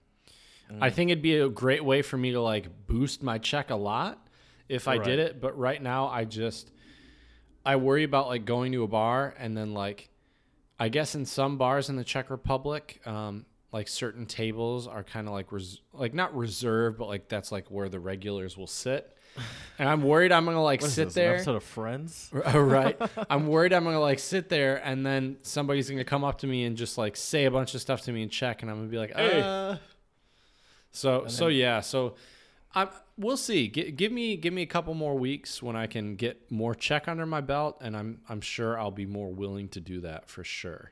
I 0.80 0.88
mm. 0.88 0.92
think 0.94 1.10
it'd 1.10 1.22
be 1.22 1.36
a 1.36 1.48
great 1.48 1.84
way 1.84 2.00
for 2.00 2.16
me 2.16 2.32
to 2.32 2.40
like 2.40 2.86
boost 2.86 3.22
my 3.22 3.36
check 3.36 3.68
a 3.70 3.76
lot 3.76 4.23
if 4.68 4.88
I 4.88 4.98
did 4.98 5.18
it. 5.18 5.40
But 5.40 5.58
right 5.58 5.82
now, 5.82 6.08
I 6.08 6.24
just 6.24 6.70
I 7.64 7.76
worry 7.76 8.04
about 8.04 8.28
like 8.28 8.44
going 8.44 8.72
to 8.72 8.82
a 8.82 8.88
bar 8.88 9.34
and 9.38 9.56
then 9.56 9.74
like 9.74 10.08
I 10.78 10.88
guess 10.88 11.14
in 11.14 11.24
some 11.24 11.56
bars 11.56 11.88
in 11.88 11.96
the 11.96 12.04
Czech 12.04 12.30
Republic, 12.30 13.00
um, 13.06 13.46
like 13.72 13.88
certain 13.88 14.26
tables 14.26 14.86
are 14.86 15.02
kind 15.04 15.26
of 15.28 15.34
like 15.34 15.50
res- 15.52 15.80
like 15.92 16.14
not 16.14 16.36
reserved, 16.36 16.98
but 16.98 17.06
like 17.08 17.28
that's 17.28 17.50
like 17.52 17.70
where 17.70 17.88
the 17.88 18.00
regulars 18.00 18.56
will 18.56 18.66
sit. 18.66 19.10
And 19.76 19.88
I'm 19.88 20.04
worried 20.04 20.30
I'm 20.30 20.44
gonna 20.44 20.62
like 20.62 20.80
sit 20.80 21.06
this, 21.06 21.14
there. 21.14 21.34
episode 21.34 21.56
of 21.56 21.64
Friends? 21.64 22.30
right. 22.54 22.96
I'm 23.28 23.48
worried 23.48 23.72
I'm 23.72 23.82
gonna 23.82 23.98
like 23.98 24.20
sit 24.20 24.48
there 24.48 24.76
and 24.76 25.04
then 25.04 25.38
somebody's 25.42 25.90
gonna 25.90 26.04
come 26.04 26.22
up 26.22 26.38
to 26.38 26.46
me 26.46 26.62
and 26.62 26.76
just 26.76 26.96
like 26.96 27.16
say 27.16 27.44
a 27.46 27.50
bunch 27.50 27.74
of 27.74 27.80
stuff 27.80 28.02
to 28.02 28.12
me 28.12 28.22
and 28.22 28.30
Czech, 28.30 28.62
and 28.62 28.70
I'm 28.70 28.76
gonna 28.76 28.88
be 28.88 28.98
like, 28.98 29.12
Hey. 29.16 29.40
uh. 29.42 29.76
So 30.92 31.24
so 31.26 31.48
yeah. 31.48 31.80
So 31.80 32.14
I'm. 32.74 32.88
We'll 33.16 33.36
see. 33.36 33.68
G- 33.68 33.92
give 33.92 34.10
me 34.10 34.36
give 34.36 34.52
me 34.52 34.62
a 34.62 34.66
couple 34.66 34.94
more 34.94 35.16
weeks 35.16 35.62
when 35.62 35.76
I 35.76 35.86
can 35.86 36.16
get 36.16 36.50
more 36.50 36.74
Czech 36.74 37.06
under 37.08 37.26
my 37.26 37.40
belt, 37.40 37.78
and 37.80 37.96
I'm 37.96 38.20
I'm 38.28 38.40
sure 38.40 38.78
I'll 38.78 38.90
be 38.90 39.06
more 39.06 39.32
willing 39.32 39.68
to 39.70 39.80
do 39.80 40.00
that 40.00 40.28
for 40.28 40.42
sure. 40.42 40.90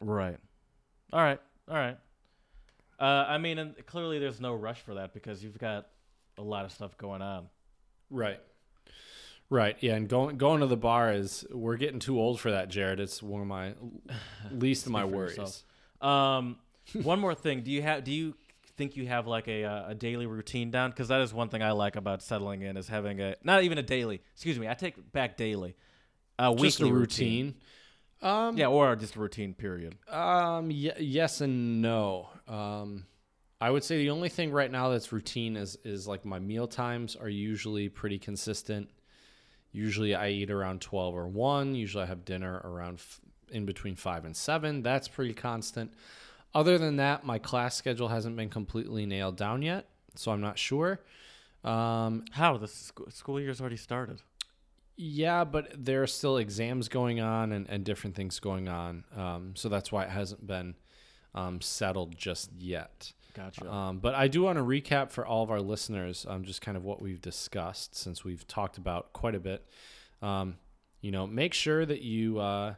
Right. 0.00 0.38
All 1.12 1.20
right. 1.20 1.40
All 1.68 1.76
right. 1.76 1.96
Uh, 2.98 3.24
I 3.28 3.38
mean, 3.38 3.58
and 3.58 3.74
clearly 3.86 4.18
there's 4.18 4.40
no 4.40 4.54
rush 4.54 4.80
for 4.80 4.94
that 4.94 5.12
because 5.12 5.42
you've 5.42 5.58
got 5.58 5.88
a 6.38 6.42
lot 6.42 6.64
of 6.64 6.72
stuff 6.72 6.96
going 6.96 7.22
on. 7.22 7.48
Right. 8.10 8.40
Right. 9.50 9.76
Yeah. 9.80 9.96
And 9.96 10.08
going 10.08 10.38
going 10.38 10.60
to 10.60 10.66
the 10.66 10.76
bar 10.76 11.12
is 11.12 11.46
we're 11.50 11.76
getting 11.76 11.98
too 11.98 12.18
old 12.18 12.40
for 12.40 12.50
that, 12.50 12.68
Jared. 12.68 13.00
It's 13.00 13.22
one 13.22 13.42
of 13.42 13.46
my 13.46 13.74
least 14.50 14.86
of 14.86 14.92
my 14.92 15.04
worries. 15.04 15.64
Um, 16.00 16.56
one 16.92 17.18
more 17.18 17.34
thing. 17.34 17.62
Do 17.62 17.70
you 17.70 17.82
have? 17.82 18.04
Do 18.04 18.12
you 18.12 18.34
think 18.76 18.96
you 18.96 19.06
have 19.06 19.26
like 19.26 19.48
a 19.48 19.64
uh, 19.64 19.88
a 19.90 19.94
daily 19.94 20.26
routine 20.26 20.70
down? 20.70 20.90
Because 20.90 21.08
that 21.08 21.20
is 21.20 21.32
one 21.32 21.48
thing 21.48 21.62
I 21.62 21.72
like 21.72 21.96
about 21.96 22.22
settling 22.22 22.62
in 22.62 22.76
is 22.76 22.88
having 22.88 23.20
a 23.20 23.36
not 23.42 23.62
even 23.62 23.78
a 23.78 23.82
daily. 23.82 24.20
Excuse 24.34 24.58
me. 24.58 24.68
I 24.68 24.74
take 24.74 25.12
back 25.12 25.36
daily. 25.36 25.76
A 26.38 26.54
Just 26.56 26.80
a 26.80 26.84
weekly 26.84 26.92
routine. 26.98 27.54
Um, 28.22 28.56
Yeah, 28.56 28.66
or 28.68 28.96
just 28.96 29.16
a 29.16 29.20
routine. 29.20 29.54
Period. 29.54 29.96
Um. 30.08 30.68
Y- 30.68 30.92
yes 30.98 31.40
and 31.40 31.80
no. 31.82 32.28
Um, 32.48 33.06
I 33.60 33.70
would 33.70 33.84
say 33.84 33.98
the 33.98 34.10
only 34.10 34.28
thing 34.28 34.50
right 34.50 34.70
now 34.70 34.90
that's 34.90 35.12
routine 35.12 35.56
is 35.56 35.76
is 35.84 36.06
like 36.08 36.24
my 36.24 36.38
meal 36.38 36.66
times 36.66 37.16
are 37.16 37.28
usually 37.28 37.88
pretty 37.88 38.18
consistent. 38.18 38.88
Usually 39.72 40.14
I 40.14 40.28
eat 40.30 40.50
around 40.50 40.80
twelve 40.80 41.14
or 41.14 41.26
one. 41.28 41.74
Usually 41.74 42.04
I 42.04 42.06
have 42.06 42.24
dinner 42.24 42.60
around 42.64 42.94
f- 42.94 43.20
in 43.50 43.64
between 43.66 43.96
five 43.96 44.24
and 44.24 44.36
seven. 44.36 44.82
That's 44.82 45.08
pretty 45.08 45.34
constant. 45.34 45.92
Other 46.54 46.78
than 46.78 46.96
that, 46.96 47.24
my 47.24 47.38
class 47.38 47.74
schedule 47.74 48.08
hasn't 48.08 48.36
been 48.36 48.48
completely 48.48 49.06
nailed 49.06 49.36
down 49.36 49.62
yet, 49.62 49.88
so 50.14 50.30
I'm 50.30 50.40
not 50.40 50.58
sure. 50.58 51.00
Um, 51.64 52.24
How 52.32 52.56
the 52.56 52.68
sc- 52.68 53.10
school 53.10 53.40
year's 53.40 53.60
already 53.60 53.76
started? 53.76 54.22
yeah, 54.96 55.42
but 55.42 55.72
there 55.76 56.02
are 56.02 56.06
still 56.06 56.36
exams 56.36 56.88
going 56.88 57.20
on 57.20 57.50
and, 57.50 57.68
and 57.68 57.84
different 57.84 58.14
things 58.14 58.38
going 58.38 58.68
on. 58.68 59.02
Um, 59.16 59.52
so 59.56 59.68
that's 59.68 59.90
why 59.90 60.04
it 60.04 60.10
hasn't 60.10 60.46
been 60.46 60.76
um, 61.34 61.60
settled 61.60 62.16
just 62.16 62.50
yet. 62.56 63.12
Gotcha. 63.34 63.68
Um, 63.68 63.98
but 63.98 64.14
I 64.14 64.28
do 64.28 64.42
want 64.42 64.58
to 64.58 64.62
recap 64.64 65.10
for 65.10 65.26
all 65.26 65.42
of 65.42 65.50
our 65.50 65.60
listeners 65.60 66.24
um, 66.28 66.44
just 66.44 66.60
kind 66.60 66.76
of 66.76 66.84
what 66.84 67.02
we've 67.02 67.20
discussed 67.20 67.96
since 67.96 68.22
we've 68.22 68.46
talked 68.46 68.78
about 68.78 69.12
quite 69.12 69.34
a 69.34 69.40
bit. 69.40 69.66
Um, 70.22 70.58
you 71.00 71.10
know, 71.10 71.26
make 71.26 71.54
sure 71.54 71.84
that 71.84 72.02
you 72.02 72.38
uh, 72.38 72.74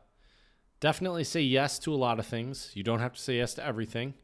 definitely 0.80 1.24
say 1.24 1.40
yes 1.40 1.78
to 1.80 1.92
a 1.94 1.96
lot 1.96 2.18
of 2.18 2.26
things. 2.26 2.70
You 2.74 2.82
don't 2.82 3.00
have 3.00 3.14
to 3.14 3.20
say 3.20 3.36
yes 3.38 3.54
to 3.54 3.64
everything. 3.64 4.14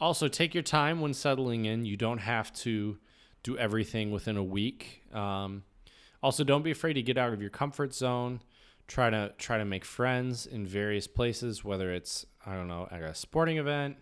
also 0.00 0.26
take 0.28 0.52
your 0.54 0.62
time 0.64 1.00
when 1.00 1.14
settling 1.14 1.64
in. 1.64 1.84
You 1.84 1.96
don't 1.96 2.18
have 2.18 2.52
to 2.54 2.98
do 3.42 3.56
everything 3.58 4.10
within 4.10 4.36
a 4.36 4.42
week. 4.42 5.02
Um, 5.12 5.62
also, 6.22 6.44
don't 6.44 6.62
be 6.62 6.70
afraid 6.70 6.94
to 6.94 7.02
get 7.02 7.18
out 7.18 7.32
of 7.32 7.40
your 7.40 7.50
comfort 7.50 7.94
zone. 7.94 8.40
Try 8.88 9.10
to 9.10 9.32
try 9.38 9.58
to 9.58 9.64
make 9.64 9.84
friends 9.84 10.46
in 10.46 10.66
various 10.66 11.06
places, 11.06 11.64
whether 11.64 11.92
it's 11.92 12.26
I 12.44 12.54
don't 12.54 12.68
know, 12.68 12.88
at 12.90 13.02
a 13.02 13.14
sporting 13.14 13.58
event, 13.58 13.96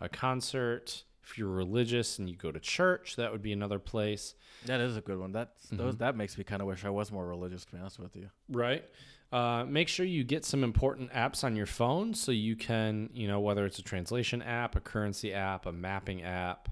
a 0.00 0.08
concert. 0.08 1.04
If 1.24 1.36
you're 1.36 1.48
religious 1.48 2.18
and 2.20 2.28
you 2.30 2.36
go 2.36 2.52
to 2.52 2.60
church, 2.60 3.16
that 3.16 3.32
would 3.32 3.42
be 3.42 3.52
another 3.52 3.80
place. 3.80 4.34
That 4.66 4.80
is 4.80 4.96
a 4.96 5.00
good 5.00 5.18
one. 5.18 5.32
That's 5.32 5.66
those, 5.72 5.96
that 5.96 6.16
makes 6.16 6.38
me 6.38 6.44
kind 6.44 6.62
of 6.62 6.68
wish 6.68 6.84
I 6.84 6.90
was 6.90 7.10
more 7.10 7.26
religious. 7.26 7.64
To 7.64 7.72
be 7.72 7.78
honest 7.78 7.98
with 7.98 8.14
you. 8.14 8.30
Right. 8.48 8.84
Uh, 9.32 9.64
make 9.66 9.88
sure 9.88 10.06
you 10.06 10.22
get 10.24 10.44
some 10.44 10.62
important 10.62 11.12
apps 11.12 11.42
on 11.42 11.56
your 11.56 11.66
phone 11.66 12.14
so 12.14 12.30
you 12.30 12.54
can, 12.56 13.10
you 13.12 13.26
know, 13.26 13.40
whether 13.40 13.66
it's 13.66 13.78
a 13.78 13.82
translation 13.82 14.40
app, 14.40 14.76
a 14.76 14.80
currency 14.80 15.32
app, 15.34 15.66
a 15.66 15.72
mapping 15.72 16.22
app, 16.22 16.68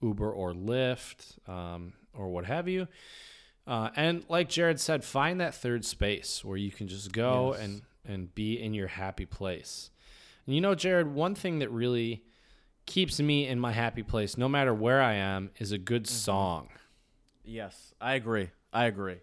Uber 0.00 0.30
or 0.30 0.52
Lyft, 0.52 1.36
um, 1.48 1.92
or 2.14 2.28
what 2.28 2.44
have 2.44 2.68
you. 2.68 2.86
Uh, 3.66 3.90
and 3.96 4.24
like 4.28 4.48
Jared 4.48 4.80
said, 4.80 5.04
find 5.04 5.40
that 5.40 5.54
third 5.54 5.84
space 5.84 6.44
where 6.44 6.56
you 6.56 6.70
can 6.70 6.88
just 6.88 7.12
go 7.12 7.52
Yes. 7.52 7.62
and 7.62 7.82
and 8.06 8.34
be 8.34 8.54
in 8.58 8.72
your 8.72 8.86
happy 8.88 9.26
place. 9.26 9.90
And 10.46 10.54
you 10.54 10.60
know, 10.62 10.74
Jared, 10.74 11.08
one 11.12 11.34
thing 11.34 11.58
that 11.58 11.70
really 11.70 12.22
keeps 12.86 13.20
me 13.20 13.46
in 13.46 13.60
my 13.60 13.72
happy 13.72 14.02
place, 14.02 14.38
no 14.38 14.48
matter 14.48 14.72
where 14.72 15.02
I 15.02 15.12
am, 15.14 15.50
is 15.58 15.72
a 15.72 15.78
good 15.78 16.06
song. 16.06 16.68
Yes, 17.44 17.92
I 18.00 18.14
agree. 18.14 18.48
I 18.72 18.86
agree. 18.86 19.18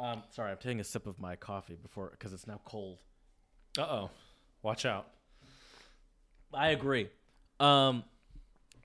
Um, 0.00 0.22
sorry, 0.30 0.50
I'm 0.50 0.56
taking 0.56 0.80
a 0.80 0.84
sip 0.84 1.06
of 1.06 1.20
my 1.20 1.36
coffee 1.36 1.76
before 1.80 2.08
because 2.10 2.32
it's 2.32 2.46
now 2.46 2.60
cold. 2.64 2.98
Uh 3.78 3.82
oh, 3.82 4.10
watch 4.62 4.86
out. 4.86 5.08
I 6.54 6.68
agree. 6.70 7.10
Um, 7.60 8.04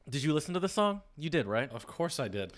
did 0.10 0.24
you 0.24 0.34
listen 0.34 0.54
to 0.54 0.60
the 0.60 0.70
song? 0.70 1.02
You 1.18 1.30
did, 1.30 1.46
right? 1.46 1.72
Of 1.72 1.88
course 1.88 2.20
I 2.20 2.28
did. 2.28 2.54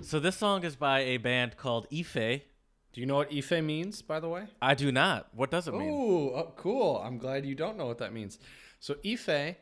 So 0.00 0.20
this 0.20 0.36
song 0.36 0.62
is 0.62 0.76
by 0.76 1.00
a 1.00 1.16
band 1.16 1.56
called 1.56 1.86
Ife. 1.92 2.14
Do 2.14 3.00
you 3.00 3.06
know 3.06 3.16
what 3.16 3.32
Ife 3.32 3.50
means, 3.62 4.02
by 4.02 4.20
the 4.20 4.28
way? 4.28 4.44
I 4.62 4.74
do 4.74 4.92
not. 4.92 5.28
What 5.34 5.50
does 5.50 5.66
it 5.66 5.74
mean? 5.74 5.90
Ooh, 5.90 6.30
oh, 6.30 6.52
cool. 6.56 7.02
I'm 7.04 7.18
glad 7.18 7.44
you 7.44 7.54
don't 7.54 7.76
know 7.76 7.86
what 7.86 7.98
that 7.98 8.12
means. 8.12 8.38
So 8.78 8.94
Ife, 9.04 9.56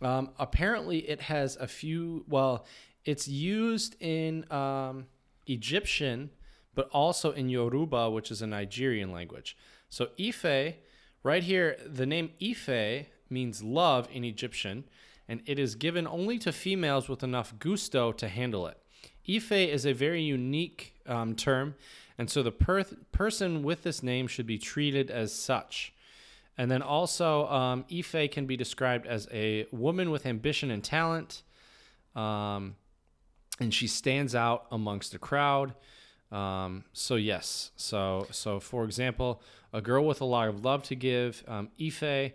um, 0.00 0.30
apparently 0.38 1.08
it 1.08 1.20
has 1.20 1.56
a 1.56 1.68
few. 1.68 2.24
Well, 2.26 2.64
it's 3.04 3.28
used 3.28 3.96
in 4.00 4.50
um, 4.50 5.06
Egyptian, 5.46 6.30
but 6.76 6.88
also 6.90 7.32
in 7.32 7.48
Yoruba, 7.48 8.08
which 8.10 8.30
is 8.30 8.42
a 8.42 8.46
Nigerian 8.46 9.10
language. 9.10 9.56
So 9.88 10.10
Ife, 10.20 10.76
right 11.24 11.42
here, 11.42 11.76
the 11.84 12.06
name 12.06 12.30
Ife 12.40 13.08
means 13.28 13.64
love 13.64 14.08
in 14.12 14.22
Egyptian, 14.22 14.84
and 15.26 15.42
it 15.46 15.58
is 15.58 15.74
given 15.74 16.06
only 16.06 16.38
to 16.38 16.52
females 16.52 17.08
with 17.08 17.24
enough 17.24 17.58
gusto 17.58 18.12
to 18.12 18.28
handle 18.28 18.68
it. 18.68 18.78
Ife 19.28 19.50
is 19.50 19.84
a 19.84 19.92
very 19.92 20.22
unique 20.22 20.94
um, 21.06 21.34
term, 21.34 21.74
and 22.18 22.30
so 22.30 22.42
the 22.42 22.52
per- 22.52 22.84
person 23.10 23.62
with 23.64 23.82
this 23.82 24.02
name 24.02 24.28
should 24.28 24.46
be 24.46 24.58
treated 24.58 25.10
as 25.10 25.32
such. 25.32 25.92
And 26.58 26.70
then 26.70 26.82
also, 26.82 27.46
um, 27.48 27.84
Ife 27.90 28.30
can 28.30 28.46
be 28.46 28.56
described 28.56 29.06
as 29.06 29.26
a 29.32 29.66
woman 29.72 30.10
with 30.10 30.26
ambition 30.26 30.70
and 30.70 30.84
talent, 30.84 31.42
um, 32.14 32.76
and 33.58 33.72
she 33.72 33.86
stands 33.86 34.34
out 34.34 34.66
amongst 34.70 35.12
the 35.12 35.18
crowd. 35.18 35.74
Um, 36.32 36.84
so 36.92 37.14
yes, 37.14 37.70
so 37.76 38.26
so 38.30 38.58
for 38.60 38.84
example, 38.84 39.40
a 39.72 39.80
girl 39.80 40.04
with 40.04 40.20
a 40.20 40.24
lot 40.24 40.48
of 40.48 40.64
love 40.64 40.82
to 40.84 40.96
give, 40.96 41.44
um, 41.46 41.68
Ife, 41.80 42.32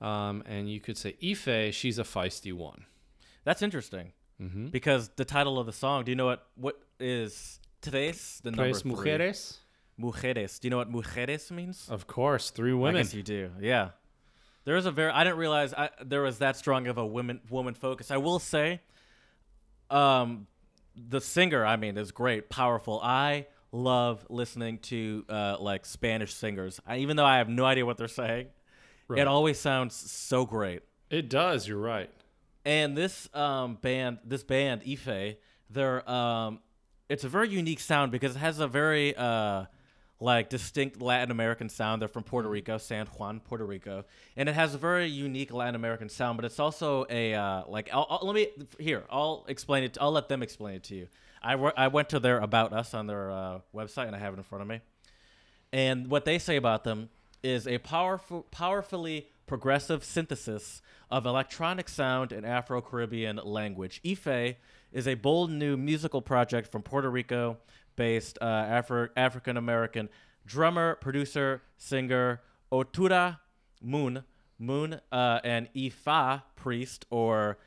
um, 0.00 0.42
and 0.46 0.68
you 0.70 0.80
could 0.80 0.96
say 0.98 1.14
Ife, 1.22 1.72
she's 1.74 1.98
a 1.98 2.04
feisty 2.04 2.52
one. 2.52 2.84
That's 3.44 3.62
interesting 3.62 4.12
Mm-hmm. 4.42 4.66
because 4.68 5.08
the 5.16 5.24
title 5.24 5.58
of 5.58 5.66
the 5.66 5.72
song. 5.72 6.04
Do 6.04 6.12
you 6.12 6.16
know 6.16 6.26
what 6.26 6.46
what 6.54 6.78
is 7.00 7.58
tres? 7.82 8.40
The 8.44 8.50
number 8.52 8.64
Tres 8.70 8.82
three. 8.82 8.92
mujeres, 8.92 9.56
Mujeres. 10.00 10.60
Do 10.60 10.66
you 10.66 10.70
know 10.70 10.76
what 10.76 10.92
mujeres 10.92 11.50
means? 11.50 11.88
of 11.90 12.06
course, 12.06 12.50
three 12.50 12.70
I 12.70 12.74
women. 12.74 13.02
guess 13.02 13.14
you 13.14 13.24
do. 13.24 13.50
Yeah. 13.60 13.90
There 14.64 14.76
is 14.76 14.86
a 14.86 14.92
very. 14.92 15.10
I 15.10 15.24
didn't 15.24 15.38
realize 15.38 15.74
I, 15.74 15.90
there 16.04 16.22
was 16.22 16.38
that 16.38 16.56
strong 16.56 16.86
of 16.86 16.98
a 16.98 17.04
women 17.06 17.40
woman 17.50 17.74
focus. 17.74 18.12
I 18.12 18.18
will 18.18 18.38
say, 18.38 18.80
um, 19.90 20.46
the 21.08 21.20
singer. 21.20 21.64
I 21.64 21.76
mean, 21.76 21.96
is 21.98 22.10
great, 22.12 22.48
powerful. 22.50 23.00
I 23.02 23.46
love 23.72 24.24
listening 24.30 24.78
to 24.78 25.24
uh 25.28 25.56
like 25.60 25.84
Spanish 25.84 26.32
singers. 26.34 26.80
I, 26.86 26.98
even 26.98 27.16
though 27.16 27.24
I 27.26 27.38
have 27.38 27.48
no 27.48 27.64
idea 27.64 27.84
what 27.86 27.96
they're 27.98 28.08
saying, 28.08 28.46
Right. 29.08 29.20
it 29.20 29.26
always 29.26 29.58
sounds 29.58 29.94
so 29.94 30.44
great. 30.44 30.82
It 31.10 31.30
does. 31.30 31.66
You're 31.66 31.78
right. 31.78 32.10
And 32.64 32.96
this 32.96 33.28
um, 33.34 33.76
band, 33.76 34.18
this 34.24 34.42
band 34.44 34.82
Ife, 34.86 35.36
they're 35.70 36.08
um, 36.10 36.60
it's 37.08 37.24
a 37.24 37.28
very 37.28 37.48
unique 37.48 37.80
sound 37.80 38.12
because 38.12 38.36
it 38.36 38.40
has 38.40 38.58
a 38.60 38.68
very 38.68 39.14
uh, 39.16 39.64
like 40.20 40.48
distinct 40.48 41.00
Latin 41.00 41.30
American 41.30 41.68
sound. 41.68 42.02
They're 42.02 42.08
from 42.08 42.24
Puerto 42.24 42.48
Rico, 42.48 42.78
San 42.78 43.06
Juan, 43.06 43.40
Puerto 43.40 43.64
Rico, 43.64 44.04
and 44.36 44.48
it 44.48 44.54
has 44.54 44.74
a 44.74 44.78
very 44.78 45.06
unique 45.06 45.52
Latin 45.52 45.74
American 45.74 46.08
sound. 46.08 46.36
But 46.38 46.44
it's 46.44 46.58
also 46.58 47.06
a 47.08 47.34
uh, 47.34 47.62
like 47.68 47.88
I'll, 47.92 48.06
I'll- 48.10 48.26
let 48.26 48.34
me 48.34 48.48
here. 48.80 49.04
I'll 49.10 49.44
explain 49.48 49.84
it. 49.84 49.96
I'll 50.00 50.12
let 50.12 50.28
them 50.28 50.42
explain 50.42 50.74
it 50.76 50.84
to 50.84 50.94
you. 50.96 51.08
I, 51.40 51.54
wo- 51.54 51.72
I 51.76 51.86
went 51.88 52.08
to 52.10 52.18
their 52.18 52.38
about 52.40 52.72
us 52.72 52.94
on 52.94 53.06
their 53.06 53.30
uh, 53.30 53.58
website 53.74 54.08
and 54.08 54.16
I 54.16 54.18
have 54.18 54.34
it 54.34 54.38
in 54.38 54.42
front 54.42 54.62
of 54.62 54.68
me. 54.68 54.80
And 55.72 56.08
what 56.08 56.24
they 56.24 56.38
say 56.38 56.56
about 56.56 56.84
them 56.84 57.10
is 57.42 57.66
a 57.68 57.78
powerful, 57.78 58.42
powerfully 58.50 59.28
progressive 59.46 60.02
synthesis 60.04 60.82
of 61.10 61.26
electronic 61.26 61.88
sound 61.88 62.32
and 62.32 62.44
Afro 62.44 62.80
Caribbean 62.80 63.36
language. 63.44 64.00
Ife 64.06 64.56
is 64.92 65.06
a 65.06 65.14
bold 65.14 65.50
new 65.50 65.76
musical 65.76 66.20
project 66.20 66.70
from 66.72 66.82
Puerto 66.82 67.10
Rico 67.10 67.58
based 67.98 68.38
uh, 68.40 68.44
Afro- 68.44 69.08
African 69.16 69.56
American 69.58 70.08
drummer, 70.46 70.94
producer, 70.94 71.62
singer 71.76 72.40
Otura 72.72 73.40
Mun, 73.82 74.24
Mun, 74.58 75.00
uh, 75.12 75.40
and 75.44 75.68
Ifa 75.74 76.42
priest 76.56 77.04
or 77.10 77.58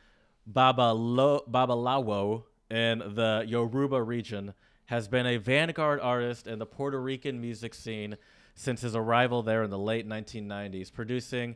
Babalo- 0.51 1.47
Babalawo 1.47 2.45
in 2.71 2.99
the 2.99 3.43
Yoruba 3.45 4.01
region 4.01 4.53
has 4.85 5.07
been 5.07 5.27
a 5.27 5.37
vanguard 5.37 5.99
artist 5.99 6.47
in 6.47 6.59
the 6.59 6.65
Puerto 6.65 6.99
Rican 6.99 7.39
music 7.39 7.73
scene 7.73 8.17
since 8.55 8.81
his 8.81 8.95
arrival 8.95 9.43
there 9.43 9.63
in 9.63 9.69
the 9.69 9.77
late 9.77 10.07
1990s, 10.07 10.91
producing 10.91 11.55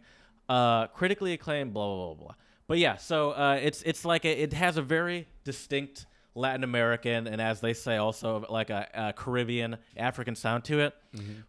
uh, 0.50 0.88
critically 0.88 1.34
acclaimed 1.34 1.74
blah 1.74 1.88
blah 1.88 2.14
blah 2.14 2.24
blah. 2.26 2.36
But 2.68 2.80
yeah, 2.80 2.98
so 2.98 3.32
uh, 3.32 3.60
it's 3.62 3.82
it's 3.84 4.04
like 4.04 4.26
a, 4.26 4.42
it 4.44 4.52
has 4.54 4.76
a 4.76 4.82
very 4.82 5.28
distinct 5.46 6.08
Latin 6.36 6.64
American 6.64 7.28
and 7.28 7.42
as 7.42 7.62
they 7.62 7.74
say 7.74 7.96
also 7.98 8.46
like 8.50 8.70
a, 8.70 8.88
a 8.94 9.14
Caribbean 9.14 9.78
African 9.98 10.36
sound 10.36 10.66
to 10.66 10.80
it, 10.82 10.94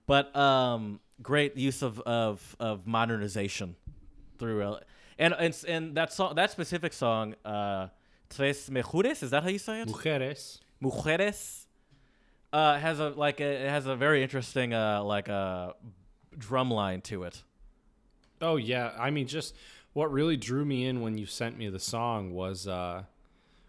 but 0.06 0.34
um, 0.36 1.00
great 1.22 1.56
use 1.56 1.82
of 1.82 2.00
of, 2.00 2.56
of 2.58 2.86
modernization 2.86 3.76
through 4.38 4.62
uh, 4.62 4.80
and 5.18 5.34
and 5.38 5.64
and 5.68 5.96
that 5.96 6.12
song 6.12 6.34
that 6.36 6.50
specific 6.50 6.92
song 6.92 7.34
uh, 7.44 7.88
Tres 8.30 8.68
Mejores 8.70 9.22
is 9.22 9.30
that 9.30 9.42
how 9.42 9.48
you 9.48 9.58
say 9.58 9.80
it? 9.82 9.88
Mujeres. 9.88 10.60
Mujeres 10.82 11.66
uh, 12.52 12.78
has 12.78 13.00
a 13.00 13.10
like 13.10 13.40
a, 13.40 13.66
it 13.66 13.70
has 13.70 13.86
a 13.86 13.96
very 13.96 14.22
interesting 14.22 14.72
uh, 14.72 15.02
like 15.02 15.28
a 15.28 15.74
drum 16.38 16.70
line 16.70 17.00
to 17.02 17.24
it. 17.24 17.42
Oh 18.40 18.56
yeah, 18.56 18.92
I 18.98 19.10
mean, 19.10 19.26
just 19.26 19.54
what 19.92 20.12
really 20.12 20.36
drew 20.36 20.64
me 20.64 20.86
in 20.86 21.00
when 21.00 21.16
you 21.16 21.26
sent 21.26 21.56
me 21.56 21.68
the 21.70 21.80
song 21.80 22.32
was 22.34 22.68
uh, 22.68 23.04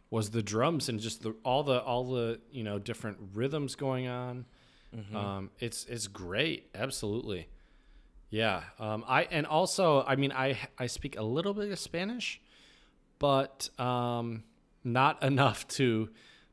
was 0.09 0.29
the 0.31 0.41
drums 0.41 0.87
and 0.89 0.99
just 0.99 1.21
the 1.23 1.33
all 1.43 1.63
the 1.63 1.81
all 1.81 2.03
the 2.05 2.39
you 2.51 2.63
know 2.63 2.79
different 2.79 3.17
rhythms 3.33 3.75
going 3.75 4.07
on. 4.07 4.45
Um, 5.13 5.51
it's 5.59 5.85
it's 5.85 6.07
great, 6.07 6.69
absolutely. 6.73 7.47
Yeah, 8.29 8.63
um, 8.79 9.03
I 9.07 9.23
and 9.23 9.45
also 9.45 10.03
I 10.07 10.15
mean 10.15 10.31
I 10.31 10.57
I 10.79 10.87
speak 10.87 11.17
a 11.17 11.23
little 11.23 11.53
bit 11.53 11.71
of 11.71 11.77
Spanish, 11.79 12.41
but 13.19 13.69
um, 13.79 14.43
not 14.83 15.21
enough 15.31 15.67
to 15.69 16.09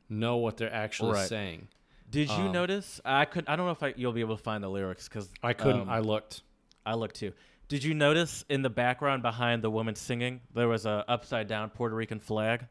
know 0.08 0.36
what 0.36 0.56
they're 0.56 0.72
actually 0.72 1.12
Right. 1.12 1.28
saying. 1.28 1.68
Did 2.10 2.28
you 2.30 2.44
Um, 2.44 2.52
notice? 2.52 3.00
I 3.04 3.24
could. 3.24 3.48
I 3.48 3.56
don't 3.56 3.66
know 3.66 3.72
if 3.72 3.82
I, 3.82 3.94
you'll 3.96 4.12
be 4.12 4.20
able 4.20 4.36
to 4.36 4.42
find 4.42 4.62
the 4.62 4.68
lyrics 4.68 5.08
because 5.08 5.28
I 5.42 5.52
couldn't. 5.52 5.88
I 5.88 6.00
looked. 6.00 6.42
I 6.86 6.94
looked 6.94 7.16
too. 7.16 7.32
Did 7.68 7.82
you 7.82 7.94
notice 7.94 8.44
in 8.50 8.60
the 8.62 8.70
background 8.70 9.22
behind 9.22 9.62
the 9.62 9.70
woman 9.70 9.94
singing 9.94 10.42
there 10.54 10.68
was 10.68 10.84
a 10.86 11.04
upside 11.08 11.48
down 11.48 11.70
Puerto 11.70 11.94
Rican 11.96 12.20
flag? 12.20 12.66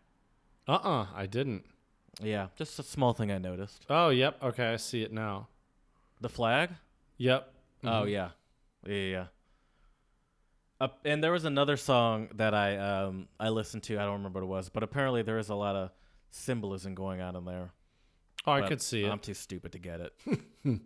Uh 0.67 0.73
uh 0.73 1.05
I 1.15 1.25
didn't. 1.25 1.65
Yeah, 2.21 2.47
just 2.55 2.77
a 2.79 2.83
small 2.83 3.13
thing 3.13 3.31
I 3.31 3.37
noticed. 3.37 3.85
Oh 3.89 4.09
yep. 4.09 4.41
Okay, 4.41 4.65
I 4.73 4.77
see 4.77 5.01
it 5.01 5.11
now. 5.11 5.47
The 6.21 6.29
flag? 6.29 6.69
Yep. 7.17 7.53
Oh 7.83 7.87
Mhm. 7.87 8.11
yeah, 8.11 8.29
yeah, 8.85 8.93
yeah. 8.93 9.09
yeah. 9.11 9.25
Uh, 10.81 10.87
and 11.05 11.23
there 11.23 11.31
was 11.31 11.45
another 11.45 11.77
song 11.77 12.29
that 12.35 12.53
I 12.53 12.77
um 12.77 13.27
I 13.39 13.49
listened 13.49 13.83
to. 13.83 13.97
I 13.99 14.03
don't 14.03 14.13
remember 14.17 14.39
what 14.41 14.45
it 14.45 14.49
was, 14.49 14.69
but 14.69 14.83
apparently 14.83 15.21
there 15.21 15.37
is 15.37 15.49
a 15.49 15.55
lot 15.55 15.75
of 15.75 15.91
symbolism 16.31 16.93
going 16.95 17.21
on 17.21 17.35
in 17.35 17.45
there. 17.45 17.71
Oh, 18.45 18.51
I 18.51 18.67
could 18.67 18.81
see 18.81 19.05
it. 19.05 19.09
I'm 19.09 19.19
too 19.19 19.33
stupid 19.33 19.71
to 19.73 19.79
get 19.79 19.99
it. 20.01 20.13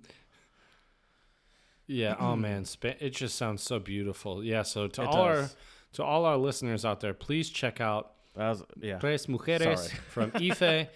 Yeah. 1.88 2.16
Oh 2.20 2.36
man, 2.36 2.66
it 2.84 3.12
just 3.12 3.36
sounds 3.36 3.64
so 3.64 3.80
beautiful. 3.80 4.44
Yeah. 4.44 4.64
So 4.64 4.88
to 4.88 5.02
It 5.02 5.08
all 5.08 5.16
our 5.22 5.50
to 5.94 6.04
all 6.04 6.26
our 6.26 6.38
listeners 6.38 6.84
out 6.86 7.00
there, 7.00 7.14
please 7.14 7.50
check 7.50 7.80
out 7.82 8.12
was 8.38 8.64
yeah. 8.82 9.00
Tres 9.00 9.26
Mujeres 9.28 9.78
Sorry. 9.78 10.00
from 10.10 10.32
Ife. 10.36 10.88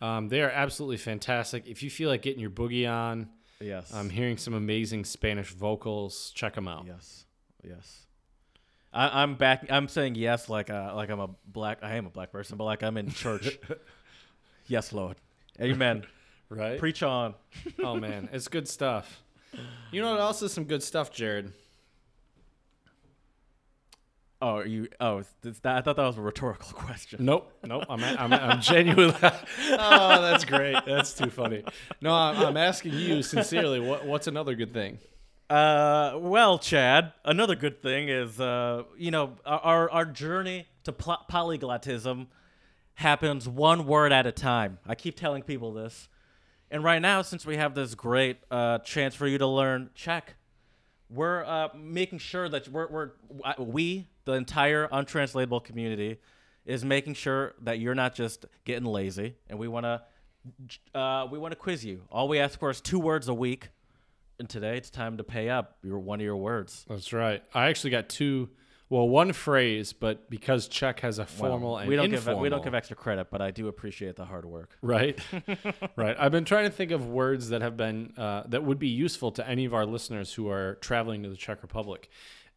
Um, 0.00 0.28
they 0.28 0.42
are 0.42 0.50
absolutely 0.50 0.96
fantastic. 0.96 1.66
If 1.66 1.82
you 1.82 1.90
feel 1.90 2.08
like 2.08 2.22
getting 2.22 2.40
your 2.40 2.50
boogie 2.50 2.88
on, 2.88 3.28
Yes. 3.60 3.92
I'm 3.92 4.02
um, 4.02 4.10
hearing 4.10 4.36
some 4.36 4.54
amazing 4.54 5.04
Spanish 5.04 5.52
vocals, 5.52 6.30
check 6.34 6.54
them 6.54 6.68
out. 6.68 6.84
Yes. 6.86 7.24
Yes. 7.64 8.06
I, 8.92 9.22
I'm 9.22 9.34
back. 9.34 9.66
I'm 9.68 9.88
saying 9.88 10.14
yes, 10.14 10.48
like 10.48 10.70
uh, 10.70 10.92
like 10.94 11.10
I'm 11.10 11.20
a 11.20 11.28
black. 11.46 11.78
I 11.82 11.96
am 11.96 12.06
a 12.06 12.10
black 12.10 12.32
person, 12.32 12.56
but 12.56 12.64
like 12.64 12.82
I'm 12.82 12.96
in 12.96 13.10
church. 13.10 13.58
yes, 14.66 14.92
Lord. 14.92 15.16
Amen. 15.60 16.04
Right? 16.50 16.78
Preach 16.78 17.02
on. 17.02 17.34
oh 17.84 17.96
man, 17.96 18.30
it's 18.32 18.48
good 18.48 18.66
stuff. 18.66 19.22
You 19.92 20.00
know 20.00 20.12
what 20.12 20.20
else 20.20 20.40
is 20.40 20.50
some 20.50 20.64
good 20.64 20.82
stuff, 20.82 21.12
Jared? 21.12 21.52
Oh, 24.40 24.58
are 24.58 24.66
you. 24.66 24.88
Oh, 25.00 25.22
that, 25.42 25.76
I 25.76 25.80
thought 25.80 25.96
that 25.96 26.06
was 26.06 26.16
a 26.16 26.20
rhetorical 26.20 26.70
question. 26.72 27.24
Nope, 27.24 27.52
nope. 27.66 27.84
I'm 27.88 28.02
I'm, 28.04 28.32
I'm 28.32 28.60
genuinely. 28.60 29.14
oh, 29.22 30.22
that's 30.22 30.44
great. 30.44 30.76
That's 30.86 31.12
too 31.12 31.30
funny. 31.30 31.64
No, 32.00 32.12
I'm, 32.12 32.36
I'm 32.36 32.56
asking 32.56 32.92
you 32.94 33.22
sincerely. 33.22 33.80
What 33.80 34.06
what's 34.06 34.28
another 34.28 34.54
good 34.54 34.72
thing? 34.72 34.98
Uh, 35.50 36.12
well, 36.18 36.58
Chad, 36.58 37.12
another 37.24 37.56
good 37.56 37.82
thing 37.82 38.08
is, 38.08 38.38
uh, 38.38 38.84
you 38.96 39.10
know, 39.10 39.32
our 39.44 39.90
our 39.90 40.04
journey 40.04 40.66
to 40.84 40.92
pl- 40.92 41.24
polyglottism 41.30 42.26
happens 42.94 43.48
one 43.48 43.86
word 43.86 44.12
at 44.12 44.26
a 44.26 44.32
time. 44.32 44.78
I 44.86 44.94
keep 44.94 45.16
telling 45.16 45.42
people 45.42 45.72
this, 45.72 46.08
and 46.70 46.84
right 46.84 47.02
now, 47.02 47.22
since 47.22 47.44
we 47.44 47.56
have 47.56 47.74
this 47.74 47.96
great 47.96 48.38
uh, 48.52 48.78
chance 48.78 49.16
for 49.16 49.26
you 49.26 49.38
to 49.38 49.46
learn 49.46 49.90
Czech, 49.94 50.34
we're 51.10 51.44
uh, 51.44 51.68
making 51.76 52.18
sure 52.18 52.48
that 52.48 52.68
we're, 52.68 52.88
we're 52.88 53.10
we 53.58 54.08
the 54.24 54.32
entire 54.32 54.88
untranslatable 54.90 55.60
community 55.60 56.18
is 56.66 56.84
making 56.84 57.14
sure 57.14 57.54
that 57.62 57.78
you're 57.78 57.94
not 57.94 58.14
just 58.14 58.44
getting 58.64 58.84
lazy, 58.84 59.36
and 59.48 59.58
we 59.58 59.68
want 59.68 59.84
to 59.84 60.02
uh, 60.98 61.26
we 61.30 61.38
want 61.38 61.52
to 61.52 61.56
quiz 61.56 61.84
you. 61.84 62.02
All 62.10 62.28
we 62.28 62.38
ask 62.38 62.58
for 62.58 62.70
is 62.70 62.80
two 62.80 62.98
words 62.98 63.28
a 63.28 63.34
week. 63.34 63.68
And 64.40 64.48
today 64.48 64.76
it's 64.76 64.88
time 64.88 65.16
to 65.16 65.24
pay 65.24 65.48
up 65.48 65.78
your 65.82 65.98
one 65.98 66.20
of 66.20 66.24
your 66.24 66.36
words. 66.36 66.86
That's 66.88 67.12
right. 67.12 67.42
I 67.52 67.66
actually 67.68 67.90
got 67.90 68.08
two. 68.08 68.48
Well, 68.90 69.06
one 69.06 69.34
phrase, 69.34 69.92
but 69.92 70.30
because 70.30 70.66
Czech 70.66 71.00
has 71.00 71.18
a 71.18 71.26
formal 71.26 71.72
Well, 71.72 71.78
and 71.80 71.88
we 71.88 71.96
don't 71.96 72.06
informal, 72.06 72.38
give 72.38 72.42
we 72.42 72.48
don't 72.48 72.64
give 72.64 72.74
extra 72.74 72.96
credit, 72.96 73.28
but 73.30 73.42
I 73.42 73.50
do 73.50 73.68
appreciate 73.68 74.16
the 74.16 74.24
hard 74.24 74.46
work. 74.46 74.78
right, 74.80 75.18
right. 75.96 76.16
I've 76.18 76.32
been 76.32 76.46
trying 76.46 76.64
to 76.64 76.70
think 76.70 76.90
of 76.90 77.06
words 77.06 77.50
that 77.50 77.60
have 77.60 77.76
been 77.76 78.14
uh, 78.16 78.44
that 78.48 78.64
would 78.64 78.78
be 78.78 78.88
useful 78.88 79.30
to 79.32 79.46
any 79.46 79.66
of 79.66 79.74
our 79.74 79.84
listeners 79.84 80.32
who 80.32 80.48
are 80.48 80.76
traveling 80.76 81.22
to 81.24 81.28
the 81.28 81.36
Czech 81.36 81.60
Republic, 81.62 82.08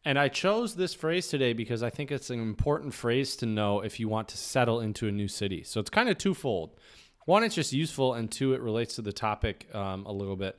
and 0.04 0.18
I 0.18 0.28
chose 0.28 0.74
this 0.74 0.94
phrase 0.94 1.28
today 1.28 1.52
because 1.52 1.82
I 1.82 1.90
think 1.90 2.10
it's 2.10 2.30
an 2.30 2.40
important 2.40 2.94
phrase 2.94 3.36
to 3.36 3.46
know 3.46 3.80
if 3.80 4.00
you 4.00 4.08
want 4.08 4.28
to 4.28 4.38
settle 4.38 4.80
into 4.80 5.06
a 5.06 5.12
new 5.12 5.28
city. 5.28 5.62
So 5.62 5.80
it's 5.80 5.90
kind 5.90 6.08
of 6.08 6.18
twofold. 6.18 6.76
One, 7.24 7.44
it's 7.44 7.54
just 7.54 7.72
useful, 7.72 8.14
and 8.14 8.30
two, 8.30 8.52
it 8.52 8.60
relates 8.60 8.96
to 8.96 9.02
the 9.02 9.12
topic 9.12 9.72
um, 9.74 10.06
a 10.06 10.12
little 10.12 10.34
bit. 10.34 10.58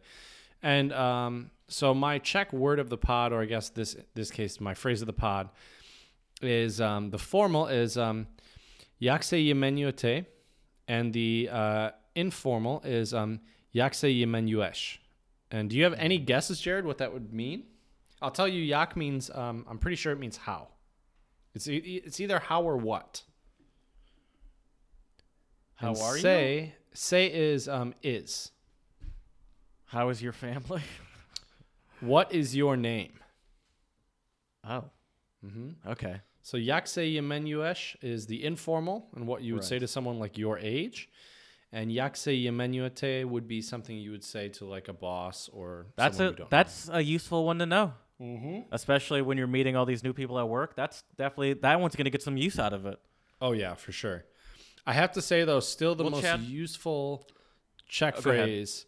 And 0.62 0.94
um, 0.94 1.52
so 1.74 1.94
my 1.94 2.20
Czech 2.20 2.54
word 2.54 2.80
of 2.80 2.90
the 2.90 2.98
pod, 2.98 3.34
or 3.34 3.42
I 3.42 3.46
guess 3.46 3.70
this 3.70 3.96
this 4.14 4.30
case, 4.32 4.60
my 4.62 4.74
phrase 4.76 5.02
of 5.02 5.08
the 5.08 5.14
pod, 5.14 5.50
is 6.42 6.80
um, 6.80 7.10
the 7.10 7.18
formal 7.18 7.68
is 7.68 7.98
um, 7.98 8.28
jak 9.00 9.24
se 9.24 9.38
jmenujete, 9.38 10.26
and 10.88 11.14
the 11.14 11.50
uh, 11.52 11.90
informal 12.16 12.82
is 12.86 13.14
um, 13.14 13.40
jak 13.72 13.94
se 13.96 14.08
jmenuješ. 14.10 15.00
And 15.50 15.70
do 15.70 15.76
you 15.76 15.84
have 15.84 15.94
any 15.96 16.18
guesses, 16.20 16.60
Jared, 16.62 16.86
what 16.86 16.98
that 17.00 17.12
would 17.12 17.34
mean? 17.34 17.64
I'll 18.22 18.32
tell 18.32 18.48
you. 18.48 18.62
Jak 18.64 18.96
means 18.96 19.30
um, 19.34 19.66
I'm 19.70 19.78
pretty 19.80 19.96
sure 19.98 20.12
it 20.14 20.20
means 20.20 20.38
how. 20.38 20.68
It's 21.56 21.68
e- 21.68 22.02
it's 22.06 22.20
either 22.20 22.40
how 22.40 22.62
or 22.62 22.78
what. 22.78 23.24
How 25.76 25.90
And 25.90 25.98
are 25.98 26.16
you? 26.16 26.22
say, 26.22 26.74
Say 26.94 27.26
is 27.34 27.68
um, 27.68 27.94
is. 28.04 28.52
How 29.86 30.10
is 30.10 30.22
your 30.22 30.34
family? 30.34 30.82
What 32.06 32.34
is 32.34 32.56
your 32.56 32.76
name? 32.78 33.20
Oh, 34.68 34.86
Mm-hmm. 35.46 35.90
okay. 35.92 36.22
So 36.42 36.58
jak 36.58 36.88
se 36.88 37.02
jmenuješ 37.16 37.98
is 38.02 38.28
the 38.28 38.44
informal 38.46 39.08
and 39.16 39.28
what 39.28 39.42
you 39.42 39.54
would 39.56 39.64
say 39.64 39.78
to 39.80 39.88
someone 39.88 40.18
like 40.20 40.38
your 40.38 40.58
age. 40.58 41.10
And 41.72 41.92
jak 41.92 42.16
se 42.16 42.32
jmenujete 42.46 43.26
would 43.26 43.46
be 43.48 43.62
something 43.62 43.98
you 43.98 44.12
would 44.12 44.24
say 44.24 44.48
to 44.50 44.66
like 44.66 44.88
a 44.88 44.94
boss 44.94 45.50
or 45.52 45.88
That's 45.98 46.18
someone 46.18 46.36
a 46.42 46.48
that's 46.50 46.90
a 46.94 47.02
useful 47.02 47.46
one 47.46 47.60
to 47.60 47.66
know, 47.66 47.86
know. 48.20 48.26
Mm-hmm. 48.26 48.60
especially 48.72 49.22
when 49.22 49.38
you're 49.38 49.48
meeting 49.52 49.76
all 49.76 49.86
these 49.86 50.04
new 50.04 50.14
people 50.14 50.40
at 50.40 50.48
work. 50.48 50.76
That's 50.78 51.04
definitely 51.18 51.54
that 51.56 51.80
one's 51.82 51.96
gonna 51.98 52.10
get 52.10 52.22
some 52.22 52.38
use 52.38 52.58
out 52.60 52.74
of 52.74 52.86
it. 52.86 53.00
Oh 53.42 53.52
yeah, 53.54 53.74
for 53.76 53.92
sure. 53.92 54.24
I 54.86 54.94
have 54.94 55.12
to 55.14 55.22
say 55.22 55.44
though, 55.46 55.60
still 55.62 55.96
the 55.96 56.04
Well, 56.04 56.12
most 56.12 56.22
Chad- 56.24 56.42
useful 56.42 57.28
Czech 57.90 58.16
Oh, 58.16 58.30
ahead. 58.30 58.46
phrase 58.46 58.86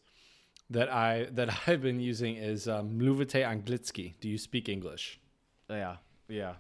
that 0.69 0.91
I 0.91 1.27
that 1.31 1.49
I've 1.67 1.81
been 1.81 1.99
using 1.99 2.35
is 2.35 2.67
um, 2.67 2.99
mluvíte 2.99 3.43
anglicky. 3.45 4.13
Do 4.19 4.29
you 4.29 4.37
speak 4.37 4.69
English? 4.69 5.19
Yeah, 5.69 5.97
yeah. 6.27 6.55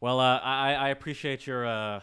Well, 0.00 0.20
uh, 0.20 0.38
I 0.38 0.74
I 0.74 0.88
appreciate 0.90 1.46
your 1.46 1.66
uh 1.66 2.00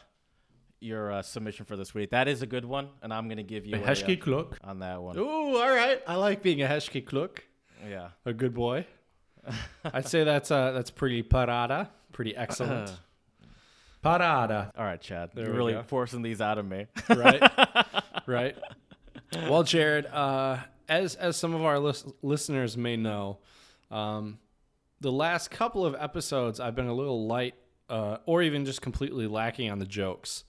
your 0.79 1.11
uh, 1.11 1.21
submission 1.21 1.65
for 1.65 1.77
this 1.77 1.93
week. 1.93 2.09
That 2.09 2.27
is 2.27 2.41
a 2.41 2.47
good 2.47 2.65
one, 2.65 2.89
and 3.03 3.13
I'm 3.13 3.29
gonna 3.29 3.43
give 3.43 3.65
you 3.65 3.75
a, 3.75 3.81
uh, 3.81 3.88
Hezký 3.88 4.17
kluk. 4.19 4.57
on 4.63 4.79
that 4.79 5.01
one. 5.01 5.17
Ooh, 5.17 5.57
all 5.57 5.69
right. 5.69 6.01
I 6.07 6.15
like 6.15 6.41
being 6.41 6.61
a 6.63 6.67
hezký 6.67 7.05
kluk. 7.05 7.39
Yeah. 7.88 8.09
A 8.25 8.33
good 8.33 8.53
boy. 8.53 8.85
I'd 9.83 10.07
say 10.07 10.23
that's 10.23 10.51
uh 10.51 10.71
that's 10.71 10.91
pretty 10.91 11.23
paráda, 11.23 11.89
pretty 12.11 12.35
excellent. 12.35 12.91
paráda, 14.03 14.71
All 14.77 14.83
right, 14.83 14.99
Chad. 14.99 15.31
There 15.33 15.45
You're 15.45 15.55
really 15.55 15.73
go. 15.73 15.83
forcing 15.83 16.21
these 16.21 16.41
out 16.41 16.57
of 16.57 16.65
me. 16.65 16.88
right? 17.09 17.41
right. 18.25 18.55
Well, 19.47 19.63
Jared, 19.63 20.07
uh, 20.07 20.57
as 20.91 21.15
as 21.15 21.38
some 21.38 21.55
of 21.55 21.63
our 21.63 21.80
lis- 21.80 22.05
listeners 22.22 22.77
may 22.77 22.97
know, 22.97 23.39
um, 23.89 24.38
the 24.99 25.11
last 25.11 25.49
couple 25.49 25.85
of 25.85 25.95
episodes 25.97 26.59
I've 26.59 26.76
been 26.76 26.88
a 26.88 26.93
little 26.93 27.26
light, 27.26 27.55
uh, 27.89 28.18
or 28.26 28.43
even 28.43 28.65
just 28.65 28.81
completely 28.81 29.26
lacking 29.26 29.72
on 29.72 29.80
the 29.80 29.85
jokes. 29.85 30.43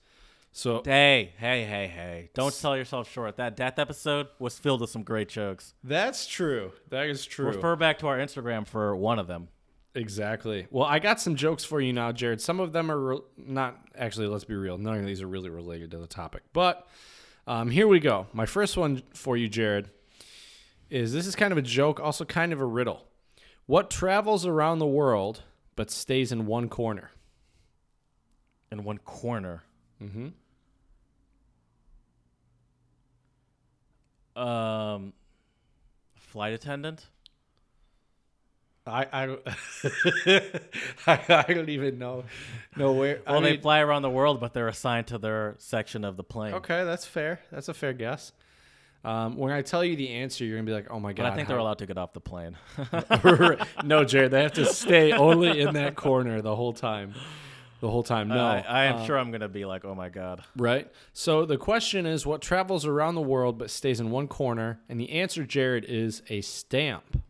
So 0.51 0.83
hey, 0.85 1.31
hey, 1.37 1.63
hey, 1.63 1.87
hey! 1.87 2.29
Don't 2.35 2.53
sell 2.53 2.77
yourself 2.77 3.09
short. 3.09 3.37
That 3.37 3.55
death 3.55 3.79
episode 3.79 4.27
was 4.37 4.59
filled 4.59 4.81
with 4.81 4.91
some 4.91 5.01
great 5.03 5.29
jokes. 5.29 5.73
that's 5.83 6.27
true. 6.27 6.73
That 6.89 7.07
is 7.07 7.25
true. 7.25 7.47
Refer 7.47 7.75
back 7.77 7.97
to 7.99 8.07
our 8.07 8.19
Instagram 8.19 8.67
for 8.67 8.95
one 8.95 9.17
of 9.17 9.25
them. 9.27 9.47
Exactly. 9.95 10.67
Well, 10.71 10.85
I 10.85 10.99
got 10.99 11.21
some 11.21 11.35
jokes 11.35 11.63
for 11.63 11.79
you 11.79 11.93
now, 11.93 12.11
Jared. 12.11 12.41
Some 12.41 12.59
of 12.59 12.73
them 12.73 12.91
are 12.91 12.99
re- 12.99 13.19
not 13.37 13.79
actually. 13.95 14.27
Let's 14.27 14.43
be 14.43 14.55
real. 14.55 14.77
None 14.77 14.99
of 14.99 15.05
these 15.05 15.21
are 15.21 15.27
really 15.27 15.49
related 15.49 15.91
to 15.91 15.97
the 15.99 16.07
topic. 16.07 16.43
But 16.51 16.85
um, 17.47 17.69
here 17.69 17.87
we 17.87 17.99
go. 17.99 18.27
My 18.33 18.45
first 18.45 18.75
one 18.75 19.03
for 19.13 19.37
you, 19.37 19.47
Jared, 19.49 19.89
is 20.93 21.11
this 21.11 21.25
is 21.25 21.35
kind 21.35 21.51
of 21.51 21.57
a 21.57 21.61
joke, 21.61 21.99
also 21.99 22.23
kind 22.23 22.53
of 22.53 22.61
a 22.61 22.65
riddle. 22.65 23.05
What 23.65 23.89
travels 23.89 24.45
around 24.45 24.77
the 24.79 24.85
world 24.85 25.41
but 25.75 25.89
stays 25.89 26.31
in 26.31 26.45
one 26.45 26.69
corner? 26.69 27.09
In 28.71 28.83
one 28.83 28.99
corner. 28.99 29.63
Mm-hmm. 30.01 30.27
Um, 34.39 35.13
flight 36.15 36.53
attendant. 36.53 37.07
I 38.85 39.07
I 39.13 39.25
don't, 39.27 39.41
I, 41.07 41.19
I 41.47 41.53
don't 41.53 41.69
even 41.69 41.97
know 41.97 42.25
know 42.75 42.91
where. 42.91 43.21
Well, 43.25 43.37
I 43.37 43.41
they 43.41 43.51
mean- 43.51 43.61
fly 43.61 43.79
around 43.79 44.01
the 44.01 44.09
world, 44.09 44.39
but 44.41 44.53
they're 44.53 44.67
assigned 44.67 45.07
to 45.07 45.17
their 45.17 45.55
section 45.57 46.03
of 46.03 46.17
the 46.17 46.23
plane. 46.23 46.53
okay, 46.55 46.83
that's 46.83 47.05
fair. 47.05 47.39
That's 47.51 47.69
a 47.69 47.73
fair 47.73 47.93
guess. 47.93 48.33
Um, 49.03 49.35
when 49.35 49.51
I 49.51 49.61
tell 49.61 49.83
you 49.83 49.95
the 49.97 50.09
answer, 50.09 50.45
you're 50.45 50.55
gonna 50.57 50.65
be 50.65 50.71
like, 50.71 50.87
"Oh 50.89 50.99
my 50.99 51.11
god!" 51.11 51.23
But 51.23 51.33
I 51.33 51.35
think 51.35 51.47
they're 51.49 51.57
allowed 51.57 51.79
to 51.79 51.85
get 51.85 51.97
off 51.97 52.13
the 52.13 52.21
plane. 52.21 52.55
no, 53.83 54.05
Jared, 54.05 54.31
they 54.31 54.41
have 54.43 54.53
to 54.53 54.65
stay 54.65 55.11
only 55.11 55.59
in 55.61 55.73
that 55.73 55.95
corner 55.95 56.41
the 56.41 56.55
whole 56.55 56.71
time. 56.73 57.13
The 57.81 57.89
whole 57.89 58.03
time. 58.03 58.29
No, 58.29 58.45
I, 58.45 58.63
I 58.65 58.83
am 58.85 58.95
Uh, 58.95 59.05
sure 59.05 59.17
I'm 59.17 59.29
gonna 59.29 59.49
be 59.49 59.65
like, 59.65 59.83
oh 59.83 59.93
my 59.93 60.07
god. 60.07 60.41
Right. 60.55 60.89
So 61.11 61.45
the 61.45 61.57
question 61.57 62.05
is, 62.05 62.25
what 62.25 62.41
travels 62.41 62.85
around 62.85 63.15
the 63.15 63.21
world 63.21 63.57
but 63.57 63.69
stays 63.69 63.99
in 63.99 64.09
one 64.09 64.29
corner? 64.29 64.79
And 64.87 64.97
the 64.97 65.09
answer, 65.09 65.43
Jared, 65.45 65.83
is 65.83 66.21
a 66.29 66.39
stamp. 66.39 67.21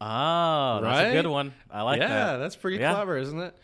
Ah, 0.00 0.80
that's 0.82 1.02
Right? 1.02 1.06
a 1.10 1.12
good 1.12 1.28
one. 1.28 1.54
I 1.70 1.82
like 1.82 2.00
yeah, 2.00 2.08
that. 2.08 2.36
that's 2.38 2.56
pretty 2.56 2.78
Yeah. 2.78 2.92
clever, 2.92 3.16
isn't 3.16 3.38
it? 3.40 3.56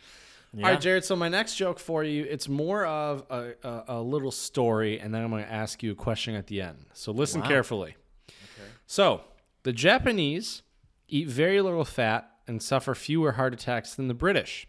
Yeah. 0.53 0.67
All 0.67 0.73
right, 0.73 0.81
Jared. 0.81 1.05
So 1.05 1.15
my 1.15 1.29
next 1.29 1.55
joke 1.57 1.79
for 1.79 2.03
you, 2.03 2.25
it's 2.29 2.49
more 2.49 2.85
of 2.85 3.25
a, 3.31 3.53
a, 3.63 3.85
a 3.89 4.03
little 4.03 4.33
story, 4.33 4.99
and 4.99 5.15
then 5.15 5.23
I'm 5.23 5.31
going 5.31 5.45
to 5.45 5.53
ask 5.53 5.83
you 5.83 5.93
a 5.93 5.95
question 5.95 6.35
at 6.35 6.49
the 6.49 6.61
end. 6.61 6.87
So 6.93 7.13
listen 7.13 7.41
Wow. 7.41 7.49
carefully. 7.49 7.97
So 8.87 9.23
the 9.63 9.73
Japanese 9.73 10.63
eat 11.09 11.29
very 11.29 11.61
little 11.61 11.85
fat 11.85 12.29
and 12.49 12.61
suffer 12.63 12.95
fewer 12.97 13.33
heart 13.33 13.55
attacks 13.55 13.95
than 13.95 14.09
the 14.09 14.15
British. 14.15 14.67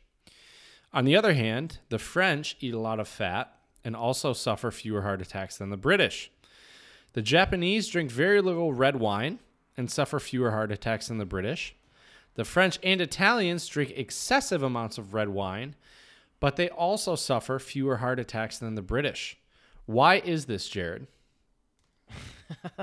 On 0.94 1.06
the 1.06 1.16
other 1.16 1.34
hand, 1.34 1.80
the 1.90 1.98
French 1.98 2.56
eat 2.60 2.74
a 2.74 2.80
lot 2.80 3.00
of 3.00 3.08
fat 3.08 3.52
and 3.84 3.96
also 3.96 4.34
suffer 4.34 4.70
fewer 4.70 5.02
heart 5.02 5.22
attacks 5.22 5.58
than 5.58 5.70
the 5.72 5.78
British. 5.78 6.30
The 7.14 7.22
Japanese 7.24 7.88
drink 7.88 8.12
very 8.12 8.42
little 8.42 8.74
red 8.74 8.98
wine 8.98 9.40
and 9.76 9.90
suffer 9.90 10.20
fewer 10.20 10.52
heart 10.52 10.72
attacks 10.72 11.08
than 11.08 11.18
the 11.18 11.26
British. 11.26 11.76
The 12.36 12.46
French 12.46 12.80
and 12.82 13.02
Italians 13.02 13.68
drink 13.68 13.92
excessive 13.96 14.64
amounts 14.64 14.98
of 14.98 15.14
red 15.14 15.30
wine, 15.30 15.76
but 16.40 16.56
they 16.56 16.70
also 16.70 17.16
suffer 17.16 17.60
fewer 17.60 17.98
heart 17.98 18.20
attacks 18.20 18.58
than 18.58 18.76
the 18.76 18.82
British. 18.82 19.38
Why 19.86 20.16
is 20.16 20.46
this, 20.46 20.68
Jared? 20.70 21.08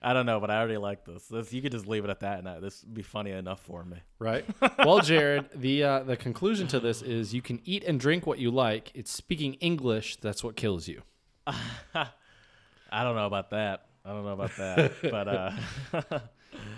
I 0.00 0.12
don't 0.12 0.26
know, 0.26 0.38
but 0.40 0.50
I 0.50 0.58
already 0.58 0.76
like 0.76 1.04
this. 1.04 1.26
This 1.26 1.52
you 1.52 1.60
could 1.62 1.72
just 1.72 1.86
leave 1.86 2.04
it 2.04 2.10
at 2.10 2.20
that, 2.20 2.38
and 2.38 2.48
I- 2.48 2.60
this 2.60 2.82
would 2.84 2.94
be 2.94 3.02
funny 3.02 3.30
enough 3.32 3.60
for 3.60 3.84
me. 3.84 3.98
Right. 4.18 4.44
well, 4.78 5.00
Jared, 5.00 5.46
the 5.54 5.82
uh, 5.84 6.02
the 6.04 6.16
conclusion 6.16 6.66
to 6.68 6.80
this 6.80 7.02
is 7.02 7.34
you 7.34 7.42
can 7.42 7.60
eat 7.64 7.84
and 7.84 7.98
drink 7.98 8.26
what 8.26 8.38
you 8.38 8.50
like. 8.50 8.90
It's 8.94 9.10
speaking 9.10 9.54
English 9.54 10.16
that's 10.16 10.44
what 10.44 10.56
kills 10.56 10.88
you. 10.88 11.02
I 11.46 13.04
don't 13.04 13.16
know 13.16 13.26
about 13.26 13.50
that. 13.50 13.86
I 14.04 14.10
don't 14.10 14.24
know 14.24 14.32
about 14.32 14.56
that, 14.56 14.92
but 15.02 15.28
uh, 15.28 15.52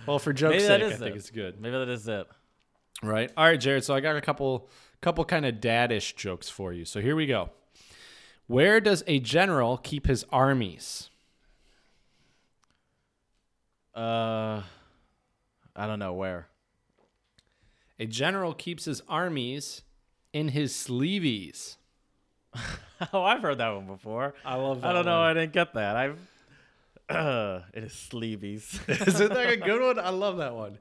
Well, 0.07 0.19
for 0.19 0.33
joke's 0.33 0.53
maybe 0.57 0.67
that 0.69 0.81
sake, 0.81 0.83
I 0.91 0.93
is 0.95 0.99
think 0.99 1.15
it. 1.15 1.19
it's 1.19 1.31
good. 1.31 1.61
Maybe 1.61 1.77
that 1.79 1.89
is 1.89 2.07
it. 2.09 2.27
Right. 3.03 3.31
All 3.37 3.45
right, 3.45 3.59
Jared. 3.61 3.85
So 3.85 3.95
I 3.95 4.01
got 4.01 4.17
a 4.17 4.21
couple 4.21 4.69
couple 5.01 5.25
kind 5.25 5.45
of 5.47 5.57
daddish 5.61 6.15
jokes 6.17 6.49
for 6.49 6.73
you. 6.73 6.85
So 6.85 7.01
here 7.01 7.17
we 7.17 7.27
go. 7.27 7.51
Where 8.47 8.81
does 8.81 9.03
a 9.07 9.19
general 9.21 9.77
keep 9.79 10.07
his 10.07 10.25
armies? 10.31 11.11
Uh, 13.95 14.63
I 15.77 15.87
don't 15.87 15.99
know 15.99 16.13
where. 16.15 16.49
A 17.99 18.07
general 18.07 18.55
keeps 18.55 18.85
his 18.87 19.03
armies 19.09 19.83
in 20.33 20.49
his 20.49 20.73
sleeveys. 20.73 21.77
Oh, 23.13 23.23
I've 23.23 23.43
heard 23.43 23.59
that 23.59 23.69
one 23.75 23.87
before. 23.87 24.35
I 24.47 24.55
love 24.55 24.83
I 24.85 24.93
don't 24.93 25.05
know. 25.05 25.21
I 25.21 25.35
didn't 25.35 25.53
get 25.53 25.75
that. 25.75 25.97
I've. 25.97 26.17
Uh, 27.09 27.61
it 27.75 27.85
is 27.85 27.93
sleeveys. 27.93 28.79
Isn't 28.89 29.29
that 29.33 29.53
a 29.53 29.57
good 29.57 29.81
one? 29.83 29.99
I 29.99 30.09
love 30.11 30.39
that 30.39 30.55
one. 30.55 30.79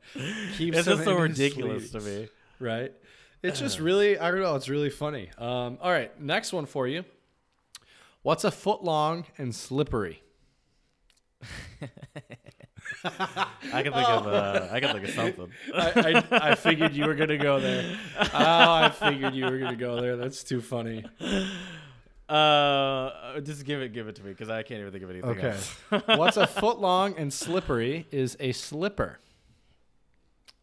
Keeps 0.58 0.78
it's 0.78 0.88
just 0.88 1.04
so 1.04 1.16
ridiculous 1.18 1.92
to 1.92 2.00
me. 2.00 2.30
right? 2.60 2.94
It's 3.42 3.60
just 3.60 3.80
really, 3.80 4.18
I 4.18 4.32
don't 4.32 4.42
know, 4.42 4.56
it's 4.56 4.70
really 4.70 4.90
funny. 4.90 5.30
Um, 5.38 5.78
all 5.82 5.92
right, 5.92 6.18
next 6.22 6.54
one 6.54 6.66
for 6.66 6.88
you. 6.88 7.04
What's 8.22 8.46
a 8.46 8.52
foot 8.52 8.84
long 8.86 9.26
and 9.38 9.54
slippery? 9.54 10.24
I 13.04 13.84
can 13.84 13.92
think 13.92 14.10
of. 14.10 14.28
Uh, 14.28 14.68
I 14.72 14.80
can 14.80 14.94
think 14.94 15.04
of 15.06 15.14
something. 15.14 15.52
I, 15.76 16.24
I, 16.32 16.52
I 16.52 16.56
figured 16.56 16.94
you 16.94 17.06
were 17.06 17.16
gonna 17.16 17.38
go 17.38 17.60
there. 17.60 17.98
Oh, 18.18 18.26
I 18.34 18.90
figured 18.90 19.34
you 19.34 19.46
were 19.46 19.58
gonna 19.58 19.76
go 19.76 20.00
there. 20.00 20.16
That's 20.16 20.44
too 20.44 20.62
funny. 20.62 21.04
Uh, 22.30 23.40
just 23.42 23.66
give 23.66 23.82
it, 23.82 23.94
give 23.94 24.08
it 24.08 24.16
to 24.16 24.24
me 24.24 24.32
because 24.32 24.50
I 24.50 24.64
can't 24.64 24.80
even 24.80 24.92
think 24.92 25.04
of 25.04 25.10
anything. 25.10 25.30
Okay. 25.32 25.50
else. 25.50 25.76
What's 26.18 26.38
a 26.38 26.48
foot 26.48 26.80
long 26.80 27.16
and 27.18 27.32
slippery 27.34 28.08
is 28.12 28.38
a 28.40 28.52
slipper, 28.54 29.20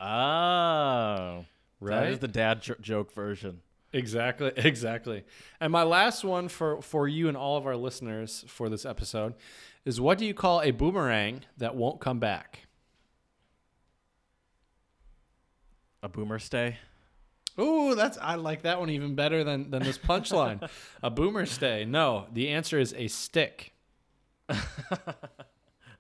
Oh, 0.01 1.45
That 1.83 1.87
right? 1.87 2.09
is 2.11 2.19
the 2.19 2.29
dad 2.29 2.63
jo- 2.63 2.75
joke 2.81 3.13
version. 3.13 3.61
Exactly, 3.93 4.53
exactly. 4.57 5.25
And 5.61 5.71
my 5.73 5.83
last 5.83 6.25
one 6.25 6.49
for 6.49 6.81
for 6.81 7.07
you 7.09 7.29
and 7.29 7.37
all 7.37 7.57
of 7.57 7.67
our 7.67 7.77
listeners 7.77 8.45
for 8.49 8.69
this 8.69 8.87
episode 8.87 9.35
is 9.85 10.01
what 10.01 10.17
do 10.17 10.25
you 10.25 10.33
call 10.35 10.63
a 10.63 10.71
boomerang 10.71 11.43
that 11.59 11.75
won't 11.77 12.01
come 12.01 12.19
back? 12.21 12.61
A 16.03 16.09
boomer 16.09 16.39
stay. 16.39 16.79
Ooh, 17.61 17.95
that's 17.95 18.17
I 18.21 18.37
like 18.37 18.63
that 18.63 18.81
one 18.81 18.91
even 18.91 19.15
better 19.15 19.45
than 19.45 19.71
than 19.71 19.83
this 19.83 19.99
punchline. 19.99 20.69
a 21.03 21.11
boomer 21.11 21.45
stay. 21.47 21.85
No, 21.85 22.27
the 22.33 22.49
answer 22.49 22.79
is 22.79 22.95
a 22.97 23.09
stick, 23.09 23.73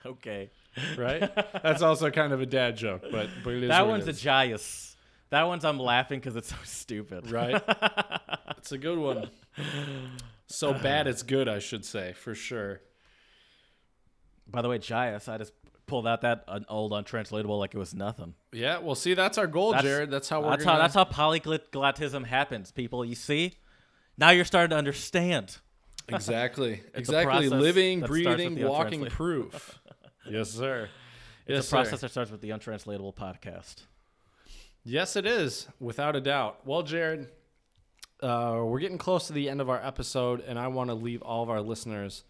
Okay. 0.06 0.50
right? 0.96 1.30
that's 1.62 1.82
also 1.82 2.10
kind 2.10 2.32
of 2.32 2.40
a 2.40 2.46
dad 2.46 2.76
joke, 2.76 3.02
but, 3.10 3.28
but 3.44 3.54
it 3.54 3.64
is 3.64 3.68
That 3.68 3.86
one's 3.86 4.08
a 4.08 4.12
Gias. 4.12 4.94
That 5.28 5.42
one's 5.44 5.64
I'm 5.64 5.78
laughing 5.78 6.18
because 6.18 6.36
it's 6.36 6.48
so 6.48 6.56
stupid. 6.64 7.30
right? 7.30 7.62
It's 8.56 8.72
a 8.72 8.78
good 8.78 8.98
one. 8.98 9.30
So 10.46 10.72
bad 10.72 11.06
it's 11.06 11.22
good, 11.22 11.48
I 11.48 11.58
should 11.60 11.84
say, 11.84 12.14
for 12.14 12.34
sure. 12.34 12.80
By 14.48 14.62
the 14.62 14.68
way, 14.68 14.78
Gias, 14.78 15.28
I 15.28 15.38
just 15.38 15.52
pulled 15.90 16.06
out 16.06 16.22
that 16.22 16.44
uh, 16.48 16.60
old 16.68 16.92
untranslatable 16.92 17.58
like 17.58 17.74
it 17.74 17.78
was 17.78 17.92
nothing. 17.92 18.34
Yeah, 18.52 18.78
well, 18.78 18.94
see, 18.94 19.14
that's 19.14 19.36
our 19.36 19.46
goal, 19.46 19.72
That's- 19.72 19.84
Jared. 19.84 20.10
That's 20.10 20.28
how 20.28 20.40
we're 20.40 20.50
That's 20.50 20.64
gonna. 20.64 20.76
how 20.76 20.82
that's 20.82 20.94
how 20.94 21.04
polyglotism 21.04 22.24
happens, 22.24 22.70
people. 22.70 23.04
You 23.04 23.14
see? 23.14 23.54
Now 24.16 24.30
you're 24.30 24.44
starting 24.44 24.70
to 24.70 24.76
understand. 24.76 25.58
Exactly. 26.08 26.82
exactly. 26.92 27.48
Living, 27.48 28.00
that 28.00 28.06
starts 28.06 28.24
with 28.26 28.36
breathing, 28.36 28.66
walking 28.66 29.06
proof. 29.06 29.78
yes, 30.28 30.50
sir. 30.50 30.88
It's 31.46 31.54
yes, 31.56 31.68
a 31.68 31.70
process 31.70 32.00
sir. 32.00 32.06
that 32.06 32.10
starts 32.10 32.30
with 32.32 32.40
the 32.40 32.50
untranslatable 32.50 33.12
podcast. 33.12 33.82
Yes, 34.82 35.14
it 35.14 35.24
is, 35.24 35.68
without 35.78 36.16
a 36.16 36.20
doubt. 36.20 36.66
Well, 36.66 36.82
Jared, 36.82 37.28
uh, 38.20 38.60
we're 38.64 38.80
getting 38.80 38.98
close 38.98 39.28
to 39.28 39.32
the 39.32 39.48
end 39.48 39.60
of 39.60 39.70
our 39.70 39.80
episode, 39.86 40.40
and 40.40 40.58
I 40.58 40.66
want 40.66 40.90
to 40.90 40.94
leave 40.94 41.22
all 41.22 41.44
of 41.44 41.50
our 41.50 41.60
listeners 41.60 42.24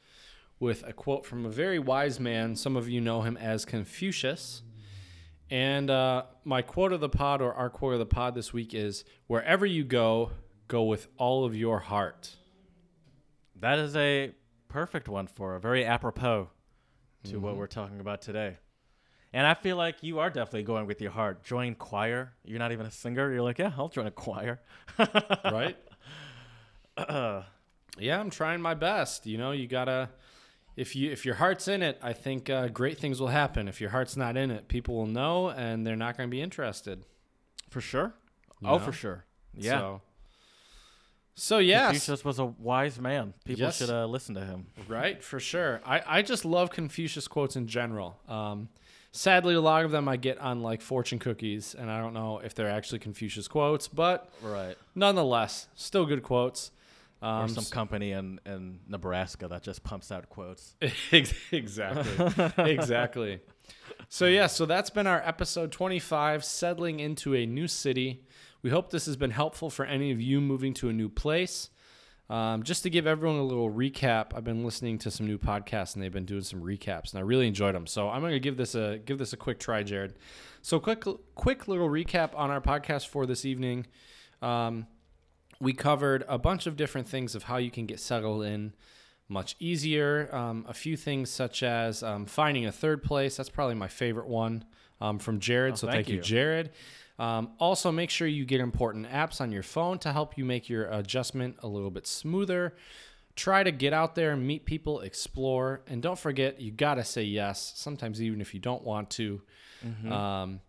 with 0.61 0.85
a 0.87 0.93
quote 0.93 1.27
from 1.27 1.45
a 1.45 1.49
very 1.51 1.79
wise 1.81 2.21
man. 2.21 2.55
Some 2.55 2.77
of 2.77 2.89
you 2.89 3.01
know 3.01 3.23
him 3.23 3.37
as 3.37 3.65
Confucius. 3.65 4.63
And 5.51 5.91
uh, 5.91 6.25
my 6.45 6.63
quote 6.63 6.93
of 6.93 7.01
the 7.01 7.09
pod, 7.09 7.43
or 7.43 7.53
our 7.55 7.69
quote 7.71 7.95
of 7.95 7.99
the 7.99 8.07
pod 8.07 8.35
this 8.37 8.53
week, 8.53 8.73
is 8.75 9.05
Wherever 9.27 9.67
you 9.67 9.83
go, 9.83 10.31
go 10.69 10.85
with 10.85 11.09
all 11.17 11.45
of 11.45 11.57
your 11.57 11.81
heart. 11.81 12.37
That 13.57 13.79
is 13.81 13.97
a 13.97 14.33
perfect 14.69 15.09
one 15.09 15.27
for 15.27 15.57
a 15.57 15.61
very 15.61 15.85
apropos 15.85 16.51
to 17.25 17.31
Mm-hmm. 17.33 17.43
what 17.43 17.57
we're 17.57 17.67
talking 17.67 17.99
about 18.01 18.23
today. 18.23 18.59
And 19.33 19.47
I 19.47 19.55
feel 19.55 19.77
like 19.77 20.03
you 20.03 20.19
are 20.21 20.31
definitely 20.31 20.63
going 20.65 20.87
with 20.87 21.01
your 21.01 21.11
heart. 21.11 21.45
Join 21.45 21.75
choir. 21.75 22.33
You're 22.45 22.59
not 22.59 22.73
even 22.73 22.87
a 22.87 22.91
singer. 22.91 23.33
You're 23.33 23.43
like, 23.43 23.59
yeah, 23.59 23.73
I'll 23.77 23.89
join 23.89 24.07
a 24.07 24.11
choir. 24.11 24.61
right? 25.45 25.77
yeah, 26.99 28.19
I'm 28.21 28.31
trying 28.31 28.61
my 28.61 28.75
best. 28.75 29.27
You 29.27 29.39
know, 29.39 29.53
you 29.53 29.67
gotta. 29.67 30.11
If 30.77 30.97
you 30.97 31.11
if 31.11 31.25
your 31.27 31.35
heart's 31.35 31.69
in 31.69 31.83
it, 31.83 31.99
I 32.03 32.13
think 32.13 32.49
uh, 32.49 32.69
great 32.69 32.99
things 32.99 33.21
will 33.21 33.29
happen. 33.29 33.69
If 33.69 33.81
your 33.81 33.91
heart's 33.91 34.17
not 34.17 34.37
in 34.37 34.51
it, 34.51 34.69
people 34.69 34.95
will 34.95 35.07
know 35.07 35.51
and 35.51 35.87
they're 35.87 35.97
not 35.97 36.17
going 36.17 36.29
to 36.29 36.31
be 36.31 36.41
interested. 36.41 37.05
For 37.69 37.81
sure. 37.81 38.15
You 38.61 38.69
oh, 38.69 38.73
know? 38.73 38.85
for 38.85 38.93
sure. 38.93 39.25
Yeah. 39.55 39.79
So, 39.79 40.03
so 41.35 41.59
yes, 41.59 41.87
Confucius 41.93 42.25
was 42.25 42.39
a 42.39 42.45
wise 42.47 42.99
man. 43.01 43.35
People 43.45 43.63
Yes. 43.63 43.79
should 43.79 43.91
uh, 43.91 44.07
listen 44.07 44.35
to 44.35 44.45
him. 44.45 44.67
right 44.89 45.23
for 45.23 45.41
sure. 45.41 45.81
I 45.85 46.03
I 46.07 46.23
just 46.23 46.45
love 46.45 46.71
Confucius 46.71 47.29
quotes 47.29 47.57
in 47.57 47.67
general. 47.67 48.19
Um, 48.29 48.69
sadly, 49.13 49.55
a 49.55 49.61
lot 49.61 49.85
of 49.85 49.91
them 49.91 50.09
I 50.09 50.17
get 50.17 50.39
on 50.39 50.63
like 50.63 50.83
fortune 50.83 51.19
cookies, 51.19 51.75
and 51.75 51.91
I 51.91 52.01
don't 52.01 52.15
know 52.15 52.39
if 52.45 52.55
they're 52.55 52.71
actually 52.71 52.99
Confucius 52.99 53.49
quotes, 53.49 53.89
but 53.89 54.31
Right. 54.43 54.77
nonetheless, 54.95 55.69
still 55.75 56.05
good 56.07 56.23
quotes. 56.23 56.73
Um, 57.23 57.45
Or 57.45 57.49
some 57.49 57.65
company 57.67 58.13
in, 58.13 58.41
in 58.47 58.81
Nebraska 58.89 59.47
that 59.49 59.63
just 59.63 59.83
pumps 59.85 60.11
out 60.11 60.29
quotes. 60.29 60.75
Exactly. 61.53 62.73
exactly. 62.73 63.41
So 64.09 64.27
yeah, 64.27 64.47
so 64.47 64.67
that's 64.67 64.91
been 64.91 65.07
our 65.07 65.21
episode 65.25 65.71
25 65.73 66.45
settling 66.45 67.01
into 67.01 67.35
a 67.35 67.47
new 67.47 67.69
city. 67.69 68.25
We 68.63 68.71
hope 68.71 68.91
this 68.91 69.07
has 69.07 69.17
been 69.17 69.31
helpful 69.31 69.71
for 69.71 69.85
any 69.85 70.11
of 70.11 70.21
you 70.21 70.41
moving 70.41 70.75
to 70.75 70.89
a 70.89 70.93
new 70.93 71.09
place. 71.09 71.71
Um, 72.29 72.63
just 72.63 72.85
to 72.85 72.91
give 72.91 73.07
everyone 73.09 73.39
a 73.41 73.45
little 73.45 73.71
recap, 73.71 74.37
I've 74.37 74.45
been 74.45 74.65
listening 74.65 74.99
to 74.99 75.11
some 75.11 75.27
new 75.27 75.37
podcasts 75.39 75.95
and 75.95 76.03
they've 76.03 76.13
been 76.13 76.27
doing 76.27 76.43
some 76.43 76.63
recaps, 76.63 77.11
and 77.11 77.19
I 77.19 77.23
really 77.23 77.49
enjoyed 77.49 77.75
them. 77.75 77.89
So 77.89 78.09
I'm 78.09 78.21
going 78.21 78.35
to 78.35 78.41
give 78.41 78.57
this 78.57 78.77
a 78.77 78.99
give 79.05 79.19
this 79.19 79.33
a 79.33 79.37
quick 79.37 79.59
try, 79.59 79.83
Jared. 79.83 80.15
So 80.63 80.79
quick 80.79 81.03
quick 81.35 81.67
little 81.67 81.89
recap 81.89 82.31
on 82.37 82.51
our 82.51 82.61
podcast 82.61 83.09
for 83.09 83.27
this 83.27 83.45
evening. 83.45 83.87
Um, 84.43 84.87
we 85.61 85.73
covered 85.73 86.25
a 86.29 86.39
bunch 86.39 86.67
of 86.67 86.77
different 86.77 87.07
things 87.09 87.35
of 87.35 87.45
how 87.45 87.59
you 87.59 87.71
can 87.71 87.87
get 87.87 88.01
settled 88.01 88.45
in 88.45 88.73
much 89.29 89.57
easier. 89.59 90.29
Um, 90.35 90.65
a 90.69 90.75
few 90.75 90.97
things 90.97 91.31
such 91.31 91.63
as 91.63 92.03
um, 92.03 92.27
finding 92.27 92.67
a 92.67 92.73
third 92.73 93.03
place. 93.03 93.37
That's 93.37 93.51
probably 93.51 93.77
my 93.77 93.89
favorite 93.89 94.27
one 94.27 94.65
um, 95.01 95.19
from 95.19 95.39
Jared. 95.39 95.75
Oh, 95.75 95.77
so 95.77 95.87
thank 95.87 95.97
thank 95.97 96.09
you, 96.09 96.17
you. 96.17 96.23
Jared. 96.23 96.71
Um, 97.19 97.51
also, 97.59 97.93
make 97.93 98.09
sure 98.09 98.27
you 98.27 98.47
get 98.47 98.61
important 98.61 99.11
apps 99.11 99.43
on 99.43 99.53
your 99.53 99.63
phone 99.63 99.99
to 100.01 100.13
help 100.13 100.39
you 100.39 100.45
make 100.45 100.71
your 100.71 100.87
adjustment 100.87 101.57
a 101.63 101.69
little 101.69 101.91
bit 101.91 102.07
smoother. 102.07 102.75
Try 103.37 103.63
to 103.63 103.71
get 103.71 103.93
out 103.93 104.15
there 104.15 104.33
and 104.33 104.47
meet 104.47 104.65
people, 104.65 105.01
explore, 105.01 105.83
and 105.87 106.03
don't 106.03 106.19
forget 106.19 106.61
you 106.61 106.73
gotta 106.73 107.05
say 107.05 107.23
yes. 107.23 107.73
Sometimes 107.77 108.23
even 108.23 108.41
if 108.41 108.55
you 108.55 108.61
don't 108.61 108.83
want 108.83 109.11
to. 109.11 109.43
Um, 110.11 110.61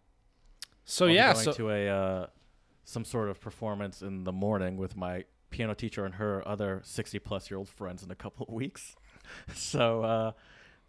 so 0.85 1.07
be 1.07 1.13
yeah, 1.13 1.33
so 1.33 1.53
to 1.53 1.69
a 1.69 1.87
uh, 1.87 2.27
some 2.91 3.05
sort 3.05 3.29
of 3.29 3.39
performance 3.39 4.01
in 4.01 4.23
the 4.23 4.31
morning 4.31 4.77
with 4.77 4.95
my 4.95 5.25
piano 5.49 5.73
teacher 5.73 6.05
and 6.05 6.15
her 6.15 6.47
other 6.47 6.81
60 6.83 7.19
plus 7.19 7.49
year 7.49 7.57
old 7.57 7.69
friends 7.69 8.03
in 8.03 8.11
a 8.11 8.15
couple 8.15 8.45
of 8.47 8.53
weeks. 8.53 8.95
So 9.53 10.03
uh, 10.03 10.31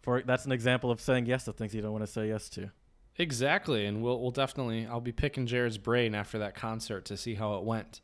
for 0.01 0.21
that's 0.21 0.45
an 0.45 0.51
example 0.51 0.91
of 0.91 0.99
saying 0.99 1.27
yes 1.27 1.45
to 1.45 1.53
things 1.53 1.73
you 1.73 1.81
don't 1.81 1.93
want 1.93 2.03
to 2.03 2.11
say 2.11 2.27
yes 2.27 2.49
to. 2.49 2.71
Exactly, 3.17 3.85
and 3.85 4.01
we'll 4.01 4.19
we'll 4.19 4.31
definitely 4.31 4.85
I'll 4.85 4.99
be 4.99 5.13
picking 5.13 5.45
Jared's 5.45 5.77
brain 5.77 6.13
after 6.13 6.39
that 6.39 6.55
concert 6.55 7.05
to 7.05 7.15
see 7.15 7.35
how 7.35 7.55
it 7.55 7.63
went. 7.63 8.01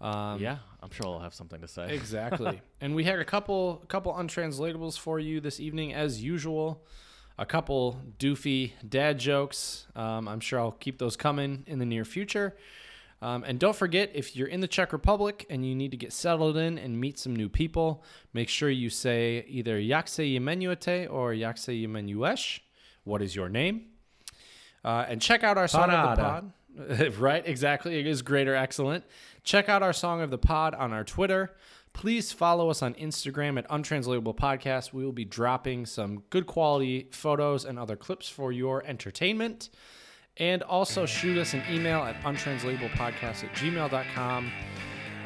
Um, 0.00 0.40
yeah, 0.40 0.58
I'm 0.82 0.90
sure 0.90 1.06
I'll 1.06 1.20
have 1.20 1.34
something 1.34 1.60
to 1.60 1.68
say. 1.68 1.94
exactly. 1.94 2.60
and 2.80 2.94
we 2.94 3.04
had 3.04 3.20
a 3.20 3.24
couple 3.24 3.84
couple 3.88 4.12
untranslatables 4.12 4.98
for 4.98 5.18
you 5.18 5.40
this 5.40 5.60
evening 5.60 5.94
as 5.94 6.22
usual. 6.22 6.84
A 7.38 7.46
couple 7.46 8.02
doofy 8.18 8.72
dad 8.86 9.18
jokes. 9.18 9.86
Um, 9.96 10.28
I'm 10.28 10.40
sure 10.40 10.58
I'll 10.58 10.72
keep 10.72 10.98
those 10.98 11.16
coming 11.16 11.64
in 11.66 11.78
the 11.78 11.86
near 11.86 12.04
future. 12.04 12.54
Um, 13.22 13.44
and 13.46 13.58
don't 13.58 13.76
forget, 13.76 14.10
if 14.14 14.34
you're 14.34 14.48
in 14.48 14.60
the 14.60 14.68
Czech 14.68 14.92
Republic 14.92 15.44
and 15.50 15.66
you 15.66 15.74
need 15.74 15.90
to 15.90 15.96
get 15.96 16.12
settled 16.12 16.56
in 16.56 16.78
and 16.78 16.98
meet 16.98 17.18
some 17.18 17.36
new 17.36 17.48
people, 17.50 18.02
make 18.32 18.48
sure 18.48 18.70
you 18.70 18.88
say 18.88 19.44
either 19.46 19.78
Jak 19.78 20.08
se 20.08 20.24
jmenujete 20.24 21.10
or 21.10 21.34
Jak 21.34 21.58
se 21.58 21.72
jmenuješ. 21.72 22.60
What 23.04 23.20
is 23.20 23.36
your 23.36 23.48
name? 23.48 23.86
Uh, 24.82 25.04
and 25.08 25.20
check 25.20 25.44
out 25.44 25.58
our 25.58 25.68
song 25.68 25.90
of 25.90 26.16
the 26.16 26.22
pod. 26.22 26.52
right, 27.18 27.46
exactly. 27.46 27.98
It 27.98 28.06
is 28.06 28.22
great 28.22 28.48
or 28.48 28.54
excellent. 28.54 29.04
Check 29.44 29.68
out 29.68 29.82
our 29.82 29.92
song 29.92 30.22
of 30.22 30.30
the 30.30 30.38
pod 30.38 30.74
on 30.74 30.92
our 30.92 31.04
Twitter. 31.04 31.54
Please 31.92 32.32
follow 32.32 32.70
us 32.70 32.82
on 32.82 32.94
Instagram 32.94 33.58
at 33.58 33.66
Untranslatable 33.68 34.34
Podcast. 34.34 34.92
We 34.92 35.04
will 35.04 35.12
be 35.12 35.24
dropping 35.24 35.86
some 35.86 36.22
good 36.30 36.46
quality 36.46 37.08
photos 37.10 37.64
and 37.64 37.78
other 37.78 37.96
clips 37.96 38.28
for 38.28 38.52
your 38.52 38.84
entertainment. 38.86 39.70
And 40.36 40.62
also 40.62 41.06
shoot 41.06 41.36
us 41.38 41.54
an 41.54 41.62
email 41.70 42.02
at 42.02 42.20
untranslatablepodcast 42.22 43.44
at 43.44 43.52
gmail.com. 43.54 44.52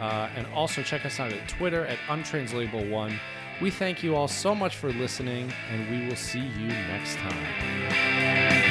Uh, 0.01 0.29
and 0.37 0.47
also 0.49 0.83
check 0.83 1.07
us 1.07 1.21
out 1.21 1.33
at 1.33 1.49
Twitter 1.49 1.87
at 1.87 1.99
Untranslatable1. 2.09 3.17
We 3.61 3.71
thank 3.71 4.03
you 4.03 4.17
all 4.17 4.27
so 4.27 4.55
much 4.55 4.77
for 4.77 4.93
listening, 4.93 5.53
and 5.71 5.89
we 5.89 6.09
will 6.09 6.17
see 6.17 6.41
you 6.41 6.69
next 6.69 7.17
time. 7.17 8.64